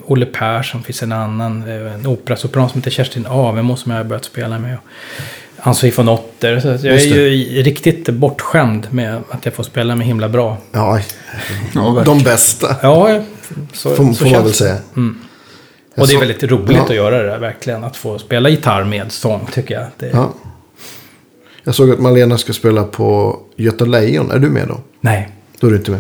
Olle 0.10 0.26
Persson 0.26 0.84
finns 0.84 1.04
en 1.04 1.12
annan, 1.12 1.64
eh, 1.70 1.94
en 1.96 2.08
operasopran 2.08 2.70
som 2.70 2.80
heter 2.82 2.92
Kerstin 2.92 3.26
Avemo 3.26 3.76
som 3.76 3.92
jag 3.92 4.00
har 4.00 4.04
börjat 4.06 4.26
spela 4.26 4.60
med. 4.60 4.78
Och 5.68 5.70
Ann-Sofie 5.70 5.92
von 5.98 6.10
Otter. 6.10 6.60
Så 6.60 6.68
jag 6.68 6.96
är 6.96 7.00
ju 7.28 7.62
riktigt 7.64 8.10
bortskämd 8.10 8.88
med 8.92 9.22
att 9.30 9.46
jag 9.46 9.54
får 9.54 9.64
spela 9.64 9.96
med 9.96 10.08
himla 10.08 10.30
bra. 10.30 10.58
Ja, 10.72 11.00
de 12.06 12.24
bästa. 12.24 12.76
Ja, 12.82 13.22
så, 13.74 13.90
Får, 13.96 14.06
så 14.06 14.14
får 14.14 14.32
man 14.32 14.44
väl 14.44 14.54
säga. 14.54 14.78
Jag 14.96 16.02
Och 16.02 16.08
det 16.08 16.14
är 16.14 16.20
väldigt 16.20 16.44
roligt 16.44 16.78
Ja. 16.78 16.84
att 16.84 16.96
göra 16.96 17.18
det 17.24 17.30
där, 17.30 17.40
verkligen. 17.40 17.84
Att 17.84 17.98
få 17.98 18.20
spela 18.20 18.50
gitarr 18.50 18.84
med 18.84 19.12
sång, 19.12 19.48
tycker 19.54 19.76
jag. 19.76 19.88
Det, 19.98 20.08
Ja. 20.14 20.34
Jag 21.64 21.76
såg 21.76 21.92
att 21.92 22.00
Malena 22.00 22.38
ska 22.38 22.54
spela 22.54 22.84
på 22.84 23.40
Göta 23.56 23.86
Lejon. 23.86 24.32
Är 24.32 24.40
du 24.40 24.50
med 24.50 24.68
då? 24.68 24.80
Nej. 25.02 25.30
Då 25.60 25.68
är 25.68 25.72
du 25.72 25.78
inte 25.78 25.92
med. 25.92 26.00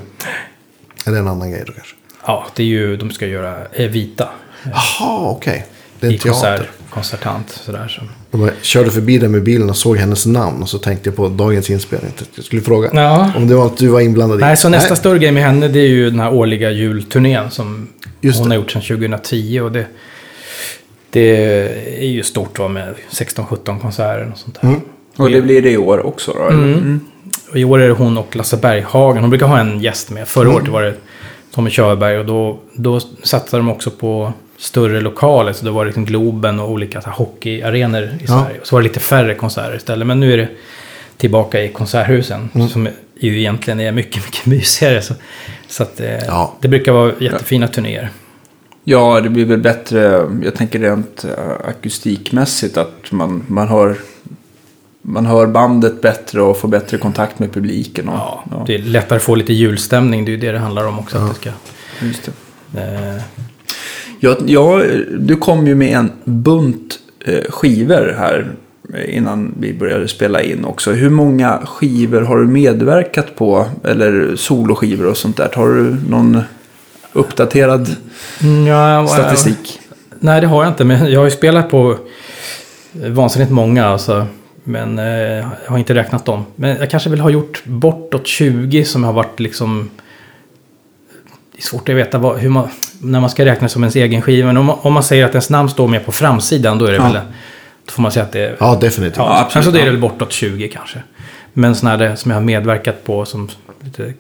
Är 1.05 1.11
det 1.11 1.17
en 1.17 1.27
annan 1.27 1.51
grej 1.51 1.63
då 1.67 1.73
kanske? 1.73 1.95
Ja, 2.25 2.47
det 2.55 2.63
är 2.63 2.67
ju, 2.67 2.97
de 2.97 3.11
ska 3.11 3.25
göra 3.27 3.65
Evita. 3.73 4.29
Jaha, 4.63 5.29
okej. 5.29 5.65
Det 5.99 6.07
är 6.07 6.11
I 6.11 6.13
en 6.13 6.19
teater. 6.19 6.57
konsert, 6.57 6.69
konsertant, 6.89 7.49
sådär. 7.49 7.87
Så. 7.87 8.01
Jag 8.37 8.49
körde 8.61 8.91
förbi 8.91 9.17
där 9.17 9.27
med 9.27 9.43
bilen 9.43 9.69
och 9.69 9.77
såg 9.77 9.97
hennes 9.97 10.25
namn. 10.25 10.61
Och 10.61 10.69
så 10.69 10.77
tänkte 10.77 11.09
jag 11.09 11.15
på 11.15 11.27
dagens 11.27 11.69
inspelning. 11.69 12.11
Jag 12.35 12.45
skulle 12.45 12.61
fråga 12.61 12.89
Ja. 12.93 13.31
om 13.35 13.47
det 13.47 13.55
var 13.55 13.65
att 13.65 13.77
du 13.77 13.87
var 13.87 14.01
inblandad 14.01 14.37
i. 14.39 14.41
Nej, 14.41 14.57
så 14.57 14.69
nästa 14.69 14.95
större 14.95 15.19
grej 15.19 15.31
med 15.31 15.43
henne 15.43 15.67
det 15.67 15.79
är 15.79 15.87
ju 15.87 16.09
den 16.09 16.19
här 16.19 16.33
årliga 16.33 16.71
julturnén 16.71 17.51
som 17.51 17.87
Just 18.21 18.39
hon 18.39 18.49
det. 18.49 18.55
har 18.55 18.61
gjort 18.61 18.71
sedan 18.71 18.81
2010. 18.81 19.59
Och 19.59 19.71
det, 19.71 19.85
det 21.09 21.29
är 22.03 22.07
ju 22.07 22.23
stort 22.23 22.59
va, 22.59 22.67
med 22.67 22.93
16-17 23.11 23.79
konserter 23.81 24.29
och 24.31 24.37
sånt 24.37 24.57
där. 24.61 24.67
Mm. 24.67 24.81
Och 25.17 25.29
det 25.29 25.41
blir 25.41 25.61
det 25.61 25.71
i 25.71 25.77
år 25.77 26.05
också 26.05 26.33
då? 26.33 26.47
eller? 26.47 26.63
Mm. 26.63 26.99
Och 27.51 27.57
I 27.57 27.63
år 27.63 27.79
är 27.81 27.87
det 27.87 27.93
hon 27.93 28.17
och 28.17 28.35
Lasse 28.35 28.57
Berghagen. 28.57 29.21
Hon 29.21 29.29
brukar 29.29 29.45
ha 29.47 29.59
en 29.59 29.79
gäst 29.79 30.09
med. 30.09 30.27
Förra 30.27 30.49
året 30.55 30.67
var 30.67 30.81
det 30.81 30.93
Tommy 31.53 31.69
Körberg. 31.69 32.17
Och 32.19 32.25
då, 32.25 32.59
då 32.73 32.99
satsade 33.23 33.59
de 33.63 33.69
också 33.69 33.91
på 33.91 34.33
större 34.57 35.01
lokaler. 35.01 35.53
Så 35.53 35.65
det 35.65 35.71
var 35.71 35.85
liksom 35.85 36.05
Globen 36.05 36.59
och 36.59 36.71
olika 36.71 37.01
så 37.01 37.09
här, 37.09 37.15
hockeyarenor 37.15 38.03
i 38.03 38.09
Ja. 38.19 38.27
Sverige. 38.27 38.59
Så 38.63 38.75
var 38.75 38.81
det 38.81 38.87
lite 38.87 38.99
färre 38.99 39.33
konserter 39.35 39.75
istället. 39.75 40.07
Men 40.07 40.19
nu 40.19 40.33
är 40.33 40.37
det 40.37 40.47
tillbaka 41.17 41.63
i 41.63 41.67
konserthusen. 41.69 42.49
Som 42.71 42.87
ju 43.19 43.39
egentligen 43.39 43.79
är 43.79 43.91
mycket, 43.91 44.15
mycket 44.25 44.45
mysigare. 44.45 45.01
Så, 45.01 45.13
så 45.67 45.83
att, 45.83 45.99
eh, 45.99 46.17
Ja. 46.25 46.53
det 46.61 46.67
brukar 46.67 46.91
vara 46.91 47.11
jättefina 47.19 47.67
turnéer. 47.67 48.09
Ja, 48.83 49.21
det 49.21 49.29
blir 49.29 49.45
väl 49.45 49.59
bättre, 49.59 50.27
jag 50.43 50.55
tänker 50.55 50.79
rent 50.79 51.23
eh, 51.25 51.67
akustikmässigt, 51.69 52.77
att 52.77 53.11
man, 53.11 53.43
man, 53.47 53.67
hör, 53.67 53.95
man 55.01 55.25
hör 55.25 55.47
bandet 55.47 56.01
bättre 56.01 56.41
och 56.41 56.57
får 56.57 56.67
bättre 56.67 56.97
kontakt 56.97 57.39
med 57.39 57.53
publiken. 57.53 58.09
Och, 58.09 58.15
Ja, 58.15 58.43
ja, 58.51 58.63
Det 58.67 58.75
är 58.75 58.79
lättare 58.79 59.17
att 59.17 59.23
få 59.23 59.35
lite 59.35 59.53
julstämning. 59.53 60.25
Det 60.25 60.31
är 60.31 60.33
ju 60.33 60.39
det 60.39 60.51
det 60.51 60.59
handlar 60.59 60.87
om 60.87 60.99
också. 60.99 61.17
Att 61.17 61.29
det 61.29 61.35
ska, 61.35 61.49
just 62.05 62.29
det. 62.71 62.81
eh, 63.15 63.21
Ja, 64.19 64.37
ja, 64.45 64.81
du 65.19 65.35
kom 65.35 65.67
ju 65.67 65.75
med 65.75 65.97
en 65.97 66.11
bunt 66.23 66.99
eh, 67.25 67.43
skivor 67.49 68.15
här 68.17 68.51
eh, 68.93 69.17
innan 69.17 69.55
vi 69.59 69.73
började 69.73 70.07
spela 70.07 70.41
in 70.41 70.65
också. 70.65 70.91
Hur 70.91 71.09
många 71.09 71.61
skivor 71.65 72.21
har 72.21 72.37
du 72.37 72.47
medverkat 72.47 73.35
på? 73.35 73.65
Eller 73.83 74.35
soloskivor 74.35 75.05
och 75.05 75.17
sånt 75.17 75.37
där? 75.37 75.49
Har 75.53 75.67
du 75.67 75.95
någon 76.09 76.41
uppdaterad 77.13 77.95
ja, 78.67 79.07
statistik? 79.07 79.79
Nej, 80.19 80.41
det 80.41 80.47
har 80.47 80.63
jag 80.63 80.71
inte. 80.71 80.85
Men 80.85 81.11
jag 81.11 81.19
har 81.19 81.25
ju 81.25 81.31
spelat 81.31 81.69
på 81.69 81.97
vansinnigt 82.91 83.51
många. 83.51 83.85
Alltså, 83.85 84.27
men 84.63 84.99
eh, 84.99 85.05
jag 85.63 85.69
har 85.69 85.77
inte 85.77 85.95
räknat 85.95 86.25
dem. 86.25 86.45
Men 86.55 86.77
jag 86.77 86.89
kanske 86.89 87.09
vill 87.09 87.19
ha 87.19 87.29
gjort 87.29 87.65
bortåt 87.65 88.27
20 88.27 88.85
som 88.85 89.03
har 89.03 89.13
varit 89.13 89.39
liksom... 89.39 89.89
Det 91.51 91.57
är 91.57 91.63
svårt 91.63 91.89
att 91.89 91.95
veta 91.95 92.17
vad, 92.17 92.37
hur 92.37 92.49
man, 92.49 92.69
när 92.99 93.19
man 93.19 93.29
ska 93.29 93.45
räkna 93.45 93.69
som 93.69 93.83
ens 93.83 93.95
egen 93.95 94.21
skiva. 94.21 94.47
Men 94.47 94.57
om, 94.57 94.65
man- 94.65 94.77
om 94.81 94.93
man 94.93 95.03
säger 95.03 95.25
att 95.25 95.31
ens 95.31 95.49
namn 95.49 95.69
står 95.69 95.87
med 95.87 96.05
på 96.05 96.11
framsidan, 96.11 96.77
då 96.77 96.85
är 96.85 96.91
det 96.91 96.97
Ja. 96.97 97.03
väl... 97.03 97.13
Då 97.85 97.91
får 97.91 98.01
man 98.01 98.11
säga 98.11 98.23
att 98.25 98.31
det 98.31 98.39
är... 98.39 98.55
Ja, 98.59 98.77
definitivt. 98.81 99.17
Ja, 99.17 99.39
absolut, 99.39 99.53
Kanske 99.65 99.71
det 99.71 99.85
är 99.87 99.91
väl 99.91 100.01
bortåt 100.01 100.31
20 100.31 100.67
kanske. 100.67 100.99
Men 101.53 101.75
sådana 101.75 101.97
där 101.97 102.15
som 102.15 102.31
jag 102.31 102.37
har 102.37 102.43
medverkat 102.45 103.03
på 103.03 103.25
som 103.25 103.49
lite 103.83 104.13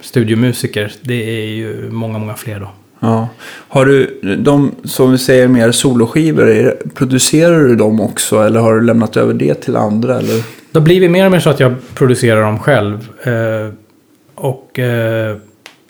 studiomusiker, 0.00 0.92
det 1.00 1.14
är 1.40 1.46
ju 1.46 1.88
många, 1.90 2.18
många 2.18 2.34
fler 2.34 2.60
då. 2.60 2.68
Ja. 3.00 3.28
Har 3.68 3.86
du 3.86 4.20
de, 4.38 4.74
som 4.84 5.12
vi 5.12 5.18
säger, 5.18 5.48
mer 5.48 5.72
soloskivor, 5.72 6.74
producerar 6.94 7.58
du 7.60 7.76
dem 7.76 8.00
också? 8.00 8.38
Eller 8.42 8.60
har 8.60 8.74
du 8.74 8.80
lämnat 8.80 9.16
över 9.16 9.34
det 9.34 9.54
till 9.54 9.76
andra? 9.76 10.18
Eller? 10.18 10.42
Då 10.70 10.80
blir 10.80 11.00
det 11.00 11.08
mer 11.08 11.24
och 11.26 11.32
mer 11.32 11.40
så 11.40 11.50
att 11.50 11.60
jag 11.60 11.74
producerar 11.94 12.42
dem 12.42 12.58
själv. 12.58 13.08
Eh, 13.22 13.72
och 14.34 14.78
eh, 14.78 15.36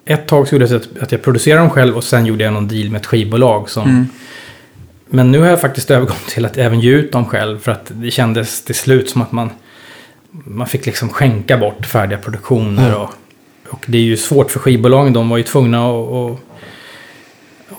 ett 0.05 0.27
tag 0.27 0.49
så 0.49 0.55
gjorde 0.55 0.67
jag 0.73 0.83
så 0.83 0.89
att, 1.01 1.13
jag 1.13 1.23
producerade 1.23 1.61
dem 1.61 1.71
själv 1.71 1.97
och 1.97 2.05
sen 2.05 2.27
gjorde 2.27 2.45
jag 2.45 2.53
någon 2.53 2.69
deal 2.69 2.91
med 2.91 3.01
ett 3.01 3.07
skivbolag. 3.07 3.71
Som, 3.71 3.83
Mm. 3.89 4.07
Men 5.07 5.33
nu 5.33 5.39
har 5.39 5.47
jag 5.47 5.61
faktiskt 5.61 5.91
övergått 5.91 6.27
till 6.29 6.45
att 6.45 6.57
även 6.59 6.81
ge 6.81 6.91
ut 6.91 7.13
dem 7.13 7.25
själv. 7.25 7.59
För 7.59 7.73
att 7.73 7.93
det 7.95 8.11
kändes 8.11 8.65
till 8.65 8.75
slut 8.75 9.11
som 9.11 9.23
att 9.23 9.33
man, 9.33 9.51
man 10.31 10.67
fick 10.67 10.87
liksom 10.87 11.09
skänka 11.09 11.57
bort 11.57 11.87
färdiga 11.87 12.19
produktioner. 12.19 12.95
Och, 12.97 13.11
och 13.69 13.85
det 13.89 13.99
är 13.99 14.03
ju 14.03 14.17
svårt 14.17 14.51
för 14.51 14.59
skivbolagen. 14.59 15.13
De 15.13 15.29
var 15.29 15.37
ju 15.37 15.43
tvungna 15.43 15.87
att, 15.87 16.09
att, 16.13 16.39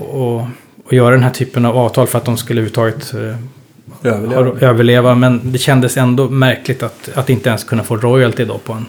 att, 0.02 0.48
att 0.86 0.92
göra 0.92 1.12
den 1.12 1.24
här 1.24 1.32
typen 1.32 1.66
av 1.66 1.78
avtal 1.78 2.08
för 2.08 2.18
att 2.18 2.26
de 2.26 2.38
skulle 2.38 2.62
överhuvudtaget 2.62 3.14
eh, 3.14 3.36
Överleva. 4.04 4.60
överleva. 4.60 5.16
Men 5.16 5.52
det 5.52 5.58
kändes 5.58 5.98
ändå 5.98 6.30
märkligt 6.30 6.84
att, 6.84 7.10
att 7.14 7.30
inte 7.30 7.50
ens 7.50 7.64
kunna 7.64 7.84
få 7.84 7.98
royalty 7.98 8.46
då 8.46 8.58
på 8.58 8.74
en, 8.74 8.86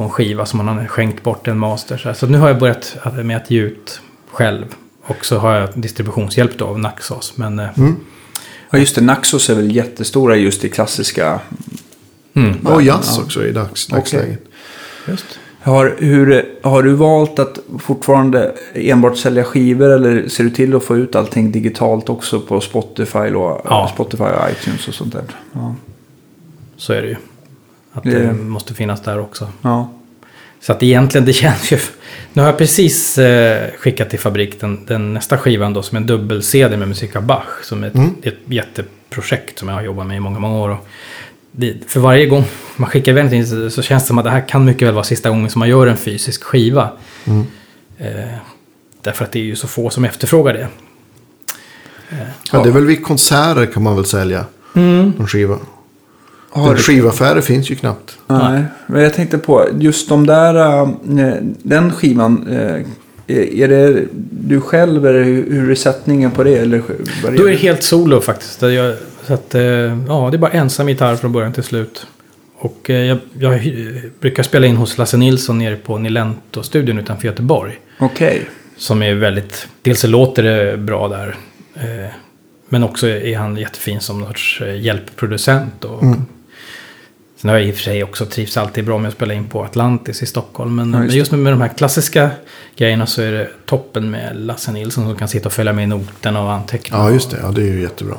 på 0.00 0.04
en 0.04 0.10
skiva 0.10 0.46
som 0.46 0.56
man 0.66 0.78
har 0.78 0.86
skänkt 0.86 1.22
bort 1.22 1.48
en 1.48 1.58
master. 1.58 1.96
Så, 1.96 2.08
här. 2.08 2.14
så 2.14 2.26
nu 2.26 2.38
har 2.38 2.48
jag 2.48 2.58
börjat 2.58 2.96
med 3.22 3.36
att 3.36 3.50
ge 3.50 3.60
ut 3.60 4.00
själv. 4.30 4.64
Och 5.02 5.24
så 5.24 5.38
har 5.38 5.54
jag 5.54 5.68
distributionshjälp 5.74 6.58
då 6.58 6.66
av 6.66 6.78
Naxos. 6.78 7.36
Men 7.36 7.58
eh, 7.58 7.66
Ja, 8.70 8.78
just 8.78 8.94
det. 8.94 9.00
Naxos 9.00 9.50
är 9.50 9.54
väl 9.54 9.76
jättestora 9.76 10.36
just 10.36 10.64
i 10.64 10.68
klassiska... 10.68 11.40
mm, 12.34 12.66
Och 12.66 12.82
jazz 12.82 13.18
också 13.18 13.46
i 13.46 13.52
dags, 13.52 13.86
dagsläget. 13.86 14.42
just. 15.08 15.24
Har, 15.62 15.96
hur, 15.98 16.44
har 16.62 16.82
du 16.82 16.92
valt 16.94 17.38
att 17.38 17.58
fortfarande 17.78 18.54
enbart 18.74 19.16
sälja 19.16 19.44
skivor 19.44 19.90
eller 19.90 20.28
ser 20.28 20.44
du 20.44 20.50
till 20.50 20.76
att 20.76 20.84
få 20.84 20.96
ut 20.96 21.14
allting 21.14 21.52
digitalt 21.52 22.08
också 22.08 22.40
på 22.40 22.60
Spotify 22.60 23.18
och, 23.18 23.60
Ja. 23.64 23.90
Spotify 23.94 24.24
och 24.24 24.50
iTunes 24.50 24.88
och 24.88 24.94
sånt 24.94 25.12
där? 25.12 25.22
Ja. 25.52 25.74
Så 26.76 26.92
är 26.92 27.02
det 27.02 27.08
ju. 27.08 27.16
Att 28.08 28.12
Det- 28.12 28.26
det 28.26 28.32
måste 28.32 28.74
finnas 28.74 29.00
där 29.02 29.18
också. 29.20 29.48
ja. 29.62 29.92
Så 30.62 30.72
att 30.72 30.82
egentligen, 30.82 31.24
det 31.26 31.32
känns 31.42 31.72
ju... 31.72 31.78
Nu 32.32 32.42
har 32.42 32.48
jag 32.48 32.58
precis 32.58 33.18
eh, 33.18 33.70
skickat 33.78 34.10
till 34.10 34.18
fabrik 34.18 34.60
den, 34.60 34.84
den 34.86 35.14
nästa 35.14 35.38
skivan 35.38 35.72
då 35.72 35.82
som 35.82 35.96
är 35.96 36.00
en 36.00 36.06
dubbel-CD 36.06 36.76
med 36.76 36.88
musik 36.88 37.16
av 37.16 37.22
Bach. 37.22 37.44
Som 37.64 37.82
är 37.84 37.88
ett, 37.88 37.94
Mm. 37.94 38.14
ett 38.22 38.38
jätteprojekt 38.44 39.58
som 39.58 39.68
jag 39.68 39.74
har 39.74 39.82
jobbat 39.82 40.06
med 40.06 40.16
i 40.16 40.20
många, 40.20 40.38
många 40.38 40.58
år. 40.58 40.76
Det, 41.52 41.74
för 41.86 42.00
varje 42.00 42.26
gång 42.26 42.44
man 42.76 42.90
skickar 42.90 43.12
iväg 43.12 43.24
någonting 43.24 43.46
så, 43.46 43.70
så 43.70 43.82
känns 43.82 44.02
det 44.02 44.06
som 44.06 44.18
att 44.18 44.24
det 44.24 44.30
här 44.30 44.48
kan 44.48 44.64
mycket 44.64 44.88
väl 44.88 44.94
vara 44.94 45.04
sista 45.04 45.28
gången 45.30 45.50
som 45.50 45.58
man 45.58 45.68
gör 45.68 45.86
en 45.86 45.96
fysisk 45.96 46.42
skiva. 46.42 46.90
Mm. 47.24 47.46
Eh, 47.98 48.34
därför 49.02 49.24
att 49.24 49.32
det 49.32 49.38
är 49.38 49.44
ju 49.44 49.56
så 49.56 49.68
få 49.68 49.90
som 49.90 50.04
efterfrågar 50.04 50.52
det. 50.54 50.68
Ja, 52.52 52.62
det 52.62 52.68
är 52.68 52.72
väl 52.72 52.86
vid 52.86 53.04
konserter 53.04 53.66
kan 53.66 53.82
man 53.82 53.96
väl 53.96 54.04
sälja 54.04 54.44
en 54.74 55.26
skiva. 55.26 55.58
Har, 56.50 56.76
Skivaffärer 56.76 57.40
finns 57.40 57.70
ju 57.70 57.74
knappt. 57.74 58.18
nej. 58.26 58.62
Men 58.86 59.02
jag 59.02 59.14
tänkte 59.14 59.38
på 59.38 59.66
just 59.78 60.08
de 60.08 60.26
där... 60.26 60.82
eh, 60.82 60.88
Den 61.62 61.92
skivan. 61.92 62.46
eh, 62.48 62.82
Är 63.62 63.68
det 63.68 64.04
du 64.30 64.60
själv 64.60 65.06
eller 65.06 65.22
hur 65.24 65.70
är 65.70 65.74
sättningen 65.74 66.30
på 66.30 66.44
det? 66.44 66.54
Eller 66.56 66.82
vad 67.24 67.36
Då 67.36 67.46
är 67.46 67.50
det 67.50 67.56
helt 67.56 67.82
solo 67.82 68.20
faktiskt. 68.20 68.62
Jag, 68.62 68.96
så 69.26 69.34
att, 69.34 69.54
eh, 69.54 69.62
ja, 69.62 70.28
det 70.30 70.36
är 70.36 70.38
bara 70.38 70.50
ensam 70.50 70.88
gitarr 70.88 71.16
från 71.16 71.32
början 71.32 71.52
till 71.52 71.62
slut. 71.62 72.06
Och 72.56 72.90
jag, 72.90 73.18
jag 73.38 73.60
brukar 74.20 74.42
spela 74.42 74.66
in 74.66 74.76
hos 74.76 74.98
Lasse 74.98 75.16
Nilsson 75.16 75.58
nere 75.58 75.76
på 75.76 75.98
Nilento-studion 75.98 76.98
utanför 76.98 77.26
Göteborg. 77.28 77.78
Okej. 77.98 78.48
Som 78.76 79.02
är 79.02 79.14
väldigt, 79.14 79.68
dels 79.82 80.04
låter 80.04 80.42
det 80.42 80.76
bra 80.76 81.08
där. 81.08 81.36
Men 82.68 82.82
också 82.84 83.08
är 83.08 83.36
han 83.38 83.56
jättefin 83.56 84.00
som 84.00 84.18
någon 84.18 84.28
sorts 84.28 84.62
hjälpproducent. 84.76 85.84
Och, 85.84 86.02
Sen 87.40 87.50
har 87.50 87.56
jag 87.58 87.66
i 87.66 87.70
och 87.70 87.74
för 87.74 87.82
sig 87.82 88.04
också 88.04 88.26
trivs 88.26 88.56
alltid 88.56 88.84
bra 88.84 88.98
med 88.98 89.08
att 89.08 89.14
spela 89.14 89.34
in 89.34 89.44
på 89.44 89.64
Atlantis 89.64 90.22
i 90.22 90.26
Stockholm. 90.26 90.76
Men, 90.76 90.92
Ja, 90.92 90.98
just 91.02 91.08
men 91.10 91.18
just 91.18 91.30
med, 91.30 91.40
med 91.40 91.52
de 91.52 91.60
här 91.60 91.68
klassiska 91.68 92.30
grejerna 92.76 93.06
så 93.06 93.22
är 93.22 93.32
det 93.32 93.48
toppen 93.66 94.10
med 94.10 94.36
Lasse 94.36 94.72
Nilsson 94.72 95.04
som 95.04 95.16
kan 95.16 95.28
sitta 95.28 95.48
och 95.48 95.52
följa 95.52 95.72
med 95.72 95.84
i 95.84 95.86
noterna 95.86 96.42
och 96.42 96.52
anteckna. 96.52 96.98
Ja, 96.98 97.10
just 97.10 97.30
det. 97.30 97.36
Ja, 97.42 97.48
det 97.48 97.62
är 97.62 97.66
ju 97.72 97.80
jättebra. 97.82 98.14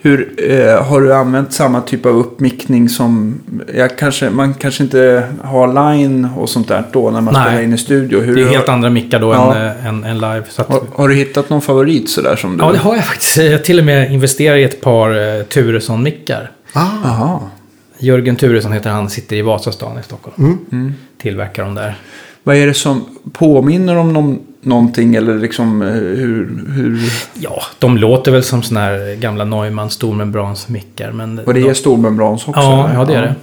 Hur, 0.00 0.34
eh, 0.50 0.82
har 0.84 1.00
du 1.00 1.14
använt 1.14 1.52
samma 1.52 1.80
typ 1.80 2.06
av 2.06 2.16
uppmickning 2.16 2.88
som... 2.88 3.40
Jag 3.74 3.98
kanske, 3.98 4.30
man 4.30 4.54
kanske 4.54 4.82
inte 4.82 5.28
har 5.42 5.92
line 5.94 6.28
och 6.36 6.48
sånt 6.48 6.68
där 6.68 6.84
då 6.92 7.10
när 7.10 7.20
man 7.20 7.34
Nej. 7.34 7.42
spelar 7.44 7.62
in 7.62 7.72
i 7.72 7.78
studio. 7.78 8.20
Hur 8.20 8.34
Det 8.34 8.40
är 8.42 8.46
har, 8.46 8.52
helt 8.52 8.68
andra 8.68 8.90
mickar 8.90 9.20
då 9.20 9.32
Ja. 9.34 9.54
än, 9.56 9.66
eh, 9.66 9.86
än, 9.86 10.04
än 10.04 10.14
live. 10.16 10.42
Så 10.48 10.62
att, 10.62 10.68
har, 10.68 10.82
har 10.94 11.08
du 11.08 11.14
hittat 11.14 11.50
någon 11.50 11.62
favorit 11.62 12.10
sådär 12.10 12.36
som 12.36 12.56
du... 12.56 12.64
ja, 12.64 12.72
det 12.72 12.78
har 12.78 12.94
jag 12.96 13.04
faktiskt. 13.04 13.36
Jag 13.36 13.50
har 13.52 13.58
till 13.58 13.78
och 13.78 13.84
med 13.84 14.12
investerat 14.12 14.58
i 14.58 14.62
ett 14.62 14.80
par 14.80 15.10
eh, 15.38 15.42
Turesson-mickar. 15.44 16.50
Ah, 16.72 16.80
Aha. 17.04 17.50
Jörgen 17.98 18.36
Turesson 18.36 18.72
heter 18.72 18.90
han, 18.90 19.10
sitter 19.10 19.36
i 19.36 19.42
Vasastan 19.42 19.98
i 19.98 20.02
Stockholm. 20.02 20.58
mm. 20.72 20.94
Tillverkar 21.18 21.64
de 21.64 21.74
där. 21.74 21.98
Vad 22.42 22.56
är 22.56 22.66
det 22.66 22.74
som 22.74 23.04
påminner 23.32 23.96
om 23.96 24.12
någon, 24.12 24.38
någonting 24.60 25.14
eller 25.14 25.38
liksom 25.38 25.82
eh, 25.82 25.88
hur... 25.92 26.64
hur 26.74 27.00
Ja, 27.34 27.62
de 27.78 27.98
låter 27.98 28.32
väl 28.32 28.42
som 28.42 28.62
sådana 28.62 28.86
här 28.86 29.14
gamla 29.16 29.44
Neumann 29.44 29.90
stormembransmickar. 29.90 31.12
Men 31.12 31.38
och 31.38 31.54
det 31.54 31.60
de, 31.60 31.68
är 31.68 31.74
stormembrans 31.74 32.48
också? 32.48 32.60
Ja, 32.60 32.84
eller? 32.88 32.94
ja, 32.94 33.04
det 33.04 33.14
är 33.14 33.22
det. 33.22 33.34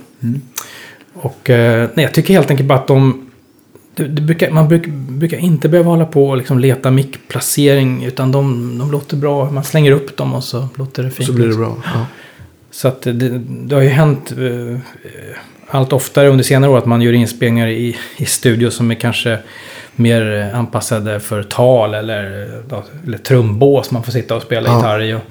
Och 1.14 1.50
eh, 1.50 1.90
nej, 1.94 2.06
jag 2.06 2.14
tycker 2.14 2.34
helt 2.34 2.52
enkelt 2.52 2.70
bara 2.70 2.80
att 2.80 2.88
de... 2.88 3.28
Det, 3.96 4.08
det 4.08 4.22
brukar, 4.22 4.52
man 4.52 4.68
bruk, 4.68 4.88
brukar 4.88 5.38
inte 5.38 5.70
behöva 5.70 5.90
hålla 5.90 6.06
på 6.06 6.30
och 6.30 6.38
liksom 6.38 6.60
leta 6.60 6.92
mickplacering. 6.92 8.04
Utan 8.04 8.32
de, 8.32 8.78
de 8.78 8.92
låter 8.92 9.18
bra. 9.18 9.52
Man 9.52 9.64
slänger 9.64 9.92
upp 9.92 10.18
dem 10.18 10.34
och 10.34 10.44
så 10.44 10.68
låter 10.76 11.04
det 11.04 11.12
fint. 11.12 11.28
så 11.28 11.34
blir 11.34 11.48
det 11.48 11.56
bra. 11.56 11.78
Ja. 11.86 12.06
Så 12.72 12.88
att 12.88 13.02
det, 13.02 13.14
det 13.40 13.76
har 13.76 13.82
ju 13.82 13.90
hänt 13.90 14.32
eh, 14.32 14.78
allt 15.68 15.94
oftare 15.94 16.28
under 16.30 16.44
senare 16.44 16.72
år 16.72 16.78
att 16.78 16.86
man 16.86 17.02
gör 17.02 17.14
inspelningar 17.14 17.68
i, 17.68 17.98
i 18.18 18.26
studio 18.26 18.70
som 18.70 18.92
är 18.92 18.96
kanske 18.96 19.38
mer 19.96 20.32
eh, 20.54 20.60
anpassade 20.60 21.20
för 21.20 21.44
tal 21.44 21.94
eller, 21.94 22.44
eh, 22.72 22.80
eller 23.08 23.18
trumbås 23.18 23.92
man 23.92 24.04
får 24.04 24.12
sitta 24.12 24.36
och 24.36 24.42
spela 24.42 24.70
Ja. 24.70 24.76
gitarr 24.78 25.02
i. 25.02 25.14
Och, 25.14 25.22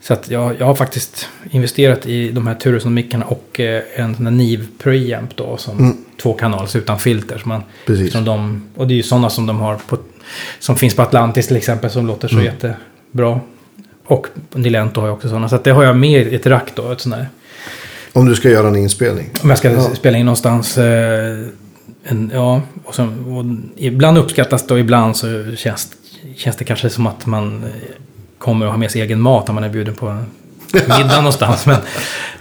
så 0.00 0.12
att 0.12 0.30
jag, 0.30 0.54
jag 0.58 0.66
har 0.66 0.74
faktiskt 0.74 1.28
investerat 1.50 2.06
i 2.06 2.28
de 2.30 2.46
här 2.46 2.54
Turesson-mickarna 2.54 3.24
och 3.24 3.60
eh, 3.60 3.82
en 3.96 4.14
sån 4.16 4.26
här 4.26 4.30
Nive 4.32 4.64
preamp 4.78 5.36
då 5.36 5.56
som 5.56 5.78
Mm. 5.78 5.96
två 6.22 6.32
kanals 6.34 6.76
utan 6.76 6.98
filter. 6.98 7.38
Så 7.38 7.48
man, 7.48 7.62
Precis. 7.86 8.12
som 8.12 8.24
de, 8.24 8.64
och 8.74 8.86
det 8.86 8.94
är 8.94 8.96
ju 8.96 9.02
sådana 9.02 9.30
som 9.30 9.46
de 9.46 9.60
har 9.60 9.76
på, 9.76 9.98
som 10.58 10.76
finns 10.76 10.96
på 10.96 11.02
Atlantis 11.02 11.46
till 11.46 11.56
exempel 11.56 11.90
som 11.90 12.06
låter 12.06 12.28
så 12.28 12.34
Mm. 12.34 12.44
jättebra. 12.46 13.40
Och 14.06 14.26
Nilento 14.54 15.00
har 15.00 15.08
jag 15.08 15.14
också 15.16 15.28
sådana. 15.28 15.48
Så 15.48 15.58
det 15.64 15.70
har 15.70 15.84
jag 15.84 15.96
med 15.96 16.26
i 16.26 16.34
ett 16.34 16.46
rack 16.46 16.72
då. 16.74 16.92
Ett 16.92 17.00
sånt 17.00 17.14
där. 17.14 17.28
Om 18.12 18.26
du 18.26 18.34
ska 18.34 18.50
göra 18.50 18.68
en 18.68 18.76
inspelning. 18.76 19.30
Om 19.42 19.48
jag 19.48 19.58
ska 19.58 19.70
Ja. 19.70 19.90
spela 19.94 20.18
in 20.18 20.26
någonstans. 20.26 20.78
Eh, 20.78 21.46
en, 22.04 22.30
ja, 22.34 22.60
och, 22.84 22.94
så, 22.94 23.02
och 23.04 23.44
ibland 23.76 24.18
uppskattas 24.18 24.66
det 24.66 24.74
och 24.74 24.80
ibland 24.80 25.16
så 25.16 25.44
känns, 25.56 25.88
känns 26.36 26.56
det 26.56 26.64
kanske 26.64 26.90
som 26.90 27.06
att 27.06 27.26
man 27.26 27.64
eh, 27.64 27.70
kommer 28.38 28.66
att 28.66 28.72
ha 28.72 28.78
med 28.78 28.90
sig 28.90 29.00
egen 29.00 29.20
mat 29.20 29.48
om 29.48 29.54
man 29.54 29.64
är 29.64 29.68
bjuden 29.68 29.94
på 29.94 30.18
middag 30.72 31.16
någonstans. 31.16 31.66
Men, 31.66 31.76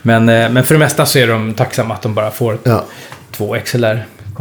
men, 0.01 0.29
eh, 0.29 0.49
men 0.51 0.63
för 0.63 0.73
det 0.75 0.79
mesta 0.79 1.05
så 1.05 1.19
är 1.19 1.27
de 1.27 1.53
tacksamma 1.53 1.93
att 1.93 2.01
de 2.01 2.13
bara 2.13 2.31
får 2.31 2.57
Ja. 2.63 2.85
två 3.31 3.55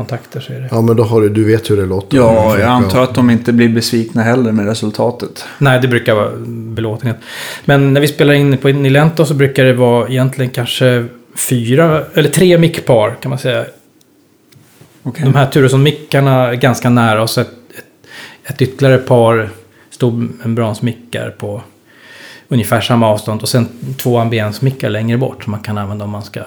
XLR-kontakter. 0.01 0.41
Så 0.41 0.53
är 0.53 0.61
det. 0.61 0.69
ja, 0.71 0.81
men 0.81 0.97
då 0.97 1.03
har 1.03 1.21
du, 1.21 1.29
du 1.29 1.45
vet 1.45 1.71
hur 1.71 1.77
det 1.77 1.87
låter. 1.87 2.17
Ja, 2.17 2.59
jag 2.59 2.69
antar 2.69 3.03
att 3.03 3.15
de 3.15 3.31
inte 3.31 3.53
blir 3.53 3.69
besvikna 3.69 4.23
heller 4.23 4.53
med 4.53 4.67
resultatet. 4.67 5.45
Nej, 5.59 5.81
det 5.81 5.89
brukar 5.89 6.15
vara 6.15 6.31
belåtenhet. 6.47 7.17
Men 7.65 7.95
när 7.95 8.01
vi 8.01 8.09
spelar 8.09 8.35
in 8.35 8.59
på 8.59 8.69
Nilento 8.69 9.27
så 9.27 9.35
brukar 9.35 9.65
det 9.65 9.73
vara 9.73 10.09
egentligen 10.09 10.51
kanske 10.51 11.07
fyra, 11.35 12.03
eller 12.15 12.29
tre 12.29 12.59
mickpar 12.59 13.17
kan 13.23 13.31
man 13.31 13.39
säga. 13.39 13.65
Okej. 15.03 15.25
De 15.25 15.35
här 15.35 15.47
Turesson-mickarna 15.47 16.49
är 16.49 16.55
ganska 16.55 16.91
nära 16.91 17.23
och 17.23 17.31
så 17.31 17.41
ett, 17.41 17.49
ett, 17.79 18.51
ett 18.51 18.63
ytterligare 18.63 18.99
par 18.99 19.51
storbembransmickar 19.91 21.31
på 21.31 21.63
ungefär 22.49 22.81
samma 22.81 23.09
avstånd. 23.09 23.43
Och 23.43 23.49
sen 23.49 23.69
två 23.97 24.19
ambiensmickar 24.19 24.91
längre 24.91 25.19
bort 25.19 25.45
som 25.45 25.51
man 25.51 25.61
kan 25.61 25.79
använda 25.79 26.05
om 26.05 26.11
man 26.11 26.23
ska... 26.23 26.41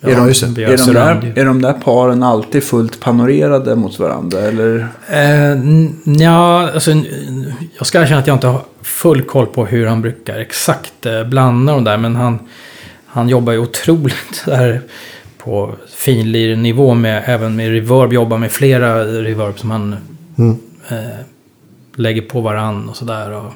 Är, 0.00 0.08
de, 0.16 0.28
är, 0.64 0.76
de 0.76 0.92
där, 0.92 1.32
är 1.36 1.44
de 1.44 1.62
där 1.62 1.72
paren 1.72 2.22
alltid 2.22 2.62
fullt 2.64 3.00
panorerade 3.00 3.76
mot 3.76 3.98
varandra? 3.98 4.38
Eller? 4.40 4.88
Eh, 5.08 5.58
ja, 6.22 6.70
alltså, 6.74 6.90
jag 7.78 7.86
ska 7.86 8.02
erkänna 8.02 8.20
att 8.20 8.26
jag 8.26 8.36
inte 8.36 8.46
har 8.46 8.62
full 8.82 9.22
koll 9.22 9.46
på 9.46 9.66
hur 9.66 9.86
han 9.86 10.02
brukar 10.02 10.38
exakt 10.38 11.06
eh, 11.06 11.24
blanda 11.24 11.72
de 11.72 11.84
där. 11.84 11.96
Men 11.96 12.16
han, 12.16 12.38
han 13.06 13.28
jobbar 13.28 13.52
ju 13.52 13.58
otroligt 13.58 14.42
där 14.46 14.80
på 15.38 15.74
finlir-nivå 15.96 16.94
med 16.94 17.22
även 17.26 17.56
med 17.56 17.70
reverb. 17.70 18.12
Jobbar 18.12 18.38
med 18.38 18.52
flera 18.52 19.04
reverb 19.04 19.58
som 19.58 19.70
han 19.70 19.96
Mm. 20.38 20.58
eh, 20.88 20.96
lägger 21.96 22.22
på 22.22 22.40
varann 22.40 22.88
och 22.88 22.96
sådär. 22.96 23.30
och, 23.30 23.52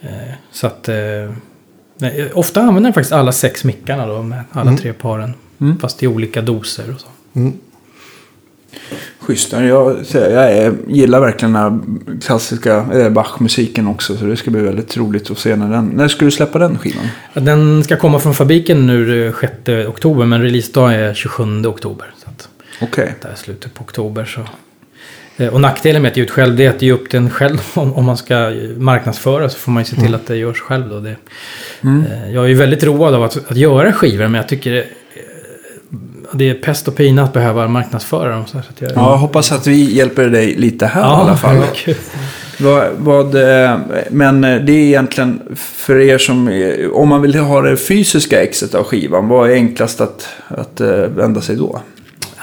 Eh, 0.00 0.32
så 0.52 0.66
att... 0.66 0.88
Eh, 0.88 1.30
nej, 1.98 2.30
ofta 2.34 2.60
använder 2.60 2.82
han 2.82 2.92
faktiskt 2.94 3.12
alla 3.12 3.32
sex 3.32 3.64
mickarna 3.64 4.06
då 4.06 4.22
med 4.22 4.44
alla 4.52 4.70
Mm. 4.70 4.76
tre 4.82 4.92
paren. 4.92 5.34
Mm. 5.60 5.78
Fast 5.78 6.02
i 6.02 6.06
olika 6.06 6.42
doser 6.42 6.94
och 6.94 7.00
så. 7.00 7.06
Mm. 7.32 7.52
Schysst. 9.20 9.52
Jag, 9.52 10.06
säger, 10.06 10.42
jag 10.42 10.52
är, 10.52 10.74
gillar 10.88 11.20
verkligen 11.20 11.52
den 11.52 11.62
här 11.62 11.80
klassiska 12.20 12.86
eh, 12.92 13.08
Bach-musiken 13.10 13.86
också. 13.86 14.16
Så 14.16 14.24
det 14.24 14.36
ska 14.36 14.50
bli 14.50 14.60
väldigt 14.60 14.96
roligt 14.96 15.30
att 15.30 15.38
se 15.38 15.56
när 15.56 15.70
den... 15.70 15.86
När 15.86 16.08
ska 16.08 16.24
du 16.24 16.30
släppa 16.30 16.58
den 16.58 16.78
skivan? 16.78 17.08
Den 17.34 17.84
ska 17.84 17.96
komma 17.96 18.18
från 18.18 18.34
fabriken 18.34 18.86
nu 18.86 19.26
eh, 19.26 19.34
6 19.40 19.52
oktober, 19.88 20.26
men 20.26 20.42
releasedag 20.42 20.94
är 20.94 21.14
27 21.14 21.66
oktober. 21.66 22.14
Så 22.24 22.30
att 22.30 22.48
Okej. 22.80 23.14
det 23.22 23.28
är 23.28 23.34
slutet 23.34 23.74
på 23.74 23.82
oktober 23.84 24.24
så 24.24 24.40
Eh, 24.40 24.46
Och 25.52 25.60
nackdelen 25.60 26.02
med 26.02 26.10
att 26.10 26.16
ge 26.16 26.22
ut 26.22 26.30
själv 26.30 26.56
det 26.56 26.66
är 26.66 26.70
att 26.70 26.82
är 26.82 26.92
upp 26.92 27.10
till 27.10 27.18
en 27.18 27.30
själv 27.30 27.58
om, 27.74 27.92
om 27.94 28.04
man 28.04 28.16
ska 28.16 28.52
marknadsföra 28.76 29.48
så 29.48 29.58
får 29.58 29.72
man 29.72 29.82
ju 29.82 29.84
se 29.84 29.96
till 29.96 30.14
att 30.14 30.26
det 30.26 30.36
görs 30.36 30.60
själv 30.60 30.88
då. 30.88 31.00
Det, 31.00 31.16
eh, 31.82 32.32
Jag 32.34 32.44
är 32.44 32.48
ju 32.48 32.54
väldigt 32.54 32.84
road 32.84 33.14
av 33.14 33.22
att, 33.22 33.50
att 33.50 33.56
göra 33.56 33.92
skivor 33.92 34.22
men 34.24 34.34
jag 34.34 34.48
tycker 34.48 34.72
det, 34.72 34.80
eh, 34.80 34.86
det 36.32 36.50
är 36.50 36.54
pest 36.54 36.88
och 36.88 36.96
pina 36.96 37.22
att 37.22 37.32
behöva 37.32 37.68
marknadsföra 37.68 38.30
dem. 38.30 38.46
Så 38.46 38.58
att 38.58 38.66
jag, 38.78 38.90
Ja, 38.90 39.10
jag 39.10 39.16
hoppas 39.16 39.52
att 39.52 39.66
vi 39.66 39.94
hjälper 39.94 40.28
dig 40.28 40.54
lite 40.54 40.86
här 40.86 41.00
i 41.00 41.04
alla 41.04 41.36
fall. 41.36 41.62
Vad, 42.58 42.88
vad, 42.98 43.34
eh, 43.34 43.78
men 44.10 44.44
eh, 44.44 44.60
det 44.60 44.72
är 44.72 44.76
egentligen 44.86 45.56
för 45.56 46.00
er 46.00 46.18
som, 46.18 46.48
eh, 46.48 46.90
om 46.90 47.08
man 47.08 47.22
vill 47.22 47.34
ha 47.34 47.60
det 47.60 47.76
fysiska 47.76 48.42
exet 48.42 48.74
av 48.74 48.84
skivan, 48.84 49.28
vad 49.28 49.50
är 49.50 49.54
enklast 49.54 50.00
att, 50.00 50.28
att 50.48 50.80
eh, 50.80 50.88
vända 50.88 51.40
sig 51.40 51.56
då? 51.56 51.80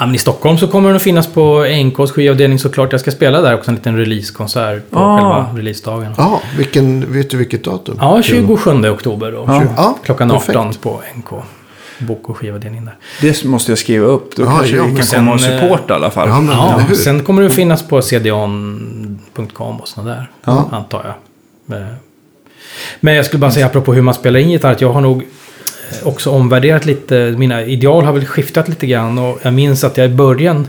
Ja, 0.04 0.08
men 0.08 0.16
I 0.16 0.18
Stockholm 0.18 0.58
så 0.58 0.68
kommer 0.68 0.90
den 0.90 0.96
att 0.96 1.02
finnas 1.02 1.28
på 1.28 1.66
NKs 1.86 2.12
skivavdelning 2.12 2.60
såklart. 2.60 2.92
Jag 2.92 3.02
ska 3.02 3.12
spela 3.12 3.42
där 3.42 3.54
också 3.56 3.72
en 3.72 3.76
liten 3.76 3.98
releasekonsert 3.98 4.90
på 4.90 5.00
Ah. 5.00 5.18
själva 5.18 5.60
releasedagen. 5.60 6.14
Ja, 6.18 6.42
vilken, 6.58 7.14
vet 7.14 7.30
du 7.30 7.38
vilket 7.38 7.64
datum? 7.64 7.98
Ja, 8.02 8.22
27 8.22 8.90
oktober 8.90 9.32
då. 9.32 9.44
Ja, 9.78 9.98
Klockan 10.04 10.30
perfekt. 10.30 10.50
18 10.58 10.74
på 10.82 11.02
NK. 11.18 11.44
Bok 12.00 12.30
och 12.30 12.38
skivavdelning 12.38 12.86
där. 12.86 12.96
Det 13.22 13.44
måste 13.44 13.72
jag 13.72 13.78
skriva 13.80 14.06
upp, 14.06 14.36
då 14.36 14.44
Ja, 14.44 14.48
kanske 14.58 14.76
ja, 14.76 14.84
vi 14.86 14.96
kan 14.96 15.06
sen, 15.06 15.20
komma 15.20 15.34
och 15.34 15.42
eh, 15.42 15.60
supporta 15.62 15.94
i 15.94 15.96
alla 15.96 16.10
fall. 16.10 16.30
Ja, 16.30 16.42
men, 16.42 16.56
Ja, 16.90 16.96
sen 16.96 17.24
kommer 17.24 17.42
det 17.42 17.48
att 17.48 17.54
finnas 17.54 17.88
på 17.88 18.02
cdon.com 18.02 19.80
och 19.82 19.88
sådana 19.88 20.10
där. 20.12 20.32
Antar 20.72 21.16
jag. 21.68 21.78
Eh, 21.82 21.88
Men 23.00 23.14
jag 23.16 23.26
skulle 23.26 23.40
bara 23.40 23.52
säga 23.52 23.66
apropå 23.66 23.94
hur 23.94 24.02
man 24.02 24.14
spelar 24.14 24.40
in 24.40 24.50
gitarr. 24.52 24.72
Att 24.72 24.82
jag 24.82 24.94
har 24.94 25.02
nog 25.02 25.24
också 26.04 26.30
omvärderat 26.30 26.86
lite. 26.86 27.36
Mina 27.38 27.64
ideal 27.66 28.04
har 28.06 28.14
väl 28.14 28.26
skiftat 28.26 28.70
lite 28.70 28.88
grann. 28.88 29.18
Och 29.18 29.40
jag 29.42 29.54
minns 29.54 29.84
att 29.84 29.98
jag 29.98 30.06
i 30.12 30.14
början. 30.14 30.68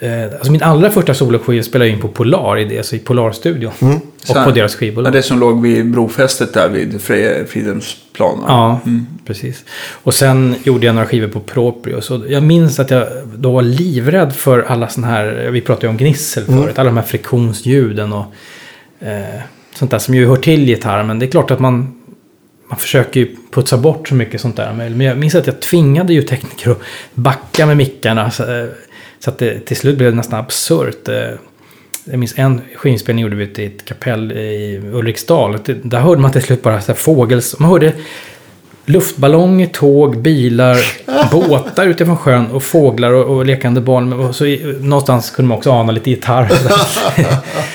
eh, 0.00 0.24
Alltså 0.24 0.52
min 0.52 0.62
allra 0.62 0.90
första 0.90 1.14
soloskiva 1.14 1.62
spelade 1.62 1.88
jag 1.88 1.96
in 1.96 2.02
på 2.02 2.08
Polar. 2.08 2.76
Alltså 2.78 2.96
i 2.96 2.98
Polar-studion. 2.98 3.72
Mm. 3.82 4.00
Och 4.28 4.34
på 4.44 4.50
deras 4.50 4.72
Ja, 4.74 4.78
skivbolag. 4.78 5.12
det 5.12 5.22
som 5.22 5.38
låg 5.40 5.62
vid 5.62 5.90
brofästet 5.90 6.54
där 6.54 6.68
vid 6.68 7.00
Fridhemsplan. 7.48 8.44
Ja, 8.48 8.80
precis. 9.26 9.64
Och 10.02 10.14
sen 10.14 10.54
gjorde 10.64 10.86
jag 10.86 10.94
några 10.94 11.06
skivor 11.08 11.28
på 11.28 11.40
Proprio. 11.40 12.00
Så 12.00 12.22
jag 12.28 12.42
minns 12.42 12.80
att 12.80 12.90
jag 12.90 13.06
då 13.36 13.52
var 13.52 13.62
livrädd 13.62 14.32
för 14.34 14.62
alla 14.62 14.88
sådana 14.88 15.12
här, 15.12 15.48
vi 15.50 15.60
pratade 15.60 15.86
ju 15.86 15.90
om 15.90 15.96
gnissel 15.96 16.44
förut, 16.44 16.78
alla 16.78 16.90
de 16.90 16.96
här 16.96 17.04
friktionsljuden 17.04 18.12
och 18.12 18.24
eh, 19.00 19.40
sånt 19.74 19.90
där 19.90 19.98
som 19.98 20.14
ju 20.14 20.26
hör 20.26 20.36
till 20.36 20.68
gitarr. 20.68 21.02
Men 21.04 21.18
det 21.18 21.26
är 21.26 21.30
klart 21.30 21.50
att 21.50 21.60
man, 21.60 21.94
man 22.72 22.78
försöker 22.78 23.20
ju 23.20 23.36
putsa 23.50 23.76
bort 23.76 24.08
så 24.08 24.14
mycket 24.14 24.40
sånt 24.40 24.56
där. 24.56 24.72
Men 24.72 25.00
jag 25.00 25.18
minns 25.18 25.34
att 25.34 25.46
jag 25.46 25.60
tvingade 25.60 26.14
ju 26.14 26.22
tekniker 26.22 26.70
att 26.70 26.78
backa 27.14 27.66
med 27.66 27.76
mickarna. 27.76 28.30
Så, 28.30 28.42
eh, 28.42 28.68
så 29.18 29.30
att 29.30 29.38
det 29.38 29.60
till 29.60 29.76
slut 29.76 29.98
blev 29.98 30.10
det 30.10 30.16
nästan 30.16 30.40
absurt. 30.40 31.08
Eh, 31.08 31.14
jag 32.04 32.18
minns 32.18 32.38
en 32.38 32.60
skivspelning 32.76 33.22
gjorde 33.22 33.36
vi 33.36 33.62
i 33.62 33.66
ett 33.66 33.84
kapell 33.84 34.32
i 34.32 34.80
Ulriksdal. 34.92 35.58
Där 35.64 36.00
hörde 36.00 36.20
man 36.20 36.32
till 36.32 36.42
slut 36.42 36.62
bara 36.62 36.80
så 36.80 36.92
här 36.92 36.98
fågels... 36.98 37.58
Man 37.58 37.70
hörde 37.70 37.92
luftballonger, 38.92 39.66
tåg, 39.66 40.18
bilar, 40.18 40.78
båtar 41.30 41.86
utifrån 41.86 42.16
sjön 42.16 42.46
och 42.50 42.62
fåglar 42.62 43.12
och, 43.12 43.36
och 43.36 43.46
lekande 43.46 43.80
barn. 43.80 44.12
Och 44.12 44.36
så 44.36 44.46
i, 44.46 44.76
någonstans 44.80 45.30
kunde 45.30 45.48
man 45.48 45.58
också 45.58 45.70
ana 45.70 45.92
lite 45.92 46.10
gitarr. 46.10 46.52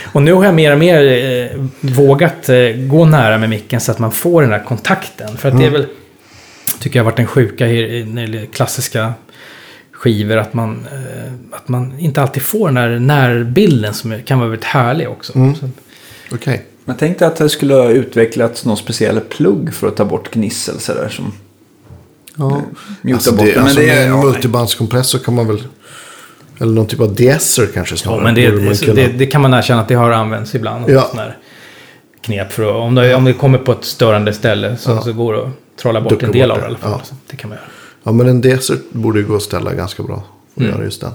och 0.13 0.21
nu 0.21 0.33
har 0.33 0.45
jag 0.45 0.53
mer 0.53 0.71
och 0.71 0.79
mer 0.79 1.03
eh, 1.03 1.65
vågat 1.79 2.49
eh, 2.49 2.57
gå 2.75 3.05
nära 3.05 3.37
med 3.37 3.49
micken 3.49 3.81
så 3.81 3.91
att 3.91 3.99
man 3.99 4.11
får 4.11 4.41
den 4.41 4.51
där 4.51 4.63
kontakten. 4.63 5.37
För 5.37 5.49
att 5.49 5.57
det 5.57 5.65
är 5.65 5.69
väl, 5.69 5.87
tycker 6.79 6.99
jag 6.99 7.03
har 7.03 7.11
varit 7.11 7.19
en 7.19 7.27
sjuka 7.27 7.65
när 7.65 8.27
det 8.27 8.45
klassiska 8.45 9.13
skivor. 9.91 10.37
Att 10.37 10.53
man, 10.53 10.87
eh, 10.93 11.33
att 11.51 11.67
man 11.67 11.99
inte 11.99 12.21
alltid 12.21 12.43
får 12.43 12.67
den 12.67 12.75
där 12.75 12.99
närbilden 12.99 13.93
som 13.93 14.21
kan 14.25 14.39
vara 14.39 14.49
väldigt 14.49 14.65
härlig 14.65 15.09
också. 15.09 15.33
Så, 15.33 15.69
Okej. 16.31 16.65
Jag 16.89 16.97
tänkte 16.99 17.27
att 17.27 17.35
det 17.35 17.49
skulle 17.49 17.73
ha 17.73 17.89
utvecklats 17.89 18.65
någon 18.65 18.77
speciell 18.77 19.19
plugg 19.19 19.73
för 19.73 19.87
att 19.87 19.95
ta 19.95 20.05
bort 20.05 20.31
gnissel 20.33 20.79
sådär 20.79 21.09
som 21.09 21.33
Ja. 22.35 22.61
mutar 23.01 23.13
Alltså, 23.15 23.31
bort 23.31 23.45
det, 23.45 23.51
det. 23.53 23.59
alltså, 23.61 23.79
Men 23.79 23.87
det 23.87 23.93
är, 23.93 24.03
en 24.07 24.09
ja, 24.17 24.23
multibandskompressor 24.23 25.19
kan 25.19 25.35
man 25.35 25.47
väl... 25.47 25.63
Eller 26.59 26.71
någon 26.71 26.87
typ 26.87 26.99
av 26.99 27.15
deesser 27.15 27.67
kanske 27.73 27.97
snarare. 27.97 28.19
Ja, 28.19 28.23
men 28.23 28.35
det, 28.35 28.51
det, 28.69 28.85
kunna- 28.85 28.93
det, 28.95 29.07
det 29.07 29.25
kan 29.25 29.41
man 29.41 29.53
erkänna 29.53 29.81
att 29.81 29.87
det 29.87 29.95
har 29.95 30.11
använts 30.11 30.55
ibland. 30.55 30.89
Ja. 30.89 31.11
Knep 32.21 32.51
för 32.51 32.63
att, 32.69 32.75
om, 32.75 32.95
det, 32.95 33.15
om 33.15 33.23
det 33.25 33.33
kommer 33.33 33.57
på 33.57 33.71
ett 33.71 33.85
störande 33.85 34.33
ställe 34.33 34.77
så, 34.77 34.91
Ja. 34.91 35.01
så 35.01 35.13
går 35.13 35.33
det 35.33 35.41
att 35.43 35.49
trolla 35.81 36.01
bort 36.01 36.09
Ducka 36.09 36.25
en 36.25 36.31
del 36.31 36.49
bort 36.49 36.57
av 36.57 36.61
det. 36.63 36.65
i 36.65 36.67
alla 36.69 36.77
fall. 36.77 37.01
Ja. 37.09 37.15
Det 37.31 37.35
kan 37.37 37.49
man 37.49 37.57
göra. 37.57 37.67
Ja, 38.03 38.11
men 38.11 38.27
en 38.27 38.41
deesser 38.41 38.77
borde 38.91 39.19
ju 39.19 39.25
gå 39.25 39.35
att 39.35 39.41
ställa 39.43 39.73
ganska 39.73 40.03
bra. 40.03 40.15
För 40.53 40.61
att 40.61 40.65
Mm. 40.67 40.71
göra 40.71 40.83
just 40.85 41.01
den. 41.01 41.11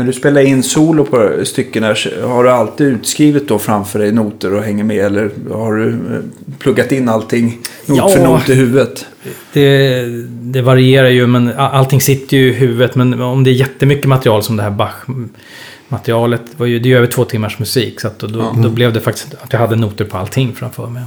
När 0.00 0.06
du 0.06 0.12
spelar 0.12 0.40
in 0.40 0.62
solo 0.62 1.04
på 1.04 1.44
stycken 1.44 1.82
här, 1.82 2.22
har 2.26 2.44
du 2.44 2.50
alltid 2.50 2.86
utskrivet 2.86 3.48
då 3.48 3.58
framför 3.58 3.98
dig 3.98 4.12
noter 4.12 4.54
och 4.54 4.62
hänger 4.62 4.84
med? 4.84 5.04
Eller 5.04 5.30
har 5.50 5.74
du 5.74 5.88
eh, 5.88 6.20
pluggat 6.58 6.92
in 6.92 7.08
allting 7.08 7.58
not 7.86 7.98
Ja. 7.98 8.08
för 8.08 8.24
not 8.24 8.48
i 8.48 8.54
huvudet? 8.54 9.06
Det, 9.52 10.02
det 10.42 10.62
varierar 10.62 11.08
ju, 11.08 11.26
men 11.26 11.52
allting 11.58 12.00
sitter 12.00 12.36
ju 12.36 12.48
i 12.48 12.52
huvudet. 12.52 12.94
Men 12.94 13.20
om 13.22 13.44
det 13.44 13.50
är 13.50 13.52
jättemycket 13.52 14.04
material 14.04 14.42
som 14.42 14.56
det 14.56 14.62
här 14.62 14.70
Bach-materialet. 14.70 16.42
Var 16.56 16.66
ju, 16.66 16.78
det 16.78 16.88
är 16.88 16.90
ju 16.90 16.96
över 16.96 17.06
två 17.06 17.24
timmars 17.24 17.58
musik. 17.58 18.00
Så 18.00 18.06
att 18.06 18.18
då, 18.18 18.26
då, 18.26 18.54
då 18.62 18.68
blev 18.68 18.92
det 18.92 19.00
faktiskt 19.00 19.34
att 19.42 19.52
jag 19.52 19.60
hade 19.60 19.76
noter 19.76 20.04
på 20.04 20.16
allting 20.18 20.54
framför 20.54 20.86
mig. 20.86 21.02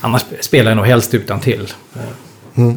Annars 0.00 0.24
spelar 0.40 0.70
jag 0.70 0.76
nog 0.76 0.86
helst 0.86 1.14
utan 1.14 1.40
till. 1.40 1.72
Mm. 2.54 2.76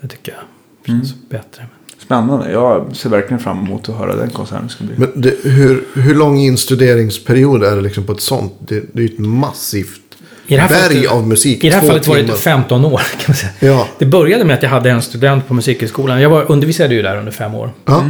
Det 0.00 0.08
tycker 0.08 0.32
jag 0.32 0.40
känns 0.86 1.14
bättre. 1.28 1.66
Spännande. 2.06 2.50
Jag 2.52 2.96
ser 2.96 3.10
verkligen 3.10 3.38
fram 3.38 3.58
emot 3.66 3.88
att 3.88 3.96
höra 3.96 4.16
den 4.16 4.30
konserten. 4.30 4.68
Ska 4.68 4.84
bli. 4.84 4.94
Men 4.98 5.12
det, 5.14 5.34
hur, 5.44 5.84
hur 5.94 6.14
lång 6.14 6.38
instuderingsperiod 6.38 7.64
är 7.64 7.76
det 7.76 7.82
liksom 7.82 8.04
på 8.04 8.12
ett 8.12 8.20
sånt? 8.20 8.52
Det, 8.58 8.74
det 8.92 8.98
är 8.98 9.02
ju 9.08 9.14
ett 9.14 9.18
massivt 9.18 10.00
I 10.46 10.54
det 10.54 10.60
här 10.60 10.68
berg 10.68 10.94
fallet- 10.96 11.10
av 11.10 11.28
musik. 11.28 11.64
I 11.64 11.68
det 11.68 11.74
här 11.74 11.80
Två 11.80 11.88
fallet 11.88 12.06
var 12.06 12.16
det 12.16 12.22
timmar. 12.22 12.36
15 12.36 12.84
år 12.84 12.98
kan 13.10 13.24
man 13.28 13.36
säga. 13.36 13.52
Ja. 13.72 13.88
Det 13.98 14.06
började 14.06 14.44
med 14.44 14.54
att 14.56 14.62
jag 14.62 14.70
hade 14.70 14.90
en 14.90 15.02
student 15.02 15.48
på 15.48 15.54
musikhögskolan. 15.54 16.20
Jag 16.20 16.30
var, 16.30 16.50
undervisade 16.52 16.94
ju 16.94 17.02
där 17.02 17.16
under 17.16 17.32
fem 17.32 17.54
år. 17.54 17.70
Ja. 17.84 18.04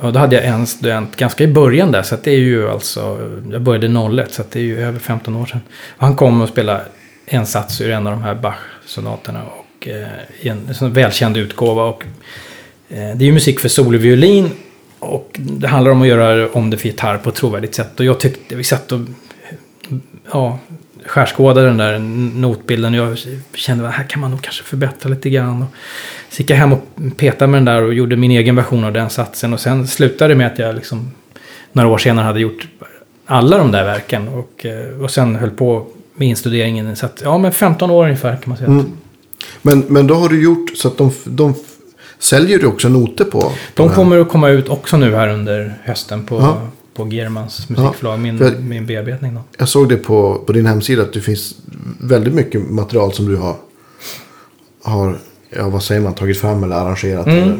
Och 0.00 0.12
då 0.12 0.18
hade 0.18 0.36
jag 0.36 0.44
en 0.44 0.66
student 0.66 1.16
ganska 1.16 1.44
i 1.44 1.48
början 1.48 1.92
där. 1.92 2.02
Så 2.02 2.14
att 2.14 2.24
det 2.24 2.30
är 2.30 2.38
ju 2.38 2.68
alltså, 2.68 3.18
jag 3.52 3.62
började 3.62 3.88
01 4.22 4.32
så 4.34 4.42
att 4.42 4.50
det 4.50 4.58
är 4.58 4.62
ju 4.64 4.80
över 4.80 4.98
15 4.98 5.36
år 5.36 5.46
sedan. 5.46 5.60
Och 5.96 6.06
han 6.06 6.16
kom 6.16 6.40
och 6.42 6.48
spelade 6.48 6.82
en 7.26 7.46
sats 7.46 7.80
ur 7.80 7.90
en 7.90 8.06
av 8.06 8.12
de 8.12 8.22
här 8.22 8.34
Bach-sonaterna. 8.34 9.40
Och 9.46 9.88
eh, 9.88 10.06
i 10.40 10.48
en, 10.48 10.60
en 10.68 10.74
sån 10.74 10.92
välkänd 10.92 11.36
utgåva. 11.36 11.84
Och, 11.84 12.04
Eh, 12.92 13.16
det 13.16 13.24
är 13.24 13.26
ju 13.26 13.32
musik 13.32 13.60
för 13.60 13.68
soloviolin. 13.68 14.50
Och 14.98 15.30
det 15.38 15.68
handlar 15.68 15.92
om 15.92 16.02
att 16.02 16.08
göra 16.08 16.48
om 16.48 16.70
det 16.70 16.76
för 16.76 16.88
gitarr 16.88 17.18
på 17.18 17.30
ett 17.30 17.36
trovärdigt 17.36 17.74
sätt. 17.74 18.00
Och 18.00 18.06
jag 18.06 18.20
tyckte, 18.20 18.54
vi 18.54 18.64
satt 18.64 18.92
och 18.92 19.00
ja, 20.32 20.58
skärskådade 21.06 21.66
den 21.66 21.76
där 21.76 21.98
notbilden. 22.38 22.94
Jag 22.94 23.18
kände 23.54 23.88
att 23.88 23.94
här 23.94 24.04
kan 24.04 24.20
man 24.20 24.30
nog 24.30 24.42
kanske 24.42 24.64
förbättra 24.64 25.10
lite 25.10 25.30
grann. 25.30 25.62
Och 25.62 25.68
så 26.30 26.42
gick 26.42 26.50
jag 26.50 26.56
hem 26.56 26.72
och 26.72 26.86
petade 27.16 27.50
med 27.50 27.58
den 27.58 27.64
där 27.64 27.82
och 27.82 27.94
gjorde 27.94 28.16
min 28.16 28.30
egen 28.30 28.56
version 28.56 28.84
av 28.84 28.92
den 28.92 29.10
satsen. 29.10 29.52
Och 29.52 29.60
sen 29.60 29.86
slutade 29.86 30.34
det 30.34 30.38
med 30.38 30.46
att 30.46 30.58
jag 30.58 30.74
liksom 30.74 31.10
några 31.72 31.88
år 31.88 31.98
senare 31.98 32.24
hade 32.24 32.40
gjort 32.40 32.68
alla 33.26 33.58
de 33.58 33.72
där 33.72 33.84
verken. 33.84 34.28
Och, 34.28 34.66
eh, 34.66 35.02
och 35.02 35.10
sen 35.10 35.36
höll 35.36 35.50
på 35.50 35.86
med 36.14 36.28
instuderingen. 36.28 36.96
Så 36.96 37.06
att, 37.06 37.20
ja, 37.24 37.38
men 37.38 37.52
15 37.52 37.90
år 37.90 38.04
ungefär 38.04 38.36
kan 38.36 38.48
man 38.48 38.58
säga. 38.58 38.70
Mm. 38.70 38.92
Men, 39.62 39.80
men 39.88 40.06
då 40.06 40.14
har 40.14 40.28
du 40.28 40.42
gjort 40.42 40.76
så 40.76 40.88
att 40.88 40.98
de, 40.98 41.12
de 41.24 41.54
säljer 42.22 42.58
du 42.58 42.66
också 42.66 42.88
noter 42.88 43.24
på. 43.24 43.40
på 43.40 43.52
De 43.74 43.88
kommer 43.90 44.18
att 44.20 44.28
komma 44.28 44.48
ut 44.48 44.68
också 44.68 44.96
nu 44.96 45.14
här 45.14 45.28
under 45.28 45.74
hösten 45.84 46.26
på, 46.26 46.36
Ja. 46.40 46.62
på 46.94 47.08
Germans 47.08 47.68
musikförlag. 47.68 48.18
Min, 48.20 48.38
För- 48.38 48.58
min 48.58 48.86
bearbetning 48.86 49.34
då. 49.34 49.40
Jag 49.58 49.68
såg 49.68 49.88
det 49.88 49.96
på, 49.96 50.42
på 50.46 50.52
din 50.52 50.66
hemsida 50.66 51.02
att 51.02 51.12
det 51.12 51.20
finns 51.20 51.54
väldigt 52.00 52.34
mycket 52.34 52.70
material 52.70 53.12
som 53.12 53.26
du 53.28 53.36
har, 53.36 53.56
har 54.82 55.18
ja, 55.56 55.68
vad 55.68 55.82
säger 55.82 56.00
man, 56.00 56.14
tagit 56.14 56.38
fram 56.40 56.64
eller 56.64 56.76
arrangerat. 56.76 57.26
Mm. 57.26 57.38
Eller, 57.42 57.56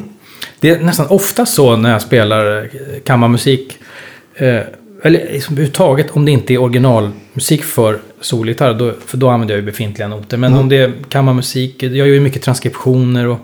Det 0.61 0.71
är 0.71 0.81
nästan 0.81 1.07
ofta 1.07 1.47
så 1.47 1.77
när 1.77 1.93
jag 1.93 2.03
spelar 2.03 2.63
eh, 2.63 2.69
kammarmusik. 3.05 3.79
Eh, 4.35 4.61
eller 5.05 5.33
liksom 5.33 5.55
överhuvudtaget 5.55 6.11
om 6.11 6.25
det 6.25 6.31
inte 6.33 6.55
är 6.55 6.59
originalmusik 6.59 7.65
för 7.65 7.99
solgitarr. 8.21 8.75
Då, 8.75 8.93
för 9.07 9.17
då 9.17 9.29
använder 9.29 9.55
jag 9.55 9.61
ju 9.61 9.67
befintliga 9.67 10.09
noter. 10.09 10.37
Men 10.37 10.55
om 10.55 10.69
det 10.69 10.77
är 10.77 10.93
kammarmusik. 11.09 11.83
Jag 11.83 11.97
gör 11.97 12.07
ju 12.07 12.21
mycket 12.21 12.43
transkriptioner. 12.43 13.27
och 13.27 13.39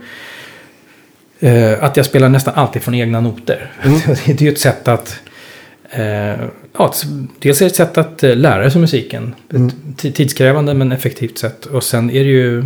eh, 1.40 1.84
Att 1.84 1.96
jag 1.96 2.06
spelar 2.06 2.28
nästan 2.28 2.54
alltid 2.54 2.82
från 2.82 2.94
egna 2.94 3.20
noter. 3.20 3.72
det 4.26 4.40
är 4.40 4.42
ju 4.42 4.52
ett 4.52 4.60
sätt 4.60 4.88
att... 4.88 5.20
Eh, 5.90 6.04
ja, 6.78 6.92
dels 7.38 7.60
är 7.60 7.64
det 7.64 7.70
ett 7.70 7.76
sätt 7.76 7.98
att 7.98 8.22
eh, 8.24 8.36
lära 8.36 8.70
sig 8.70 8.80
musiken. 8.80 9.34
Ti- 9.48 10.12
tidskrävande 10.12 10.74
men 10.74 10.92
effektivt 10.92 11.38
sätt. 11.38 11.66
Och 11.66 11.84
sen 11.84 12.10
är 12.10 12.24
det 12.24 12.30
ju... 12.30 12.64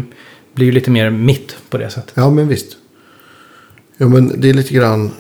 Blir 0.55 0.67
ju 0.67 0.73
lite 0.73 0.91
mer 0.91 1.11
mitt 1.11 1.57
på 1.71 1.79
det 1.79 1.91
sättet. 1.91 2.13
ja, 2.15 2.31
men 2.31 2.49
visst. 2.49 2.77
Ja, 3.97 4.09
men 4.09 4.41
det 4.41 4.51
är 4.51 4.55
lite 4.55 4.75
grann... 4.75 5.11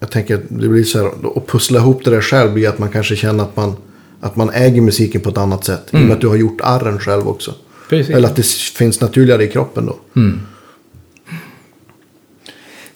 Jag 0.00 0.10
tänker 0.10 0.34
att 0.34 0.42
det 0.48 0.68
blir 0.68 0.84
så 0.84 0.98
här, 0.98 1.10
att 1.36 1.46
pussla 1.46 1.78
ihop 1.78 2.04
det 2.04 2.10
där 2.10 2.20
själv 2.20 2.52
blir 2.52 2.68
att 2.68 2.78
man 2.78 2.88
kanske 2.88 3.16
känner 3.16 3.44
att 3.44 3.56
man, 3.56 3.76
att 4.20 4.36
man 4.36 4.50
äger 4.50 4.80
musiken 4.80 5.20
på 5.20 5.28
ett 5.30 5.38
annat 5.38 5.64
sätt. 5.64 5.86
I 5.90 5.96
och 5.96 6.00
med 6.00 6.12
att 6.12 6.20
du 6.20 6.28
har 6.28 6.36
gjort 6.36 6.60
arren 6.62 6.98
själv 6.98 7.28
också. 7.28 7.54
Precis. 7.88 8.14
Eller 8.14 8.28
att 8.28 8.36
det 8.36 8.46
finns 8.46 9.00
naturligare 9.00 9.44
i 9.44 9.48
kroppen 9.48 9.86
då. 9.86 9.96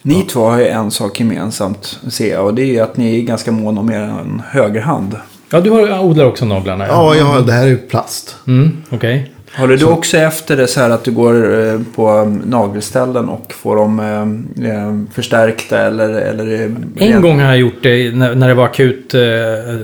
Ni 0.05 0.23
två 0.23 0.45
har 0.45 0.59
ju 0.59 0.67
en 0.67 0.91
sak 0.91 1.19
gemensamt, 1.19 1.99
ser 2.09 2.31
jag. 2.31 2.45
Och 2.45 2.53
det 2.53 2.61
är 2.61 2.65
ju 2.65 2.79
att 2.79 2.97
ni 2.97 3.19
är 3.19 3.21
ganska 3.21 3.51
måna 3.51 3.81
om 3.81 3.91
er 3.91 4.13
högerhand. 4.47 5.15
Ja, 5.49 5.61
du 5.61 5.69
har, 5.69 5.99
odlar 5.99 6.25
också 6.25 6.45
naglarna. 6.45 6.87
Ja, 6.87 7.15
ja, 7.15 7.41
det 7.41 7.51
här 7.51 7.63
är 7.63 7.67
ju 7.67 7.77
plast. 7.77 8.35
Mm, 8.47 8.77
Okej. 8.89 9.31
Håller 9.57 9.77
du 9.77 9.85
också 9.85 10.17
efter 10.17 10.57
det 10.57 10.67
så 10.67 10.79
här 10.79 10.89
att 10.89 11.03
du 11.03 11.11
går 11.11 11.65
eh, 11.67 11.79
på 11.95 12.37
nagelställen 12.45 13.29
och 13.29 13.53
får 13.53 13.75
dem 13.75 13.99
eh, 13.99 14.69
eh, 14.69 15.13
förstärkta 15.13 15.79
eller? 15.79 16.09
eller 16.09 16.75
En 16.95 17.21
gång 17.21 17.39
har 17.39 17.47
jag 17.47 17.57
gjort 17.57 17.83
det 17.83 18.15
när, 18.15 18.47
det 18.47 18.53
var 18.53 18.65
akut, 18.65 19.13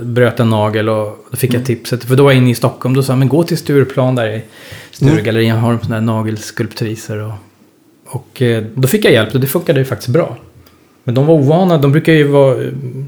bröt 0.01 0.39
en 0.39 0.49
nagel 0.49 0.89
och 0.89 1.25
då 1.31 1.37
fick 1.37 1.53
jag 1.53 1.65
tipset. 1.65 2.03
För 2.03 2.15
då 2.15 2.23
var 2.23 2.31
jag 2.31 2.37
inne 2.37 2.51
i 2.51 2.55
Stockholm, 2.55 2.95
då 2.95 3.03
sa 3.03 3.11
jag 3.11 3.19
men 3.19 3.29
gå 3.29 3.43
till 3.43 3.57
Stureplan 3.57 4.15
där 4.15 4.27
i 4.27 4.41
Sturegallerian 4.91 5.57
har 5.57 5.71
de 5.71 5.79
sådana 5.79 5.95
här 5.95 6.01
nagelskulptriser. 6.01 7.23
Och, 7.23 7.33
och 8.10 8.41
eh, 8.41 8.64
då 8.76 8.88
fick 8.88 9.06
jag 9.06 9.14
hjälp 9.14 9.34
och 9.36 9.40
det 9.40 9.48
funkade 9.48 9.80
ju 9.80 9.86
faktiskt 9.86 10.10
bra. 10.10 10.38
Men 11.03 11.15
de 11.15 11.26
var 11.26 11.34
ovana, 11.34 11.77
de 11.77 11.91
brukar 11.91 12.14
ju 12.14 12.23
vara, 12.23 12.56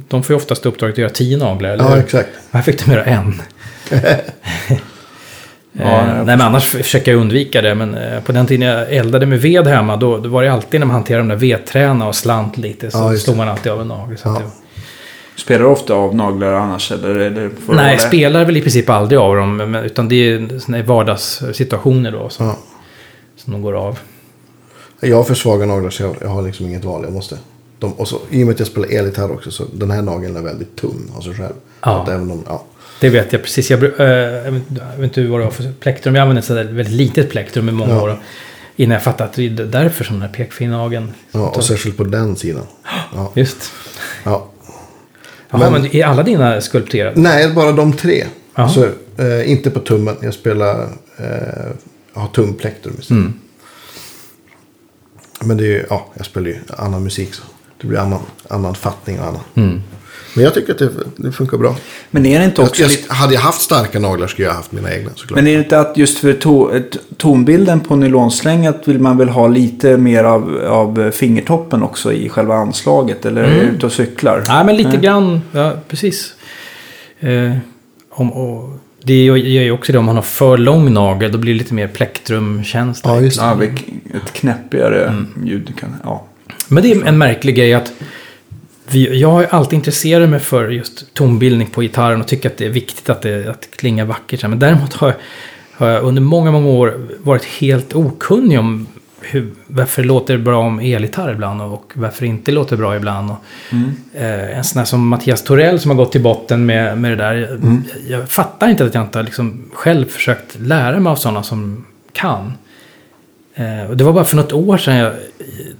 de 0.08 0.24
får 0.24 0.34
ju 0.34 0.38
oftast 0.38 0.66
uppdraget 0.66 0.94
att 0.94 0.98
göra 0.98 1.10
tio 1.10 1.38
naglar, 1.38 1.70
eller 1.70 1.84
Ja, 1.84 1.90
hur? 1.90 2.00
exakt. 2.04 2.30
Här 2.52 2.62
fick 2.62 2.86
de 2.86 2.92
göra 2.92 3.04
en. 3.06 3.42
Ja, 5.74 5.84
eh, 5.84 6.08
jag 6.08 6.16
nej, 6.16 6.26
men 6.26 6.42
annars 6.42 6.66
försöker 6.66 7.12
jag 7.12 7.22
undvika 7.22 7.62
det. 7.62 7.76
Men 7.76 7.96
eh, 7.98 8.22
på 8.24 8.32
den 8.32 8.46
tiden 8.46 8.68
jag 8.68 8.94
eldade 8.94 9.26
med 9.26 9.42
ved 9.42 9.68
hemma, 9.68 9.98
då, 9.98 10.18
då 10.18 10.30
var 10.30 10.44
det 10.44 10.54
alltid 10.54 10.80
när 10.80 10.88
man 10.88 10.94
hanterade 10.94 11.22
de 11.24 11.30
där 11.30 11.36
vedträna 11.36 12.08
och 12.08 12.16
slant 12.16 12.58
lite, 12.58 12.92
så 12.92 12.98
Ja, 12.98 13.12
just 13.12 13.24
slog 13.26 13.38
man 13.38 13.50
alltid 13.50 13.72
av 13.72 13.82
en 13.82 13.88
nagel. 13.88 14.18
Så 14.18 14.28
Ja. 14.28 14.38
att 14.38 14.40
det, 14.44 15.42
Spelar 15.42 15.60
du 15.60 15.66
ofta 15.66 15.94
av 15.94 16.16
naglar 16.16 16.54
annars? 16.54 16.92
Eller, 16.92 17.16
eller 17.16 17.50
får 17.66 17.74
du 17.74 17.80
nej, 17.80 17.96
hålla- 17.96 18.08
spelar 18.08 18.46
väl 18.46 18.58
i 18.58 18.62
princip 18.62 18.90
aldrig 18.90 19.20
av 19.20 19.36
dem, 19.36 19.58
men, 19.58 19.76
utan 19.76 20.10
det 20.10 20.16
är 20.16 20.60
såna 20.60 20.78
här 20.78 20.84
vardagssituationer 20.84 22.12
då 22.12 22.30
som, 22.30 22.46
Ja. 22.48 22.58
som 23.38 23.54
de 23.54 23.62
går 23.62 23.74
av. 23.74 24.00
Jag 25.04 25.18
har 25.18 25.24
för 25.24 25.34
svaga 25.36 25.66
naglar 25.66 25.90
så 25.90 26.04
jag, 26.04 26.16
jag 26.22 26.28
har 26.30 26.42
liksom 26.42 26.66
inget 26.66 26.86
val. 26.86 27.02
Jag 27.04 27.14
måste. 27.14 27.38
De, 27.80 27.94
och 27.94 28.08
så, 28.08 28.20
I 28.30 28.44
och 28.44 28.48
med 28.48 28.54
att 28.54 28.60
jag 28.60 28.68
spelar 28.68 28.94
elgitarr 28.94 29.32
också 29.32 29.52
så 29.52 29.66
den 29.74 29.92
här 29.92 30.02
nageln 30.02 30.36
är 30.36 30.42
väldigt 30.42 30.76
tunn 30.76 31.12
av 31.16 31.22
sig 31.22 31.34
själv. 31.34 31.54
Ja. 31.82 32.02
Att 32.04 32.10
även 32.10 32.32
om, 32.32 32.44
ja. 32.48 32.64
Det 33.02 33.10
vet 33.10 33.34
jag 33.34 33.44
precis. 33.44 33.72
Jag, 33.72 33.84
eh, 33.84 34.08
jag, 34.08 34.52
vet, 34.52 35.04
inte 35.04 35.24
vad 35.28 35.40
det 35.40 35.44
var 35.44 35.52
för 35.52 35.72
plektrum. 35.80 36.16
Jag 36.16 36.22
använde 36.22 36.42
ett 36.62 36.68
väldigt 36.70 36.90
litet 36.90 37.30
plektrum 37.30 37.70
i 37.70 37.72
många 37.72 37.94
Ja. 37.94 38.02
år. 38.02 38.20
Innan 38.76 38.94
jag 38.94 39.04
fattade 39.04 39.30
att 39.30 39.36
det 39.36 39.46
är 39.46 39.50
därför 39.50 40.04
som 40.04 40.16
den 40.20 40.22
här 40.30 40.36
pekfinnageln. 40.36 41.12
ja, 41.32 41.50
och 41.50 41.64
särskilt 41.64 41.98
på 41.98 42.04
den 42.04 42.36
sidan. 42.36 42.64
Ja. 43.16 43.32
Just. 43.36 43.72
Ja. 44.24 44.48
Jaha, 45.50 45.70
men, 45.72 45.82
Men- 45.82 45.96
är 45.96 46.06
alla 46.06 46.24
dina 46.24 46.62
skulpterade? 46.62 47.22
Nej, 47.22 47.54
bara 47.54 47.72
de 47.72 47.94
tre. 47.94 48.26
Så, 48.74 48.84
eh, 49.24 49.52
inte 49.52 49.70
på 49.70 49.80
tummen. 49.80 50.16
Jag 50.22 50.34
spelar, 50.34 50.82
eh, 51.18 51.72
har 52.14 52.28
tumplektrum 52.28 52.96
istället. 53.00 53.22
Mm. 53.22 53.34
Men 55.44 55.58
det 55.58 55.64
är 55.64 55.68
ju, 55.68 55.86
ja, 55.90 56.08
jag 56.14 56.26
spelar 56.26 56.48
ju 56.48 56.60
annan 56.78 57.04
musik 57.04 57.34
så. 57.34 57.44
Det 57.82 57.88
blir 57.88 58.00
annan, 58.00 58.20
annan 58.48 58.76
fattning 58.76 59.20
och 59.20 59.28
annat. 59.28 59.42
Mm. 59.56 59.82
Men 60.34 60.44
jag 60.44 60.54
tycker 60.54 60.74
att 60.74 60.80
det, 60.80 60.90
det 61.16 61.32
funkar 61.32 61.58
bra. 61.58 61.76
Men 62.12 62.26
är 62.26 62.40
det 62.40 62.46
inte 62.46 62.62
Jag, 62.62 62.70
också 62.70 62.82
jag, 62.82 62.92
lite... 62.92 63.14
hade 63.14 63.34
jag 63.34 63.42
haft 63.42 63.62
starka 63.62 64.00
naglar 64.00 64.28
skulle 64.28 64.48
jag 64.48 64.54
haft 64.54 64.72
mina 64.72 64.94
egna 64.94 65.12
såklart. 65.16 65.36
Men 65.36 65.48
är 65.48 65.54
det 65.54 65.64
inte 65.64 65.80
att 65.80 65.98
just 65.98 66.18
för 66.18 66.34
to, 66.34 66.70
tonbilden 67.18 67.80
på 67.80 67.96
nylonslängat 67.96 68.88
vill 68.88 69.00
man 69.00 69.18
väl 69.18 69.30
ha 69.30 69.48
lite 69.48 69.98
mer 69.98 70.24
av, 70.24 70.66
av 70.68 71.12
fingertoppen 71.12 71.84
också 71.84 72.14
i 72.14 72.30
själva 72.30 72.56
anslaget? 72.56 73.26
Eller 73.26 73.44
är 73.44 73.56
du 73.56 73.62
ute 73.62 73.86
och 73.86 73.92
cyklar? 73.92 74.44
Nej, 74.48 74.66
men 74.66 74.78
lite 74.78 74.90
Nej. 74.90 75.00
grann. 75.00 75.42
Ja, 75.52 75.74
precis. 75.88 76.34
Eh, 77.20 77.58
om, 78.10 78.34
och, 78.34 78.70
det 79.04 79.26
gör 79.26 79.36
ju 79.38 79.72
också 79.72 79.92
det 79.92 79.98
om 79.98 80.06
man 80.06 80.16
har 80.16 80.24
för 80.24 80.58
lång 80.58 80.94
nagel. 80.94 81.32
Då 81.32 81.38
blir 81.38 81.54
det 81.54 81.60
lite 81.60 81.74
mer 81.74 81.88
plektrumkänsla. 81.88 83.16
Ja, 83.16 83.22
just 83.22 83.40
det. 83.40 83.46
Ja, 83.46 83.64
ett 84.18 84.34
knäppigare 84.34 85.26
ljud 85.46 85.74
kan... 85.80 85.96
Ja. 86.04 86.26
Men 86.68 86.84
det 86.84 86.92
är 86.92 87.06
en 87.06 87.18
märklig 87.18 87.56
grej 87.56 87.74
att 87.74 87.94
vi, 88.92 89.20
jag 89.20 89.32
har 89.32 89.44
alltid 89.44 89.78
intresserat 89.78 90.30
mig 90.30 90.40
för 90.40 90.70
just 90.70 91.14
tonbildning 91.14 91.68
på 91.68 91.82
gitarren 91.82 92.22
och 92.22 92.28
tycker 92.28 92.50
att 92.50 92.58
det 92.58 92.66
är 92.66 92.70
viktigt 92.70 93.10
att 93.10 93.22
det, 93.22 93.50
att 93.50 93.62
det 93.62 93.68
klingar 93.78 94.06
vackert. 94.06 94.42
Men 94.44 94.60
däremot 94.60 94.94
har 94.94 95.08
jag, 95.08 95.16
har 95.72 95.88
jag 95.88 96.04
under 96.04 96.22
många, 96.22 96.52
många 96.52 96.68
år 96.68 97.08
varit 97.24 97.46
helt 97.46 97.96
okunnig 97.96 98.60
om 98.60 98.88
hur, 99.22 99.52
varför 99.68 100.02
det 100.02 100.08
låter 100.08 100.38
bra 100.38 100.60
om 100.60 100.80
elgitarr 100.80 101.32
ibland 101.32 101.62
och 101.62 101.92
varför 101.96 102.22
det 102.22 102.28
inte 102.28 102.52
låter 102.52 102.78
bra 102.78 102.96
ibland. 102.96 103.32
Och, 103.32 103.38
eh, 104.20 104.58
en 104.58 104.64
sån 104.64 104.80
här 104.80 104.86
som 104.86 105.08
Mattias 105.08 105.44
Torell 105.44 105.80
som 105.80 105.92
har 105.92 105.98
gått 105.98 106.12
till 106.12 106.22
botten 106.22 106.66
med, 106.66 106.98
med 106.98 107.12
det 107.12 107.16
där. 107.16 107.34
Jag, 107.36 108.20
jag 108.20 108.30
fattar 108.30 108.70
inte 108.70 108.86
att 108.86 108.94
jag 108.96 109.04
inte 109.04 109.18
har 109.18 109.24
liksom 109.24 109.64
själv 109.74 110.06
försökt 110.06 110.60
lära 110.60 111.00
mig 111.00 111.12
av 111.12 111.16
sådana 111.16 111.44
som 111.44 111.86
kan. 112.14 112.54
Eh, 113.56 113.90
och 113.90 113.98
det 113.98 114.04
var 114.04 114.14
bara 114.14 114.26
för 114.26 114.36
något 114.36 114.54
år 114.54 114.78
sedan 114.78 114.96
jag 114.96 115.14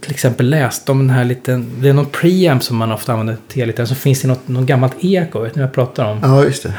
till 0.02 0.12
exempel 0.12 0.50
läste 0.50 0.92
om 0.92 1.00
den 1.00 1.10
här 1.10 1.26
liten, 1.26 1.72
det 1.82 1.90
är 1.90 1.94
någon 1.94 2.06
preamp 2.06 2.64
som 2.64 2.78
man 2.78 2.92
ofta 2.92 3.12
använder 3.12 3.38
till 3.48 3.62
elgitarr. 3.62 3.86
Så 3.86 3.96
finns 3.96 4.22
det 4.22 4.28
något, 4.28 4.48
något 4.48 4.66
gammalt 4.66 4.96
eko, 5.00 5.40
vet 5.40 5.56
ni 5.56 5.62
vad 5.62 5.68
jag 5.68 5.76
pratar 5.76 6.12
om? 6.12 6.20
Ja, 6.24 6.44
just 6.44 6.64
det. 6.64 6.74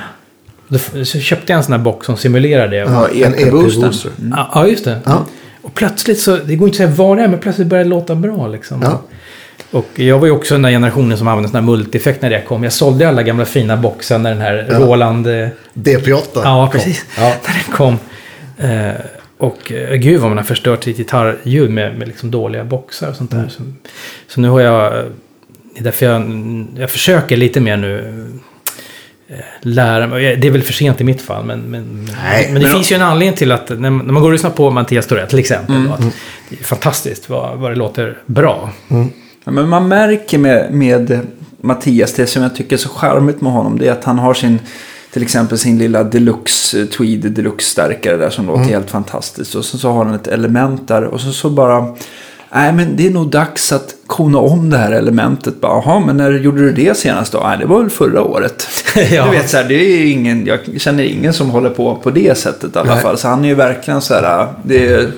Då, 0.69 1.05
så 1.05 1.19
köpte 1.19 1.53
jag 1.53 1.57
en 1.57 1.65
sån 1.65 1.73
här 1.73 1.81
box 1.81 2.07
som 2.07 2.17
simulerar 2.17 2.69
det. 2.69 2.77
Ja, 2.77 3.09
en. 3.09 3.35
EP-booster. 3.35 4.11
Ja, 4.31 4.51
ja, 4.55 4.67
just 4.67 4.85
det. 4.85 4.99
Ja. 5.05 5.27
Och 5.63 5.75
plötsligt 5.75 6.21
så, 6.21 6.37
det 6.37 6.57
går 6.57 6.69
inte 6.69 6.85
att 6.85 6.91
säga 6.91 7.07
vad 7.07 7.17
det 7.17 7.23
är, 7.23 7.29
men 7.29 7.39
plötsligt 7.39 7.67
börjar 7.69 7.85
det 7.85 7.91
låta 7.91 8.15
bra 8.15 8.47
liksom. 8.49 8.83
Ja. 8.83 9.03
Och 9.71 9.87
jag 9.95 10.19
var 10.19 10.27
ju 10.27 10.33
också 10.33 10.55
den 10.55 10.63
där 10.63 10.71
generationen 10.71 11.19
som 11.19 11.29
använde 11.29 11.49
sån 11.49 11.55
här 11.57 11.63
multieffekt 11.63 12.23
när 12.23 12.31
det 12.31 12.41
kom. 12.41 12.65
Jag 12.65 12.73
sålde 12.73 13.09
alla 13.09 13.23
gamla 13.23 13.45
fina 13.45 13.77
boxar 13.77 14.19
när 14.19 14.31
den 14.31 14.41
här 14.41 14.67
Ja. 14.71 14.79
Roland... 14.79 15.27
eh, 15.27 15.49
DP8. 15.75 16.23
Ja, 16.35 16.69
precis. 16.73 17.05
Ja. 17.17 17.23
När 17.47 17.55
den 17.65 17.77
kom. 17.77 17.99
Eh, 18.59 19.01
och 19.39 19.73
eh, 19.73 19.95
gud 19.97 20.21
vad 20.21 20.31
man 20.31 20.39
har 20.39 20.45
förstört 20.45 20.85
sitt 20.85 20.97
gitarrljud 20.97 21.71
med, 21.71 21.99
med 21.99 22.09
liksom 22.09 22.31
dåliga 22.31 22.65
boxar 22.65 23.09
och 23.09 23.17
sånt 23.17 23.33
Mm. 23.33 23.45
där. 23.45 23.51
Så, 23.53 23.63
så 24.29 24.41
nu 24.41 24.49
har 24.49 24.61
jag... 24.61 24.99
eh, 24.99 25.05
Det 25.75 25.81
är 25.81 25.85
därför 25.85 26.07
jag, 26.07 26.23
jag 26.79 26.91
försöker 26.91 27.37
lite 27.37 27.61
mer 27.61 27.77
nu 27.77 28.15
lära 29.61 30.07
mig. 30.07 30.37
Det 30.37 30.49
är 30.49 30.53
väl 30.53 30.63
för 30.63 30.73
sent 30.73 31.01
i 31.01 31.05
mitt 31.05 31.23
fall. 31.23 31.45
Men, 31.45 31.61
men, 31.61 32.09
Nej, 32.23 32.45
men 32.47 32.55
det 32.55 32.61
men- 32.61 32.73
finns 32.73 32.93
ju 32.93 32.97
en 32.97 33.03
anledning 33.03 33.37
till 33.37 33.53
att 33.53 33.69
när, 33.69 33.77
när 33.77 33.91
man 33.91 34.15
går 34.23 34.29
och 34.29 34.33
lyssnar 34.33 34.51
på 34.51 34.71
Mattias 34.71 35.07
Torell 35.07 35.29
till 35.29 35.39
exempel. 35.39 35.75
Mm, 35.77 35.89
Då, 35.89 35.95
att 35.95 36.01
det 36.49 36.61
är 36.61 36.65
fantastiskt 36.65 37.29
vad, 37.29 37.59
vad 37.59 37.71
det 37.71 37.75
låter 37.75 38.19
bra. 38.27 38.71
Ja, 39.45 39.53
men 39.53 39.69
man 39.69 39.89
märker 39.89 40.39
med, 40.39 40.73
med 40.73 41.21
Mattias, 41.61 42.13
det 42.13 42.27
som 42.27 42.43
jag 42.43 42.57
tycker 42.57 42.77
är 42.77 42.79
så 42.81 42.89
charmigt 42.89 43.41
med 43.41 43.53
honom, 43.53 43.79
det 43.79 43.89
är 43.89 43.93
att 43.93 44.05
han 44.05 44.19
har 44.19 44.35
sin, 44.35 44.59
till 45.13 45.23
exempel 45.23 45.59
sin 45.59 45.79
lilla 45.79 46.05
deluxe, 46.05 46.81
eh, 46.81 46.87
tweed 46.87 47.21
deluxe 47.33 47.71
stärkare 47.71 48.17
där 48.17 48.31
som 48.31 48.47
låter 48.47 48.63
helt 48.65 48.91
fantastiskt. 48.91 49.55
Och 49.55 49.65
så, 49.65 49.79
så 49.79 49.91
har 49.93 50.05
han 50.05 50.15
ett 50.15 50.27
element 50.27 50.89
där 50.89 51.05
och 51.05 51.21
så, 51.21 51.33
så 51.33 51.51
bara, 51.51 51.95
nej 52.55 52.73
men 52.73 52.97
det 52.97 53.07
är 53.07 53.11
nog 53.11 53.31
dags 53.31 53.73
att 53.73 53.95
kona 54.07 54.39
om 54.39 54.71
det 54.71 54.77
här 54.77 54.93
elementet. 54.93 55.61
Bara, 55.61 55.83
Jaha, 55.85 56.01
men 56.07 56.17
när 56.17 56.31
gjorde 56.33 56.61
du 56.61 56.73
det 56.73 56.97
senast 56.97 57.33
då? 57.33 57.41
Nej, 57.45 57.59
det 57.59 57.67
var 57.67 57.81
väl 57.81 57.91
förra 57.91 58.23
året. 58.23 58.67
Ja. 59.11 59.25
Du 59.25 59.31
vet, 59.31 59.51
så 59.51 59.57
här, 59.57 59.65
det 59.65 59.75
är 59.75 59.99
ju 59.99 60.09
ingen, 60.11 60.47
jag 60.47 60.61
känner 60.81 61.05
ingen 61.05 61.33
som 61.33 61.51
håller 61.51 61.71
på 61.71 61.97
på 61.97 62.11
det 62.11 62.39
sättet 62.39 62.77
i 62.77 62.79
alla 62.79 62.95
Nej. 62.95 63.03
fall. 63.03 63.19
Så 63.19 63.29
han 63.29 63.45
är 63.45 63.49
ju 63.49 63.55
verkligen 63.55 64.01
så 64.01 64.15
här, 64.15 64.49
det 64.65 64.89
är 64.93 65.11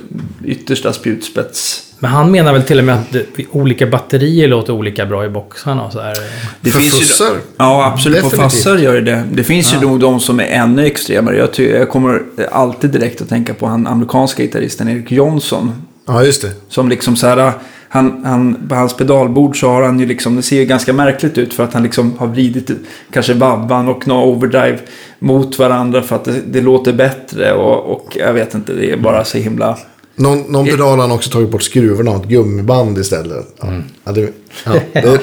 yttersta 0.45 0.93
spjutspets. 0.93 1.81
Men 1.99 2.11
han 2.11 2.31
menar 2.31 2.53
väl 2.53 2.63
till 2.63 2.79
och 2.79 2.85
med 2.85 2.95
att 2.95 3.17
olika 3.51 3.87
batterier 3.87 4.49
låter 4.49 4.73
olika 4.73 5.07
bra 5.07 5.25
i 5.25 5.29
boxarna 5.29 5.85
och 5.85 5.93
så 5.93 6.01
här. 6.01 6.15
Det 6.61 6.71
För 6.71 6.81
finns 6.81 6.95
ju, 6.95 6.99
fussar? 6.99 7.37
ja, 7.57 7.93
absolut. 7.95 8.23
På 8.23 8.29
Definitivt. 8.29 8.53
fassar 8.53 8.77
gör 8.77 9.01
det 9.01 9.23
det. 9.33 9.45
Finns 9.45 9.75
ju 9.75 9.81
nog 9.81 10.01
de 10.01 10.21
som 10.21 10.41
är 10.41 10.45
ännu 10.45 10.87
extremare. 10.87 11.37
Jag, 11.37 11.67
jag 11.67 11.89
kommer 11.89 12.23
alltid 12.53 12.91
direkt 12.91 13.23
att 13.23 13.29
tänka 13.29 13.55
på 13.55 13.67
han 13.67 13.87
amerikanska 13.87 14.43
gitarristen 14.43 14.89
Eric 14.89 15.11
Johnson. 15.11 15.73
Ja, 16.07 16.25
just 16.25 16.43
det. 16.43 16.53
Som 16.69 16.89
liksom 16.89 17.17
så 17.17 17.27
här, 17.27 17.53
han, 17.89 18.25
han, 18.25 18.69
på 18.69 18.75
hans 18.75 18.97
pedalbord 18.97 19.61
så 19.61 19.69
har 19.69 19.83
han 19.83 20.01
ju 20.01 20.07
liksom, 20.07 20.37
det 20.37 20.43
ser 20.43 20.57
ju 20.57 20.65
ganska 20.65 20.93
märkligt 20.93 21.39
ut 21.39 21.55
för 21.55 21.65
att 21.65 21.73
han 21.73 21.83
liksom 21.83 22.19
har 22.19 22.27
vridit 22.27 22.71
kanske 23.13 23.35
vabban 23.35 23.89
och 23.89 24.09
nå 24.09 24.25
overdrive 24.25 24.79
mot 25.19 25.59
varandra 25.59 26.03
för 26.03 26.17
att 26.17 26.25
det, 26.25 26.41
det 26.47 26.61
låter 26.61 26.93
bättre 26.93 27.53
och, 27.53 27.93
och 27.93 28.17
jag 28.17 28.33
vet 28.33 28.55
inte, 28.55 28.73
det 28.73 28.91
är 28.91 28.97
bara 28.97 29.25
så 29.25 29.39
himla... 29.39 29.79
Någon, 30.17 30.39
någon 30.39 30.67
pedal 30.67 30.89
har 30.89 30.99
han 30.99 31.13
också 31.13 31.31
tagit 31.31 31.51
bort 31.51 31.63
skruvarna 31.63 32.11
och 32.11 32.23
ett 32.23 32.29
gummiband 32.29 32.99
istället. 32.99 33.55
Ja. 33.61 33.67
Ja, 34.05 34.13
det, 34.13 34.33
ja, 34.65 34.73
det, 34.93 35.21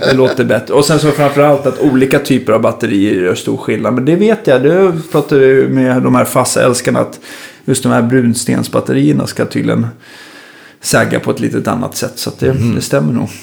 Det 0.00 0.12
låter 0.14 0.44
bättre. 0.44 0.74
Och 0.74 0.84
sen 0.84 0.98
så 0.98 1.10
framförallt 1.10 1.66
att 1.66 1.80
olika 1.80 2.18
typer 2.18 2.52
av 2.52 2.60
batterier 2.60 3.22
gör 3.22 3.34
stor 3.34 3.56
skillnad. 3.56 3.94
Men 3.94 4.04
det 4.04 4.16
vet 4.16 4.46
jag. 4.46 4.62
Det 4.62 4.92
pratade 5.12 5.40
vi 5.40 5.68
med 5.68 6.02
de 6.02 6.14
här 6.14 6.24
fasta 6.24 6.62
älskarna 6.62 7.00
att 7.00 7.20
just 7.68 7.82
de 7.82 7.92
här 7.92 8.02
brunstensbatterierna 8.02 9.26
ska 9.26 9.44
tydligen 9.46 9.86
säga 10.80 11.20
på 11.20 11.30
ett 11.30 11.40
litet 11.40 11.68
annat 11.68 11.96
sätt. 11.96 12.12
Så 12.14 12.30
att 12.30 12.38
det, 12.40 12.52
det 12.74 12.80
stämmer 12.80 13.12
nog. 13.12 13.28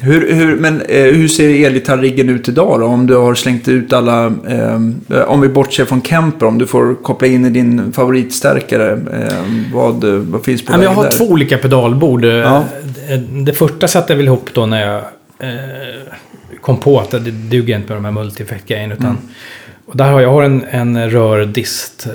Hur, 0.00 0.34
hur, 0.34 0.56
men 0.56 0.80
eh, 0.80 1.02
hur 1.04 1.28
ser 1.28 1.64
elgitarriggen 1.66 2.28
ut 2.28 2.48
idag 2.48 2.80
då? 2.80 2.86
Om 2.86 3.06
du 3.06 3.16
har 3.16 3.34
slängt 3.34 3.68
ut 3.68 3.92
alla, 3.92 4.26
eh, 4.48 4.80
om 5.26 5.40
vi 5.40 5.48
bortser 5.48 5.84
från 5.84 6.02
Kemper, 6.02 6.46
om 6.46 6.58
du 6.58 6.66
får 6.66 7.02
koppla 7.02 7.28
in 7.28 7.44
i 7.44 7.50
din 7.50 7.92
favoritstärkare, 7.92 8.92
eh, 8.92 9.44
vad, 9.74 10.04
vad 10.04 10.44
finns 10.44 10.64
på 10.64 10.72
Ja, 10.72 10.76
men 10.76 10.84
jag 10.84 10.94
har 10.94 11.02
där? 11.02 11.10
två 11.10 11.24
olika 11.24 11.58
pedalbord. 11.58 12.24
Ja. 12.24 12.64
Det, 13.08 13.16
det 13.44 13.52
första 13.52 13.88
satte 13.88 14.12
jag 14.12 14.16
väl 14.16 14.26
ihop 14.26 14.50
då 14.54 14.66
när 14.66 14.86
jag 14.86 14.96
eh, 15.38 15.58
kom 16.60 16.76
på 16.76 17.00
att 17.00 17.10
det 17.10 17.18
duger 17.30 17.76
inte 17.76 17.88
med 17.88 17.96
de 17.96 18.04
här 18.04 18.12
multi-effekt-grejerna. 18.12 18.94
Utan, 18.94 19.06
Mm. 19.06 19.18
och 19.86 19.96
där 19.96 20.12
har 20.12 20.20
jag 20.20 20.30
har 20.32 20.42
en, 20.42 20.64
en 20.70 21.10
rördist. 21.10 22.06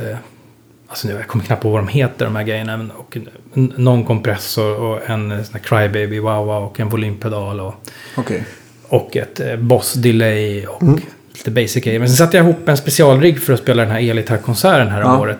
Alltså 0.89 1.07
nu, 1.07 1.13
jag 1.13 1.27
kommer 1.27 1.43
knappt 1.45 1.61
på 1.61 1.69
vad 1.69 1.79
de 1.79 1.87
heter 1.87 2.25
de 2.25 2.35
här 2.35 2.43
grejerna. 2.43 2.89
Och 2.97 3.17
någon 3.53 4.05
kompressor 4.05 4.79
och 4.79 5.09
en 5.09 5.45
sån 5.45 5.53
här 5.53 5.59
crybaby 5.59 6.19
wow 6.19 6.49
och 6.63 6.79
en 6.79 6.89
volympedal. 6.89 7.59
Och, 7.59 7.75
Okej. 8.17 8.43
och 8.87 9.17
ett 9.17 9.39
eh, 9.39 9.55
boss 9.55 9.93
delay 9.93 10.65
och 10.67 10.83
lite 11.33 11.51
basic 11.51 11.83
grejer. 11.83 11.99
Men 11.99 12.07
sen 12.09 12.17
satte 12.17 12.37
jag 12.37 12.43
ihop 12.45 12.69
en 12.69 12.77
specialrigg 12.77 13.39
för 13.41 13.53
att 13.53 13.59
spela 13.59 13.83
den 13.83 13.91
här 13.91 13.99
elgitarrkonserten 14.09 14.87
här 14.87 15.01
om 15.03 15.11
Ja. 15.11 15.19
året. 15.19 15.39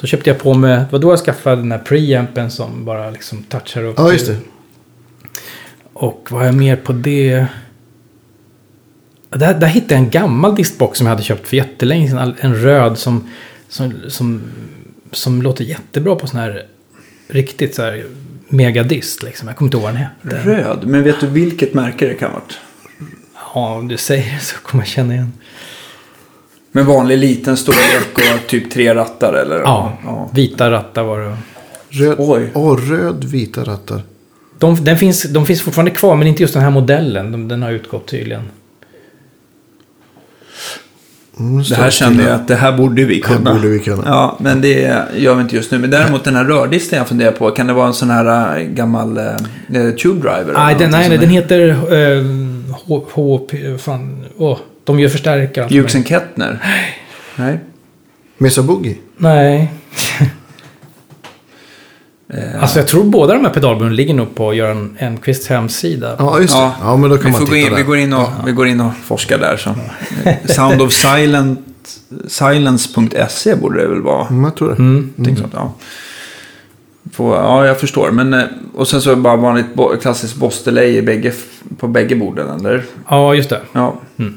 Då 0.00 0.06
köpte 0.06 0.30
jag 0.30 0.38
på 0.38 0.54
mig, 0.54 0.76
det 0.78 0.86
var 0.92 0.98
då 0.98 1.12
jag 1.12 1.18
skaffade 1.18 1.56
den 1.56 1.72
här 1.72 1.78
preampen 1.78 2.50
som 2.50 2.84
bara 2.84 3.10
liksom 3.10 3.42
touchar 3.42 3.82
upp. 3.84 3.94
Ja, 3.98 4.12
just 4.12 4.26
det. 4.26 4.36
Och 5.92 6.28
vad 6.30 6.46
är 6.46 6.52
mer 6.52 6.76
på 6.76 6.92
det? 6.92 7.46
Där, 9.30 9.54
där 9.54 9.66
hittade 9.66 9.94
jag 9.94 10.02
en 10.04 10.10
gammal 10.10 10.54
distbox 10.54 10.98
som 10.98 11.06
jag 11.06 11.14
hade 11.14 11.22
köpt 11.24 11.48
för 11.48 11.56
jättelänge 11.56 12.08
sedan. 12.08 12.34
En 12.40 12.54
röd 12.54 12.98
som, 12.98 13.30
som, 13.68 13.92
som, 14.08 14.42
som 15.12 15.42
låter 15.42 15.64
jättebra 15.64 16.16
på 16.16 16.26
sån 16.26 16.40
här 16.40 16.66
riktigt 17.28 17.74
så 17.74 17.82
här 17.82 18.04
megadist. 18.48 19.22
Liksom. 19.22 19.48
Jag 19.48 19.56
kommer 19.56 19.66
inte 19.66 19.76
ihåg 19.76 19.84
vad 19.84 19.94
den 19.94 20.02
hette. 20.02 20.48
Röd, 20.50 20.86
men 20.86 21.02
vet 21.02 21.20
du 21.20 21.26
vilket 21.26 21.74
märke 21.74 22.06
det 22.06 22.14
kan 22.14 22.30
ha 22.30 22.38
varit? 22.38 22.58
Ja, 23.54 23.74
om 23.74 23.88
du 23.88 23.96
säger 23.96 24.34
det 24.34 24.40
så 24.40 24.56
kommer 24.56 24.84
jag 24.84 24.88
känna 24.88 25.14
igen. 25.14 25.32
Med 26.72 26.86
vanlig 26.86 27.18
liten 27.18 27.56
storlek 27.56 28.40
och 28.42 28.46
typ 28.48 28.70
tre 28.70 28.94
rattar 28.94 29.32
eller? 29.32 29.60
Ja, 29.60 29.98
ja. 30.04 30.30
vita 30.34 30.70
rattar 30.70 31.02
var 31.02 31.20
det. 31.20 31.36
Röd, 31.88 32.16
Oj. 32.18 32.50
Åh, 32.54 32.76
röd, 32.76 33.24
vita 33.24 33.64
rattar. 33.64 34.02
De, 34.58 34.84
den 34.84 34.98
finns, 34.98 35.22
de 35.22 35.46
finns 35.46 35.62
fortfarande 35.62 35.90
kvar, 35.90 36.16
men 36.16 36.26
inte 36.26 36.42
just 36.42 36.54
den 36.54 36.62
här 36.62 36.70
modellen. 36.70 37.32
De, 37.32 37.48
den 37.48 37.62
har 37.62 37.70
utgått 37.70 38.06
tydligen. 38.06 38.42
Mm, 41.40 41.62
Det 41.68 41.74
här 41.74 41.90
kände 41.90 42.22
jag 42.22 42.32
att 42.32 42.48
det 42.48 42.54
här 42.56 42.72
borde 42.76 43.04
vi 43.04 43.14
här 43.14 43.20
kunna. 43.36 43.54
borde 43.54 43.68
vi 43.68 43.78
kunna. 43.78 44.02
Ja, 44.06 44.36
men 44.40 44.60
det 44.60 45.04
gör 45.16 45.34
vi 45.34 45.42
inte 45.42 45.56
just 45.56 45.70
nu. 45.70 45.78
Men 45.78 45.90
däremot 45.90 46.24
den 46.24 46.36
här 46.36 46.44
rördisten 46.44 46.98
jag 46.98 47.08
funderar 47.08 47.32
på. 47.32 47.50
Kan 47.50 47.66
det 47.66 47.72
vara 47.72 47.86
en 47.86 47.94
sån 47.94 48.10
här 48.10 48.58
äh, 48.58 48.62
gammal 48.64 49.18
äh, 49.18 49.24
tube 50.02 50.20
driver? 50.20 50.40
eller 50.42 50.52
Nej, 50.52 50.76
den, 50.78 50.90
nej, 50.90 51.08
nej, 51.08 51.18
den 51.18 51.30
heter 51.30 51.68
eh, 51.68 52.24
H- 52.86 53.06
HP... 53.14 53.52
Fan, 53.80 54.24
åh, 54.36 54.58
de 54.84 55.00
gör 55.00 55.08
förstärkare. 55.08 55.66
Hughes. 55.70 56.08
Kettner? 56.08 56.58
Nej. 57.36 57.58
Mesa 58.38 58.62
Boogie. 58.62 58.96
Nej. 59.16 59.72
Eh, 62.28 62.62
Alltså 62.62 62.78
jag 62.78 62.88
tror 62.88 63.04
båda 63.04 63.34
de 63.34 63.44
här 63.44 63.52
pedalburen 63.52 63.96
ligger 63.96 64.14
nog 64.14 64.34
på 64.34 64.54
Göran 64.54 64.96
Enquists 64.98 65.48
hemsida. 65.48 66.16
Ja, 66.18 66.40
just 66.40 66.54
det. 66.54 66.60
Ja. 66.60 66.74
Ja, 66.80 66.96
men 66.96 67.10
då 67.10 67.16
kan 67.16 67.24
vi, 67.26 67.30
man 67.30 67.40
får 67.40 67.46
gå 67.46 67.52
titta 67.54 67.66
in, 67.66 67.70
där. 67.70 67.76
vi, 67.76 67.82
går 67.82 67.96
in 67.96 68.12
och, 68.12 68.28
vi 68.46 68.52
går 68.52 68.66
in 68.66 68.80
och 68.80 68.92
forskar 69.04 69.38
där. 69.38 69.56
Så. 69.56 69.74
Sound 70.52 70.82
of 70.82 70.92
Silent, 70.92 71.60
Silence.se 72.28 73.54
borde 73.54 73.82
det 73.82 73.88
väl 73.88 74.02
vara. 74.02 74.26
Mm, 74.26 74.44
jag 74.44 74.54
tror 74.54 74.68
det. 74.68 74.74
Mm. 74.74 75.12
Någonting 75.16 75.36
sånt, 75.36 75.52
ja. 75.56 75.74
Får, 77.12 77.36
ja, 77.36 77.66
jag 77.66 77.80
förstår. 77.80 78.10
Men, 78.10 78.34
eh, 78.34 78.44
och 78.74 78.88
sen 78.88 79.02
så 79.02 79.10
är 79.10 79.14
det 79.14 79.20
bara 79.20 79.36
vanligt 79.36 79.66
klassiskt 80.02 80.36
boss 80.36 80.64
delay 80.64 80.96
i 80.96 81.02
bägge, 81.02 81.32
på 81.78 81.88
bägge 81.88 82.16
borden, 82.16 82.60
eller? 82.60 82.84
Ja, 83.08 83.34
just 83.34 83.50
det. 83.50 83.60
Ja. 83.72 84.00
Mm. 84.18 84.36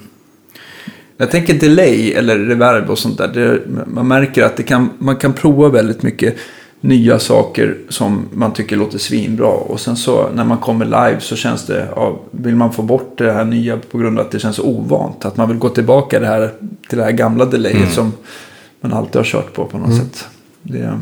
Jag 1.18 1.32
tänker 1.32 1.54
delay 1.54 2.14
eller 2.14 2.38
reverb 2.40 2.90
och 2.90 3.00
sånt 3.00 3.18
där. 3.18 3.28
Det, 3.28 3.60
man 3.88 4.08
märker 4.08 4.44
att 4.44 4.58
det 4.58 4.64
kan, 4.64 4.90
man 5.00 5.16
kan 5.16 5.34
prova 5.34 5.70
väldigt 5.70 6.04
mycket 6.04 6.36
nya 6.82 7.20
saker 7.20 7.78
som 7.90 8.30
man 8.34 8.54
tycker 8.54 8.76
låter 8.76 8.98
svinbra. 8.98 9.48
Och 9.48 9.80
sen 9.80 9.96
så 9.96 10.30
när 10.34 10.44
man 10.44 10.58
kommer 10.58 10.86
live 10.86 11.18
så 11.20 11.36
känns 11.36 11.66
det, 11.66 11.88
ja, 11.96 12.20
vill 12.32 12.56
man 12.56 12.74
få 12.74 12.82
bort 12.82 13.18
det 13.18 13.32
här 13.32 13.46
nya 13.46 13.78
på 13.92 13.98
grund 13.98 14.20
av 14.20 14.26
att 14.26 14.32
det 14.32 14.40
känns 14.40 14.60
ovant. 14.60 15.26
Att 15.26 15.38
man 15.38 15.48
vill 15.48 15.58
gå 15.58 15.70
tillbaka 15.70 16.20
det 16.20 16.28
här, 16.28 16.52
till 16.90 16.98
det 16.98 17.04
här 17.04 17.12
gamla 17.12 17.46
delayet 17.46 17.94
som 17.94 18.14
man 18.82 18.94
alltid 18.94 19.16
har 19.16 19.24
kört 19.24 19.54
på 19.54 19.66
på 19.66 19.78
något 19.78 19.96
sätt. 19.96 20.26
Det, 20.62 21.00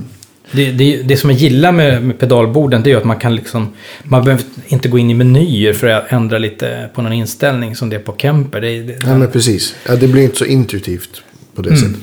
Det, 0.51 0.71
det, 0.71 1.03
det 1.03 1.17
som 1.17 1.29
jag 1.29 1.39
gillar 1.39 1.71
med, 1.71 2.03
med 2.03 2.19
pedalborden 2.19 2.83
det 2.83 2.89
är 2.89 2.91
ju 2.91 2.97
att 2.97 3.05
man 3.05 3.19
kan 3.19 3.35
liksom... 3.35 3.67
Man 4.03 4.23
behöver 4.23 4.45
inte 4.67 4.89
gå 4.89 4.97
in 4.97 5.09
i 5.09 5.13
menyer 5.13 5.73
för 5.73 5.87
att 5.87 6.11
ändra 6.11 6.37
lite 6.37 6.89
på 6.95 7.01
någon 7.01 7.13
inställning 7.13 7.75
som 7.75 7.89
det 7.89 7.95
är 7.95 7.99
på 7.99 8.15
Kemper. 8.17 8.61
Det, 8.61 8.81
det, 8.81 8.97
Ja, 9.05 9.17
men 9.17 9.31
precis. 9.31 9.75
Ja, 9.87 9.95
det 9.95 10.07
blir 10.07 10.23
inte 10.23 10.37
så 10.37 10.45
intuitivt 10.45 11.21
på 11.55 11.61
det 11.61 11.77
sättet. 11.77 12.01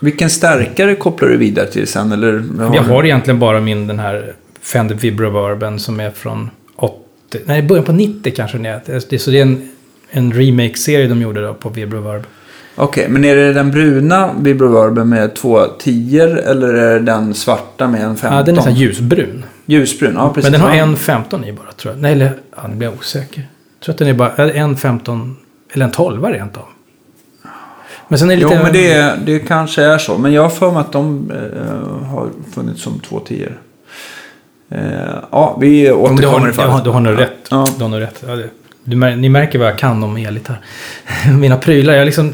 Vilken 0.00 0.30
stärkare 0.30 0.94
kopplar 0.94 1.28
du 1.28 1.36
vidare 1.36 1.66
till 1.66 1.86
sen? 1.86 2.12
Eller, 2.12 2.44
Jag 2.74 2.82
har 2.82 3.04
egentligen 3.04 3.38
bara 3.38 3.60
min 3.60 3.86
den 3.86 3.98
här 3.98 4.32
Fender 4.62 4.94
Vibroverben 4.94 5.78
som 5.78 6.00
är 6.00 6.10
från 6.10 6.50
80... 6.76 6.98
Nej, 7.44 7.62
början 7.62 7.84
på 7.84 7.92
90 7.92 8.32
kanske 8.36 8.58
det 8.58 8.68
är. 8.68 8.80
Det, 9.10 9.18
så 9.18 9.30
det 9.30 9.38
är 9.38 9.42
en, 9.42 9.68
en 10.10 10.32
remake-serie 10.32 11.08
de 11.08 11.22
gjorde 11.22 11.46
då 11.46 11.54
på 11.54 11.68
Vibroverb. 11.68 12.22
Okej, 12.80 13.08
men 13.08 13.24
är 13.24 13.36
det 13.36 13.52
den 13.52 13.70
bruna 13.70 14.32
vibroverben 14.40 15.08
med 15.08 15.34
två 15.34 15.64
tior 15.78 16.38
eller 16.38 16.74
är 16.74 16.94
det 16.94 17.04
den 17.04 17.34
svarta 17.34 17.88
med 17.88 18.02
en 18.02 18.16
15? 18.16 18.36
Ja, 18.36 18.42
den 18.42 18.54
är 18.54 18.56
nästan 18.56 18.74
ljusbrun. 18.74 19.44
Ljusbrun, 19.66 20.14
ja 20.14 20.32
precis. 20.34 20.50
Men 20.50 20.60
den 20.60 20.70
har 20.70 20.76
en 20.76 20.96
15 20.96 21.44
i 21.44 21.52
bara 21.52 21.72
tror 21.72 21.94
jag. 21.94 22.02
Nej, 22.02 22.12
eller 22.12 22.32
ja, 22.56 22.66
nu 22.68 22.76
blir 22.76 22.88
jag 22.88 22.98
osäker. 22.98 23.48
Jag 23.78 23.84
tror 23.84 23.92
att 23.92 23.98
den 23.98 24.08
är 24.08 24.14
bara 24.14 24.52
en 24.52 24.76
15 24.76 25.36
eller 25.72 25.84
en 25.84 25.92
12 25.92 26.24
rent 26.24 26.56
av. 26.56 26.64
Men 28.08 28.18
sen 28.18 28.30
är 28.30 28.36
det 28.36 28.42
Jo, 28.42 28.48
lite... 28.48 28.62
men 28.62 28.72
det, 28.72 29.14
det 29.26 29.38
kanske 29.38 29.82
är 29.82 29.98
så. 29.98 30.18
Men 30.18 30.32
jag 30.32 30.42
har 30.42 30.50
för 30.50 30.70
mig 30.70 30.80
att 30.80 30.92
de 30.92 31.30
eh, 31.30 32.06
har 32.08 32.28
funnits 32.54 32.82
som 32.82 33.00
två 33.08 33.20
tior. 33.20 33.60
Eh, 34.70 34.80
ja, 35.30 35.56
vi 35.60 35.86
Ja, 35.86 35.94
har, 35.96 36.12
återkommer 36.12 36.50
ifall. 36.50 36.84
du 36.84 36.90
har 36.90 37.00
nog 37.00 37.18
rätt. 37.20 37.32
Ja. 37.50 37.66
Du 37.76 37.82
har 37.82 37.88
nog 37.90 38.00
rätt. 38.00 38.24
Ja, 38.28 38.34
det, 38.36 38.48
du, 38.84 38.96
ni 39.16 39.28
märker 39.28 39.58
vad 39.58 39.68
jag 39.68 39.78
kan 39.78 40.02
om 40.04 40.16
elgitarr. 40.16 40.60
Mina 41.40 41.56
prylar, 41.56 41.94
jag 41.94 42.04
liksom... 42.06 42.32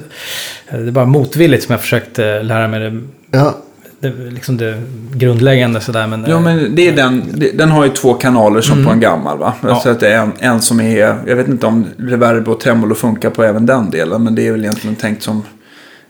Det 0.70 0.76
är 0.76 0.90
bara 0.90 1.04
motvilligt 1.06 1.64
som 1.64 1.72
jag 1.72 1.80
försökt 1.80 2.18
eh, 2.18 2.42
lära 2.42 2.68
mig 2.68 2.80
det, 2.80 3.00
Ja, 3.30 3.54
det, 4.00 4.10
liksom 4.30 4.56
det 4.56 4.82
grundläggande 5.14 5.80
sådär. 5.80 6.06
Men, 6.06 6.24
Jo, 6.28 6.36
eh, 6.36 6.42
men 6.42 6.74
det 6.74 6.88
är 6.88 6.92
den, 6.96 7.22
det- 7.34 7.58
den 7.58 7.70
har 7.70 7.84
ju 7.84 7.90
två 7.90 8.14
kanaler 8.14 8.60
som 8.60 8.84
på 8.84 8.90
en 8.90 9.00
gammal 9.00 9.38
va? 9.38 9.54
Ja. 9.62 9.80
Så 9.80 9.90
att 9.90 10.00
det 10.00 10.08
är 10.08 10.18
en, 10.18 10.32
en 10.38 10.60
som 10.60 10.80
är, 10.80 11.16
jag 11.26 11.36
vet 11.36 11.48
inte 11.48 11.66
om 11.66 11.86
reverb 11.98 12.48
och 12.48 12.60
tremolo 12.60 12.94
funkar 12.94 13.30
på 13.30 13.44
även 13.44 13.66
den 13.66 13.90
delen. 13.90 14.24
Men 14.24 14.34
det 14.34 14.46
är 14.46 14.52
väl 14.52 14.60
egentligen 14.64 14.96
tänkt 14.96 15.22
som 15.22 15.42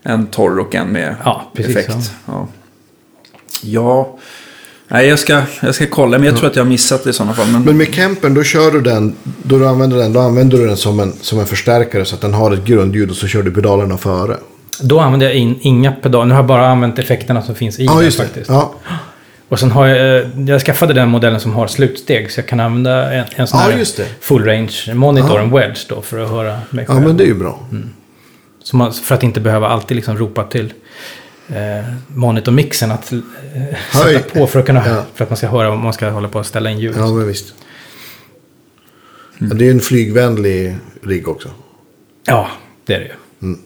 en 0.04 0.26
torr 0.26 0.58
och 0.58 0.74
en 0.74 0.88
med 0.88 1.14
Ja, 1.24 1.50
precis, 1.54 1.76
effekt. 1.76 2.12
Ja. 2.26 2.48
ja. 3.62 4.16
Nej, 4.88 5.06
jag 5.08 5.18
ska, 5.18 5.42
jag 5.62 5.74
ska 5.74 5.86
kolla, 5.86 6.18
men 6.18 6.26
jag 6.26 6.36
tror 6.36 6.50
att 6.50 6.56
jag 6.56 6.64
har 6.64 6.68
missat 6.68 7.04
det 7.04 7.10
i 7.10 7.12
sådana 7.12 7.34
fall. 7.34 7.46
Men, 7.52 7.62
men 7.62 7.76
med 7.76 7.94
Kempen 7.94 8.34
då 8.34 8.42
kör 8.42 8.70
du 8.70 8.80
den, 8.80 9.14
då 9.42 9.58
du 9.58 9.66
använder 9.68 9.96
den, 9.96 10.12
då 10.12 10.20
använder 10.20 10.58
du 10.58 10.66
den 10.66 10.76
som 10.76 11.00
en, 11.00 11.12
som 11.20 11.38
en 11.40 11.46
förstärkare 11.46 12.04
så 12.04 12.14
att 12.14 12.20
den 12.20 12.34
har 12.34 12.52
ett 12.52 12.64
grundljud 12.64 13.10
och 13.10 13.16
så 13.16 13.26
kör 13.26 13.42
du 13.42 13.50
pedalerna 13.50 13.98
före. 13.98 14.36
Då 14.82 15.00
använder 15.00 15.26
jag 15.26 15.34
in, 15.36 15.58
inga 15.60 15.92
pedaler. 15.92 16.24
Nu 16.24 16.34
har 16.34 16.38
jag 16.38 16.46
bara 16.46 16.68
använt 16.68 16.98
effekterna 16.98 17.42
som 17.42 17.54
finns 17.54 17.78
i 17.80 17.84
Ja, 17.84 18.00
den 18.00 18.10
faktiskt. 18.12 18.50
Ja, 18.50 18.74
Och 19.48 19.58
sen 19.60 19.70
har 19.70 19.86
jag, 19.86 20.22
eh, 20.22 20.28
jag 20.46 20.60
skaffade 20.60 20.92
den 20.94 21.08
modellen 21.08 21.40
som 21.40 21.52
har 21.54 21.66
slutsteg. 21.66 22.30
Så 22.32 22.40
jag 22.40 22.46
kan 22.48 22.60
använda 22.60 23.12
en, 23.12 23.24
en 23.36 23.46
sån 23.46 23.60
Ja, 23.60 23.66
här 23.76 23.84
full 24.20 24.44
range 24.44 24.94
monitor, 24.94 25.30
Ja. 25.36 25.40
en 25.42 25.50
wedge 25.50 25.86
då, 25.88 26.02
för 26.02 26.18
att 26.18 26.30
höra 26.30 26.58
mig 26.70 26.84
ja 26.88 26.94
själv. 26.94 27.06
men 27.06 27.16
det 27.16 27.24
är 27.24 27.28
ju 27.28 27.34
bra. 27.34 27.58
Så 27.70 27.76
man, 28.72 28.92
för 28.92 29.14
att 29.14 29.22
inte 29.22 29.40
behöva 29.40 29.68
alltid 29.68 29.96
liksom 29.96 30.18
ropa 30.18 30.44
till 30.44 30.72
eh, 31.48 31.84
monitormixen 32.08 32.90
att 32.90 33.12
eh, 33.12 33.18
sätta 34.02 34.38
på 34.40 34.46
för 34.46 34.60
att, 34.60 34.66
kunna, 34.66 34.88
Ja. 34.88 35.02
för 35.14 35.24
att 35.24 35.30
man 35.30 35.36
ska 35.36 35.48
höra 35.48 35.70
om 35.72 35.80
man 35.80 35.92
ska 35.92 36.08
hålla 36.10 36.28
på 36.28 36.38
att 36.38 36.46
ställa 36.46 36.70
in 36.70 36.78
ljud. 36.78 36.94
Ja, 36.98 37.06
men 37.12 37.26
visst. 37.28 37.54
Ja, 39.38 39.46
det 39.54 39.66
är 39.66 39.70
en 39.70 39.80
flygvänlig 39.80 40.76
rigg 41.02 41.28
också. 41.28 41.48
Ja, 42.26 42.48
det 42.84 42.94
är 42.94 42.98
det 43.00 43.04
ju. 43.06 43.56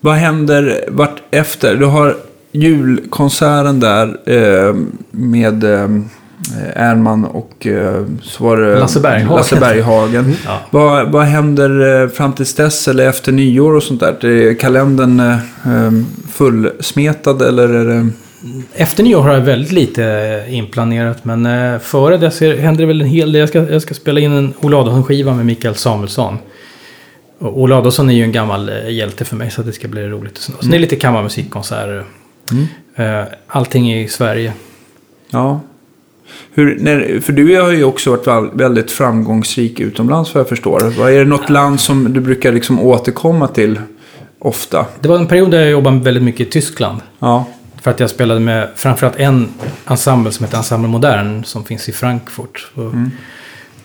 Vad 0.00 0.14
händer 0.14 0.84
vart 0.88 1.22
efter? 1.30 1.76
Du 1.76 1.86
har 1.86 2.16
julkonserten 2.52 3.80
där 3.80 4.20
eh, 4.30 4.74
med 5.10 5.64
eh, 5.64 5.88
Ernman 6.74 7.24
och 7.24 7.66
eh, 7.66 8.04
så 8.22 8.44
var 8.44 8.56
det 8.56 8.78
Lasse 8.78 9.00
Berghagen. 9.00 9.36
Lasse 9.36 9.56
Berghagen. 9.56 10.34
Ja. 10.44 10.60
Vad, 10.70 11.12
vad 11.12 11.24
händer 11.24 12.02
eh, 12.02 12.08
fram 12.08 12.32
tills 12.32 12.54
dess 12.54 12.88
eller 12.88 13.08
efter 13.08 13.32
nyår 13.32 13.74
och 13.74 13.82
sånt 13.82 14.00
där? 14.00 14.24
Är 14.24 14.54
kalendern 14.54 15.20
eh, 15.20 15.32
eh, 15.84 15.90
fullsmetad 16.32 17.42
eller 17.42 17.68
är 17.68 17.84
det... 17.84 18.08
Efter 18.74 19.02
nyår 19.02 19.22
har 19.22 19.34
jag 19.34 19.40
väldigt 19.40 19.72
lite 19.72 20.04
eh, 20.04 20.54
inplanerat. 20.54 21.24
Men 21.24 21.46
eh, 21.46 21.78
före 21.78 22.16
det 22.16 22.30
så 22.30 22.44
händer 22.54 22.80
det 22.80 22.86
väl 22.86 23.00
en 23.00 23.08
hel 23.08 23.32
del. 23.32 23.40
Jag 23.40 23.48
ska, 23.48 23.70
jag 23.72 23.82
ska 23.82 23.94
spela 23.94 24.20
in 24.20 24.32
en 24.32 24.54
Ola 24.60 24.76
Adolfsson-skiva 24.76 25.34
med 25.34 25.46
Mikael 25.46 25.74
Samuelsson. 25.74 26.38
Och 27.38 27.60
Ola 27.60 27.76
Adolfsson 27.76 28.10
är 28.10 28.14
ju 28.14 28.22
en 28.22 28.32
gammal 28.32 28.68
eh, 28.68 28.90
hjälte 28.90 29.24
för 29.24 29.36
mig 29.36 29.50
så 29.50 29.62
det 29.62 29.72
ska 29.72 29.88
bli 29.88 30.08
roligt. 30.08 30.38
Sen 30.38 30.68
är 30.68 30.72
det 30.72 30.78
lite 30.78 30.96
kammarmusikkonserter. 30.96 32.04
Eh, 32.96 33.22
Allting 33.46 33.92
i 33.92 34.08
Sverige. 34.08 34.52
Ja. 35.30 35.60
Hur, 36.54 36.78
när, 36.80 37.20
för 37.20 37.32
du 37.32 37.60
har 37.60 37.72
ju 37.72 37.84
också 37.84 38.10
varit 38.10 38.26
väl- 38.26 38.50
väldigt 38.52 38.90
framgångsrik 38.90 39.80
utomlands 39.80 40.34
vad 40.34 40.40
jag 40.40 40.48
förstår. 40.48 41.08
Är 41.08 41.18
det 41.18 41.24
något 41.24 41.50
land 41.50 41.80
som 41.80 42.12
du 42.12 42.20
brukar 42.20 42.52
liksom 42.52 42.80
återkomma 42.80 43.48
till 43.48 43.80
ofta? 44.38 44.86
Det 45.00 45.08
var 45.08 45.16
en 45.16 45.26
period 45.26 45.50
där 45.50 45.60
jag 45.60 45.70
jobbade 45.70 45.98
väldigt 45.98 46.22
mycket 46.22 46.46
i 46.46 46.50
Tyskland. 46.50 47.00
Ja. 47.18 47.44
För 47.82 47.90
att 47.90 48.00
jag 48.00 48.10
spelade 48.10 48.40
med 48.40 48.68
framförallt 48.76 49.16
en 49.16 49.48
ensemble 49.86 50.32
som 50.32 50.44
heter 50.44 50.58
Ensemble 50.58 50.88
Modern 50.88 51.44
som 51.44 51.64
finns 51.64 51.88
i 51.88 51.92
Frankfurt. 51.92 52.70
Och, 52.74 52.92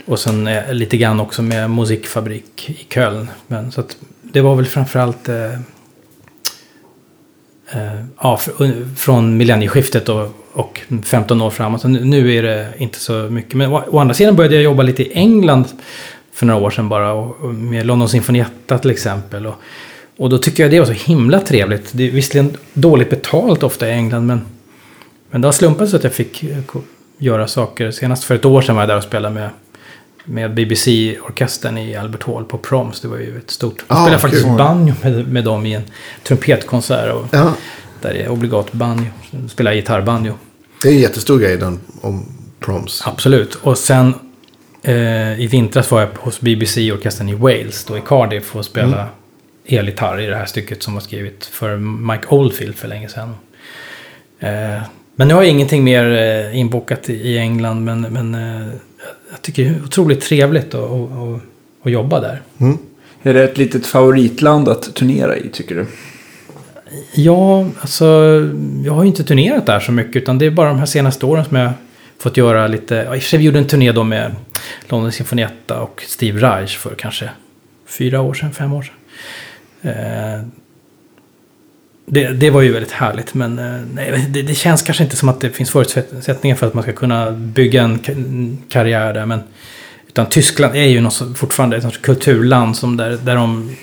och 0.05 0.19
sen 0.19 0.47
eh, 0.47 0.73
lite 0.73 0.97
grann 0.97 1.19
också 1.19 1.41
med 1.41 1.69
Musikfabrik 1.69 2.69
i 2.69 2.93
Köln. 2.93 3.27
Men, 3.47 3.71
så 3.71 3.81
att 3.81 3.97
det 4.21 4.41
var 4.41 4.55
väl 4.55 4.65
framförallt 4.65 5.29
eh, 5.29 5.53
eh, 7.71 8.05
ja, 8.21 8.39
fr- 8.41 8.95
från 8.95 9.37
millennieskiftet 9.37 10.09
och, 10.09 10.42
och 10.53 10.81
15 11.03 11.41
år 11.41 11.49
framåt. 11.49 11.83
Nu, 11.83 12.33
är 12.35 12.43
det 12.43 12.67
inte 12.77 12.99
så 12.99 13.13
mycket. 13.13 13.53
Men 13.53 13.71
å, 13.71 13.83
å 13.87 13.99
andra 13.99 14.13
sidan 14.13 14.35
började 14.35 14.55
jag 14.55 14.63
jobba 14.63 14.83
lite 14.83 15.03
i 15.03 15.11
England 15.13 15.65
för 16.33 16.45
några 16.45 16.61
år 16.65 16.69
sedan 16.69 16.89
bara. 16.89 17.13
Och, 17.13 17.37
och 17.41 17.53
med 17.53 17.85
London 17.85 18.09
Sinfonietta 18.09 18.77
till 18.77 18.91
exempel. 18.91 19.45
Och, 19.47 19.55
och 20.17 20.29
då 20.29 20.37
tycker 20.37 20.63
jag 20.63 20.71
det 20.71 20.79
var 20.79 20.85
så 20.87 20.91
himla 21.11 21.39
trevligt. 21.39 21.89
Det 21.91 22.07
är 22.07 22.11
visserligen 22.11 22.57
dåligt 22.73 23.09
betalt 23.09 23.63
ofta 23.63 23.87
i 23.87 23.91
England. 23.91 24.25
Men, 24.27 24.41
men 25.31 25.41
det 25.41 25.47
har 25.47 25.53
slumpat 25.53 25.89
så 25.89 25.95
att 25.95 26.03
jag 26.03 26.13
fick 26.13 26.43
eh, 26.43 26.57
göra 27.17 27.47
saker. 27.47 27.91
Senast 27.91 28.23
för 28.23 28.35
ett 28.35 28.45
år 28.45 28.61
sedan 28.61 28.75
var 28.75 28.81
jag 28.81 28.89
där 28.89 28.97
och 28.97 29.03
spelade 29.03 29.35
med, 29.35 29.49
med 30.25 30.53
BBC-orkestern 30.53 31.77
i 31.77 31.95
Albert 31.95 32.23
Hall 32.23 32.45
på 32.45 32.57
Proms. 32.57 33.01
Det 33.01 33.07
var 33.07 33.17
ju 33.17 33.37
ett 33.37 33.51
stort... 33.51 33.83
Jag 33.87 33.97
Ah, 33.97 34.01
spelade 34.01 34.21
faktiskt 34.21 34.43
kul. 34.45 34.57
banjo 34.57 34.93
med, 35.03 35.27
med 35.27 35.43
dem 35.43 35.65
i 35.65 35.73
en 35.73 35.83
trumpetkonsert. 36.23 37.13
Och, 37.13 37.25
Ja, 37.31 37.53
där 38.03 38.15
är 38.15 38.29
obligat 38.29 38.71
banjo. 38.71 39.09
Spelar 39.49 39.73
gitarrbanjo. 39.73 40.33
det 40.81 40.87
är 40.87 40.93
en 40.93 40.99
jättestor 40.99 41.39
grej 41.39 41.57
den 41.57 41.79
om 42.01 42.25
proms. 42.59 43.03
Absolut. 43.05 43.55
Och 43.55 43.77
sen 43.77 44.13
eh, 44.81 45.39
i 45.41 45.47
vintras 45.51 45.91
var 45.91 45.99
jag 45.99 46.09
hos 46.19 46.41
BBC-orkestern 46.41 47.29
i 47.29 47.33
Wales. 47.33 47.85
Då 47.85 47.97
i 47.97 48.01
Cardiff 48.05 48.55
och 48.55 48.65
spela 48.65 49.07
elgitarr 49.65 50.21
i 50.21 50.25
det 50.25 50.35
här 50.35 50.45
stycket 50.45 50.83
som 50.83 50.93
var 50.93 51.01
skrivet 51.01 51.45
för 51.45 51.77
Mike 51.77 52.27
Oldfield 52.27 52.75
för 52.75 52.87
länge 52.87 53.09
sedan. 53.09 53.35
Eh, 54.39 54.81
men 55.15 55.27
nu 55.27 55.33
har 55.33 55.41
jag 55.41 55.51
ingenting 55.51 55.83
mer 55.83 56.11
eh, 56.11 56.59
inbokat 56.59 57.09
i, 57.09 57.13
i 57.13 57.37
England. 57.37 57.85
Men, 57.85 58.01
men 58.01 58.35
eh, 58.35 58.67
jag 59.31 59.41
tycker 59.41 59.63
det 59.63 59.69
är 59.69 59.83
otroligt 59.83 60.21
trevligt 60.21 60.73
att, 60.73 60.91
att, 60.91 61.11
att, 61.11 61.41
att 61.83 61.91
jobba 61.91 62.19
där. 62.19 62.41
Mm. 62.57 62.77
Är 63.23 63.33
det 63.33 63.43
ett 63.43 63.57
litet 63.57 63.85
favoritland 63.85 64.67
att 64.67 64.95
turnera 64.95 65.37
i 65.37 65.49
tycker 65.49 65.75
du? 65.75 65.85
Ja, 67.13 67.65
alltså 67.81 68.05
jag 68.85 68.93
har 68.93 69.03
ju 69.03 69.07
inte 69.09 69.23
turnerat 69.23 69.65
där 69.65 69.79
så 69.79 69.91
mycket 69.91 70.15
utan 70.15 70.37
det 70.37 70.45
är 70.45 70.51
bara 70.51 70.69
de 70.69 70.79
här 70.79 70.85
senaste 70.85 71.25
åren 71.25 71.45
som 71.45 71.57
jag 71.57 71.71
fått 72.19 72.37
göra 72.37 72.67
lite. 72.67 72.95
Ja, 72.95 73.15
I 73.15 73.19
och 73.19 73.21
för 73.21 73.29
sig 73.29 73.39
vi 73.39 73.45
gjorde 73.45 73.59
en 73.59 73.67
turné 73.67 73.91
då 73.91 74.03
med 74.03 74.35
London 74.89 75.11
Sinfonietta 75.11 75.79
och 75.81 76.03
Steve 76.07 76.39
Reich 76.41 76.77
för 76.77 76.95
kanske 76.95 77.29
fyra 77.87 78.21
år 78.21 78.33
sedan, 78.33 78.53
fem 78.53 78.73
år 78.73 78.81
sedan. 78.81 78.95
Eh, 79.91 80.41
det, 82.05 82.27
det 82.27 82.49
var 82.49 82.61
ju 82.61 82.71
väldigt 82.73 82.91
härligt 82.91 83.33
men 83.33 83.59
eh, 83.59 83.81
nej, 83.93 84.25
det, 84.29 84.41
det 84.41 84.55
känns 84.55 84.81
kanske 84.81 85.03
inte 85.03 85.15
som 85.15 85.29
att 85.29 85.41
det 85.41 85.49
finns 85.49 85.71
förutsättningar 85.71 86.55
för 86.55 86.67
att 86.67 86.73
man 86.73 86.83
ska 86.83 86.91
kunna 86.93 87.31
bygga 87.31 87.83
en, 87.83 88.57
karriär 88.69 89.13
där. 89.13 89.25
Men, 89.25 89.39
utan 90.07 90.25
Tyskland 90.25 90.75
är 90.75 90.83
ju 90.83 91.01
något, 91.01 91.13
som- 91.13 91.35
fortfarande 91.35 91.77
ett 91.77 92.01
kulturland 92.01 92.77
som 92.77 92.97
där, 92.97 93.17
där 93.23 93.35
de 93.35 93.75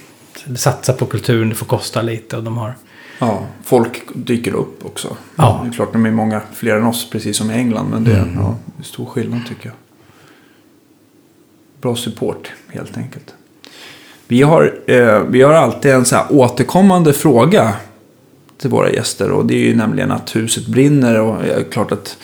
satsar 0.56 0.94
på 0.94 1.06
kulturen, 1.06 1.48
det 1.48 1.54
får 1.54 1.66
kosta 1.66 2.02
lite 2.02 2.36
och 2.36 2.42
de 2.42 2.58
har 2.58 2.74
Ja, 3.20 3.46
folk 3.62 4.02
dyker 4.14 4.54
upp 4.54 4.84
också. 4.86 5.16
Ja. 5.36 5.60
Det 5.62 5.68
är 5.68 5.72
klart 5.72 5.92
de 5.92 6.06
är 6.06 6.10
många 6.10 6.40
fler 6.52 6.76
än 6.76 6.86
oss, 6.86 7.10
precis 7.10 7.36
som 7.36 7.50
i 7.50 7.54
England. 7.54 7.90
Men 7.90 8.04
det, 8.04 8.28
ja, 8.36 8.56
det 8.76 8.82
är 8.82 8.84
stor 8.84 9.06
skillnad 9.06 9.40
tycker 9.48 9.66
jag. 9.66 9.76
Bra 11.80 11.96
support, 11.96 12.52
helt 12.68 12.96
enkelt. 12.96 13.34
Vi 14.28 14.42
har, 14.42 14.74
eh, 14.86 15.20
vi 15.20 15.42
har 15.42 15.52
alltid 15.52 15.92
en 15.92 16.04
så 16.04 16.16
här 16.16 16.26
återkommande 16.30 17.12
fråga 17.12 17.76
till 18.60 18.70
våra 18.70 18.90
gäster. 18.90 19.30
Och 19.30 19.46
det 19.46 19.54
är 19.54 19.58
ju 19.68 19.76
nämligen 19.76 20.10
att 20.12 20.36
huset 20.36 20.66
brinner. 20.66 21.20
Och 21.20 21.42
det 21.42 21.52
är 21.52 21.62
klart 21.62 21.92
att 21.92 22.16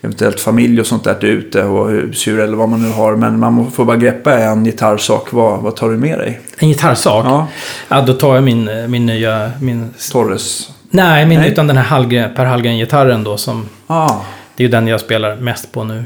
eventuellt 0.00 0.40
familj 0.40 0.80
och 0.80 0.86
sånt 0.86 1.04
där 1.04 1.14
är 1.14 1.24
ute. 1.24 1.62
Och 1.64 1.90
husdjur 1.90 2.40
eller 2.40 2.56
vad 2.56 2.68
man 2.68 2.82
nu 2.82 2.88
har. 2.90 3.16
Men 3.16 3.38
man 3.38 3.70
får 3.70 3.84
bara 3.84 3.96
greppa 3.96 4.38
en 4.38 4.64
gitarrsak. 4.64 5.32
Vad, 5.32 5.60
vad 5.62 5.76
tar 5.76 5.90
du 5.90 5.96
med 5.96 6.18
dig? 6.18 6.40
En 6.58 6.68
gitarrsak? 6.68 7.26
Ja. 7.26 7.46
Ja, 7.88 8.00
då 8.02 8.12
tar 8.12 8.34
jag 8.34 8.44
min, 8.44 8.70
min 8.90 9.06
nya... 9.06 9.50
Min, 9.60 9.94
Torres. 10.12 10.70
nej, 10.90 11.26
min, 11.26 11.40
Nej. 11.40 11.50
utan 11.52 11.66
den 11.66 11.76
här 11.76 11.84
Hallgren, 11.84 12.34
Per 12.34 12.44
Hallgren-gitarren 12.44 13.24
då 13.24 13.36
som... 13.36 13.68
Ah, 13.86 14.14
Det 14.56 14.62
är 14.62 14.66
ju 14.66 14.70
den 14.70 14.86
jag 14.86 15.00
spelar 15.00 15.36
mest 15.36 15.72
på 15.72 15.84
nu. 15.84 16.04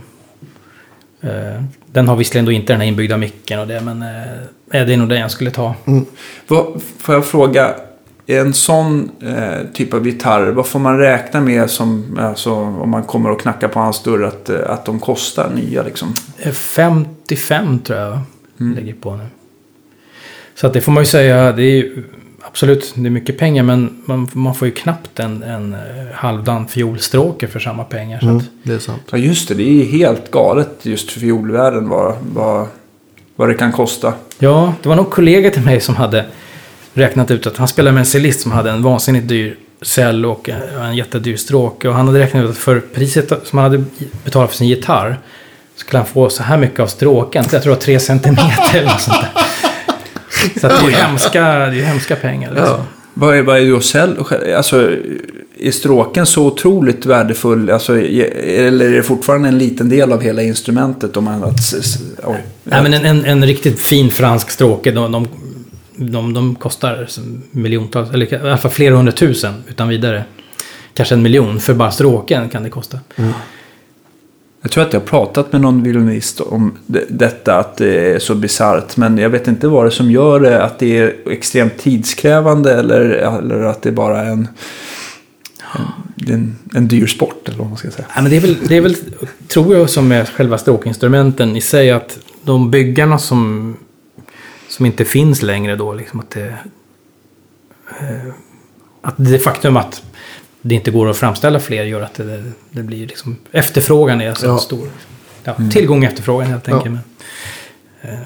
Eh, 1.23 1.63
Den 1.87 2.09
har 2.09 2.17
visserligen 2.17 2.45
då 2.45 2.53
inte 2.53 2.73
den 2.73 2.81
här 2.81 2.89
inbyggda 2.89 3.17
micken 3.17 3.61
och 3.61 3.67
det, 3.67 3.81
men 3.81 4.03
eh, 4.03 4.87
det 4.87 4.93
är 4.93 4.97
nog 4.97 5.09
den 5.09 5.21
jag 5.21 5.31
skulle 5.31 5.51
ta. 5.51 5.75
Vad, 6.49 6.83
får 6.99 7.15
jag 7.15 7.27
fråga, 7.27 7.75
en 8.39 8.53
sån 8.55 9.11
eh, 9.23 9.67
typ 9.75 9.95
av 9.95 10.07
gitarr, 10.07 10.47
vad 10.51 10.67
får 10.67 10.79
man 10.79 10.99
räkna 10.99 11.41
med 11.41 11.71
som, 11.71 12.19
alltså, 12.21 12.53
om 12.55 12.91
man 12.91 13.03
kommer 13.03 13.31
och 13.31 13.41
knackar 13.41 13.69
på 13.69 13.79
hans 13.81 14.03
dörr, 14.03 14.25
att, 14.25 14.49
eh, 14.51 14.57
att 14.67 14.85
de 14.85 14.99
kostar 15.01 15.51
nya 15.55 15.83
liksom? 15.83 16.15
Eh, 16.39 16.53
55 16.53 17.79
tror 17.79 17.99
jag 17.99 18.19
Mm. 18.61 18.75
lägger 18.77 18.95
på 18.95 19.17
nu. 19.17 19.25
Så 20.55 20.67
att 20.67 20.73
det 20.73 20.81
får 20.81 20.93
man 20.93 21.03
ju 21.03 21.07
säga, 21.07 21.53
det 21.53 21.63
är 21.63 21.77
ju 21.77 22.03
absolut 22.43 22.93
det 22.97 23.07
är 23.07 23.11
mycket 23.11 23.39
pengar, 23.39 23.63
men 23.63 24.03
man, 24.05 24.29
man 24.33 24.55
får 24.55 24.69
ju 24.69 24.75
knappt 24.75 25.21
en, 25.21 25.43
en 25.43 25.73
eh, 25.75 25.79
halvdan 26.15 26.69
fiolstråke 26.69 27.47
för 27.49 27.59
samma 27.61 27.85
pengar. 27.85 28.19
Så 28.21 28.25
Mm, 28.27 28.37
att, 28.37 28.45
det 28.63 28.73
är 28.73 28.79
sant. 28.79 29.03
Ja 29.11 29.19
just 29.19 29.49
det, 29.49 29.55
det 29.55 29.63
är 29.81 29.85
helt 29.85 30.31
galet 30.31 30.71
just 30.83 31.11
för 31.11 31.21
fiolvärlden 31.21 31.89
vad, 31.89 32.15
vad, 32.35 32.67
vad 33.37 33.49
det 33.49 33.55
kan 33.55 33.73
kosta. 33.73 34.15
Ja, 34.39 34.75
det 34.83 34.89
var 34.89 34.97
nog 34.97 35.11
kollega 35.11 35.51
till 35.51 35.63
mig 35.65 35.81
som 35.81 35.97
hade 35.97 36.25
räknat 36.95 37.31
ut 37.31 37.47
att 37.47 37.57
han 37.57 37.69
spelade 37.69 37.95
med 37.95 38.01
en 38.01 38.07
cellist 38.07 38.41
som 38.41 38.53
hade 38.53 38.71
en 38.71 38.83
vansinnigt 38.83 39.29
dyr 39.29 39.57
cell 39.83 40.27
och 40.27 40.49
en 40.49 40.97
jättedyr 40.97 41.37
stråke. 41.37 41.89
Och 41.89 41.95
han 41.95 42.07
hade 42.07 42.19
räknat 42.19 42.45
ut 42.45 42.51
att 42.51 42.57
för 42.57 42.81
priset 42.81 43.29
som 43.45 43.59
han 43.59 43.71
hade 43.71 43.85
betalat 44.25 44.51
för 44.51 44.57
sin 44.57 44.69
gitarr 44.69 45.19
skulle 45.77 45.99
han 45.99 46.07
få 46.07 46.31
så 46.31 46.43
här 46.43 46.59
mycket 46.59 46.81
av 46.81 46.87
stråken. 46.87 47.45
Jag 47.53 47.63
tror 47.63 47.73
det 47.73 47.77
var 47.77 47.83
tre 47.83 48.01
centimeter 48.01 48.79
eller 48.79 48.91
något 48.91 49.01
sånt 49.01 49.19
där. 49.21 49.43
Så 50.61 50.67
det 50.69 50.75
är 50.75 50.91
ju 50.91 50.91
hemska, 50.91 51.43
det 51.43 51.81
är 51.81 51.85
hemska 51.85 52.17
pengar. 52.17 52.55
Liksom. 52.55 52.81
Vad 53.15 53.37
är, 53.37 53.43
vad 53.43 53.59
är 53.59 53.71
då 53.71 53.81
cell? 53.81 54.25
Alltså, 54.57 54.91
är 55.59 55.71
stråken 55.71 56.27
så 56.27 56.47
otroligt 56.47 57.07
värdefull? 57.07 57.71
Alltså, 57.71 58.01
eller 58.01 58.87
är 58.87 58.97
det 58.97 59.03
fortfarande 59.03 59.49
en 59.49 59.59
liten 59.59 59.89
del 59.89 60.13
av 60.13 60.23
hela 60.23 60.43
instrumentet? 60.43 61.17
Om 61.17 61.25
man, 61.25 61.45
att, 61.45 61.75
oj, 62.25 62.45
Nej, 62.65 62.83
men 62.83 62.95
en, 62.95 63.05
en, 63.05 63.25
en 63.25 63.45
riktigt 63.45 63.81
fin 63.81 64.11
fransk 64.11 64.51
stråke, 64.51 64.91
de, 64.91 65.13
de, 65.13 65.29
de, 66.01 66.35
de 66.35 66.55
kostar 66.55 67.09
miljontals, 67.51 68.11
eller 68.11 68.33
i 68.35 68.37
alla 68.37 68.57
fall 68.57 68.71
flera 68.71 68.97
hundratusen 68.97 69.55
utan 69.69 69.89
vidare. 69.89 70.25
Kanske 70.95 71.15
en 71.15 71.23
miljon 71.23 71.61
för 71.61 71.75
bara 71.75 71.91
stråken 71.91 72.49
kan 72.49 72.63
det 72.63 72.71
kosta. 72.71 72.99
Jag 74.63 74.71
tror 74.73 74.85
att 74.85 74.93
jag 74.93 75.01
har 75.01 75.07
pratat 75.07 75.53
med 75.53 75.61
någon 75.61 75.83
violinist 75.83 76.41
om 76.41 76.79
det- 76.87 77.05
detta, 77.09 77.57
att 77.59 77.77
det 77.77 78.15
är 78.15 78.19
så 78.19 78.35
bisarrt. 78.35 78.97
Men 78.97 79.19
jag 79.19 79.31
vet 79.31 79.49
inte 79.49 79.69
vad 79.69 79.85
det 79.85 79.89
är 79.89 79.91
som 79.91 80.11
gör 80.11 80.41
det, 80.41 80.63
att 80.65 80.79
det 80.79 80.99
är 80.99 81.15
extremt 81.31 81.79
tidskrävande 81.79 82.75
eller, 82.75 83.01
eller 83.01 83.63
att 83.63 83.83
det 83.83 83.93
bara 83.93 84.21
är 84.23 84.31
en, 84.31 84.49
en, 86.27 86.35
en, 86.35 86.57
en 86.75 86.89
dyr 86.89 87.07
sport, 87.07 87.49
eller 87.49 87.59
vad 87.59 87.69
man 87.69 87.77
ska 87.77 87.91
säga. 87.91 88.07
Ja, 88.17 88.23
men 88.23 88.31
det, 88.31 88.37
är 88.37 88.41
väl, 88.41 88.57
det 88.69 88.77
är 88.77 88.81
väl, 88.81 88.97
tror 89.49 89.77
jag, 89.77 89.91
som 89.91 90.09
med 90.09 90.29
själva 90.29 90.59
stråkinstrumenten 90.59 91.57
i 91.57 91.61
sig, 91.61 91.91
att 91.91 92.19
de 92.43 92.71
byggarna 92.71 93.19
som, 93.19 93.77
som 94.71 94.87
inte 94.87 95.05
finns 95.05 95.43
längre 95.43 95.77
då, 95.77 95.93
liksom 95.95 96.21
att 96.21 96.31
det... 96.31 96.55
Eh, 98.01 98.33
att 99.03 99.15
det 99.17 99.39
faktum 99.39 99.77
att 99.77 100.03
det 100.63 100.75
inte 100.75 100.91
går 100.91 101.11
att 101.11 101.17
framställa 101.17 101.61
fler 101.61 101.85
gör 101.85 102.01
att 102.01 102.15
det, 102.15 102.43
det 102.71 102.83
blir 102.83 103.07
liksom... 103.07 103.37
Efterfrågan 103.53 104.21
är 104.21 104.35
så 104.35 104.47
Ja. 104.47 104.59
stor. 104.59 104.89
Ja, 105.45 105.55
Tillgång 105.73 105.99
och 105.99 106.05
efterfrågan 106.11 106.49
helt 106.51 106.69
enkelt. 106.69 106.85
Ja. 106.95 107.01
Men, 108.11 108.19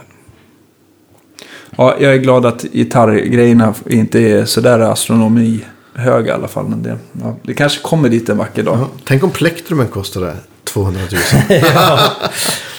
Ja, 1.77 1.97
jag 2.01 2.13
är 2.15 2.19
glad 2.19 2.47
att 2.47 2.63
gitarrgrejerna 2.63 3.75
inte 3.87 4.21
är 4.21 4.45
sådär 4.45 4.79
astronomi 4.81 5.65
höga 5.95 6.33
i 6.33 6.35
alla 6.35 6.49
fall. 6.49 6.69
Men 6.69 6.83
det, 6.83 6.99
ja, 7.23 7.37
det 7.43 7.55
kanske 7.55 7.81
kommer 7.83 8.09
dit 8.09 8.29
en 8.29 8.37
vacker 8.39 8.63
dag. 8.63 8.79
Ja. 8.79 8.89
Tänk 9.05 9.25
om 9.25 9.31
plektrumen 9.31 9.89
kostade 9.89 10.37
200 10.65 11.01
000. 11.13 11.21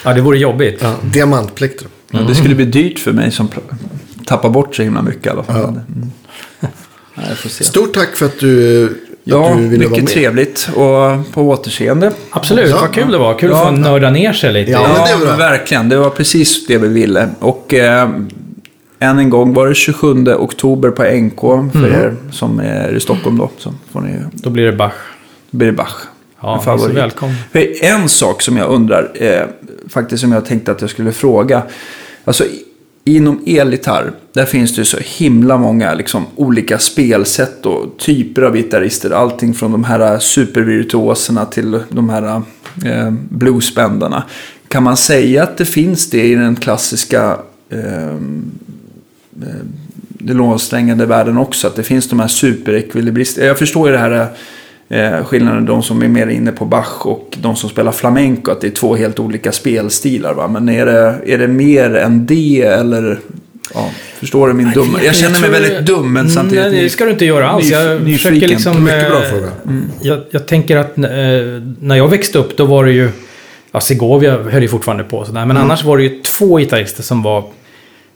ja, 0.03 0.13
det 0.13 0.21
vore 0.21 0.37
jobbigt. 0.37 0.79
ja, 0.81 0.93
diamantplektrum. 1.03 1.91
Ja, 2.11 2.19
det 2.19 2.35
skulle 2.35 2.55
bli 2.55 2.65
dyrt 2.65 2.99
för 2.99 3.11
mig 3.11 3.31
som 3.31 3.49
tappar 4.25 4.49
bort 4.49 4.75
så 4.75 4.83
himla 4.83 5.01
mycket 5.01 5.25
i 5.25 5.29
alla 5.29 5.43
fall. 5.43 5.55
Ja. 5.57 5.67
Mm. 5.95 6.11
Stort 7.49 7.93
tack 7.93 8.15
för 8.15 8.25
att 8.25 8.39
du, 8.39 9.01
Ja, 9.23 9.51
att 9.51 9.57
du 9.57 9.67
ville 9.67 9.85
vara 9.87 9.95
mycket 10.01 10.13
trevligt 10.15 10.69
och 10.75 11.33
på 11.33 11.41
återseende. 11.49 12.11
Absolut, 12.29 12.69
Ja. 12.69 12.77
vad 12.81 12.93
kul 12.93 13.11
det 13.11 13.17
var. 13.17 13.39
Kul 13.39 13.49
Ja. 13.49 13.61
att 13.61 13.75
få 13.75 13.81
nörda 13.81 14.09
ner 14.09 14.33
sig 14.33 14.53
lite. 14.53 14.71
Ja, 14.71 14.79
det 14.79 15.11
Ja, 15.11 15.17
men 15.29 15.37
verkligen. 15.37 15.89
Det 15.89 15.97
var 15.97 16.09
precis 16.09 16.67
det 16.67 16.77
vi 16.77 16.87
ville. 16.87 17.29
Och 17.39 17.73
eh, 17.73 18.09
än 18.99 19.19
en 19.19 19.29
gång 19.29 19.53
var 19.53 19.67
det 19.67 19.75
27 19.75 20.27
oktober 20.33 20.89
på 20.91 21.03
NK 21.03 21.39
för 21.73 21.87
er 21.87 22.15
som 22.31 22.59
är 22.59 22.95
i 22.95 22.99
Stockholm 22.99 23.37
då. 23.37 23.49
Så 23.57 23.73
får 23.91 24.01
ni, 24.01 24.19
Då 24.33 24.49
blir 24.49 24.65
det 24.65 24.71
Bach. 24.77 24.93
då 25.51 25.57
blir 25.57 25.67
det 25.67 25.73
Bach. 25.73 25.95
Ja, 26.45 26.55
En 26.57 26.63
favorit. 26.63 26.95
välkommen. 26.95 27.35
För 27.51 27.83
en 27.83 28.09
sak 28.09 28.41
som 28.41 28.57
jag 28.57 28.69
undrar, 28.69 29.11
eh, 29.15 29.43
faktiskt 29.89 30.21
som 30.21 30.31
jag 30.31 30.45
tänkte 30.45 30.71
att 30.71 30.81
jag 30.81 30.89
skulle 30.89 31.11
fråga. 31.11 31.63
Alltså 32.25 32.43
inom 33.03 33.43
elgitarr, 33.45 34.11
där 34.33 34.45
finns 34.45 34.75
det 34.75 34.85
så 34.85 34.97
himla 34.97 35.57
många 35.57 35.93
liksom, 35.93 36.25
olika 36.35 36.79
spelsätt 36.79 37.65
och 37.65 37.97
typer 37.97 38.41
av 38.41 38.55
gitarrister. 38.55 39.11
Allting 39.11 39.53
från 39.53 39.71
de 39.71 39.83
här 39.83 40.19
supervirtuoserna 40.19 41.45
till 41.45 41.79
de 41.89 42.09
här 42.09 42.41
eh, 42.85 43.11
bluesbändarna. 43.11 44.23
Kan 44.67 44.83
man 44.83 44.97
säga 44.97 45.43
att 45.43 45.57
det 45.57 45.65
finns 45.65 46.09
det 46.09 46.23
i 46.23 46.35
den 46.35 46.55
klassiska 46.55 47.37
eh, 47.69 48.09
eh, 48.09 48.15
den 50.09 50.37
lånsträngade 50.37 51.05
världen 51.05 51.37
också. 51.37 51.67
Att 51.67 51.75
det 51.75 51.83
finns 51.83 52.09
de 52.09 52.19
här 52.19 52.27
superekvilibrister. 52.27 53.45
Jag 53.45 53.57
förstår 53.57 53.87
ju 53.87 53.93
det 53.93 53.99
här 53.99 54.27
eh, 54.89 55.23
skillnaden. 55.25 55.65
De 55.65 55.83
som 55.83 56.01
är 56.01 56.07
mer 56.07 56.27
inne 56.27 56.51
på 56.51 56.65
Bach 56.65 57.05
och 57.05 57.37
de 57.41 57.55
som 57.55 57.69
spelar 57.69 57.91
flamenco. 57.91 58.51
Att 58.51 58.61
det 58.61 58.67
är 58.67 58.71
två 58.71 58.95
helt 58.95 59.19
olika 59.19 59.51
spelstilar. 59.51 60.33
Va? 60.33 60.47
Men 60.47 60.69
är 60.69 60.85
det, 60.85 61.19
är 61.25 61.37
det 61.37 61.47
mer 61.47 61.95
än 61.95 62.25
det 62.25 62.61
eller? 62.61 63.19
Ja, 63.73 63.91
förstår 64.19 64.47
du 64.47 64.53
min 64.53 64.71
dumma? 64.71 65.03
Jag 65.03 65.15
känner 65.15 65.41
mig 65.41 65.49
väldigt 65.49 65.85
dum 65.85 66.13
men 66.13 66.29
samtidigt. 66.29 66.71
Nej, 66.71 66.83
det 66.83 66.89
ska 66.89 67.05
du 67.05 67.11
inte 67.11 67.25
göra 67.25 67.49
alls. 67.49 67.69
Jag 67.69 68.01
försöker 68.01 68.47
liksom... 68.47 68.83
Mycket 68.83 69.09
bra 69.09 69.23
eh, 69.23 69.29
fråga. 69.29 69.51
Jag, 70.01 70.19
jag 70.31 70.47
tänker 70.47 70.77
att 70.77 70.97
eh, 70.97 71.03
när 71.79 71.95
jag 71.95 72.07
växte 72.07 72.39
upp 72.39 72.57
då 72.57 72.65
var 72.65 72.85
det 72.85 72.91
ju... 72.91 73.09
Ja, 73.71 73.79
Segovia 73.79 74.43
höll 74.43 74.61
ju 74.61 74.67
fortfarande 74.67 75.03
på 75.03 75.25
sådär. 75.25 75.45
Men 75.45 75.57
annars 75.57 75.83
var 75.83 75.97
det 75.97 76.03
ju 76.03 76.21
två 76.21 76.57
gitarrister 76.57 77.03
som 77.03 77.23
var 77.23 77.45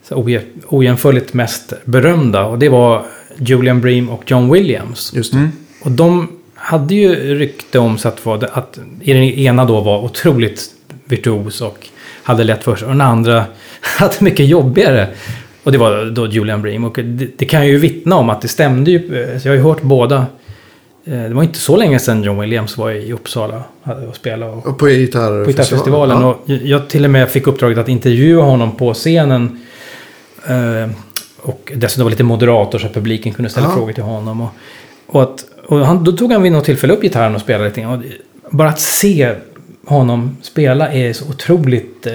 så 0.08 0.40
ojämförligt 0.68 1.34
mest 1.34 1.74
berömda. 1.86 2.46
Och 2.46 2.60
det 2.60 2.70
var 2.70 3.06
Julian 3.38 3.82
Bream 3.82 4.10
och 4.10 4.24
John 4.32 4.52
Williams. 4.52 5.14
Just 5.16 5.32
det. 5.32 5.38
Mm. 5.38 5.52
Och 5.82 5.92
de 5.92 6.28
hade 6.70 6.96
ju 6.96 7.36
rykte 7.36 7.80
om 7.80 7.98
sig 7.98 8.10
att, 8.10 8.26
vara, 8.26 8.48
att 8.48 8.80
i 9.02 9.14
den 9.14 9.24
ena 9.24 9.66
då 9.66 9.80
var 9.82 10.04
otroligt 10.04 10.62
virtuos 11.06 11.62
och 11.62 11.88
hade 12.24 12.44
lätt 12.44 12.64
för 12.64 12.76
sig. 12.76 12.86
Och 12.86 12.92
den 12.94 13.02
andra 13.02 13.46
hade 13.82 14.14
mycket 14.20 14.46
jobbigare. 14.48 15.08
Och 15.64 15.72
det 15.72 15.78
var 15.78 16.06
då 16.06 16.28
Julian 16.28 16.62
Bream. 16.62 16.84
Och 16.84 16.96
det, 17.04 17.28
det 17.38 17.46
kan 17.46 17.60
jag 17.60 17.70
ju 17.70 17.78
vittna 17.78 18.16
om 18.16 18.30
att 18.30 18.42
det 18.42 18.48
stämde 18.48 18.92
ju. 18.92 19.00
Så 19.42 19.48
jag 19.48 19.52
har 19.52 19.58
ju 19.58 19.64
hört 19.64 19.82
båda. 19.82 20.26
Eh, 21.06 21.14
Det 21.24 21.34
var 21.34 21.44
inte 21.44 21.60
så 21.60 21.78
länge 21.78 22.00
sedan 22.00 22.24
John 22.24 22.40
Williams 22.40 22.78
var 22.78 22.92
i 22.92 23.12
Uppsala 23.14 23.64
och 24.10 24.16
spelade. 24.16 24.52
Och, 24.52 24.68
Och 24.68 24.78
på 24.78 24.86
gitarrfestivalen. 24.88 25.46
på 25.46 25.52
gitarrfestivalen. 25.52 26.22
Ja. 26.22 26.28
Och 26.28 26.50
jag 26.50 26.90
till 26.90 27.06
och 27.06 27.12
med 27.12 27.30
fick 27.30 27.48
uppdraget 27.48 27.78
att 27.78 27.90
intervjua 27.90 28.44
honom 28.44 28.72
på 28.76 28.94
scenen. 28.94 29.60
Eh, 30.48 30.90
och 31.42 31.72
dessutom 31.76 32.04
var 32.04 32.12
lite 32.12 32.24
moderator 32.24 32.80
så 32.80 32.86
att 32.88 32.94
publiken 32.94 33.34
kunde 33.34 33.50
ställa 33.50 33.68
Ja. 33.68 33.74
frågor 33.76 33.94
till 33.94 34.04
honom. 34.04 34.42
Och, 34.42 34.50
och, 35.10 35.24
att, 35.24 35.46
och 35.68 35.86
han, 35.86 36.04
då 36.04 36.12
tog 36.12 36.32
han 36.34 36.42
vid 36.44 36.52
något 36.52 36.66
tillfälle 36.66 36.94
upp 36.94 37.02
gitarren 37.02 37.36
och 37.36 37.42
spelade 37.42 37.70
lite. 37.70 37.86
Och 37.86 38.00
bara 38.52 38.70
att 38.70 38.80
se 38.80 39.36
honom 39.86 40.38
spela 40.42 40.92
är 40.94 41.14
så 41.14 41.26
otroligt... 41.30 42.08
Eh, 42.08 42.14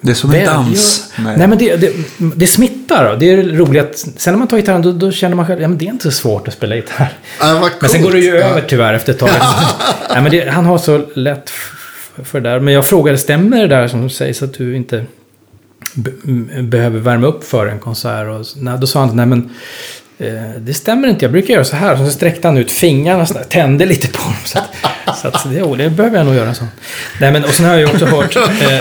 Det 0.00 0.10
är 0.10 0.14
som 0.14 0.34
en 0.34 0.44
dans. 0.46 1.12
Ja, 1.16 1.22
nej 1.36 1.48
men 1.48 1.58
det, 1.58 1.76
det, 1.76 1.92
det 2.36 2.46
smittar. 2.46 3.16
Det 3.16 3.30
är 3.30 3.42
roligt 3.42 3.98
sen 4.16 4.32
när 4.34 4.38
man 4.38 4.48
tar 4.48 4.56
gitarren 4.56 4.82
då, 4.82 4.92
då 4.92 5.10
känner 5.12 5.36
man 5.36 5.46
själv 5.46 5.60
ja, 5.62 5.68
men 5.68 5.78
det 5.78 5.84
är 5.84 5.90
inte 5.90 6.04
så 6.04 6.10
svårt 6.10 6.48
att 6.48 6.54
spela 6.54 6.76
gitarr. 6.76 7.12
Vad 7.40 7.70
Men 7.80 7.90
sen 7.90 8.02
går 8.02 8.12
det 8.12 8.18
ju 8.18 8.34
Ja. 8.34 8.44
över 8.46 8.60
tyvärr 8.60 8.94
efter 8.94 9.12
ett 9.12 9.18
tag. 9.18 9.30
Nej, 10.10 10.22
men 10.22 10.30
det, 10.30 10.48
han 10.50 10.64
har 10.66 10.78
så 10.78 11.02
lätt 11.14 11.50
för 12.24 12.40
det 12.40 12.50
där. 12.50 12.60
Men 12.60 12.74
jag 12.74 12.86
frågade, 12.86 13.18
stämmer 13.18 13.60
det 13.60 13.66
där 13.66 13.88
som 13.88 14.10
sägs 14.10 14.42
att 14.42 14.54
du 14.54 14.76
inte 14.76 15.04
behöver 16.60 16.98
värma 17.00 17.26
upp 17.26 17.44
för 17.44 17.66
en 17.66 17.78
konsert? 17.78 18.28
Och, 18.28 18.46
nej, 18.56 18.78
då 18.80 18.86
sa 18.86 19.00
han, 19.00 19.16
nej 19.16 19.26
men 19.26 19.50
Eh, 20.18 20.50
det 20.58 20.74
stämmer 20.74 21.08
inte. 21.08 21.24
Jag 21.24 21.32
brukar 21.32 21.54
göra 21.54 21.64
så 21.64 21.76
här. 21.76 21.96
Så 21.96 22.06
sträckte 22.06 22.48
han 22.48 22.56
ut 22.56 22.70
fingrarna 22.70 23.22
och 23.22 23.48
tände 23.48 23.86
lite 23.86 24.08
på 24.08 24.22
dem. 24.22 24.34
Så 24.44 24.58
att, 24.58 25.18
så 25.18 25.28
att 25.28 25.52
det, 25.52 25.62
oh, 25.62 25.76
det 25.76 25.90
behöver 25.90 26.16
jag 26.16 26.26
nog 26.26 26.34
göra 26.34 26.54
så. 26.54 26.64
Nej, 27.20 27.32
men, 27.32 27.44
och 27.44 27.50
sen 27.50 27.66
har 27.66 27.72
jag 27.72 27.80
ju 27.80 27.86
också 27.86 28.06
hört 28.06 28.36
eh, 28.36 28.80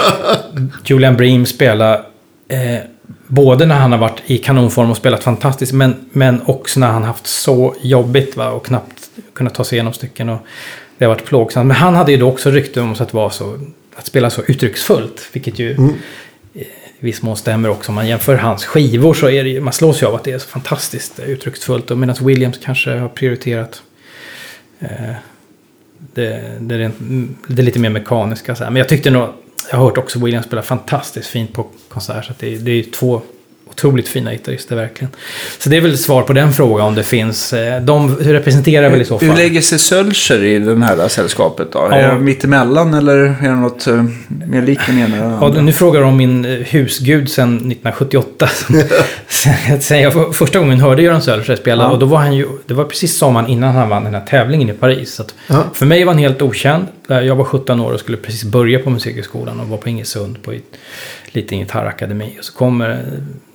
Julian 0.86 1.18
Bream 1.18 1.46
spela 1.46 1.94
eh, 2.48 2.80
både 3.28 3.66
när 3.66 3.76
han 3.76 3.92
har 3.92 4.00
varit 4.00 4.22
i 4.26 4.38
kanonform 4.38 4.92
och 4.92 4.98
spelat 4.98 5.24
fantastiskt, 5.24 5.74
men, 5.74 6.10
men 6.12 6.42
också 6.46 6.80
när 6.80 6.88
han 6.88 7.04
haft 7.04 7.28
så 7.28 7.76
jobbigt 7.82 8.38
va, 8.38 8.50
och 8.50 8.66
knappt 8.66 9.10
kunnat 9.34 9.56
ta 9.56 9.64
sig 9.64 9.76
igenom 9.76 9.94
stycken. 9.94 10.30
Och 10.30 10.40
det 10.98 11.06
har 11.06 11.10
varit 11.10 11.26
plågsamt. 11.26 11.68
Men 11.68 11.78
han 11.78 11.96
hade 11.96 12.12
ju 12.12 12.18
då 12.18 12.28
också 12.28 12.50
rykte 12.52 12.82
om 12.82 12.96
sig 12.96 13.04
att, 13.04 13.14
vara 13.14 13.30
så, 13.30 13.60
att 13.96 14.06
spela 14.06 14.30
så 14.30 14.42
uttrycksfullt, 14.48 15.30
vilket 15.34 15.60
ju 15.60 15.72
Mm 15.72 15.94
i 17.04 17.06
viss 17.06 17.22
mån 17.22 17.38
stämmer 17.38 17.70
också. 17.70 17.92
Om 17.92 17.96
man 17.96 18.08
jämför 18.08 18.36
hans 18.36 18.66
skivor 18.66 19.14
så 19.14 19.30
är 19.30 19.44
det 19.44 19.50
ju, 19.50 19.62
man 19.62 19.74
slås 19.74 20.02
ju 20.02 20.06
av 20.06 20.16
att 20.16 20.24
det 20.24 20.32
är 20.32 20.38
så 20.38 20.48
fantastiskt 20.48 21.20
uttrycksfullt. 21.20 21.92
Och 21.92 21.98
medan 21.98 22.16
Williams 22.22 22.58
kanske 22.64 22.92
har 22.92 23.10
prioriterat 23.10 23.82
eh, 24.80 24.90
det, 26.14 26.58
det, 26.60 26.76
är 26.76 26.92
det 27.48 27.62
är 27.62 27.66
lite 27.66 27.80
mer 27.80 27.90
mekaniska. 27.90 28.56
Så 28.56 28.64
här. 28.64 28.72
Men 28.72 28.80
jag 28.80 28.90
tyckte 28.90 29.10
nog, 29.10 29.30
jag 29.72 29.78
har 29.78 29.86
hört 29.86 29.98
också 29.98 30.20
Williams 30.20 30.46
spela 30.46 30.62
fantastiskt 30.62 31.28
fint 31.28 31.54
på 31.54 31.68
konsert. 31.90 32.26
Så 32.26 32.32
att 32.32 32.40
det, 32.40 32.56
det 32.56 32.72
är 32.72 32.76
ju 32.76 32.84
två 32.84 33.22
otroligt 33.74 34.08
fina 34.08 34.32
gitarrister 34.32 34.76
verkligen. 34.76 35.12
Så 35.60 35.70
det 35.70 35.78
är 35.78 35.82
väl 35.82 35.98
svar 35.98 36.22
på 36.22 36.34
den 36.34 36.54
frågan 36.54 36.88
om 36.88 36.96
det 36.96 37.04
finns. 37.04 37.54
eh, 37.54 37.82
De 37.82 38.16
representerar 38.16 38.90
väl 38.90 39.02
i 39.02 39.06
så 39.06 39.20
fall. 39.20 39.28
Hur 39.30 39.36
lägger 39.36 39.62
sig 39.62 39.80
Sölcher 39.80 40.44
i 40.44 40.60
det 40.60 40.86
här 40.86 41.08
sällskapet 41.08 41.72
då? 41.72 41.88
Ja. 41.92 41.96
Är 41.96 42.14
det 42.14 42.20
mittemellan 42.20 42.94
eller 42.94 43.16
är 43.18 43.36
det 43.42 43.50
något 43.56 43.88
eh, 43.88 44.04
mer 44.48 44.62
likt 44.62 44.82
den 44.88 45.00
ena 45.00 45.18
Ja, 45.18 45.46
andra? 45.48 45.62
nu 45.62 45.72
frågar 45.74 46.02
de 46.02 46.10
om 46.10 46.18
min 46.18 46.46
eh, 46.46 46.52
husgud 46.52 47.30
sedan 47.32 47.56
1978. 47.56 48.50
Sen- 49.28 49.82
Sen 49.82 50.02
jag 50.02 50.14
för- 50.14 50.32
första 50.32 50.60
gången 50.60 50.80
hörde 50.80 51.02
Göran 51.02 51.22
Sölsjö 51.22 51.56
spela. 51.58 51.84
Ja. 51.84 51.90
Och 51.90 52.00
då 52.00 52.06
var 52.06 52.18
han 52.18 52.36
ju, 52.36 52.48
det 52.66 52.74
var 52.74 52.84
precis 52.86 53.18
sommaren 53.18 53.48
innan 53.48 53.76
han 53.76 53.90
vann 53.90 54.04
den 54.04 54.14
här 54.14 54.22
tävlingen 54.26 54.70
i 54.70 54.74
Paris. 54.74 55.14
Så 55.14 55.22
att 55.22 55.34
Ja. 55.48 55.64
För 55.74 55.86
mig 55.86 56.04
var 56.04 56.14
han 56.14 56.22
helt 56.24 56.42
okänd. 56.42 56.86
Jag 57.08 57.36
var 57.36 57.46
17 57.46 57.80
år 57.80 57.94
och 57.94 58.00
skulle 58.00 58.18
precis 58.18 58.44
börja 58.44 58.80
på 58.80 58.90
musikhögskolan 58.90 59.60
och 59.60 59.68
var 59.68 59.78
på 59.78 59.90
Ingesund 59.90 60.44
på 60.44 60.52
ett, 60.52 60.78
lite 61.32 61.56
gitarrakademi. 61.56 62.36
Och 62.40 62.46
så 62.46 62.54
kommer 62.54 63.06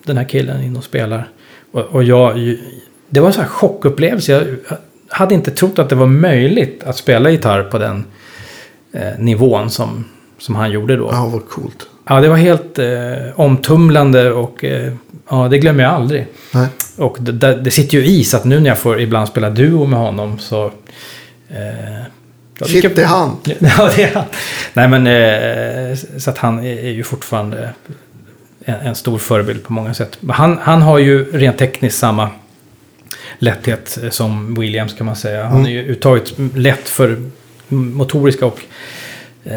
den 0.05 0.17
här 0.17 0.25
killen 0.25 0.63
in 0.63 0.77
och 0.77 0.85
spelar. 0.85 1.29
Och, 1.73 1.81
och 1.81 2.05
jag, 2.05 2.57
det 3.09 3.21
var 3.21 3.27
en 3.27 3.33
sån 3.33 3.43
här 3.43 3.51
chockupplevelse. 3.51 4.33
Jag 4.33 4.79
hade 5.09 5.35
inte 5.35 5.51
trott 5.51 5.79
att 5.79 5.89
det 5.89 5.95
var 5.95 6.07
möjligt 6.07 6.85
att 6.85 6.97
spela 6.97 7.31
gitarr 7.31 7.63
på 7.63 7.79
den 7.79 8.05
eh, 8.93 9.19
nivån 9.19 9.71
som, 9.71 10.05
som 10.39 10.57
han 10.57 10.71
gjorde 10.71 10.97
då. 10.97 11.09
Ja, 11.13 11.27
vad 11.33 11.49
coolt. 11.49 11.87
Ja, 12.09 12.21
det 12.21 12.29
var 12.29 12.37
helt 12.37 12.79
eh, 12.79 13.41
omtumlande 13.41 14.33
och 14.33 14.65
eh, 14.65 14.93
ja, 15.31 15.49
det 15.49 15.59
glömmer 15.59 15.85
jag 15.85 15.93
aldrig. 15.93 16.27
Nej. 16.55 16.67
Och 16.97 17.17
det, 17.21 17.33
det, 17.33 17.55
det 17.55 17.71
sitter 17.71 17.99
ju 17.99 18.07
i 18.07 18.25
så 18.25 18.37
att 18.37 18.45
nu 18.45 18.61
när 18.61 18.69
jag 18.69 18.79
får 18.79 19.01
ibland 19.01 19.29
spela 19.29 19.51
duo 19.51 19.87
med 19.87 19.99
honom 19.99 20.39
så... 20.39 20.65
Eh, 21.49 22.03
ja, 22.59 22.67
Shit, 22.67 22.97
det 22.97 23.03
är 23.03 23.07
han. 23.07 23.37
Ja, 23.45 23.91
det 23.97 24.03
är 24.03 24.15
han. 24.15 24.25
Nej, 24.75 24.89
men 24.89 25.07
eh, 25.07 25.97
så 26.19 26.31
att 26.31 26.39
han 26.39 26.59
är, 26.59 26.91
ju 26.91 27.03
fortfarande 27.03 27.71
en, 28.65 28.75
en 28.75 28.95
stor 28.95 29.19
förebild 29.19 29.65
på 29.65 29.73
många 29.73 29.95
sätt. 29.95 30.19
Men 30.21 30.37
Han, 30.37 30.59
han 30.63 30.83
har 30.83 30.99
ju 30.99 31.33
rent 31.33 31.59
tekniskt 31.59 31.99
samma 31.99 32.31
lätthet 33.39 33.99
som 34.11 34.55
Williams 34.55 34.95
kan 34.95 35.07
man 35.07 35.17
säga. 35.17 35.45
Han 35.45 35.67
är 35.67 35.71
ju 35.71 35.83
uttaget 35.83 36.35
lätt 36.55 36.89
för 36.89 37.31
motoriska 37.69 38.47
och 38.47 38.61
eh, 39.45 39.53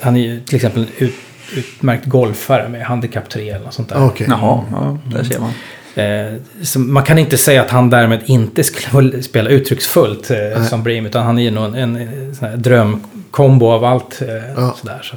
han 0.00 0.16
är 0.16 0.20
ju 0.20 0.40
till 0.40 0.56
exempel 0.56 0.86
ut, 0.98 1.14
utmärkt 1.56 2.06
golfare 2.06 2.68
med 2.68 2.86
handikapp 2.86 3.28
3 3.28 3.50
eller 3.50 3.64
något 3.64 3.74
sånt 3.74 3.88
där. 3.88 4.06
Okej. 4.06 4.26
Jaha, 4.30 4.64
ja, 4.70 4.98
där 5.04 5.24
ser 5.24 5.38
man. 5.38 5.52
Eh, 5.96 6.34
man 6.76 7.02
kan 7.02 7.18
inte 7.18 7.38
säga 7.38 7.62
att 7.62 7.70
han 7.70 7.90
därmed 7.90 8.20
inte 8.26 8.64
skulle 8.64 9.22
spela 9.22 9.50
uttrycksfullt 9.50 10.30
eh, 10.30 10.64
som 10.64 10.82
Bream. 10.82 11.06
Utan 11.06 11.26
han 11.26 11.38
är 11.38 11.42
ju 11.42 11.50
nog 11.50 11.64
en, 11.64 11.74
en, 11.74 11.96
en 12.40 12.62
drömkombo 12.62 13.66
av 13.70 13.84
allt. 13.84 14.22
Eh, 14.22 14.28
Ja. 14.56 14.76
sådär, 14.80 15.00
så. 15.02 15.16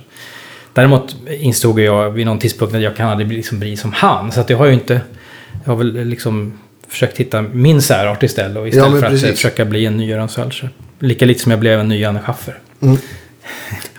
Däremot 0.73 1.15
insåg 1.39 1.79
jag 1.79 2.09
vid 2.11 2.25
någon 2.25 2.39
tidpunkt 2.39 2.75
att 2.75 2.81
jag 2.81 2.95
kan 2.95 3.09
aldrig 3.09 3.31
liksom 3.31 3.59
bli 3.59 3.77
som 3.77 3.91
han. 3.93 4.31
Så 4.31 4.41
att 4.41 4.49
jag 4.49 4.57
har 4.57 4.65
ju 4.65 4.73
inte... 4.73 5.01
Jag 5.63 5.71
har 5.71 5.77
väl 5.77 6.05
liksom 6.05 6.53
försökt 6.87 7.17
hitta 7.17 7.41
min 7.41 7.81
särart 7.81 8.23
istället. 8.23 8.57
Och 8.57 8.67
istället 8.67 8.91
men 8.91 8.99
för 8.99 9.07
att 9.07 9.13
eh, 9.13 9.19
precis. 9.19 9.35
försöka 9.35 9.65
bli 9.65 9.85
en 9.85 9.97
ny 9.97 10.05
Göran 10.09 10.29
Sölscher. 10.29 10.69
Lika 10.99 11.25
lite 11.25 11.39
som 11.39 11.49
jag 11.51 11.59
blev 11.59 11.79
en 11.79 11.87
ny 11.87 11.99
Janne 11.99 12.19
Schaffer. 12.19 12.59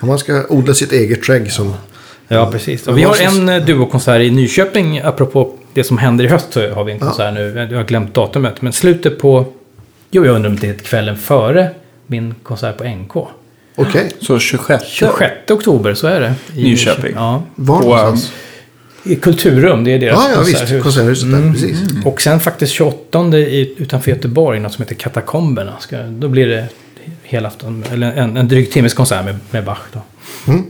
Man 0.00 0.18
ska 0.18 0.46
odla 0.48 0.74
sitt 0.74 0.92
eget 0.92 1.24
skägg 1.24 1.52
som... 1.52 1.74
Ja, 2.32 2.50
precis. 2.52 2.88
Och 2.88 2.98
vi 2.98 3.02
har 3.02 3.16
en 3.22 3.48
eh, 3.48 3.64
duokonsert 3.64 4.20
i 4.20 4.30
Nyköping, 4.30 4.98
apropå 4.98 5.52
det 5.74 5.84
som 5.84 5.98
händer 5.98 6.24
i 6.24 6.28
höst 6.28 6.46
så 6.52 6.70
har 6.70 6.84
vi 6.84 6.92
en 6.92 6.98
konsert 6.98 7.34
nu. 7.34 7.68
Jag 7.70 7.78
har 7.78 7.84
glömt 7.84 8.14
datumet, 8.14 8.62
men 8.62 8.72
slutet 8.72 9.18
på... 9.18 9.46
Jo, 10.10 10.26
jag 10.26 10.34
undrar 10.34 10.50
om 10.50 10.56
det 10.56 10.68
är 10.68 10.74
kvällen 10.74 11.16
före 11.16 11.70
min 12.06 12.34
konsert 12.42 12.76
på 12.78 12.84
NK. 12.84 13.16
Okej. 13.76 14.10
Så 14.20 14.38
26. 14.38 14.84
26 14.86 15.50
oktober, 15.50 15.94
så 15.94 16.06
är 16.06 16.20
det. 16.20 16.34
i 16.56 16.62
Nyköping. 16.64 17.12
Ja. 17.14 17.42
Var 17.54 17.80
någonstans? 17.80 18.32
I 19.04 19.16
Kulturrum, 19.16 19.84
det 19.84 19.90
är 19.90 19.98
deras 19.98 20.24
Ja, 20.28 20.30
ja 20.34 20.40
visst. 20.40 20.58
konserthus. 20.58 20.82
Konserthuset 20.82 21.30
där, 21.32 21.52
precis. 21.52 21.78
Och 22.04 22.20
sen 22.22 22.40
faktiskt 22.40 22.72
28 22.72 23.38
i, 23.38 23.74
utanför 23.78 24.10
Göteborg, 24.10 24.60
något 24.60 24.72
som 24.72 24.82
heter 24.82 24.94
Katakomberna. 24.94 25.72
Ska, 25.80 25.96
då 26.02 26.28
blir 26.28 26.46
det 26.46 26.66
helafton, 27.22 27.84
eller 27.92 28.12
en, 28.12 28.36
en 28.36 28.48
dryg 28.48 28.72
timmes 28.72 28.94
konsert 28.94 29.24
med, 29.24 29.36
med 29.50 29.64
Bach. 29.64 29.78
Då. 29.92 30.00
Mm. 30.52 30.64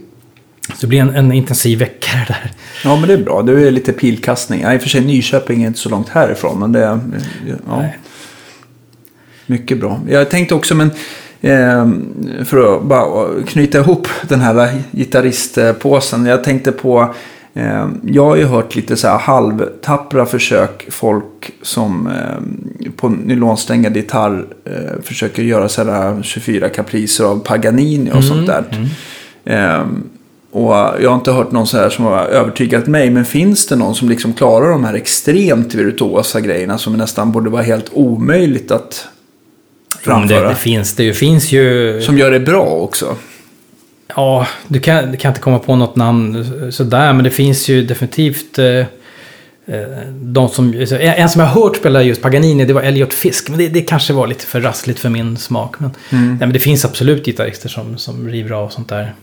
Det 0.81 0.87
blir 0.87 1.01
en, 1.01 1.11
en 1.11 1.33
intensiv 1.33 1.79
vecka 1.79 2.11
det 2.13 2.33
där. 2.33 2.53
Ja, 2.85 2.97
men 2.97 3.09
det 3.09 3.15
är 3.15 3.25
bra. 3.25 3.43
Det 3.43 3.69
är 3.69 3.71
lite 3.71 3.93
pilkastning. 3.93 4.61
Ja, 4.61 4.75
I 4.75 4.79
och 4.79 4.83
för 4.83 4.89
sig 4.89 5.01
Nyköping 5.01 5.63
är 5.63 5.67
inte 5.67 5.79
så 5.79 5.89
långt 5.89 6.09
härifrån, 6.09 6.59
men 6.59 6.73
det 6.73 6.85
är... 6.85 7.01
Ja. 7.69 7.85
Mycket 9.47 9.81
bra. 9.81 10.01
Jag 10.09 10.31
tänkte 10.31 10.55
också, 10.55 10.75
men 10.75 10.91
eh, 11.41 11.89
för 12.45 12.77
att 12.77 12.83
bara 12.83 13.27
knyta 13.47 13.79
ihop 13.79 14.09
den 14.29 14.41
här 14.41 14.83
gitarristpåsen. 14.91 16.27
Jag 16.27 16.45
tänkte 16.45 16.73
på, 16.73 17.15
eh, 17.55 17.89
jag 18.05 18.25
har 18.25 18.37
ju 18.37 18.45
hört 18.45 18.77
lite 18.77 18.97
så 18.97 19.09
här 19.09 19.19
halvtappra 19.19 20.27
försök. 20.27 20.87
Folk 20.91 21.51
som 21.63 22.07
eh, 22.07 22.91
på 22.97 23.09
nylonsträngad 23.09 23.97
gitarr 23.97 24.47
försöker 25.03 25.43
göra 25.43 25.69
så 25.69 25.85
här 25.85 26.23
24 26.23 26.69
kapriser 26.69 27.25
av 27.25 27.39
Paganini 27.39 28.11
och 28.15 28.25
sånt 28.25 28.47
där. 28.47 28.65
Eh, 29.45 29.87
Och 30.53 30.73
jag 30.73 31.11
har 31.11 31.15
inte 31.15 31.33
hört 31.33 31.53
någon 31.53 31.67
så 31.67 31.77
här 31.77 31.91
som 31.91 32.05
har 32.05 32.27
övertygat 32.27 32.87
mig. 32.87 33.11
Men 33.11 33.25
finns 33.25 33.67
det 33.67 33.77
någon 33.77 33.95
som 33.95 34.09
liksom 34.09 34.33
klarar 34.33 34.71
de 34.71 34.85
här 34.85 34.95
extremt 34.95 35.75
virtuosa 35.75 36.41
grejerna 36.41 36.79
som 36.79 36.97
nästan 36.97 37.33
borde 37.33 37.51
vara 37.51 37.63
helt 37.63 37.91
omöjligt 37.93 38.71
att 38.71 39.09
framföra? 40.01 40.43
Det, 40.43 40.49
det 40.49 40.55
finns 40.55 40.97
det 40.97 41.05
ju. 41.05 41.15
finns 41.15 41.53
ju... 41.53 42.01
Som 42.03 42.19
gör 42.19 42.31
det 42.31 42.41
bra 42.41 42.65
också. 42.65 43.17
Ja, 44.17 44.47
du 44.69 44.81
kan, 44.81 45.11
du 45.11 45.17
kan 45.17 45.29
inte 45.29 45.41
komma 45.41 45.59
på 45.59 45.77
något 45.77 45.97
namn 45.97 46.73
sådär. 46.73 47.13
Men 47.13 47.25
det 47.25 47.31
finns 47.31 47.69
ju 47.69 47.83
definitivt... 47.83 48.59
Eh, 48.59 48.67
eh 48.67 48.87
de 50.13 50.49
som, 50.49 50.75
en 50.91 51.29
som 51.29 51.41
jag 51.41 51.49
har 51.49 51.63
hört 51.63 51.77
spela 51.77 52.03
just 52.03 52.23
Paganini, 52.23 52.65
det 52.65 52.73
var 52.73 52.83
Elliot 52.83 53.15
Fisk. 53.15 53.49
Men 53.49 53.59
det, 53.59 53.69
det 53.69 53.81
kanske 53.81 54.13
var 54.13 54.27
lite 54.27 54.47
för 54.47 54.61
rassligt 54.61 54.99
för 54.99 55.09
min 55.09 55.37
smak. 55.37 55.81
Men, 55.81 55.91
mm. 56.11 56.29
nej, 56.29 56.39
men 56.39 56.53
det 56.53 56.59
finns 56.59 56.85
absolut 56.85 57.25
gitarrister 57.25 57.69
som, 57.69 57.99
som 57.99 58.29
river 58.29 58.53
av 58.53 58.69
sånt 58.69 58.89
där. 58.89 59.15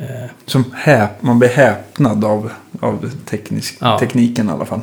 Eh, 0.00 0.30
som 0.46 0.64
häp, 0.74 1.10
man 1.20 1.38
blir 1.38 1.48
häpnad 1.48 2.24
av, 2.24 2.50
av 2.80 3.10
teknisk, 3.24 3.76
ja. 3.80 3.98
tekniken 3.98 4.48
i 4.48 4.52
alla 4.52 4.64
fall. 4.64 4.80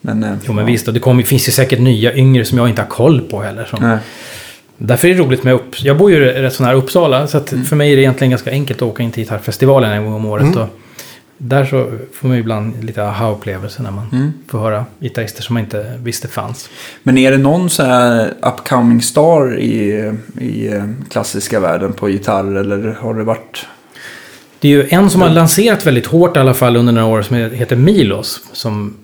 Men, 0.00 0.24
eh, 0.24 0.34
jo 0.46 0.52
men 0.52 0.64
ja. 0.64 0.72
visst, 0.72 0.88
och 0.88 0.94
det 0.94 1.00
kommer, 1.00 1.22
finns 1.22 1.48
ju 1.48 1.52
säkert 1.52 1.80
nya 1.80 2.14
yngre 2.14 2.44
som 2.44 2.58
jag 2.58 2.68
inte 2.68 2.82
har 2.82 2.88
koll 2.88 3.20
på 3.20 3.42
heller. 3.42 3.64
Som, 3.64 3.98
därför 4.76 5.08
är 5.08 5.14
det 5.14 5.20
roligt 5.20 5.44
med 5.44 5.54
upp, 5.54 5.82
Jag 5.82 5.98
bor 5.98 6.10
ju 6.10 6.24
rätt 6.24 6.54
så 6.54 6.62
nära 6.62 6.74
Uppsala. 6.74 7.26
Så 7.26 7.40
mm. 7.52 7.64
för 7.64 7.76
mig 7.76 7.92
är 7.92 7.96
det 7.96 8.02
egentligen 8.02 8.30
ganska 8.30 8.50
enkelt 8.50 8.82
att 8.82 8.88
åka 8.88 9.02
in 9.02 9.10
till 9.10 9.22
gitarrfestivalen 9.22 9.92
en 9.92 10.04
gång 10.04 10.14
om 10.14 10.26
året. 10.26 10.44
Mm. 10.44 10.58
Och 10.58 10.68
där 11.38 11.64
så 11.64 11.92
får 12.12 12.28
man 12.28 12.36
ju 12.36 12.40
ibland 12.40 12.84
lite 12.84 13.04
aha-upplevelser 13.04 13.82
när 13.82 13.90
man 13.90 14.06
mm. 14.12 14.32
får 14.48 14.58
höra 14.58 14.84
gitarrister 15.00 15.42
som 15.42 15.54
man 15.54 15.62
inte 15.62 15.98
visste 16.02 16.28
fanns. 16.28 16.68
Men 17.02 17.18
är 17.18 17.30
det 17.30 17.38
någon 17.38 17.70
så 17.70 17.82
här 17.82 18.32
upcoming 18.42 19.02
star 19.02 19.58
i, 19.58 20.12
i 20.40 20.66
eh, 20.66 20.84
klassiska 21.10 21.60
världen 21.60 21.92
på 21.92 22.08
gitarr? 22.08 22.56
Eller 22.56 22.96
har 23.00 23.14
det 23.14 23.24
varit 23.24 23.66
det 24.64 24.68
är 24.68 24.72
ju 24.72 24.88
en 24.90 25.10
som 25.10 25.20
har 25.20 25.30
lanserat 25.30 25.86
väldigt 25.86 26.06
hårt 26.06 26.36
i 26.36 26.40
alla 26.40 26.54
fall 26.54 26.76
under 26.76 26.92
några 26.92 27.06
år 27.06 27.22
som 27.22 27.36
heter 27.36 27.76
Milos. 27.76 28.40
Som 28.52 28.96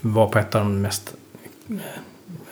var 0.00 0.26
på 0.26 0.38
ett 0.38 0.54
av 0.54 0.60
de 0.60 0.80
mest 0.80 1.14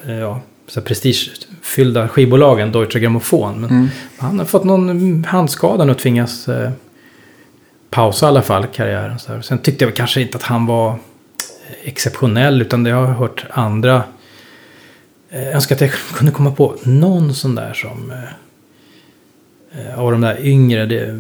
eh, 0.06 0.14
ja, 0.14 0.40
så 0.66 0.80
prestigefyllda 0.80 2.08
skivbolagen, 2.08 2.72
Deutsche 2.72 3.00
Grammophon. 3.00 3.60
Men 3.60 3.70
mm. 3.70 3.88
han 4.18 4.38
har 4.38 4.46
fått 4.46 4.64
någon 4.64 5.24
handskada 5.24 5.84
och 5.84 5.98
tvingas 5.98 6.48
eh, 6.48 6.70
pausa 7.90 8.26
i 8.26 8.28
alla 8.28 8.42
fall 8.42 8.66
karriären. 8.66 9.18
Så 9.18 9.42
Sen 9.42 9.58
tyckte 9.58 9.84
jag 9.84 9.96
kanske 9.96 10.20
inte 10.20 10.36
att 10.36 10.42
han 10.42 10.66
var 10.66 10.98
exceptionell 11.82 12.62
utan 12.62 12.84
det 12.84 12.90
har 12.90 13.02
jag 13.02 13.14
hört 13.14 13.44
andra. 13.50 14.02
Eh, 15.30 15.42
jag 15.42 15.52
önskar 15.52 15.74
att 15.74 15.80
jag 15.80 15.90
kunde 15.90 16.32
komma 16.32 16.50
på 16.50 16.76
någon 16.82 17.34
sån 17.34 17.54
där 17.54 17.72
som 17.72 18.10
eh, 18.10 19.88
eh 19.90 19.98
av 19.98 20.12
de 20.12 20.20
där 20.20 20.46
yngre. 20.46 20.86
Det, 20.86 21.18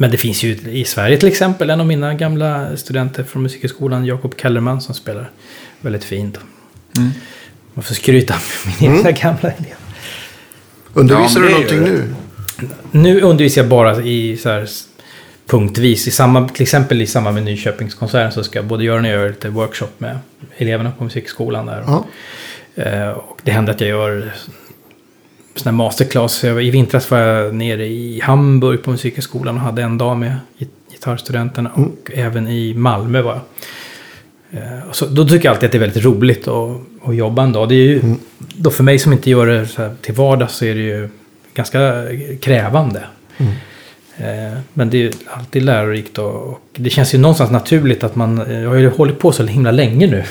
men 0.00 0.10
det 0.10 0.16
finns 0.16 0.42
ju 0.42 0.56
i 0.70 0.84
Sverige 0.84 1.16
till 1.16 1.28
exempel 1.28 1.70
en 1.70 1.80
av 1.80 1.86
mina 1.86 2.14
gamla 2.14 2.76
studenter 2.76 3.24
från 3.24 3.42
Musikhögskolan, 3.42 4.06
Jakob 4.06 4.34
Kellerman, 4.36 4.80
som 4.80 4.94
spelar 4.94 5.30
väldigt 5.80 6.04
fint. 6.04 6.38
Mm. 6.96 7.10
Man 7.74 7.82
får 7.82 7.94
skryta 7.94 8.34
med 8.64 8.74
min 8.80 8.90
mm. 8.90 9.06
egna 9.06 9.20
gamla 9.20 9.50
elev. 9.50 9.74
Undervisar 10.94 11.40
ja, 11.40 11.46
du 11.46 11.52
någonting 11.52 11.80
nu? 11.80 12.14
Nu 12.90 13.20
undervisar 13.20 13.62
jag 13.62 13.68
bara 13.68 14.02
i 14.02 14.36
så 14.36 14.48
här, 14.48 14.68
punktvis. 15.46 16.08
I 16.08 16.10
samma, 16.10 16.48
till 16.48 16.62
exempel 16.62 17.02
i 17.02 17.06
samband 17.06 17.34
med 17.34 17.44
Nyköpingskonserten 17.44 18.32
så 18.32 18.44
ska 18.44 18.62
både 18.62 18.84
Göran 18.84 19.04
och 19.04 19.10
jag 19.10 19.18
göra 19.18 19.28
lite 19.28 19.48
workshop 19.48 19.88
med 19.98 20.18
eleverna 20.56 20.92
på 20.98 21.04
Musikskolan 21.04 21.66
där. 21.66 21.84
Ja. 21.86 22.04
Eh, 22.74 23.08
och 23.08 23.40
det 23.42 23.50
händer 23.50 23.72
att 23.72 23.80
jag 23.80 23.90
gör 23.90 24.32
sån 25.58 25.70
här 25.70 25.76
masterclass. 25.76 26.44
I 26.44 26.70
vintras 26.70 27.10
var 27.10 27.18
jag 27.18 27.54
nere 27.54 27.86
i 27.86 28.20
Hamburg 28.20 28.82
på 28.82 28.90
Musikhögskolan 28.90 29.54
och 29.54 29.60
hade 29.60 29.82
en 29.82 29.98
dag 29.98 30.16
med 30.16 30.36
gitarrstudenterna. 30.90 31.70
Mm. 31.76 31.88
Och 31.88 32.10
även 32.14 32.48
i 32.48 32.74
Malmö 32.74 33.22
var 33.22 33.32
jag. 33.32 33.42
Eh, 34.50 34.92
så, 34.92 35.06
då 35.06 35.28
tycker 35.28 35.44
jag 35.44 35.52
alltid 35.52 35.66
att 35.66 35.72
det 35.72 35.78
är 35.78 35.80
väldigt 35.80 36.04
roligt 36.04 36.48
att, 36.48 36.80
att 37.04 37.16
jobba 37.16 37.42
en 37.42 37.52
dag. 37.52 37.68
Det 37.68 37.74
är 37.74 37.86
ju, 37.86 38.00
mm. 38.00 38.18
då 38.38 38.70
för 38.70 38.84
mig 38.84 38.98
som 38.98 39.12
inte 39.12 39.30
gör 39.30 39.46
det 39.46 39.66
så 39.66 39.90
till 40.00 40.14
vardags 40.14 40.54
så 40.54 40.64
är 40.64 40.74
det 40.74 40.80
ju 40.80 41.08
ganska 41.54 42.04
krävande. 42.40 43.02
Mm. 43.36 43.52
Eh, 44.16 44.58
men 44.72 44.90
det 44.90 44.96
är 44.96 45.02
ju 45.02 45.12
alltid 45.26 45.62
lärorikt 45.62 46.18
och, 46.18 46.34
och, 46.34 46.60
det 46.72 46.90
känns 46.90 47.14
ju 47.14 47.18
någonstans 47.18 47.50
naturligt 47.50 48.04
att 48.04 48.16
man, 48.16 48.44
jag 48.62 48.68
har 48.68 48.76
ju 48.76 48.88
hållit 48.90 49.18
på 49.18 49.32
så 49.32 49.46
himla 49.46 49.70
länge 49.70 50.06
nu. 50.06 50.24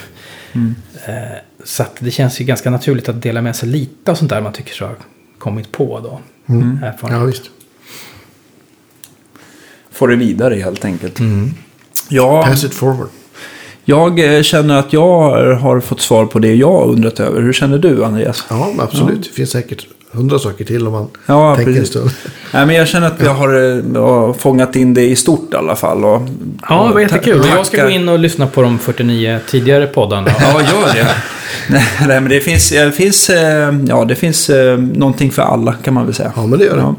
Mm. 0.53 0.75
Eh, 1.05 1.37
så 1.63 1.83
att 1.83 1.97
det 1.99 2.11
känns 2.11 2.41
ju 2.41 2.45
ganska 2.45 2.69
naturligt 2.69 3.09
att 3.09 3.21
dela 3.21 3.41
med 3.41 3.55
sig 3.55 3.69
lite 3.69 4.11
av 4.11 4.15
sånt 4.15 4.29
där 4.29 4.41
man 4.41 4.53
tycker 4.53 4.73
så 4.73 4.89
kommit 5.47 5.71
på 5.71 5.99
då. 5.99 6.19
Mm. 6.53 6.79
Ja, 7.01 7.23
visst. 7.23 7.43
Få 9.91 10.07
det 10.07 10.15
vidare 10.15 10.55
helt 10.55 10.85
enkelt. 10.85 11.19
Mm. 11.19 11.53
Ja, 12.09 12.43
Pass 12.43 12.63
it 12.63 12.73
forward. 12.73 13.09
Jag 13.85 14.35
eh, 14.37 14.41
känner 14.41 14.79
att 14.79 14.93
jag 14.93 15.55
har 15.55 15.79
fått 15.79 16.01
svar 16.01 16.25
på 16.25 16.39
det 16.39 16.55
jag 16.55 16.89
undrat 16.89 17.19
över. 17.19 17.41
Hur 17.41 17.53
känner 17.53 17.77
du 17.77 18.03
Andreas? 18.03 18.45
Ja, 18.49 18.73
absolut. 18.79 19.15
Ja. 19.15 19.23
Det 19.23 19.35
finns 19.35 19.49
säkert 19.49 19.87
hundra 20.11 20.39
saker 20.39 20.65
till 20.65 20.87
om 20.87 20.93
man 20.93 21.07
ja, 21.25 21.55
tänker 21.55 21.73
precis. 21.73 21.95
en 21.95 22.01
stund. 22.01 22.11
Nej, 22.53 22.65
men 22.65 22.75
jag 22.75 22.87
känner 22.87 23.07
att 23.07 23.21
vi 23.21 23.27
har, 23.27 23.49
eh, 23.49 24.03
har 24.03 24.33
fångat 24.33 24.75
in 24.75 24.93
det 24.93 25.05
i 25.05 25.15
stort 25.15 25.53
i 25.53 25.55
alla 25.55 25.75
fall. 25.75 26.05
Och, 26.05 26.21
ja, 26.69 26.87
det 26.87 26.93
var 26.93 27.01
jättekul. 27.01 27.45
Jag 27.55 27.65
ska 27.65 27.83
gå 27.83 27.89
in 27.89 28.09
och 28.09 28.19
lyssna 28.19 28.47
på 28.47 28.61
de 28.61 28.79
49 28.79 29.39
tidigare 29.49 29.87
poddarna. 29.87 30.27
ja, 30.39 30.61
gör 30.61 30.93
det. 30.93 31.07
Nej, 31.69 32.21
men 32.21 32.29
det 32.29 32.41
finns, 32.41 32.69
det 32.69 32.91
finns, 32.91 33.29
eh, 33.29 33.75
ja, 33.87 34.05
det 34.05 34.15
finns 34.15 34.49
eh, 34.49 34.77
någonting 34.77 35.31
för 35.31 35.41
alla 35.41 35.73
kan 35.73 35.93
man 35.93 36.05
väl 36.05 36.15
säga. 36.15 36.33
Ja, 36.35 36.47
men 36.47 36.59
det 36.59 36.65
gör 36.65 36.75
det. 36.75 36.81
Ja. 36.81 36.95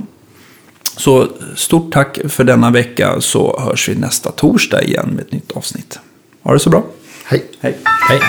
Så 0.97 1.29
stort 1.57 1.93
tack 1.93 2.19
för 2.29 2.45
denna 2.45 2.71
vecka 2.71 3.21
så 3.21 3.61
hörs 3.61 3.89
vi 3.89 3.95
nästa 3.95 4.31
torsdag 4.31 4.83
igen 4.83 5.09
med 5.13 5.25
ett 5.25 5.33
nytt 5.33 5.53
avsnitt. 5.53 5.99
Ha 6.43 6.53
det 6.53 6.59
så 6.59 6.71
bra. 6.71 6.85
Hej. 7.25 7.45
Hej. 7.61 7.77
Hej. 8.09 8.21